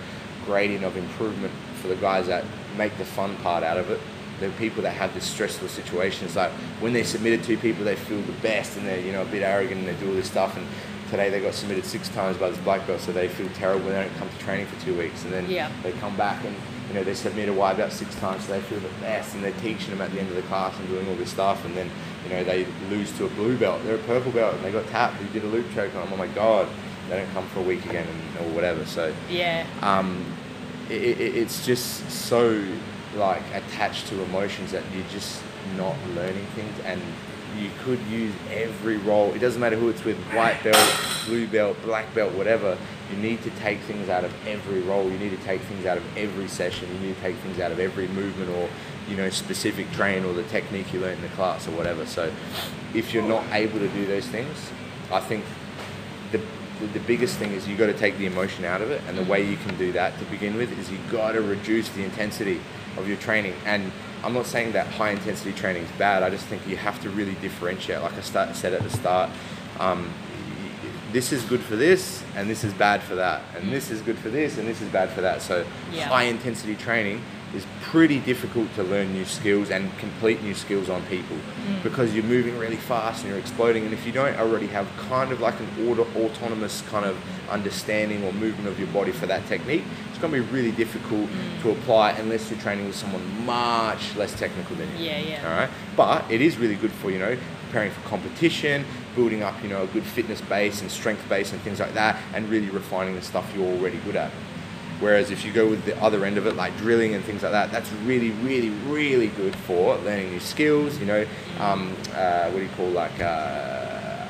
gradient 0.45 0.85
of 0.85 0.97
improvement 0.97 1.55
for 1.77 1.89
the 1.89 1.97
guys 1.97 2.27
that 2.27 2.45
make 2.77 2.97
the 2.99 3.05
fun 3.05 3.37
part 3.39 3.65
out 3.65 3.79
of 3.79 3.91
it. 3.91 4.01
The 4.41 4.49
people 4.59 4.83
that 4.83 4.93
have 4.95 5.15
this 5.15 5.25
stressful 5.25 5.69
situations, 5.69 6.35
like 6.35 6.51
when 6.81 6.93
they're 6.93 7.05
submitted 7.05 7.45
to 7.45 7.57
people, 7.57 7.85
they 7.85 7.95
feel 7.97 8.21
the 8.23 8.33
best 8.43 8.77
and 8.77 8.87
they're 8.87 9.01
you 9.01 9.13
know 9.13 9.23
a 9.23 9.27
bit 9.27 9.43
arrogant 9.43 9.81
and 9.81 9.89
they 9.89 9.95
do 10.03 10.09
all 10.09 10.15
this 10.17 10.27
stuff. 10.31 10.57
And 10.57 10.67
today 11.11 11.31
they 11.31 11.41
got 11.41 11.55
submitted 11.55 11.85
six 11.85 12.09
times 12.09 12.37
by 12.39 12.49
this 12.51 12.59
black 12.61 12.85
belt, 12.87 13.01
so 13.01 13.13
they 13.13 13.29
feel 13.29 13.49
terrible. 13.51 13.87
They 13.87 13.93
don't 14.03 14.15
come 14.17 14.29
to 14.29 14.39
training 14.39 14.67
for 14.67 14.85
two 14.85 14.97
weeks, 14.99 15.23
and 15.25 15.33
then 15.33 15.49
Yeah. 15.49 15.71
they 15.83 15.93
come 15.93 16.17
back 16.17 16.45
and 16.45 16.57
you 16.89 16.95
know 16.95 17.05
they 17.05 17.15
submit 17.15 17.49
a 17.49 17.53
wide 17.53 17.77
belt 17.77 17.93
six 17.93 18.15
times, 18.17 18.45
so 18.47 18.53
they 18.53 18.61
feel 18.63 18.81
the 18.81 18.89
best, 19.01 19.35
and 19.35 19.45
they're 19.45 19.53
teaching 19.63 19.91
them 19.91 20.01
at 20.01 20.11
the 20.13 20.19
end 20.19 20.29
of 20.31 20.35
the 20.37 20.43
class 20.43 20.75
and 20.79 20.89
doing 20.89 21.07
all 21.09 21.15
this 21.15 21.31
stuff, 21.31 21.65
and 21.65 21.77
then 21.77 21.89
you 22.25 22.31
know 22.31 22.43
they 22.43 22.67
lose 22.91 23.13
to 23.19 23.27
a 23.27 23.29
blue 23.29 23.57
belt, 23.57 23.81
they're 23.85 23.95
a 23.95 23.99
purple 23.99 24.33
belt, 24.33 24.55
and 24.57 24.65
they 24.65 24.73
got 24.73 24.87
tapped. 24.89 25.21
They 25.21 25.39
did 25.39 25.45
a 25.45 25.53
loop 25.53 25.67
choke 25.75 25.95
on 25.95 26.03
them. 26.05 26.11
Oh 26.15 26.17
my 26.17 26.27
god, 26.29 26.67
they 27.09 27.17
don't 27.19 27.33
come 27.33 27.47
for 27.49 27.61
a 27.61 27.63
week 27.63 27.85
again, 27.87 28.09
and, 28.09 28.47
or 28.47 28.51
whatever. 28.55 28.85
So 28.87 29.13
Yeah. 29.31 29.65
um, 29.83 30.25
it, 30.91 31.01
it, 31.21 31.37
it's 31.37 31.65
just 31.65 32.11
so 32.11 32.61
like 33.15 33.43
attached 33.55 34.09
to 34.09 34.23
emotions 34.23 34.73
that 34.73 34.83
you're 34.95 35.09
just 35.09 35.43
not 35.77 35.97
learning 36.15 36.47
things 36.55 36.79
and 36.85 37.01
you 37.59 37.71
could 37.85 38.01
use 38.07 38.33
every 38.51 38.97
roll. 38.97 39.33
It 39.35 39.41
doesn't 39.41 39.61
matter 39.61 39.77
who 39.77 39.91
it's 39.91 40.05
with 40.05 40.17
white 40.33 40.63
belt 40.65 40.91
blue 41.27 41.47
belt 41.47 41.77
black 41.85 42.13
belt 42.15 42.33
whatever 42.35 42.77
you 43.11 43.17
need 43.19 43.43
to 43.43 43.51
take 43.51 43.79
things 43.81 44.09
out 44.09 44.25
of 44.25 44.33
every 44.47 44.81
roll. 44.81 45.11
You 45.11 45.19
need 45.19 45.31
to 45.31 45.45
take 45.45 45.61
things 45.63 45.85
out 45.85 45.99
of 45.99 46.17
every 46.17 46.49
session. 46.49 46.89
You 46.95 47.09
need 47.09 47.17
to 47.17 47.21
take 47.21 47.37
things 47.37 47.61
out 47.61 47.71
of 47.71 47.79
every 47.79 48.09
movement 48.09 48.51
or 48.51 48.69
you 49.09 49.17
know 49.17 49.29
specific 49.31 49.91
train 49.93 50.25
or 50.25 50.33
the 50.33 50.45
technique 50.45 50.93
you 50.93 51.01
learn 51.01 51.17
in 51.17 51.23
the 51.23 51.29
class 51.29 51.69
or 51.69 51.73
whatever. 51.73 52.07
So 52.07 52.33
if 52.95 53.15
you're 53.15 53.27
not 53.27 53.45
able 53.53 53.79
to 53.79 53.89
do 53.89 54.07
those 54.07 54.27
things 54.27 54.71
i 55.11 55.21
think 55.21 55.45
the, 56.31 56.41
the, 56.93 57.01
biggest 57.01 57.37
thing 57.37 57.53
is 57.53 57.69
you 57.69 57.77
got 57.77 57.87
to 57.87 57.95
take 57.95 58.17
the 58.19 58.27
emotion 58.27 58.65
out 58.65 58.81
of 58.81 58.91
it 58.91 59.01
and 59.07 59.17
the 59.17 59.25
way 59.25 59.47
you 59.47 59.57
can 59.57 59.77
do 59.79 59.93
that 59.93 60.19
to 60.19 60.25
begin 60.27 60.57
with 60.57 60.77
is 60.79 60.91
you 60.91 60.99
got 61.11 61.33
to 61.33 61.41
reduce 61.41 61.89
the 61.91 62.03
intensity 62.03 62.61
of 62.97 63.09
your 63.09 63.17
training. 63.19 63.55
And 63.67 63.91
i'm 64.25 64.35
not 64.35 64.47
saying 64.47 64.73
that 64.73 64.87
high 64.87 65.11
intensity 65.11 65.53
training 65.53 65.83
is 65.83 65.91
bad. 65.93 66.23
I 66.23 66.31
just 66.31 66.47
think 66.47 66.67
you 66.67 66.77
have 66.77 67.01
to 67.03 67.11
really 67.11 67.35
differentiate 67.37 68.01
like 68.03 68.15
i 68.15 68.21
start, 68.21 68.55
said 68.55 68.73
at 68.73 68.83
the 68.83 68.91
start. 68.91 69.31
Um, 69.81 70.13
this 71.13 71.33
is 71.33 71.45
good 71.45 71.61
for 71.61 71.77
this 71.77 72.23
and 72.37 72.49
this 72.49 72.65
is 72.65 72.73
bad 72.73 73.03
for 73.03 73.15
that. 73.17 73.43
And 73.57 73.71
this 73.73 73.91
is 73.91 74.01
good 74.01 74.19
for 74.19 74.31
this 74.31 74.59
and 74.59 74.67
this 74.67 74.81
is 74.81 74.89
bad 74.89 75.11
for 75.11 75.21
that. 75.23 75.43
So 75.43 75.65
Yeah. 75.93 76.09
high 76.09 76.25
intensity 76.25 76.75
training 76.75 77.23
is 77.55 77.67
pretty 77.83 78.19
difficult 78.21 78.73
to 78.75 78.83
learn 78.83 79.13
new 79.13 79.25
skills 79.25 79.71
and 79.71 79.97
complete 79.99 80.43
new 80.43 80.55
skills 80.55 80.89
on 80.89 81.03
people 81.07 81.37
mm. 81.37 81.83
because 81.83 82.15
you're 82.15 82.25
moving 82.25 82.59
really 82.59 82.77
fast 82.77 83.23
and 83.23 83.31
you're 83.31 83.39
exploding. 83.39 83.85
And 83.85 83.93
if 83.93 84.07
you 84.07 84.13
don't 84.13 84.37
already 84.39 84.67
have 84.69 84.89
kind 85.09 85.33
of 85.33 85.41
like 85.41 85.59
an 85.61 85.89
auto, 85.89 86.07
autonomous 86.17 86.83
kind 86.83 87.05
of 87.05 87.17
understanding 87.51 88.25
or 88.25 88.33
movement 88.33 88.69
of 88.69 88.79
your 88.79 88.89
body 88.89 89.13
for 89.13 89.27
that 89.27 89.47
technique 89.47 89.85
it's 90.09 90.19
going 90.19 90.33
to 90.33 90.41
be 90.41 90.53
really 90.53 90.73
difficult 90.73 91.29
mm. 91.29 91.63
to 91.63 91.71
apply 91.71 92.13
unless 92.13 92.51
you're 92.51 92.59
training 92.61 92.87
with 92.87 92.97
someone 92.97 93.45
much 93.45 94.17
less 94.17 94.39
technical 94.39 94.75
than 94.77 94.89
you. 94.97 95.05
Yeah, 95.05 95.19
yeah. 95.19 95.49
all 95.49 95.59
right 95.61 95.71
but 95.97 96.29
it 96.31 96.41
is 96.41 96.57
really 96.57 96.77
good 96.77 96.93
for 96.93 97.11
you 97.11 97.19
know 97.19 97.37
preparing 97.65 97.91
for 97.91 98.01
competition 98.09 98.85
building 99.15 99.43
up 99.43 99.61
you 99.63 99.69
know 99.69 99.83
a 99.83 99.87
good 99.89 100.05
fitness 100.05 100.41
base 100.41 100.81
and 100.81 100.91
strength 100.91 101.27
base 101.29 101.53
and 101.53 101.61
things 101.63 101.81
like 101.81 101.95
that 101.95 102.21
and 102.35 102.49
really 102.49 102.71
refining 102.71 103.15
the 103.15 103.23
stuff 103.23 103.51
you're 103.55 103.67
already 103.67 103.99
good 103.99 104.17
at 104.17 104.31
Whereas 105.03 105.33
if 105.33 105.45
you 105.45 105.53
go 105.53 105.67
with 105.69 105.85
the 105.85 106.01
other 106.01 106.25
end 106.25 106.39
of 106.39 106.47
it, 106.47 106.55
like 106.55 106.77
drilling 106.77 107.13
and 107.15 107.25
things 107.25 107.43
like 107.43 107.51
that, 107.51 107.73
that's 107.73 107.91
really, 108.05 108.31
really, 108.31 108.71
really 108.87 109.27
good 109.27 109.57
for 109.57 109.97
learning 109.97 110.31
new 110.31 110.39
skills. 110.39 110.99
You 111.01 111.07
know, 111.07 111.27
um, 111.59 111.97
uh, 112.15 112.49
what 112.51 112.59
do 112.59 112.63
you 112.63 112.69
call 112.77 112.87
like, 112.87 113.21
uh, 113.21 114.29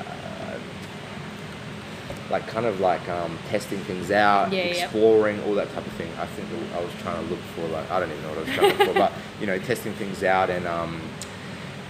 like 2.31 2.47
kind 2.47 2.65
of 2.65 2.79
like 2.79 3.07
um, 3.07 3.37
testing 3.49 3.77
things 3.81 4.09
out, 4.09 4.51
Yeah, 4.51 4.63
yeah. 4.63 4.83
exploring, 4.85 5.43
all 5.43 5.53
that 5.53 5.71
type 5.73 5.85
of 5.85 5.93
thing. 5.93 6.09
I 6.19 6.25
think 6.25 6.49
I 6.75 6.81
was 6.83 6.91
trying 7.03 7.23
to 7.23 7.29
look 7.29 7.39
for 7.55 7.67
like 7.67 7.89
I 7.91 7.99
don't 7.99 8.09
even 8.09 8.23
know 8.23 8.29
what 8.29 8.37
I 8.39 8.41
was 8.41 8.49
trying 8.55 8.71
to 8.71 8.77
look 8.79 8.87
for, 8.87 8.93
but 8.95 9.13
you 9.39 9.45
know, 9.45 9.59
testing 9.59 9.93
things 9.93 10.23
out 10.23 10.49
and 10.49 10.65
um, 10.65 10.99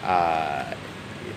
uh, 0.03 0.73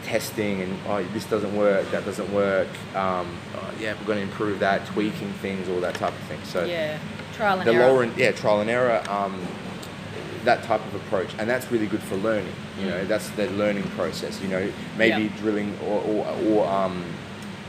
testing 0.03 0.63
and 0.63 0.77
oh 0.89 1.05
this 1.15 1.25
doesn't 1.27 1.57
work, 1.57 1.89
that 1.93 2.05
doesn't 2.05 2.33
work. 2.33 2.69
Um, 2.97 3.39
oh, 3.55 3.71
yeah, 3.79 3.95
we're 4.01 4.07
going 4.07 4.19
to 4.19 4.25
improve 4.25 4.59
that, 4.59 4.85
tweaking 4.87 5.33
things, 5.35 5.69
all 5.69 5.81
that 5.81 5.95
type 5.95 6.13
of 6.13 6.21
thing. 6.27 6.41
So 6.43 6.65
Yeah. 6.65 6.99
Trial 7.37 7.59
and 7.61 7.69
the 7.69 7.75
error. 7.75 7.87
lower 7.93 8.03
end, 8.03 8.17
yeah, 8.17 8.33
trial 8.33 8.61
and 8.61 8.71
error, 8.71 9.03
um, 9.09 9.41
that 10.45 10.63
type 10.63 10.85
of 10.87 10.95
approach, 10.95 11.31
and 11.39 11.49
that's 11.51 11.71
really 11.71 11.87
good 11.87 12.03
for 12.03 12.17
learning. 12.17 12.53
You 12.81 12.87
know, 12.87 13.05
that's 13.05 13.29
the 13.31 13.49
learning 13.51 13.85
process. 13.91 14.41
You 14.41 14.49
know, 14.49 14.73
maybe 14.97 15.25
Yeah. 15.25 15.41
drilling 15.41 15.77
or 15.87 16.01
or, 16.03 16.27
or 16.47 16.69
um, 16.69 17.03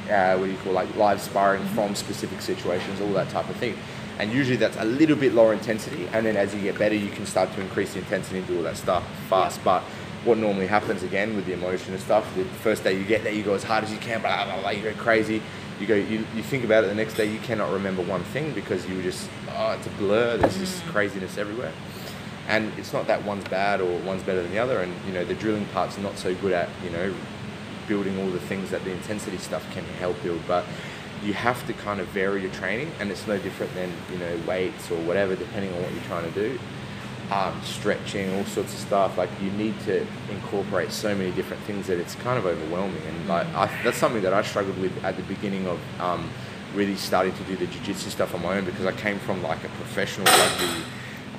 uh, 0.09 0.35
what 0.37 0.45
do 0.45 0.51
you 0.51 0.57
call 0.63 0.73
like 0.73 0.95
live 0.95 1.21
sparring 1.21 1.65
from 1.69 1.95
specific 1.95 2.41
situations, 2.41 3.01
all 3.01 3.11
that 3.13 3.29
type 3.29 3.49
of 3.49 3.55
thing. 3.57 3.75
And 4.19 4.31
usually 4.31 4.57
that's 4.57 4.77
a 4.77 4.85
little 4.85 5.15
bit 5.15 5.33
lower 5.33 5.53
intensity, 5.53 6.07
and 6.13 6.25
then 6.25 6.37
as 6.37 6.53
you 6.55 6.61
get 6.61 6.77
better, 6.79 6.95
you 6.95 7.09
can 7.09 7.25
start 7.25 7.53
to 7.55 7.61
increase 7.61 7.93
the 7.93 7.99
intensity 7.99 8.39
and 8.39 8.47
do 8.47 8.57
all 8.57 8.63
that 8.63 8.77
stuff 8.77 9.03
fast. 9.29 9.63
But 9.63 9.81
what 10.23 10.37
normally 10.39 10.65
happens 10.67 11.03
again 11.03 11.35
with 11.35 11.45
the 11.45 11.53
emotion 11.53 11.93
and 11.93 12.01
stuff, 12.01 12.25
the 12.35 12.43
first 12.63 12.83
day 12.83 12.97
you 12.97 13.03
get 13.03 13.23
there, 13.23 13.31
you 13.33 13.43
go 13.43 13.53
as 13.53 13.63
hard 13.63 13.83
as 13.83 13.91
you 13.91 13.97
can, 13.99 14.21
blah 14.21 14.45
blah 14.45 14.59
blah, 14.61 14.69
you 14.71 14.81
go 14.81 14.93
crazy. 14.93 15.41
You 15.79 15.87
go, 15.87 15.95
you, 15.95 16.25
you 16.35 16.43
think 16.43 16.63
about 16.63 16.83
it 16.83 16.87
the 16.87 16.95
next 16.95 17.13
day, 17.13 17.31
you 17.31 17.39
cannot 17.39 17.71
remember 17.71 18.01
one 18.01 18.23
thing 18.25 18.53
because 18.53 18.87
you 18.87 18.95
were 18.95 19.03
just, 19.03 19.29
oh, 19.51 19.73
it's 19.73 19.85
a 19.85 19.91
blur. 19.91 20.37
There's 20.37 20.57
just 20.57 20.83
mm. 20.83 20.91
craziness 20.91 21.37
everywhere 21.37 21.71
and 22.47 22.71
it's 22.77 22.93
not 22.93 23.07
that 23.07 23.23
one's 23.23 23.43
bad 23.45 23.81
or 23.81 23.99
one's 23.99 24.23
better 24.23 24.41
than 24.41 24.51
the 24.51 24.59
other 24.59 24.79
and 24.79 24.93
you 25.05 25.13
know 25.13 25.25
the 25.25 25.35
drilling 25.35 25.65
part's 25.67 25.97
not 25.97 26.17
so 26.17 26.33
good 26.35 26.53
at 26.53 26.69
you 26.83 26.89
know 26.89 27.13
building 27.87 28.17
all 28.19 28.29
the 28.29 28.39
things 28.39 28.71
that 28.71 28.83
the 28.83 28.91
intensity 28.91 29.37
stuff 29.37 29.69
can 29.73 29.83
help 29.99 30.21
build 30.23 30.41
but 30.47 30.65
you 31.23 31.33
have 31.33 31.65
to 31.67 31.73
kind 31.73 31.99
of 31.99 32.07
vary 32.07 32.41
your 32.41 32.51
training 32.51 32.91
and 32.99 33.11
it's 33.11 33.27
no 33.27 33.37
different 33.37 33.73
than 33.75 33.91
you 34.11 34.17
know 34.17 34.39
weights 34.47 34.89
or 34.91 34.97
whatever 35.01 35.35
depending 35.35 35.73
on 35.73 35.81
what 35.81 35.91
you're 35.91 36.03
trying 36.03 36.31
to 36.31 36.39
do 36.39 36.59
um, 37.31 37.59
stretching 37.63 38.33
all 38.35 38.45
sorts 38.45 38.73
of 38.73 38.79
stuff 38.79 39.17
like 39.17 39.29
you 39.41 39.51
need 39.51 39.77
to 39.81 40.05
incorporate 40.29 40.91
so 40.91 41.13
many 41.13 41.31
different 41.31 41.61
things 41.63 41.87
that 41.87 41.99
it's 41.99 42.15
kind 42.15 42.37
of 42.37 42.45
overwhelming. 42.45 43.01
And 43.05 43.27
like 43.27 43.47
I, 43.47 43.69
that's 43.83 43.97
something 43.97 44.21
that 44.21 44.33
I 44.33 44.41
struggled 44.43 44.77
with 44.77 45.03
at 45.03 45.17
the 45.17 45.23
beginning 45.23 45.67
of 45.67 45.79
um, 45.99 46.29
really 46.73 46.95
starting 46.95 47.33
to 47.33 47.43
do 47.43 47.55
the 47.55 47.67
jiu-jitsu 47.67 48.09
stuff 48.09 48.33
on 48.33 48.41
my 48.41 48.57
own 48.57 48.65
because 48.65 48.85
I 48.85 48.93
came 48.93 49.19
from 49.19 49.43
like 49.43 49.63
a 49.63 49.69
professional 49.69 50.25
rugby 50.25 50.83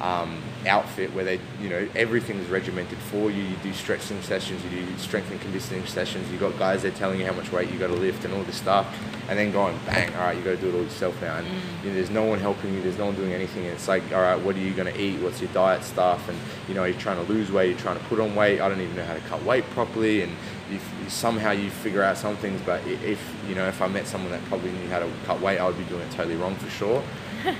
um, 0.01 0.43
outfit 0.67 1.13
where 1.15 1.25
they, 1.25 1.41
you 1.61 1.69
know, 1.69 1.89
everything's 1.95 2.49
regimented 2.49 2.99
for 2.99 3.31
you. 3.31 3.43
You 3.43 3.57
do 3.63 3.73
stretching 3.73 4.21
sessions, 4.23 4.63
you 4.65 4.71
do 4.71 4.99
strength 4.99 5.31
and 5.31 5.41
conditioning 5.41 5.87
sessions. 5.87 6.31
You 6.31 6.39
got 6.39 6.59
guys 6.59 6.83
there 6.83 6.91
telling 6.91 7.21
you 7.21 7.27
how 7.27 7.33
much 7.33 7.53
weight 7.53 7.71
you 7.71 7.79
got 7.79 7.89
to 7.89 7.95
lift 7.95 8.25
and 8.25 8.35
all 8.35 8.43
this 8.43 8.57
stuff, 8.57 8.87
and 9.29 9.39
then 9.39 9.53
going 9.53 9.79
bang, 9.87 10.13
all 10.15 10.23
right, 10.23 10.37
you 10.37 10.43
got 10.43 10.51
to 10.51 10.57
do 10.57 10.69
it 10.69 10.75
all 10.75 10.83
yourself 10.83 11.21
now. 11.21 11.37
And 11.37 11.47
mm. 11.47 11.53
you 11.83 11.91
know, 11.91 11.95
there's 11.97 12.11
no 12.11 12.25
one 12.25 12.39
helping 12.39 12.75
you. 12.75 12.83
There's 12.83 12.99
no 12.99 13.07
one 13.07 13.15
doing 13.15 13.33
anything. 13.33 13.65
And 13.65 13.75
it's 13.75 13.89
like, 13.89 14.03
all 14.13 14.23
right, 14.23 14.41
what 14.41 14.57
are 14.57 14.61
you 14.61 14.73
going 14.75 14.93
to 14.93 15.01
eat? 15.01 15.21
What's 15.21 15.41
your 15.41 15.53
diet 15.53 15.85
stuff? 15.85 16.29
And 16.29 16.39
you 16.69 16.75
know, 16.75 16.85
you're 16.85 16.99
trying 16.99 17.25
to 17.25 17.33
lose 17.33 17.51
weight, 17.51 17.71
you're 17.71 17.79
trying 17.79 17.99
to 17.99 18.05
put 18.05 18.21
on 18.21 18.35
weight. 18.35 18.61
I 18.61 18.69
don't 18.69 18.81
even 18.81 18.97
know 18.97 19.05
how 19.05 19.15
to 19.15 19.21
cut 19.21 19.43
weight 19.45 19.65
properly, 19.71 20.23
and 20.23 20.33
if, 20.71 20.95
somehow 21.09 21.53
you 21.53 21.71
figure 21.71 22.03
out 22.03 22.19
some 22.19 22.37
things. 22.37 22.61
But 22.67 22.87
if 22.87 23.21
you 23.49 23.55
know, 23.55 23.67
if 23.67 23.81
I 23.81 23.89
met 23.89 24.07
someone 24.07 24.31
that 24.33 24.45
probably 24.47 24.73
knew 24.73 24.89
how 24.89 24.99
to 24.99 25.11
cut 25.25 25.41
weight, 25.41 25.59
I 25.59 25.67
would 25.67 25.79
be 25.79 25.85
doing 25.85 26.03
it 26.03 26.11
totally 26.11 26.37
wrong 26.37 26.55
for 26.57 26.69
sure 26.71 27.03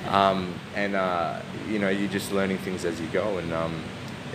um, 0.09 0.55
and 0.75 0.95
uh, 0.95 1.41
you 1.69 1.79
know 1.79 1.89
you're 1.89 2.11
just 2.11 2.33
learning 2.33 2.59
things 2.59 2.85
as 2.85 3.01
you 3.01 3.07
go 3.09 3.39
and 3.39 3.53
um, 3.53 3.83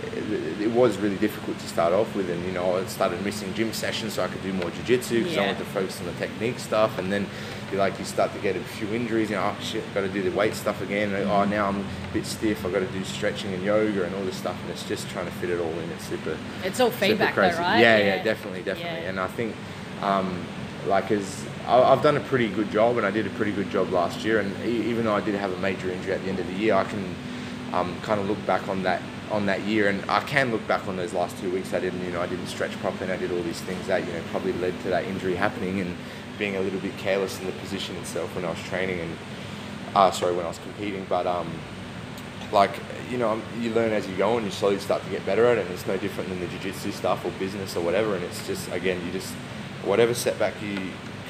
it, 0.02 0.60
it 0.62 0.70
was 0.70 0.98
really 0.98 1.16
difficult 1.16 1.58
to 1.58 1.66
start 1.66 1.92
off 1.92 2.14
with 2.14 2.28
and 2.30 2.44
you 2.44 2.52
know 2.52 2.76
I 2.76 2.84
started 2.86 3.22
missing 3.24 3.52
gym 3.54 3.72
sessions 3.72 4.14
so 4.14 4.24
I 4.24 4.28
could 4.28 4.42
do 4.42 4.52
more 4.52 4.70
jiu-jitsu 4.70 5.22
because 5.22 5.36
I 5.38 5.40
wanted 5.46 5.58
to 5.58 5.64
focus 5.66 6.00
on 6.00 6.06
the 6.06 6.12
technique 6.14 6.58
stuff 6.58 6.98
and 6.98 7.12
then 7.12 7.26
you 7.72 7.78
like 7.78 7.98
you 7.98 8.04
start 8.04 8.32
to 8.34 8.38
get 8.40 8.54
a 8.56 8.60
few 8.60 8.86
injuries 8.88 9.30
you 9.30 9.36
know 9.36 9.54
oh 9.56 9.62
shit 9.62 9.82
got 9.94 10.02
to 10.02 10.08
do 10.08 10.22
the 10.22 10.36
weight 10.36 10.54
stuff 10.54 10.82
again 10.82 11.14
and, 11.14 11.28
oh 11.30 11.44
now 11.44 11.68
I'm 11.68 11.80
a 11.80 11.84
bit 12.12 12.26
stiff 12.26 12.64
I've 12.66 12.72
got 12.72 12.80
to 12.80 12.86
do 12.86 13.02
stretching 13.04 13.54
and 13.54 13.62
yoga 13.64 14.04
and 14.04 14.14
all 14.14 14.24
this 14.24 14.36
stuff 14.36 14.60
and 14.62 14.70
it's 14.70 14.86
just 14.86 15.08
trying 15.08 15.24
to 15.26 15.32
fit 15.32 15.48
it 15.50 15.58
all 15.60 15.72
in 15.72 15.90
it's 15.90 16.06
super 16.06 16.36
It's 16.62 16.80
all 16.80 16.90
super 16.90 17.06
feedback 17.06 17.34
though, 17.34 17.40
crazy. 17.42 17.58
right? 17.58 17.80
Yeah, 17.80 17.98
yeah, 17.98 18.22
definitely, 18.22 18.62
definitely. 18.62 19.02
Yeah. 19.02 19.08
And 19.10 19.18
I 19.20 19.26
think, 19.28 19.56
um, 20.02 20.44
like, 20.86 21.10
as 21.10 21.44
I've 21.66 22.02
done 22.02 22.16
a 22.16 22.20
pretty 22.20 22.48
good 22.48 22.70
job, 22.70 22.96
and 22.96 23.06
I 23.06 23.10
did 23.10 23.26
a 23.26 23.30
pretty 23.30 23.52
good 23.52 23.70
job 23.70 23.90
last 23.90 24.24
year. 24.24 24.40
And 24.40 24.64
even 24.64 25.04
though 25.04 25.14
I 25.14 25.20
did 25.20 25.34
have 25.34 25.52
a 25.52 25.58
major 25.58 25.90
injury 25.90 26.12
at 26.12 26.22
the 26.22 26.28
end 26.28 26.38
of 26.38 26.46
the 26.46 26.54
year, 26.54 26.74
I 26.74 26.84
can 26.84 27.14
um, 27.72 28.00
kind 28.02 28.20
of 28.20 28.28
look 28.28 28.44
back 28.46 28.68
on 28.68 28.82
that 28.82 29.02
on 29.30 29.46
that 29.46 29.62
year, 29.62 29.88
and 29.88 30.04
I 30.08 30.20
can 30.20 30.50
look 30.50 30.66
back 30.68 30.86
on 30.86 30.96
those 30.96 31.14
last 31.14 31.38
two 31.38 31.50
weeks. 31.50 31.72
I 31.72 31.80
didn't, 31.80 32.04
you 32.04 32.10
know, 32.12 32.20
I 32.20 32.26
didn't 32.26 32.46
stretch 32.46 32.72
properly, 32.80 33.04
and 33.04 33.12
I 33.12 33.16
did 33.16 33.32
all 33.32 33.42
these 33.42 33.60
things 33.62 33.86
that 33.86 34.06
you 34.06 34.12
know 34.12 34.20
probably 34.30 34.52
led 34.52 34.78
to 34.82 34.90
that 34.90 35.04
injury 35.04 35.34
happening. 35.34 35.80
And 35.80 35.96
being 36.38 36.56
a 36.56 36.60
little 36.60 36.80
bit 36.80 36.96
careless 36.98 37.38
in 37.40 37.46
the 37.46 37.52
position 37.52 37.96
itself 37.96 38.34
when 38.34 38.44
I 38.44 38.50
was 38.50 38.62
training 38.62 39.00
and 39.00 39.16
uh, 39.94 40.10
sorry 40.10 40.34
when 40.34 40.44
I 40.44 40.48
was 40.48 40.58
competing. 40.58 41.06
But 41.08 41.26
um, 41.26 41.50
like 42.52 42.72
you 43.10 43.18
know, 43.18 43.40
you 43.60 43.72
learn 43.72 43.92
as 43.92 44.08
you 44.08 44.16
go 44.16 44.36
and 44.36 44.46
you 44.46 44.52
slowly 44.52 44.78
start 44.78 45.04
to 45.04 45.10
get 45.10 45.24
better 45.26 45.46
at 45.46 45.58
it. 45.58 45.66
And 45.66 45.74
it's 45.74 45.86
no 45.86 45.96
different 45.96 46.30
than 46.30 46.40
the 46.40 46.46
jiu-jitsu 46.46 46.92
stuff 46.92 47.24
or 47.24 47.30
business 47.32 47.76
or 47.76 47.84
whatever. 47.84 48.14
And 48.14 48.24
it's 48.24 48.46
just 48.46 48.70
again, 48.72 49.04
you 49.06 49.12
just 49.12 49.34
whatever 49.86 50.14
setback 50.14 50.54
you 50.62 50.78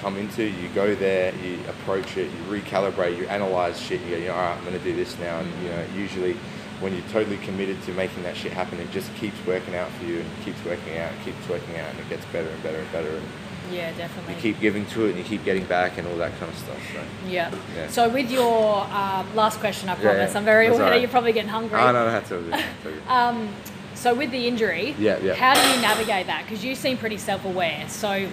come 0.01 0.17
into, 0.17 0.45
you 0.45 0.69
go 0.75 0.95
there, 0.95 1.35
you 1.37 1.59
approach 1.69 2.17
it, 2.17 2.31
you 2.31 2.61
recalibrate, 2.61 3.17
you 3.17 3.27
analyze 3.27 3.81
shit. 3.81 4.01
You 4.03 4.11
go, 4.11 4.17
you 4.17 4.29
know, 4.29 4.35
all 4.35 4.41
right, 4.43 4.57
I'm 4.57 4.65
going 4.65 4.79
to 4.79 4.85
do 4.85 4.95
this 4.95 5.19
now. 5.19 5.41
And 5.41 5.63
you 5.63 5.71
know, 5.71 5.87
usually 5.95 6.37
when 6.81 6.93
you're 6.93 7.09
totally 7.09 7.39
committed 7.39 7.81
to 7.85 7.93
making 7.93 8.23
that 8.25 8.37
shit 8.37 8.53
happen, 8.53 8.79
it 8.81 8.91
just 8.91 9.15
keeps 9.17 9.37
working 9.47 9.75
out 9.75 9.91
for 9.93 10.05
you 10.05 10.21
and 10.21 10.45
keeps 10.45 10.63
working 10.65 10.99
out, 10.99 11.13
and 11.13 11.25
keeps 11.25 11.49
working 11.49 11.77
out, 11.79 11.91
and 11.91 12.01
it 12.01 12.09
gets 12.09 12.25
better 12.27 12.49
and 12.49 12.63
better 12.63 12.79
and 12.79 12.93
better. 12.93 13.09
And 13.09 13.27
Yeah, 13.73 13.93
definitely. 13.97 14.35
you 14.35 14.41
keep 14.41 14.61
giving 14.61 14.85
to 14.87 15.07
it 15.07 15.11
and 15.11 15.19
you 15.19 15.25
keep 15.25 15.45
getting 15.45 15.65
back 15.65 15.97
and 15.97 16.07
all 16.07 16.17
that 16.17 16.39
kind 16.39 16.53
of 16.53 16.59
stuff. 16.59 16.79
So. 16.93 17.01
yeah. 17.27 17.55
Yeah. 17.75 17.89
So 17.89 18.09
with 18.09 18.31
your 18.31 18.85
um, 18.91 19.35
last 19.35 19.61
question, 19.61 19.89
I 19.89 19.95
promise, 19.95 20.33
yeah. 20.33 20.39
I'm 20.39 20.45
very 20.45 20.67
aware 20.67 20.91
right. 20.91 21.01
you're 21.01 21.11
probably 21.11 21.33
getting 21.33 21.51
hungry. 21.51 21.79
Oh, 21.81 21.93
no, 21.93 22.05
that's 22.05 22.31
all 22.31 22.41
good. 22.41 22.53
That's 22.53 22.87
all 22.87 22.93
good. 22.93 23.03
Um, 23.09 23.49
so 24.05 24.13
with 24.15 24.31
the 24.33 24.47
injury, 24.47 24.95
Yeah, 24.99 25.19
yeah. 25.21 25.33
how 25.33 25.55
do 25.55 25.67
you 25.75 25.81
navigate 25.81 26.27
that? 26.27 26.43
Because 26.45 26.63
you 26.63 26.75
seem 26.75 26.99
pretty 26.99 27.17
self-aware. 27.17 27.87
So 27.89 28.29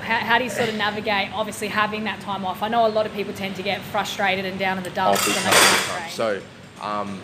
how, 0.00 0.16
how 0.18 0.38
do 0.38 0.44
you 0.44 0.50
sort 0.50 0.68
of 0.68 0.74
navigate, 0.74 1.32
obviously 1.32 1.68
having 1.68 2.02
that 2.04 2.20
time 2.20 2.44
off? 2.44 2.64
I 2.64 2.68
know 2.68 2.84
a 2.84 2.88
lot 2.88 3.06
of 3.06 3.12
people 3.14 3.32
tend 3.32 3.54
to 3.56 3.62
get 3.62 3.80
frustrated 3.80 4.44
and 4.44 4.58
down 4.58 4.76
in 4.76 4.82
the 4.82 4.90
dumps 4.90 5.24
big 5.24 5.36
when 5.36 5.44
time, 5.44 5.52
they 5.52 5.58
big 5.60 5.68
can't 5.68 5.86
time. 5.86 5.98
train. 6.00 6.10
So, 6.10 6.42
um, 6.82 7.20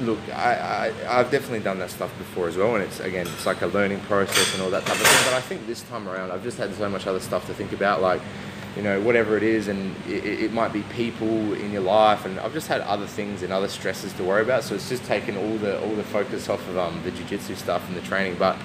look, 0.00 0.18
I, 0.34 0.92
I, 1.08 1.18
I've 1.20 1.30
definitely 1.30 1.60
done 1.60 1.78
that 1.78 1.90
stuff 1.90 2.12
before 2.18 2.48
as 2.48 2.58
well, 2.58 2.74
and 2.74 2.84
it's 2.84 3.00
again, 3.00 3.26
it's 3.26 3.46
like 3.46 3.62
a 3.62 3.66
learning 3.68 4.00
process 4.00 4.52
and 4.52 4.62
all 4.62 4.68
that 4.70 4.84
type 4.84 5.00
of 5.00 5.06
thing. 5.06 5.24
But 5.24 5.34
I 5.38 5.40
think 5.40 5.66
this 5.66 5.80
time 5.84 6.06
around, 6.06 6.32
I've 6.32 6.42
just 6.42 6.58
had 6.58 6.74
so 6.74 6.90
much 6.90 7.06
other 7.06 7.20
stuff 7.20 7.46
to 7.46 7.54
think 7.54 7.72
about, 7.72 8.02
like, 8.02 8.20
you 8.76 8.82
know, 8.82 9.00
whatever 9.00 9.36
it 9.36 9.42
is, 9.42 9.68
and 9.68 9.94
it, 10.06 10.24
it 10.24 10.52
might 10.52 10.72
be 10.72 10.82
people 10.94 11.54
in 11.54 11.72
your 11.72 11.82
life, 11.82 12.24
and 12.24 12.38
I've 12.40 12.52
just 12.52 12.68
had 12.68 12.80
other 12.82 13.06
things 13.06 13.42
and 13.42 13.52
other 13.52 13.68
stresses 13.68 14.12
to 14.14 14.24
worry 14.24 14.42
about. 14.42 14.62
So 14.64 14.74
it's 14.74 14.88
just 14.88 15.04
taken 15.04 15.36
all 15.36 15.56
the 15.58 15.80
all 15.82 15.94
the 15.94 16.04
focus 16.04 16.48
off 16.48 16.66
of 16.68 16.78
um, 16.78 17.00
the 17.02 17.10
jiu-jitsu 17.10 17.54
stuff 17.54 17.86
and 17.88 17.96
the 17.96 18.02
training, 18.02 18.36
but. 18.38 18.56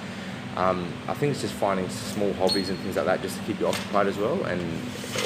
Um, 0.56 0.86
I 1.08 1.14
think 1.14 1.32
it's 1.32 1.40
just 1.40 1.54
finding 1.54 1.88
small 1.88 2.32
hobbies 2.34 2.68
and 2.70 2.78
things 2.78 2.94
like 2.94 3.06
that 3.06 3.20
just 3.22 3.36
to 3.36 3.42
keep 3.42 3.58
you 3.58 3.66
occupied 3.66 4.06
as 4.06 4.16
well, 4.16 4.40
and 4.44 4.62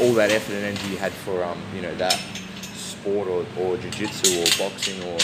all 0.01 0.14
that 0.14 0.31
effort 0.31 0.55
and 0.55 0.64
energy 0.64 0.89
you 0.89 0.97
had 0.97 1.12
for 1.12 1.45
um, 1.45 1.61
you 1.74 1.83
know 1.83 1.95
that 1.97 2.18
sport 2.62 3.29
or, 3.29 3.45
or 3.59 3.76
jiu-jitsu 3.76 4.41
or 4.41 4.47
boxing 4.59 5.03
or 5.05 5.18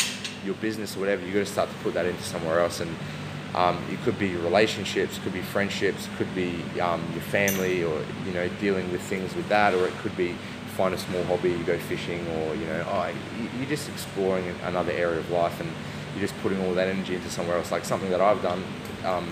your 0.45 0.55
business 0.57 0.95
or 0.95 1.01
whatever, 1.01 1.25
you 1.25 1.33
got 1.33 1.39
to 1.39 1.47
start 1.47 1.71
to 1.71 1.77
put 1.77 1.95
that 1.95 2.05
into 2.05 2.23
somewhere 2.23 2.61
else. 2.61 2.81
And 2.81 2.95
um, 3.55 3.83
it 3.91 4.01
could 4.03 4.19
be 4.19 4.35
relationships, 4.37 5.19
could 5.23 5.33
be 5.33 5.43
friendships, 5.43 6.09
could 6.19 6.33
be 6.35 6.63
um, 6.81 7.03
your 7.13 7.23
family, 7.23 7.85
or 7.85 8.03
you 8.27 8.33
know 8.33 8.49
dealing 8.61 8.91
with 8.93 9.01
things 9.03 9.35
with 9.35 9.49
that, 9.49 9.75
or 9.75 9.87
it 9.87 9.95
could 9.99 10.17
be 10.17 10.35
find 10.77 10.93
a 10.93 10.99
small 10.99 11.23
hobby, 11.25 11.51
you 11.51 11.63
go 11.65 11.79
fishing, 11.79 12.27
or 12.37 12.55
you 12.57 12.67
know, 12.67 12.85
oh, 12.89 13.07
you- 13.41 13.49
you're 13.59 13.69
just 13.69 13.89
exploring 13.89 14.45
another 14.65 14.91
area 14.93 15.19
of 15.21 15.31
life, 15.31 15.61
and 15.61 15.71
you're 16.15 16.27
just 16.27 16.37
putting 16.43 16.61
all 16.67 16.75
that 16.75 16.89
energy 16.89 17.15
into 17.15 17.31
somewhere 17.31 17.57
else. 17.57 17.71
Like 17.71 17.85
something 17.85 18.11
that 18.11 18.21
I've 18.21 18.43
done 18.43 18.63
um, 19.05 19.29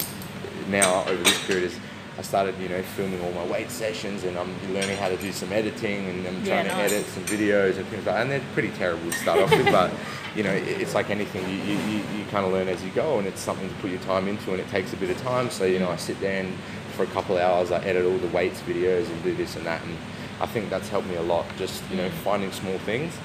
now 0.68 1.02
over 1.06 1.22
this 1.22 1.46
period 1.46 1.64
is. 1.64 1.78
I 2.18 2.22
started, 2.22 2.58
you 2.60 2.68
know, 2.68 2.82
filming 2.82 3.20
all 3.22 3.32
my 3.32 3.44
weight 3.46 3.70
sessions, 3.70 4.24
and 4.24 4.36
I'm 4.36 4.52
learning 4.74 4.98
how 4.98 5.08
to 5.08 5.16
do 5.16 5.32
some 5.32 5.50
editing, 5.52 6.08
and 6.08 6.26
I'm 6.26 6.44
Yeah, 6.44 6.62
trying 6.62 6.66
to 6.66 6.74
edit 6.74 7.06
some 7.06 7.24
videos 7.24 7.78
and 7.78 7.86
things 7.86 8.04
like 8.04 8.14
that. 8.16 8.22
And 8.22 8.30
they're 8.30 8.42
pretty 8.52 8.70
terrible 8.70 9.10
to 9.10 9.16
start 9.16 9.40
off 9.40 9.50
with, 9.50 9.64
but 9.70 9.90
you 10.36 10.42
know, 10.42 10.52
it's 10.52 10.94
like 10.94 11.08
anything. 11.08 11.48
You, 11.48 11.56
you, 11.56 11.78
you, 11.88 11.96
you 12.18 12.24
kind 12.30 12.44
of 12.44 12.52
learn 12.52 12.68
as 12.68 12.84
you 12.84 12.90
go, 12.90 13.18
and 13.18 13.26
it's 13.26 13.40
something 13.40 13.66
to 13.68 13.74
put 13.76 13.90
your 13.90 14.00
time 14.00 14.28
into, 14.28 14.50
and 14.52 14.60
it 14.60 14.68
takes 14.68 14.92
a 14.92 14.96
bit 14.96 15.08
of 15.08 15.18
time. 15.22 15.48
So 15.50 15.64
you 15.64 15.78
know, 15.78 15.90
I 15.90 15.96
sit 15.96 16.20
there 16.20 16.42
and 16.42 16.52
for 16.96 17.04
a 17.04 17.06
couple 17.08 17.36
of 17.36 17.42
hours, 17.42 17.70
I 17.72 17.82
edit 17.82 18.04
all 18.04 18.18
the 18.18 18.28
weights 18.28 18.60
videos 18.60 19.08
and 19.08 19.22
do 19.22 19.34
this 19.34 19.56
and 19.56 19.64
that, 19.64 19.82
and 19.82 19.96
I 20.38 20.46
think 20.46 20.68
that's 20.68 20.90
helped 20.90 21.08
me 21.08 21.16
a 21.16 21.22
lot. 21.22 21.46
Just 21.56 21.82
you 21.90 21.96
know, 21.96 22.10
finding 22.22 22.52
small 22.52 22.76
things 22.80 23.16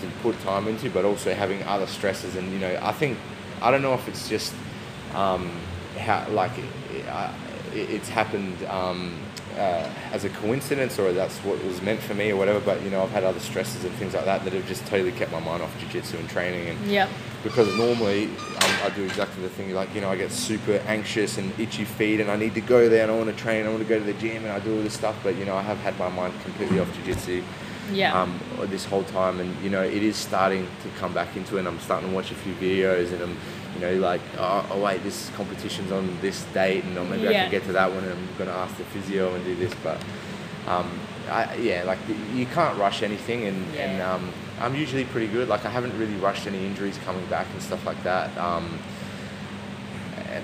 to 0.00 0.08
put 0.22 0.38
time 0.42 0.66
into, 0.66 0.90
but 0.90 1.04
also 1.04 1.32
having 1.34 1.62
other 1.62 1.86
stresses. 1.86 2.34
And 2.34 2.52
you 2.52 2.58
know, 2.58 2.80
I 2.82 2.90
think 2.90 3.16
I 3.62 3.70
don't 3.70 3.82
know 3.82 3.94
if 3.94 4.08
it's 4.08 4.28
just 4.28 4.52
um, 5.14 5.52
how 5.98 6.26
like 6.30 6.50
I, 7.08 7.32
it's 7.74 8.08
happened 8.08 8.64
um, 8.66 9.14
uh, 9.56 9.88
as 10.12 10.24
a 10.24 10.28
coincidence 10.30 10.98
or 10.98 11.12
that's 11.12 11.38
what 11.38 11.62
was 11.64 11.80
meant 11.82 12.00
for 12.00 12.14
me 12.14 12.30
or 12.30 12.36
whatever. 12.36 12.60
But 12.60 12.82
you 12.82 12.90
know, 12.90 13.02
I've 13.02 13.10
had 13.10 13.24
other 13.24 13.40
stresses 13.40 13.84
and 13.84 13.92
things 13.94 14.14
like 14.14 14.24
that 14.24 14.44
that 14.44 14.52
have 14.52 14.66
just 14.66 14.86
totally 14.86 15.12
kept 15.12 15.32
my 15.32 15.40
mind 15.40 15.62
off 15.62 15.78
jiu-jitsu 15.80 16.16
and 16.18 16.28
training. 16.28 16.68
And 16.68 16.86
Yep. 16.90 17.08
because 17.42 17.74
normally 17.76 18.24
um, 18.26 18.74
I 18.84 18.90
do 18.94 19.04
exactly 19.04 19.42
the 19.42 19.48
thing 19.50 19.74
like 19.74 19.94
you 19.94 20.00
know 20.00 20.10
I 20.10 20.16
get 20.16 20.30
super 20.32 20.76
anxious 20.86 21.38
and 21.38 21.52
itchy 21.60 21.84
feet 21.84 22.20
and 22.20 22.30
I 22.30 22.36
need 22.36 22.54
to 22.54 22.60
go 22.60 22.88
there 22.88 23.02
and 23.02 23.12
I 23.12 23.16
want 23.16 23.28
to 23.30 23.36
train 23.36 23.66
I 23.66 23.68
want 23.68 23.82
to 23.82 23.88
go 23.88 23.98
to 23.98 24.04
the 24.04 24.14
gym 24.14 24.44
and 24.44 24.52
I 24.52 24.60
do 24.60 24.74
all 24.76 24.82
this 24.82 24.94
stuff 24.94 25.16
but 25.22 25.36
you 25.36 25.44
know 25.44 25.54
I 25.56 25.62
have 25.62 25.78
had 25.78 25.98
my 25.98 26.08
mind 26.08 26.32
completely 26.42 26.80
off 26.80 26.90
jiu-jitsu 26.96 27.42
Yeah. 27.92 28.18
um, 28.18 28.40
this 28.70 28.84
whole 28.86 29.04
time 29.04 29.40
and 29.40 29.50
you 29.62 29.68
know 29.70 29.82
it 29.82 30.02
is 30.02 30.16
starting 30.16 30.66
to 30.82 30.88
come 31.00 31.12
back 31.12 31.36
into 31.36 31.56
it 31.56 31.60
and 31.60 31.68
I'm 31.68 31.80
starting 31.80 32.08
to 32.08 32.14
watch 32.14 32.30
a 32.30 32.34
few 32.34 32.54
videos 32.54 33.12
and 33.12 33.22
I'm 33.22 33.36
you 33.74 33.80
know 33.80 33.94
like 33.94 34.20
oh, 34.38 34.66
oh 34.70 34.80
wait 34.82 35.02
this 35.02 35.30
competition's 35.36 35.90
on 35.92 36.18
this 36.20 36.44
date 36.54 36.84
and 36.84 36.94
maybe 37.10 37.28
I 37.28 37.32
can 37.32 37.50
get 37.50 37.64
to 37.64 37.72
that 37.72 37.90
one 37.90 38.04
and 38.04 38.12
I'm 38.12 38.28
going 38.38 38.48
to 38.48 38.56
ask 38.56 38.76
the 38.76 38.84
physio 38.84 39.34
and 39.34 39.44
do 39.44 39.54
this 39.56 39.72
but 39.82 40.00
um, 40.66 40.90
I, 41.30 41.54
yeah 41.56 41.82
like 41.84 41.98
you 42.32 42.46
can't 42.46 42.78
rush 42.78 43.02
anything 43.02 43.44
and, 43.44 43.74
and 43.76 44.02
um, 44.02 44.30
I'm 44.60 44.74
usually 44.74 45.04
pretty 45.04 45.26
good 45.28 45.48
like 45.48 45.64
I 45.64 45.70
haven't 45.70 45.98
really 45.98 46.14
rushed 46.16 46.46
any 46.46 46.64
injuries 46.64 46.98
coming 47.04 47.26
back 47.26 47.46
and 47.52 47.62
stuff 47.62 47.84
like 47.84 48.02
that 48.04 48.36
um, 48.38 48.78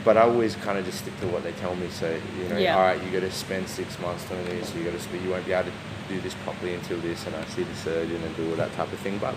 but 0.04 0.16
I 0.16 0.22
always 0.22 0.56
kind 0.56 0.78
of 0.78 0.84
just 0.84 0.98
stick 1.00 1.18
to 1.20 1.26
what 1.26 1.42
they 1.42 1.52
tell 1.52 1.74
me. 1.74 1.88
So 1.90 2.18
you 2.38 2.48
know, 2.48 2.56
Yeah. 2.56 2.76
all 2.76 2.82
right, 2.82 3.02
you 3.02 3.10
got 3.10 3.20
to 3.20 3.32
spend 3.32 3.68
six 3.68 3.98
months 3.98 4.24
doing 4.28 4.44
this. 4.44 4.74
You 4.74 4.84
got 4.84 4.98
to. 4.98 5.18
You 5.18 5.30
won't 5.30 5.44
be 5.46 5.52
able 5.52 5.70
to 5.70 6.14
do 6.14 6.20
this 6.20 6.34
properly 6.44 6.74
until 6.74 6.98
this, 7.00 7.26
and 7.26 7.34
I 7.34 7.44
see 7.46 7.62
the 7.62 7.74
surgeon 7.74 8.22
and 8.22 8.36
do 8.36 8.50
all 8.50 8.56
that 8.56 8.72
type 8.74 8.92
of 8.92 8.98
thing. 9.00 9.18
But 9.18 9.34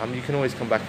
um, 0.00 0.14
you 0.14 0.22
can 0.22 0.34
always 0.34 0.54
come 0.54 0.68
back. 0.68 0.82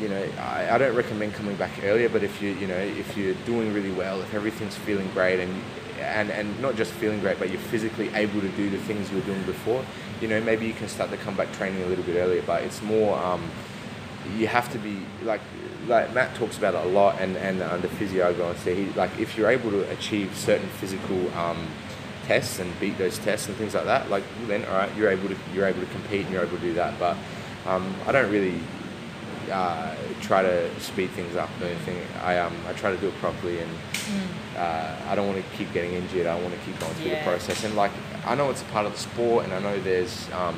You 0.00 0.08
know, 0.08 0.28
I, 0.38 0.70
I 0.70 0.78
don't 0.78 0.94
recommend 0.94 1.34
coming 1.34 1.56
back 1.56 1.72
earlier. 1.82 2.08
But 2.08 2.22
if 2.22 2.40
you 2.40 2.50
you 2.50 2.66
know 2.66 2.76
if 2.76 3.16
you're 3.16 3.34
doing 3.46 3.72
really 3.72 3.92
well, 3.92 4.20
if 4.22 4.34
everything's 4.34 4.76
feeling 4.76 5.08
great, 5.12 5.40
and 5.40 5.62
and 6.00 6.30
and 6.30 6.60
not 6.60 6.76
just 6.76 6.92
feeling 6.92 7.20
great, 7.20 7.38
but 7.38 7.50
you're 7.50 7.60
physically 7.60 8.08
able 8.14 8.40
to 8.40 8.48
do 8.50 8.70
the 8.70 8.78
things 8.78 9.10
you 9.10 9.16
were 9.16 9.26
doing 9.26 9.42
before, 9.44 9.84
you 10.20 10.28
know, 10.28 10.40
maybe 10.40 10.66
you 10.66 10.72
can 10.72 10.88
start 10.88 11.10
to 11.10 11.16
come 11.18 11.36
back 11.36 11.52
training 11.52 11.82
a 11.82 11.86
little 11.86 12.04
bit 12.04 12.16
earlier. 12.16 12.42
But 12.42 12.62
it's 12.62 12.82
more. 12.82 13.18
Um, 13.18 13.50
you 14.38 14.46
have 14.46 14.72
to 14.72 14.78
be 14.78 15.02
like 15.22 15.40
like 15.86 16.14
Matt 16.14 16.34
talks 16.36 16.56
about 16.56 16.74
it 16.74 16.86
a 16.86 16.88
lot, 16.88 17.20
and 17.20 17.36
and 17.36 17.60
uh, 17.62 17.76
the 17.76 17.88
physio 17.88 18.28
I 18.28 18.32
go 18.32 18.48
and 18.48 18.58
see. 18.58 18.74
He, 18.74 18.92
like 18.92 19.18
if 19.18 19.36
you're 19.36 19.50
able 19.50 19.70
to 19.70 19.90
achieve 19.90 20.36
certain 20.36 20.68
physical 20.68 21.32
um, 21.36 21.66
tests 22.26 22.58
and 22.58 22.78
beat 22.80 22.96
those 22.98 23.18
tests 23.18 23.48
and 23.48 23.56
things 23.56 23.74
like 23.74 23.84
that, 23.84 24.10
like 24.10 24.24
then 24.46 24.64
all 24.64 24.74
right, 24.74 24.96
you're 24.96 25.10
able 25.10 25.28
to 25.28 25.36
you're 25.52 25.66
able 25.66 25.80
to 25.80 25.86
compete 25.86 26.22
and 26.22 26.32
you're 26.32 26.44
able 26.44 26.56
to 26.56 26.62
do 26.62 26.74
that. 26.74 26.98
But 26.98 27.16
um, 27.66 27.94
I 28.06 28.12
don't 28.12 28.30
really 28.30 28.60
uh, 29.50 29.94
try 30.20 30.42
to 30.42 30.80
speed 30.80 31.10
things 31.10 31.36
up 31.36 31.50
or 31.60 31.66
anything. 31.66 31.98
I 32.22 32.38
um 32.38 32.54
I 32.66 32.72
try 32.72 32.90
to 32.90 32.96
do 32.98 33.08
it 33.08 33.14
properly 33.16 33.60
and. 33.60 33.70
Uh, 34.56 34.94
I 35.08 35.16
don't 35.16 35.26
want 35.26 35.42
to 35.42 35.56
keep 35.56 35.72
getting 35.72 35.94
injured. 35.94 36.26
I 36.28 36.40
want 36.40 36.54
to 36.54 36.60
keep 36.60 36.78
going 36.78 36.92
through 36.94 37.10
Yeah. 37.10 37.18
the 37.24 37.24
process. 37.28 37.64
And 37.64 37.74
like, 37.74 37.90
I 38.24 38.36
know 38.36 38.50
it's 38.50 38.62
a 38.62 38.66
part 38.66 38.86
of 38.86 38.92
the 38.92 38.98
sport, 38.98 39.44
and 39.44 39.52
I 39.52 39.58
know 39.58 39.80
there's 39.80 40.28
um, 40.32 40.56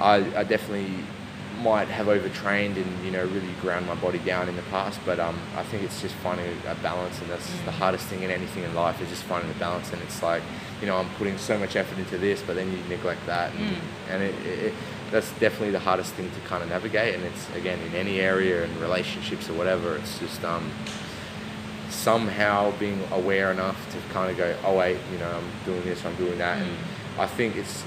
I, 0.00 0.16
I 0.38 0.44
definitely 0.44 0.90
might 1.62 1.88
have 1.88 2.08
overtrained 2.08 2.76
and 2.76 3.04
you 3.04 3.10
know 3.10 3.24
really 3.26 3.52
ground 3.60 3.86
my 3.86 3.94
body 3.96 4.18
down 4.20 4.48
in 4.48 4.56
the 4.56 4.62
past, 4.70 4.98
but 5.04 5.20
um, 5.20 5.38
I 5.56 5.62
think 5.64 5.82
it's 5.82 6.00
just 6.00 6.14
finding 6.16 6.46
a 6.66 6.74
balance, 6.76 7.20
and 7.20 7.28
that's 7.30 7.48
the 7.64 7.70
hardest 7.72 8.06
thing 8.06 8.22
in 8.22 8.30
anything 8.30 8.62
in 8.64 8.74
life 8.74 9.00
is 9.02 9.08
just 9.08 9.24
finding 9.24 9.52
the 9.52 9.58
balance. 9.58 9.92
And 9.92 10.00
it's 10.02 10.22
like 10.22 10.42
you 10.80 10.86
know 10.86 10.96
I'm 10.96 11.08
putting 11.16 11.36
so 11.38 11.58
much 11.58 11.76
effort 11.76 11.98
into 11.98 12.16
this, 12.18 12.42
but 12.42 12.56
then 12.56 12.72
you 12.72 12.78
neglect 12.88 13.24
that, 13.26 13.52
and, 13.54 13.76
and 14.10 14.22
it, 14.22 14.34
it, 14.46 14.58
it, 14.66 14.74
that's 15.14 15.30
definitely 15.38 15.70
the 15.70 15.78
hardest 15.78 16.12
thing 16.14 16.28
to 16.28 16.40
kind 16.48 16.60
of 16.60 16.68
navigate. 16.68 17.14
And 17.14 17.22
it's 17.22 17.48
again 17.54 17.78
in 17.86 17.94
any 17.94 18.18
area 18.18 18.64
and 18.64 18.76
relationships 18.78 19.48
or 19.48 19.52
whatever, 19.52 19.96
it's 19.96 20.18
just 20.18 20.44
um, 20.44 20.68
somehow 21.88 22.72
being 22.78 23.00
aware 23.12 23.52
enough 23.52 23.78
to 23.92 24.12
kind 24.12 24.28
of 24.28 24.36
go, 24.36 24.56
oh 24.64 24.76
wait, 24.76 24.98
you 25.12 25.18
know, 25.18 25.30
I'm 25.30 25.64
doing 25.64 25.84
this, 25.84 26.04
I'm 26.04 26.16
doing 26.16 26.36
that, 26.38 26.60
and 26.60 26.76
I 27.16 27.28
think 27.28 27.54
it's 27.54 27.84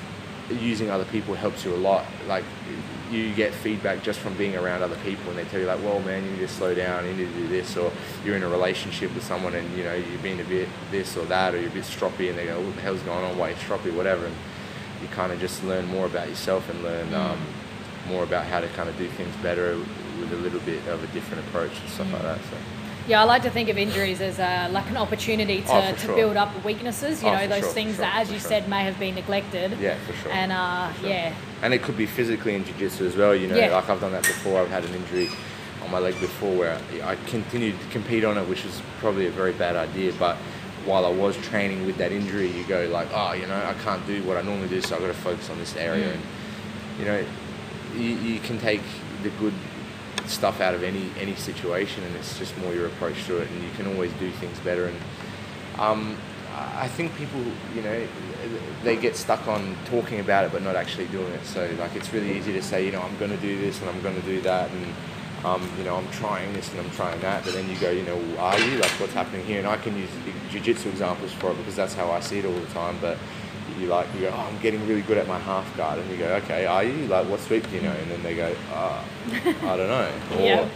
using 0.50 0.90
other 0.90 1.04
people 1.04 1.36
helps 1.36 1.66
you 1.66 1.76
a 1.76 1.76
lot. 1.76 2.06
Like 2.28 2.46
you 3.12 3.34
get 3.36 3.54
feedback 3.54 4.04
just 4.04 4.20
from 4.22 4.34
being 4.36 4.56
around 4.56 4.82
other 4.82 4.96
people, 5.04 5.30
and 5.30 5.38
they 5.38 5.44
tell 5.44 5.60
you 5.60 5.66
like, 5.66 5.84
well, 5.84 6.00
man, 6.00 6.24
you 6.24 6.32
need 6.32 6.40
to 6.40 6.48
slow 6.48 6.74
down, 6.74 7.06
you 7.06 7.14
need 7.14 7.28
to 7.28 7.40
do 7.40 7.48
this, 7.50 7.76
or 7.76 7.92
you're 8.24 8.38
in 8.38 8.44
a 8.44 8.48
relationship 8.48 9.14
with 9.14 9.24
someone, 9.26 9.54
and 9.54 9.78
you 9.78 9.84
know 9.84 9.94
you're 9.94 10.20
being 10.20 10.40
a 10.40 10.46
bit 10.46 10.70
this 10.92 11.18
or 11.18 11.26
that, 11.26 11.54
or 11.54 11.60
you're 11.60 11.70
a 11.70 11.74
bit 11.74 11.84
stroppy, 11.84 12.30
and 12.30 12.38
they 12.38 12.46
go, 12.46 12.62
what 12.62 12.76
the 12.76 12.82
hell's 12.82 13.02
going 13.02 13.26
on? 13.26 13.38
Why 13.38 13.50
you 13.50 13.56
stroppy, 13.56 13.94
whatever, 13.94 14.28
and 14.28 14.36
you 15.02 15.08
kind 15.10 15.32
of 15.32 15.40
just 15.40 15.64
learn 15.64 15.86
more 15.88 16.06
about 16.06 16.28
yourself 16.30 16.70
and 16.70 16.84
learn 16.84 17.14
um, 17.14 17.40
more 18.08 18.24
about 18.24 18.46
how 18.46 18.60
to 18.60 18.68
kind 18.70 18.90
of 18.90 18.98
do 18.98 19.08
things 19.10 19.36
better 19.38 19.78
with 20.20 20.32
a 20.34 20.38
little 20.38 20.60
bit 20.62 20.86
of 20.88 21.04
a 21.04 21.08
different 21.08 21.46
approach 21.48 21.80
and 21.80 21.90
stuff 21.90 22.12
like 22.14 22.22
that. 22.24 22.38
So. 22.40 22.58
Yeah, 23.08 23.22
I 23.22 23.24
like 23.24 23.44
to 23.44 23.50
think 23.50 23.70
of 23.70 23.78
injuries 23.78 24.20
as 24.20 24.38
a, 24.40 24.68
like 24.74 24.90
an 24.90 24.98
opportunity 24.98 25.62
to, 25.62 25.72
Oh, 25.72 25.92
to 25.94 25.98
sure. 25.98 26.16
build 26.16 26.36
up 26.36 26.64
weaknesses. 26.66 27.24
You 27.24 27.30
Oh, 27.30 27.36
know, 27.36 27.48
those 27.48 27.60
sure, 27.60 27.70
things 27.70 27.96
for 27.96 28.02
that, 28.02 28.18
as 28.22 28.30
you 28.32 28.40
sure. 28.40 28.50
said, 28.50 28.68
may 28.68 28.84
have 28.84 29.00
been 29.00 29.16
neglected. 29.16 29.78
Yeah, 29.80 29.96
for 30.06 30.14
sure. 30.14 30.32
And 30.32 30.52
uh, 30.52 30.92
For 30.94 31.02
sure. 31.02 31.10
yeah, 31.10 31.34
And 31.62 31.74
it 31.74 31.84
could 31.84 31.96
be 31.96 32.06
physically 32.06 32.56
in 32.56 32.66
jiu-jitsu 32.66 33.06
as 33.06 33.16
well, 33.16 33.34
you 33.34 33.48
know, 33.48 33.56
Yeah. 33.56 33.74
like 33.76 33.90
I've 33.90 34.02
done 34.02 34.12
that 34.12 34.24
before. 34.24 34.60
I've 34.62 34.70
had 34.70 34.84
an 34.84 34.94
injury 34.94 35.30
on 35.84 35.92
my 35.92 36.00
leg 36.00 36.20
before 36.20 36.54
where 36.58 36.78
I 37.04 37.16
continued 37.28 37.80
to 37.80 37.88
compete 37.92 38.26
on 38.26 38.38
it, 38.38 38.46
which 38.50 38.66
was 38.66 38.82
probably 39.00 39.28
a 39.28 39.32
very 39.32 39.54
bad 39.54 39.78
idea. 39.78 40.12
But 40.20 40.36
while 40.88 41.06
I 41.06 41.10
was 41.10 41.38
training 41.38 41.86
with 41.86 41.98
that 41.98 42.12
injury, 42.12 42.50
you 42.50 42.64
go 42.66 42.88
like, 42.88 43.10
oh, 43.14 43.34
you 43.34 43.46
know, 43.46 43.56
I 43.56 43.74
can't 43.84 44.06
do 44.08 44.24
what 44.24 44.38
I 44.38 44.42
normally 44.42 44.70
do, 44.70 44.82
so 44.82 44.96
I've 44.96 45.02
got 45.02 45.08
to 45.08 45.14
focus 45.14 45.50
on 45.50 45.60
this 45.60 45.76
area. 45.76 46.08
Mm. 46.08 46.14
And 46.14 46.22
you 47.00 47.06
know, 47.06 47.26
you, 47.96 48.34
you 48.34 48.40
can 48.40 48.58
take 48.58 48.82
the 49.22 49.30
good 49.32 49.54
stuff 50.26 50.62
out 50.62 50.74
of 50.74 50.84
any 50.84 51.12
any 51.20 51.36
situation, 51.36 52.04
and 52.04 52.16
it's 52.16 52.40
just 52.40 52.58
more 52.58 52.74
your 52.74 52.88
approach 52.88 53.26
to 53.26 53.38
it, 53.38 53.50
and 53.50 53.64
you 53.64 53.70
can 53.72 53.88
always 53.88 54.12
do 54.14 54.32
things 54.32 54.58
better. 54.60 54.88
And 54.88 54.98
um, 55.78 56.18
I 56.56 56.88
think 56.88 57.16
people, 57.16 57.42
you 57.76 57.82
know, 57.82 58.08
they 58.84 58.96
get 58.96 59.16
stuck 59.16 59.48
on 59.48 59.76
talking 59.86 60.20
about 60.20 60.46
it 60.46 60.52
but 60.52 60.64
not 60.64 60.76
actually 60.76 61.06
doing 61.08 61.32
it. 61.34 61.46
So 61.46 61.70
like, 61.78 61.96
it's 61.96 62.12
really 62.12 62.36
easy 62.36 62.52
to 62.54 62.64
say, 62.64 62.86
you 62.86 62.92
know, 62.92 63.02
I'm 63.02 63.16
going 63.18 63.30
to 63.30 63.38
do 63.38 63.60
this 63.62 63.80
and 63.80 63.90
I'm 63.90 64.02
going 64.02 64.16
to 64.16 64.26
do 64.26 64.42
that, 64.42 64.72
and 64.72 64.94
um, 65.44 65.70
you 65.78 65.84
know, 65.84 65.96
I'm 65.96 66.10
trying 66.12 66.52
this 66.54 66.70
and 66.72 66.80
I'm 66.80 66.90
trying 66.92 67.20
that. 67.22 67.44
But 67.44 67.54
then 67.54 67.70
you 67.70 67.78
go, 67.80 67.92
you 67.92 68.04
know, 68.04 68.20
are 68.40 68.60
you? 68.60 68.78
Like, 68.78 68.92
what's 69.00 69.14
happening 69.14 69.46
here? 69.46 69.60
And 69.60 69.68
I 69.68 69.78
can 69.78 69.96
use 69.98 70.10
jiu-jitsu 70.50 70.90
examples 70.90 71.32
for 71.34 71.52
it 71.52 71.58
because 71.58 71.76
that's 71.76 71.94
how 71.94 72.12
I 72.12 72.20
see 72.20 72.40
it 72.40 72.46
all 72.46 72.54
the 72.54 72.66
time. 72.68 72.98
But 73.00 73.18
you 73.80 73.88
like, 73.88 74.08
you 74.16 74.22
go, 74.22 74.30
oh, 74.36 74.48
I'm 74.52 74.60
getting 74.62 74.86
really 74.88 75.02
good 75.04 75.18
at 75.18 75.28
my 75.28 75.38
half 75.40 75.76
guard, 75.78 76.00
and 76.00 76.10
you 76.10 76.18
go, 76.18 76.34
okay, 76.38 76.66
are 76.66 76.84
you? 76.84 77.06
Like, 77.08 77.30
what 77.30 77.40
sweep 77.40 77.70
do 77.70 77.76
you 77.76 77.82
know? 77.82 77.92
And 77.92 78.10
then 78.10 78.24
they 78.24 78.36
go, 78.36 78.56
oh, 78.72 79.06
I 79.32 79.78
don't 79.78 79.88
know. 79.88 80.12
Or, 80.38 80.42
Yeah. 80.42 80.70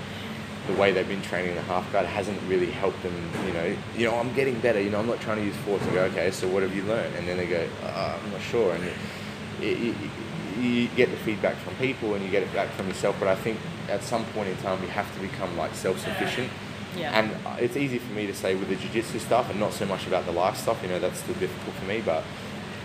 the 0.67 0.73
way 0.73 0.91
they've 0.91 1.07
been 1.07 1.23
training 1.23 1.55
the 1.55 1.61
half 1.63 1.91
guard 1.91 2.05
hasn't 2.05 2.39
really 2.47 2.69
helped 2.69 3.01
them. 3.01 3.13
You 3.47 3.53
know, 3.53 3.75
you 3.97 4.05
know, 4.05 4.15
I'm 4.19 4.31
getting 4.35 4.59
better. 4.59 4.79
You 4.79 4.91
know, 4.91 4.99
I'm 4.99 5.07
not 5.07 5.19
trying 5.19 5.37
to 5.37 5.43
use 5.43 5.55
force 5.65 5.81
and 5.81 5.93
go, 5.93 6.03
okay, 6.03 6.29
so 6.29 6.47
what 6.47 6.61
have 6.61 6.75
you 6.75 6.83
learned? 6.83 7.15
And 7.15 7.27
then 7.27 7.37
they 7.37 7.47
go, 7.47 7.67
uh, 7.83 8.19
I'm 8.23 8.31
not 8.31 8.41
sure. 8.41 8.71
And 8.75 8.83
it, 8.83 8.93
it, 9.63 9.95
you 10.59 10.87
get 10.89 11.09
the 11.09 11.17
feedback 11.17 11.55
from 11.57 11.73
people 11.75 12.13
and 12.13 12.23
you 12.23 12.29
get 12.29 12.43
it 12.43 12.53
back 12.53 12.69
from 12.73 12.87
yourself. 12.87 13.15
But 13.19 13.29
I 13.29 13.35
think 13.35 13.57
at 13.89 14.03
some 14.03 14.25
point 14.25 14.49
in 14.49 14.57
time, 14.57 14.81
we 14.81 14.87
have 14.87 15.13
to 15.15 15.21
become 15.21 15.57
like 15.57 15.73
self-sufficient. 15.73 16.49
Yeah. 16.97 17.17
And 17.17 17.61
it's 17.61 17.77
easy 17.77 17.99
for 17.99 18.11
me 18.13 18.27
to 18.27 18.33
say 18.33 18.55
with 18.55 18.69
the 18.69 18.75
jiu-jitsu 18.75 19.19
stuff 19.19 19.49
and 19.49 19.59
not 19.59 19.73
so 19.73 19.85
much 19.85 20.07
about 20.07 20.25
the 20.25 20.31
life 20.31 20.57
stuff. 20.57 20.81
You 20.83 20.89
know, 20.89 20.99
that's 20.99 21.19
still 21.19 21.35
difficult 21.35 21.75
for 21.75 21.85
me, 21.85 22.01
but 22.05 22.23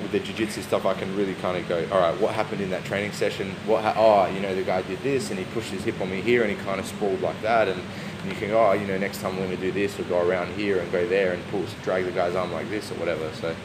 with 0.00 0.12
the 0.12 0.20
jiu-jitsu 0.20 0.62
stuff, 0.62 0.86
I 0.86 0.94
can 0.94 1.16
really 1.16 1.34
kind 1.34 1.56
of 1.56 1.68
go, 1.68 1.86
all 1.90 1.98
right, 1.98 2.20
what 2.20 2.34
happened 2.34 2.60
in 2.60 2.70
that 2.70 2.84
training 2.84 3.12
session? 3.12 3.50
What, 3.66 3.82
ha- 3.82 3.94
oh, 3.96 4.32
you 4.32 4.40
know, 4.40 4.54
the 4.54 4.62
guy 4.62 4.82
did 4.82 5.02
this 5.02 5.30
and 5.30 5.38
he 5.38 5.44
pushed 5.46 5.70
his 5.70 5.82
hip 5.82 6.00
on 6.00 6.10
me 6.10 6.20
here 6.20 6.42
and 6.42 6.50
he 6.50 6.56
kind 6.64 6.78
of 6.78 6.86
sprawled 6.86 7.20
like 7.20 7.40
that. 7.42 7.66
And, 7.68 7.80
and 8.22 8.30
you 8.30 8.36
can 8.36 8.48
go, 8.48 8.64
oh, 8.64 8.72
you 8.72 8.86
know, 8.86 8.98
next 8.98 9.20
time 9.20 9.32
I'm 9.32 9.38
going 9.38 9.50
to 9.50 9.56
do 9.56 9.72
this 9.72 9.98
or 9.98 10.04
go 10.04 10.20
around 10.26 10.54
here 10.54 10.78
and 10.78 10.92
go 10.92 11.06
there 11.08 11.32
and 11.32 11.44
pull, 11.48 11.64
drag 11.82 12.04
the 12.04 12.12
guy's 12.12 12.36
arm 12.36 12.52
like 12.52 12.68
this 12.70 12.92
or 12.92 12.94
whatever. 12.96 13.28
So 13.40 13.56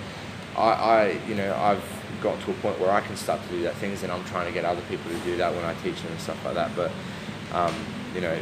I, 0.57 0.69
I, 0.69 1.19
you 1.27 1.35
know, 1.35 1.53
I've 1.55 1.83
got 2.21 2.39
to 2.41 2.51
a 2.51 2.53
point 2.55 2.79
where 2.79 2.91
I 2.91 3.01
can 3.01 3.15
start 3.15 3.43
to 3.43 3.49
do 3.49 3.61
that 3.63 3.75
things 3.75 4.01
and 4.03 4.11
I'm 4.11 4.23
trying 4.25 4.47
to 4.47 4.53
get 4.53 4.65
other 4.65 4.81
people 4.89 5.11
to 5.11 5.19
do 5.19 5.37
that 5.37 5.53
when 5.53 5.65
I 5.65 5.73
teach 5.75 6.01
them 6.01 6.11
and 6.11 6.19
stuff 6.19 6.43
like 6.45 6.55
that. 6.55 6.75
But, 6.75 6.91
um, 7.53 7.73
you 8.15 8.21
know, 8.21 8.37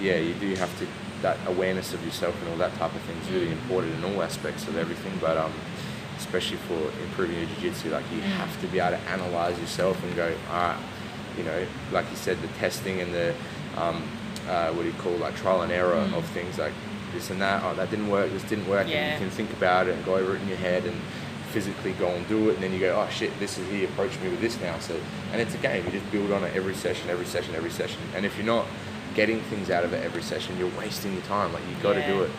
yeah, 0.00 0.16
you 0.16 0.34
do 0.34 0.54
have 0.56 0.76
to, 0.78 0.86
that 1.22 1.38
awareness 1.46 1.94
of 1.94 2.04
yourself 2.04 2.38
and 2.42 2.50
all 2.50 2.56
that 2.58 2.74
type 2.74 2.94
of 2.94 3.00
thing 3.02 3.16
is 3.18 3.30
really 3.30 3.50
important 3.50 3.94
in 3.94 4.04
all 4.04 4.22
aspects 4.22 4.66
of 4.68 4.76
everything. 4.76 5.16
But, 5.20 5.36
um, 5.36 5.52
especially 6.18 6.56
for 6.68 6.78
improving 7.02 7.36
your 7.36 7.46
jiu-jitsu 7.46 7.90
like 7.90 8.04
you 8.14 8.20
have 8.20 8.60
to 8.60 8.66
be 8.68 8.78
able 8.78 8.96
to 8.96 9.02
analyze 9.10 9.58
yourself 9.58 10.00
and 10.04 10.14
go 10.14 10.32
all 10.48 10.56
right 10.56 10.78
you 11.36 11.42
know 11.42 11.66
like 11.90 12.08
you 12.08 12.16
said 12.16 12.40
the 12.40 12.46
testing 12.58 13.00
and 13.00 13.12
the 13.12 13.34
um, 13.76 14.00
uh, 14.48 14.70
what 14.72 14.82
do 14.82 14.88
you 14.88 14.94
call 14.94 15.12
like 15.16 15.34
trial 15.34 15.62
and 15.62 15.72
error 15.72 15.94
of 16.14 16.24
things 16.26 16.56
like 16.56 16.72
this 17.12 17.30
and 17.30 17.42
that 17.42 17.62
oh 17.64 17.74
that 17.74 17.90
didn't 17.90 18.08
work 18.08 18.30
this 18.30 18.44
didn't 18.44 18.66
work 18.68 18.86
Yeah. 18.88 18.94
and 18.98 19.20
you 19.22 19.26
can 19.26 19.36
think 19.36 19.52
about 19.54 19.88
it 19.88 19.96
and 19.96 20.04
go 20.04 20.14
over 20.14 20.36
it 20.36 20.42
in 20.42 20.48
your 20.48 20.56
head 20.56 20.84
and 20.84 20.98
physically 21.54 21.92
go 21.92 22.08
and 22.08 22.26
do 22.26 22.50
it 22.50 22.54
and 22.54 22.64
then 22.64 22.72
you 22.72 22.80
go 22.80 23.00
oh 23.00 23.08
shit 23.08 23.30
this 23.38 23.58
is 23.58 23.70
he 23.70 23.84
approached 23.84 24.20
me 24.20 24.28
with 24.28 24.40
this 24.40 24.60
now 24.60 24.76
so 24.80 24.98
and 25.30 25.40
it's 25.40 25.54
a 25.54 25.58
game 25.58 25.84
you 25.86 25.92
just 25.92 26.10
build 26.10 26.32
on 26.32 26.42
it 26.42 26.52
every 26.56 26.74
session 26.74 27.08
every 27.08 27.24
session 27.24 27.54
every 27.54 27.70
session 27.70 28.00
and 28.16 28.26
if 28.26 28.36
you're 28.36 28.44
not 28.44 28.66
getting 29.14 29.40
things 29.42 29.70
out 29.70 29.84
of 29.84 29.92
it 29.92 30.04
every 30.04 30.22
session 30.22 30.58
you're 30.58 30.76
wasting 30.76 31.12
your 31.12 31.22
time 31.22 31.52
like 31.52 31.62
you 31.68 31.80
got 31.80 31.92
to 31.92 32.04
do 32.08 32.24
it 32.24 32.30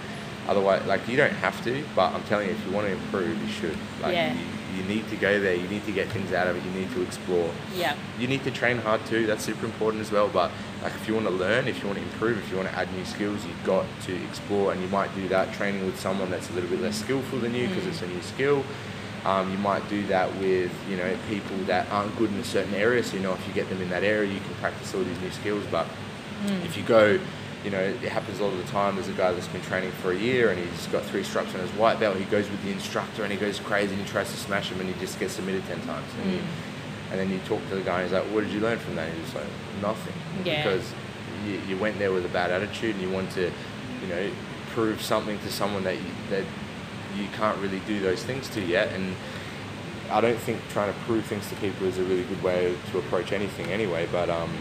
Otherwise, 0.47 0.85
like 0.85 1.07
you 1.07 1.17
don't 1.17 1.33
have 1.33 1.63
to, 1.63 1.83
but 1.95 2.13
I'm 2.13 2.23
telling 2.23 2.47
you, 2.47 2.53
if 2.53 2.65
you 2.65 2.71
want 2.71 2.85
to 2.87 2.93
improve, 2.93 3.41
you 3.41 3.49
should. 3.49 3.77
Like 4.01 4.13
Yeah. 4.13 4.33
you, 4.33 4.77
you 4.77 4.83
need 4.83 5.09
to 5.09 5.15
go 5.15 5.39
there. 5.39 5.55
You 5.55 5.67
need 5.67 5.85
to 5.85 5.91
get 5.91 6.07
things 6.09 6.33
out 6.33 6.47
of 6.47 6.55
it. 6.55 6.63
You 6.63 6.71
need 6.79 6.91
to 6.93 7.01
explore. 7.01 7.49
Yeah. 7.75 7.95
You 8.19 8.27
need 8.27 8.43
to 8.43 8.51
train 8.51 8.77
hard 8.77 9.03
too. 9.07 9.25
That's 9.25 9.43
super 9.43 9.65
important 9.65 10.01
as 10.01 10.11
well. 10.11 10.27
But 10.27 10.51
like, 10.83 10.93
if 10.93 11.07
you 11.07 11.15
want 11.15 11.25
to 11.25 11.33
learn, 11.33 11.67
if 11.67 11.81
you 11.81 11.87
want 11.87 11.97
to 11.97 12.03
improve, 12.03 12.37
if 12.37 12.51
you 12.51 12.57
want 12.57 12.69
to 12.69 12.75
add 12.75 12.93
new 12.93 13.05
skills, 13.05 13.43
you've 13.45 13.63
got 13.63 13.85
to 14.03 14.23
explore. 14.25 14.71
And 14.71 14.81
you 14.81 14.87
might 14.89 15.13
do 15.15 15.27
that 15.29 15.51
training 15.53 15.83
with 15.85 15.99
someone 15.99 16.29
that's 16.29 16.49
a 16.51 16.53
little 16.53 16.69
bit 16.69 16.81
less 16.81 16.97
skillful 16.97 17.39
than 17.39 17.55
you 17.55 17.67
because 17.67 17.85
mm. 17.85 17.89
it's 17.89 18.01
a 18.03 18.07
new 18.07 18.21
skill. 18.21 18.63
Um, 19.25 19.51
you 19.51 19.57
might 19.57 19.87
do 19.89 20.05
that 20.07 20.33
with 20.37 20.71
you 20.89 20.97
know 20.97 21.17
people 21.27 21.57
that 21.65 21.89
aren't 21.91 22.15
good 22.17 22.31
in 22.31 22.37
a 22.37 22.43
certain 22.43 22.75
area. 22.75 23.03
So 23.03 23.15
you 23.17 23.23
know 23.23 23.33
if 23.33 23.47
you 23.47 23.53
get 23.53 23.67
them 23.69 23.81
in 23.81 23.89
that 23.89 24.03
area, 24.03 24.31
you 24.31 24.39
can 24.39 24.53
practice 24.55 24.93
all 24.93 25.03
these 25.03 25.19
new 25.19 25.31
skills. 25.31 25.63
But 25.71 25.87
if 26.63 26.77
you 26.77 26.83
go, 26.83 27.19
you 27.63 27.71
know, 27.71 27.79
it 27.79 27.99
happens 28.03 28.39
a 28.39 28.43
lot 28.43 28.53
of 28.53 28.59
the 28.63 28.71
time. 28.71 28.95
There's 28.95 29.07
a 29.07 29.13
guy 29.13 29.31
that's 29.31 29.47
been 29.47 29.63
training 29.63 29.91
for 29.93 30.11
a 30.11 30.15
year 30.15 30.51
and 30.51 30.59
he's 30.63 30.85
got 30.87 31.03
three 31.05 31.23
stripes 31.23 31.55
on 31.55 31.61
his 31.61 31.71
white 31.71 31.99
belt. 31.99 32.17
He 32.17 32.25
goes 32.25 32.47
with 32.47 32.61
the 32.63 32.71
instructor 32.71 33.23
and 33.23 33.31
he 33.31 33.39
goes 33.39 33.59
crazy 33.59 33.93
and 33.95 34.03
he 34.03 34.07
tries 34.07 34.29
to 34.29 34.37
smash 34.37 34.69
him 34.69 34.79
and 34.79 34.87
he 34.93 34.99
just 34.99 35.19
gets 35.19 35.33
submitted 35.33 35.65
ten 35.65 35.81
times. 35.87 36.07
And, 36.21 36.33
you, 36.33 36.39
and 37.09 37.19
then 37.19 37.29
you 37.31 37.39
talk 37.47 37.67
to 37.69 37.75
the 37.75 37.81
guy 37.81 38.01
and 38.01 38.03
he's 38.03 38.13
like, 38.13 38.29
"What 38.31 38.43
did 38.43 38.51
you 38.53 38.59
learn 38.59 38.77
from 38.77 38.95
that?" 38.97 39.07
And 39.09 39.17
he's 39.17 39.23
just 39.31 39.35
like, 39.37 39.81
"Nothing," 39.81 40.13
Yeah. 40.45 40.61
because 40.63 40.93
you, 41.47 41.59
you 41.67 41.77
went 41.77 41.97
there 41.97 42.11
with 42.11 42.25
a 42.25 42.29
bad 42.29 42.51
attitude 42.51 42.93
and 42.95 43.01
you 43.03 43.09
want 43.09 43.31
to, 43.31 43.51
you 44.01 44.07
know, 44.07 44.29
prove 44.73 45.01
something 45.01 45.39
to 45.39 45.51
someone 45.51 45.83
that 45.85 45.95
you, 45.95 46.03
that 46.29 46.43
you 47.17 47.27
can't 47.29 47.57
really 47.59 47.79
do 47.87 47.99
those 47.99 48.23
things 48.23 48.49
to 48.49 48.61
yet. 48.61 48.91
And 48.93 49.15
I 50.09 50.21
don't 50.21 50.37
think 50.37 50.59
trying 50.69 50.93
to 50.93 50.99
prove 51.01 51.25
things 51.25 51.47
to 51.49 51.55
people 51.55 51.87
is 51.87 51.97
a 51.97 52.03
really 52.03 52.23
good 52.23 52.43
way 52.43 52.75
to 52.91 52.99
approach 52.99 53.31
anything 53.31 53.67
anyway. 53.67 54.07
But 54.11 54.29
um, 54.29 54.51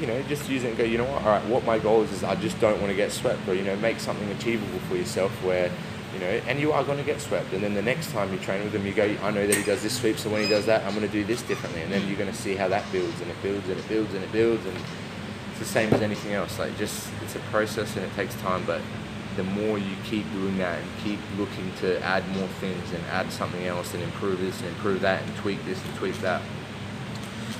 you 0.00 0.06
know, 0.06 0.22
just 0.24 0.48
use 0.48 0.64
it 0.64 0.68
and 0.68 0.78
go. 0.78 0.84
You 0.84 0.98
know 0.98 1.04
what? 1.04 1.22
All 1.22 1.28
right, 1.28 1.44
what 1.46 1.64
my 1.64 1.78
goal 1.78 2.02
is 2.02 2.12
is 2.12 2.24
I 2.24 2.34
just 2.36 2.60
don't 2.60 2.80
want 2.80 2.90
to 2.90 2.96
get 2.96 3.12
swept, 3.12 3.46
or 3.48 3.54
you 3.54 3.62
know, 3.62 3.76
make 3.76 4.00
something 4.00 4.28
achievable 4.30 4.78
for 4.88 4.96
yourself 4.96 5.32
where. 5.44 5.70
You 6.14 6.20
know, 6.22 6.40
and 6.48 6.58
you 6.58 6.72
are 6.72 6.82
going 6.82 6.96
to 6.96 7.04
get 7.04 7.20
swept, 7.20 7.52
and 7.52 7.62
then 7.62 7.74
the 7.74 7.82
next 7.82 8.10
time 8.10 8.32
you 8.32 8.38
train 8.38 8.64
with 8.64 8.74
him, 8.74 8.86
you 8.86 8.94
go, 8.94 9.04
I 9.22 9.30
know 9.30 9.46
that 9.46 9.54
he 9.54 9.62
does 9.62 9.82
this 9.82 9.98
sweep, 9.98 10.16
so 10.16 10.30
when 10.30 10.40
he 10.40 10.48
does 10.48 10.64
that, 10.64 10.82
I'm 10.86 10.94
going 10.94 11.06
to 11.06 11.12
do 11.12 11.24
this 11.24 11.42
differently, 11.42 11.82
and 11.82 11.92
then 11.92 12.08
you're 12.08 12.16
going 12.16 12.30
to 12.30 12.36
see 12.36 12.54
how 12.54 12.68
that 12.68 12.90
builds, 12.90 13.20
and 13.20 13.30
it 13.30 13.36
builds, 13.42 13.68
and 13.68 13.78
it 13.78 13.86
builds, 13.86 14.14
and 14.14 14.24
it 14.24 14.32
builds, 14.32 14.64
and 14.64 14.74
it's 15.50 15.58
the 15.58 15.66
same 15.66 15.92
as 15.92 16.00
anything 16.00 16.32
else. 16.32 16.58
Like, 16.58 16.74
just 16.78 17.10
it's 17.22 17.36
a 17.36 17.38
process, 17.50 17.94
and 17.96 18.06
it 18.06 18.14
takes 18.14 18.34
time, 18.36 18.64
but 18.64 18.80
the 19.36 19.44
more 19.44 19.78
you 19.78 19.94
keep 20.04 20.30
doing 20.32 20.56
that 20.58 20.78
and 20.78 20.88
keep 21.04 21.18
looking 21.38 21.70
to 21.80 22.02
add 22.02 22.26
more 22.36 22.48
things 22.60 22.92
and 22.92 23.04
add 23.06 23.30
something 23.30 23.64
else 23.66 23.94
and 23.94 24.02
improve 24.02 24.40
this 24.40 24.58
and 24.60 24.68
improve 24.70 25.00
that 25.02 25.22
and 25.22 25.36
tweak 25.36 25.64
this 25.64 25.82
and 25.84 25.94
tweak 25.96 26.16
that, 26.20 26.42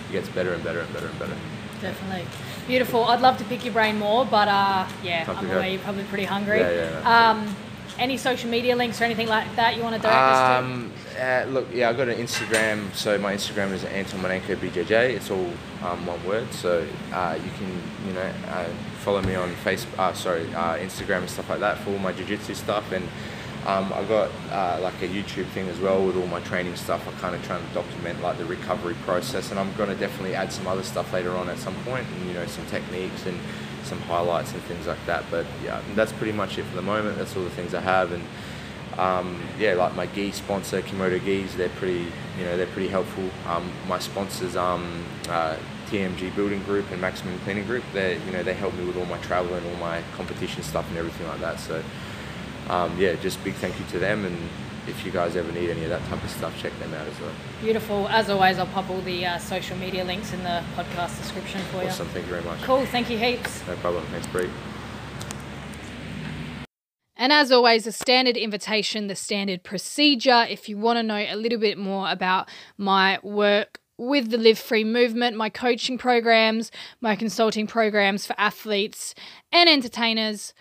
it 0.09 0.12
gets 0.12 0.29
better 0.31 0.55
and 0.55 0.64
better 0.64 0.81
and 0.81 0.93
better 0.93 1.07
and 1.07 1.18
better. 1.18 1.37
Definitely. 1.81 2.27
Beautiful. 2.66 3.05
I'd 3.05 3.20
love 3.20 3.39
to 3.39 3.45
pick 3.45 3.64
your 3.64 3.74
brain 3.74 3.99
more, 3.99 4.24
but 4.24 4.49
uh, 4.49 4.89
yeah, 5.03 5.24
Time 5.24 5.37
to 5.37 5.41
I'm 5.43 5.49
go. 5.49 5.55
aware 5.57 5.68
you're 5.68 5.81
probably 5.81 6.05
pretty 6.05 6.24
hungry. 6.24 6.61
Yeah, 6.61 6.91
yeah, 7.03 7.31
um, 7.31 7.55
any 7.99 8.16
social 8.16 8.51
media 8.51 8.77
links 8.77 9.01
or 9.01 9.05
anything 9.05 9.29
like 9.29 9.55
that 9.57 9.77
you 9.77 9.83
want 9.83 9.95
to 9.97 10.01
direct 10.01 10.16
us 10.16 10.61
to? 10.61 10.64
Um, 10.64 10.93
uh, 11.20 11.45
look, 11.49 11.66
yeah, 11.72 11.89
I've 11.89 11.97
got 11.97 12.09
an 12.09 12.18
Instagram. 12.18 12.93
So 12.95 13.18
my 13.18 13.35
Instagram 13.35 13.72
is 13.72 13.85
Anton 13.85 14.20
Minenko 14.20 14.57
BJJ. 14.57 15.11
It's 15.14 15.31
all 15.31 15.51
um, 15.85 16.07
one 16.07 16.24
word. 16.27 16.53
So 16.53 16.87
uh, 17.12 17.39
you 17.43 17.51
can, 17.59 17.83
you 18.07 18.12
know, 18.14 18.33
uh, 18.49 18.68
follow 19.07 19.23
me 19.23 19.37
on 19.37 19.55
Facebook. 19.63 19.97
Uh, 20.01 20.13
sorry, 20.15 20.53
uh, 20.53 20.77
Instagram 20.79 21.19
and 21.19 21.31
stuff 21.31 21.49
like 21.49 21.61
that 21.61 21.79
for 21.79 21.91
all 21.91 21.99
my 21.99 22.13
jiu-jitsu 22.13 22.55
stuff. 22.55 22.91
And 22.91 23.09
um, 23.65 23.93
I've 23.93 24.09
got 24.09 24.33
uh, 24.51 24.81
like 24.83 25.01
a 25.01 25.07
YouTube 25.07 25.47
thing 25.55 25.69
as 25.69 25.79
well 25.79 26.05
with 26.05 26.17
all 26.17 26.27
my 26.27 26.41
training 26.41 26.75
stuff. 26.75 27.07
I'm 27.07 27.17
kind 27.19 27.37
of 27.37 27.45
trying 27.47 27.65
to 27.65 27.73
document 27.73 28.21
like 28.21 28.37
the 28.37 28.45
recovery 28.45 28.97
process, 29.05 29.53
and 29.53 29.61
I'm 29.61 29.73
going 29.75 29.91
to 29.91 29.95
definitely 29.95 30.35
add 30.35 30.53
some 30.53 30.67
other 30.67 30.83
stuff 30.83 31.13
later 31.13 31.31
on 31.37 31.49
at 31.49 31.59
some 31.59 31.77
point, 31.85 32.05
and 32.05 32.27
you 32.27 32.35
know, 32.35 32.47
some 32.47 32.67
techniques 32.67 33.27
and 33.27 33.39
some 33.85 34.01
highlights 34.03 34.53
and 34.53 34.63
things 34.63 34.89
like 34.89 35.05
that. 35.07 35.25
But 35.31 35.47
yeah, 35.65 35.81
that's 35.95 36.13
pretty 36.13 36.33
much 36.33 36.59
it 36.59 36.65
for 36.65 36.75
the 36.75 36.83
moment. 36.83 37.17
That's 37.17 37.37
all 37.37 37.45
the 37.45 37.51
things 37.51 37.75
I 37.75 37.83
have, 37.83 38.11
and 38.11 38.25
um, 38.99 39.41
yeah, 39.57 39.75
like 39.75 39.95
my 39.95 40.07
gi 40.07 40.33
sponsor, 40.33 40.83
Kimoto 40.83 41.25
Gis, 41.25 41.55
they're 41.55 41.69
pretty, 41.69 42.11
you 42.39 42.45
know, 42.45 42.57
they're 42.57 42.67
pretty 42.67 42.89
helpful. 42.89 43.31
Um, 43.47 43.71
my 43.87 44.01
sponsors, 44.01 44.57
um, 44.57 45.05
uh, 45.29 45.57
TMG 45.87 46.34
Building 46.34 46.62
Group 46.64 46.91
and 46.91 47.01
Maximum 47.01 47.39
Cleaning 47.41 47.64
Group, 47.64 47.84
they, 47.93 48.18
you 48.26 48.32
know, 48.32 48.43
they 48.43 48.55
help 48.55 48.74
me 48.74 48.84
with 48.84 48.97
all 48.97 49.07
my 49.07 49.18
travel 49.18 49.55
and 49.55 49.66
all 49.66 49.76
my 49.76 50.03
competition 50.16 50.62
stuff 50.62 50.89
and 50.89 50.99
everything 50.99 51.26
like 51.28 51.41
that. 51.41 51.61
So, 51.61 51.82
um, 52.68 52.99
yeah, 52.99 53.14
just 53.14 53.43
big 53.45 53.55
thank 53.55 53.78
you 53.78 53.84
to 53.87 53.99
them. 53.99 54.24
And 54.24 54.37
if 54.89 55.05
you 55.05 55.11
guys 55.11 55.37
ever 55.37 55.51
need 55.53 55.70
any 55.70 55.84
of 55.84 55.91
that 55.91 56.05
type 56.09 56.22
of 56.22 56.30
stuff, 56.30 56.57
check 56.61 56.76
them 56.78 56.93
out 56.95 57.07
as 57.07 57.20
well. 57.20 57.32
Beautiful. 57.61 58.09
As 58.09 58.30
always, 58.30 58.59
I'll 58.59 58.66
pop 58.66 58.89
all 58.91 59.01
the 59.03 59.26
uh, 59.26 59.39
social 59.39 59.76
media 59.76 60.05
links 60.05 60.32
in 60.32 60.43
the 60.43 60.62
podcast 60.74 61.18
description 61.18 61.61
for 61.72 61.82
you. 61.82 61.89
Awesome, 61.89 62.09
thank 62.09 62.26
you 62.26 62.32
very 62.32 62.45
much. 62.45 62.62
Cool. 62.62 62.87
Thank 62.87 63.11
you 63.11 63.18
heaps. 63.18 63.66
No 63.66 63.76
problem. 63.76 64.05
Thanks, 64.07 64.26
Bree. 64.28 64.51
And 67.18 67.32
as 67.32 67.51
always, 67.51 67.84
the 67.84 67.93
standard 67.93 68.37
invitation, 68.37 69.07
the 69.07 69.16
standard 69.16 69.62
procedure. 69.62 70.47
If 70.49 70.68
you 70.68 70.76
want 70.76 70.99
to 70.99 71.03
know 71.03 71.16
a 71.16 71.34
little 71.34 71.59
bit 71.59 71.78
more 71.78 72.11
about 72.11 72.49
my 72.76 73.18
work 73.22 73.80
with 73.99 74.31
the 74.31 74.39
Live 74.39 74.59
Free 74.59 74.85
movement, 74.85 75.37
my 75.37 75.49
coaching 75.49 75.99
programs, 75.99 76.71
my 77.01 77.17
consulting 77.17 77.67
programs 77.67 78.27
for 78.27 78.35
athletes 78.39 79.15
and 79.53 79.69
entertainers, 79.69 80.55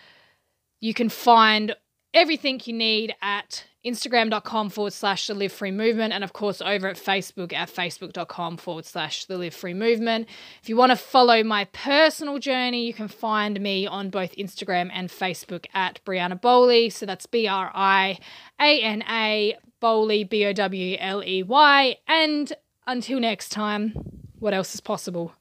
you 0.80 0.94
can 0.94 1.08
find 1.08 1.74
everything 2.14 2.60
you 2.64 2.72
need 2.72 3.14
at 3.20 3.64
Instagram.com 3.84 4.68
forward 4.68 4.92
slash 4.92 5.28
the 5.28 5.34
Live 5.34 5.52
Free 5.52 5.70
Movement, 5.70 6.12
and 6.12 6.24
of 6.24 6.32
course 6.32 6.60
over 6.60 6.88
at 6.88 6.96
Facebook 6.96 7.52
at 7.52 7.68
facebook.com 7.68 8.56
forward 8.56 8.84
slash 8.84 9.26
the 9.26 9.38
Live 9.38 9.54
Free 9.54 9.74
Movement. 9.74 10.26
If 10.60 10.68
you 10.68 10.76
want 10.76 10.90
to 10.90 10.96
follow 10.96 11.44
my 11.44 11.66
personal 11.66 12.38
journey, 12.38 12.84
you 12.84 12.92
can 12.92 13.06
find 13.06 13.60
me 13.60 13.86
on 13.86 14.10
both 14.10 14.34
Instagram 14.34 14.90
and 14.92 15.08
Facebook 15.08 15.66
at 15.72 16.00
Briana 16.04 16.40
Bowley. 16.40 16.90
So 16.90 17.06
that's 17.06 17.26
B 17.26 17.46
R 17.46 17.70
I 17.74 18.18
A 18.60 18.82
N 18.82 19.04
A 19.08 19.56
Bowley, 19.80 20.24
B 20.24 20.46
O 20.46 20.52
W 20.52 20.96
L 20.98 21.22
E 21.22 21.44
Y. 21.44 21.96
And 22.08 22.52
until 22.86 23.20
next 23.20 23.50
time, 23.50 23.94
what 24.38 24.54
else 24.54 24.74
is 24.74 24.80
possible? 24.80 25.32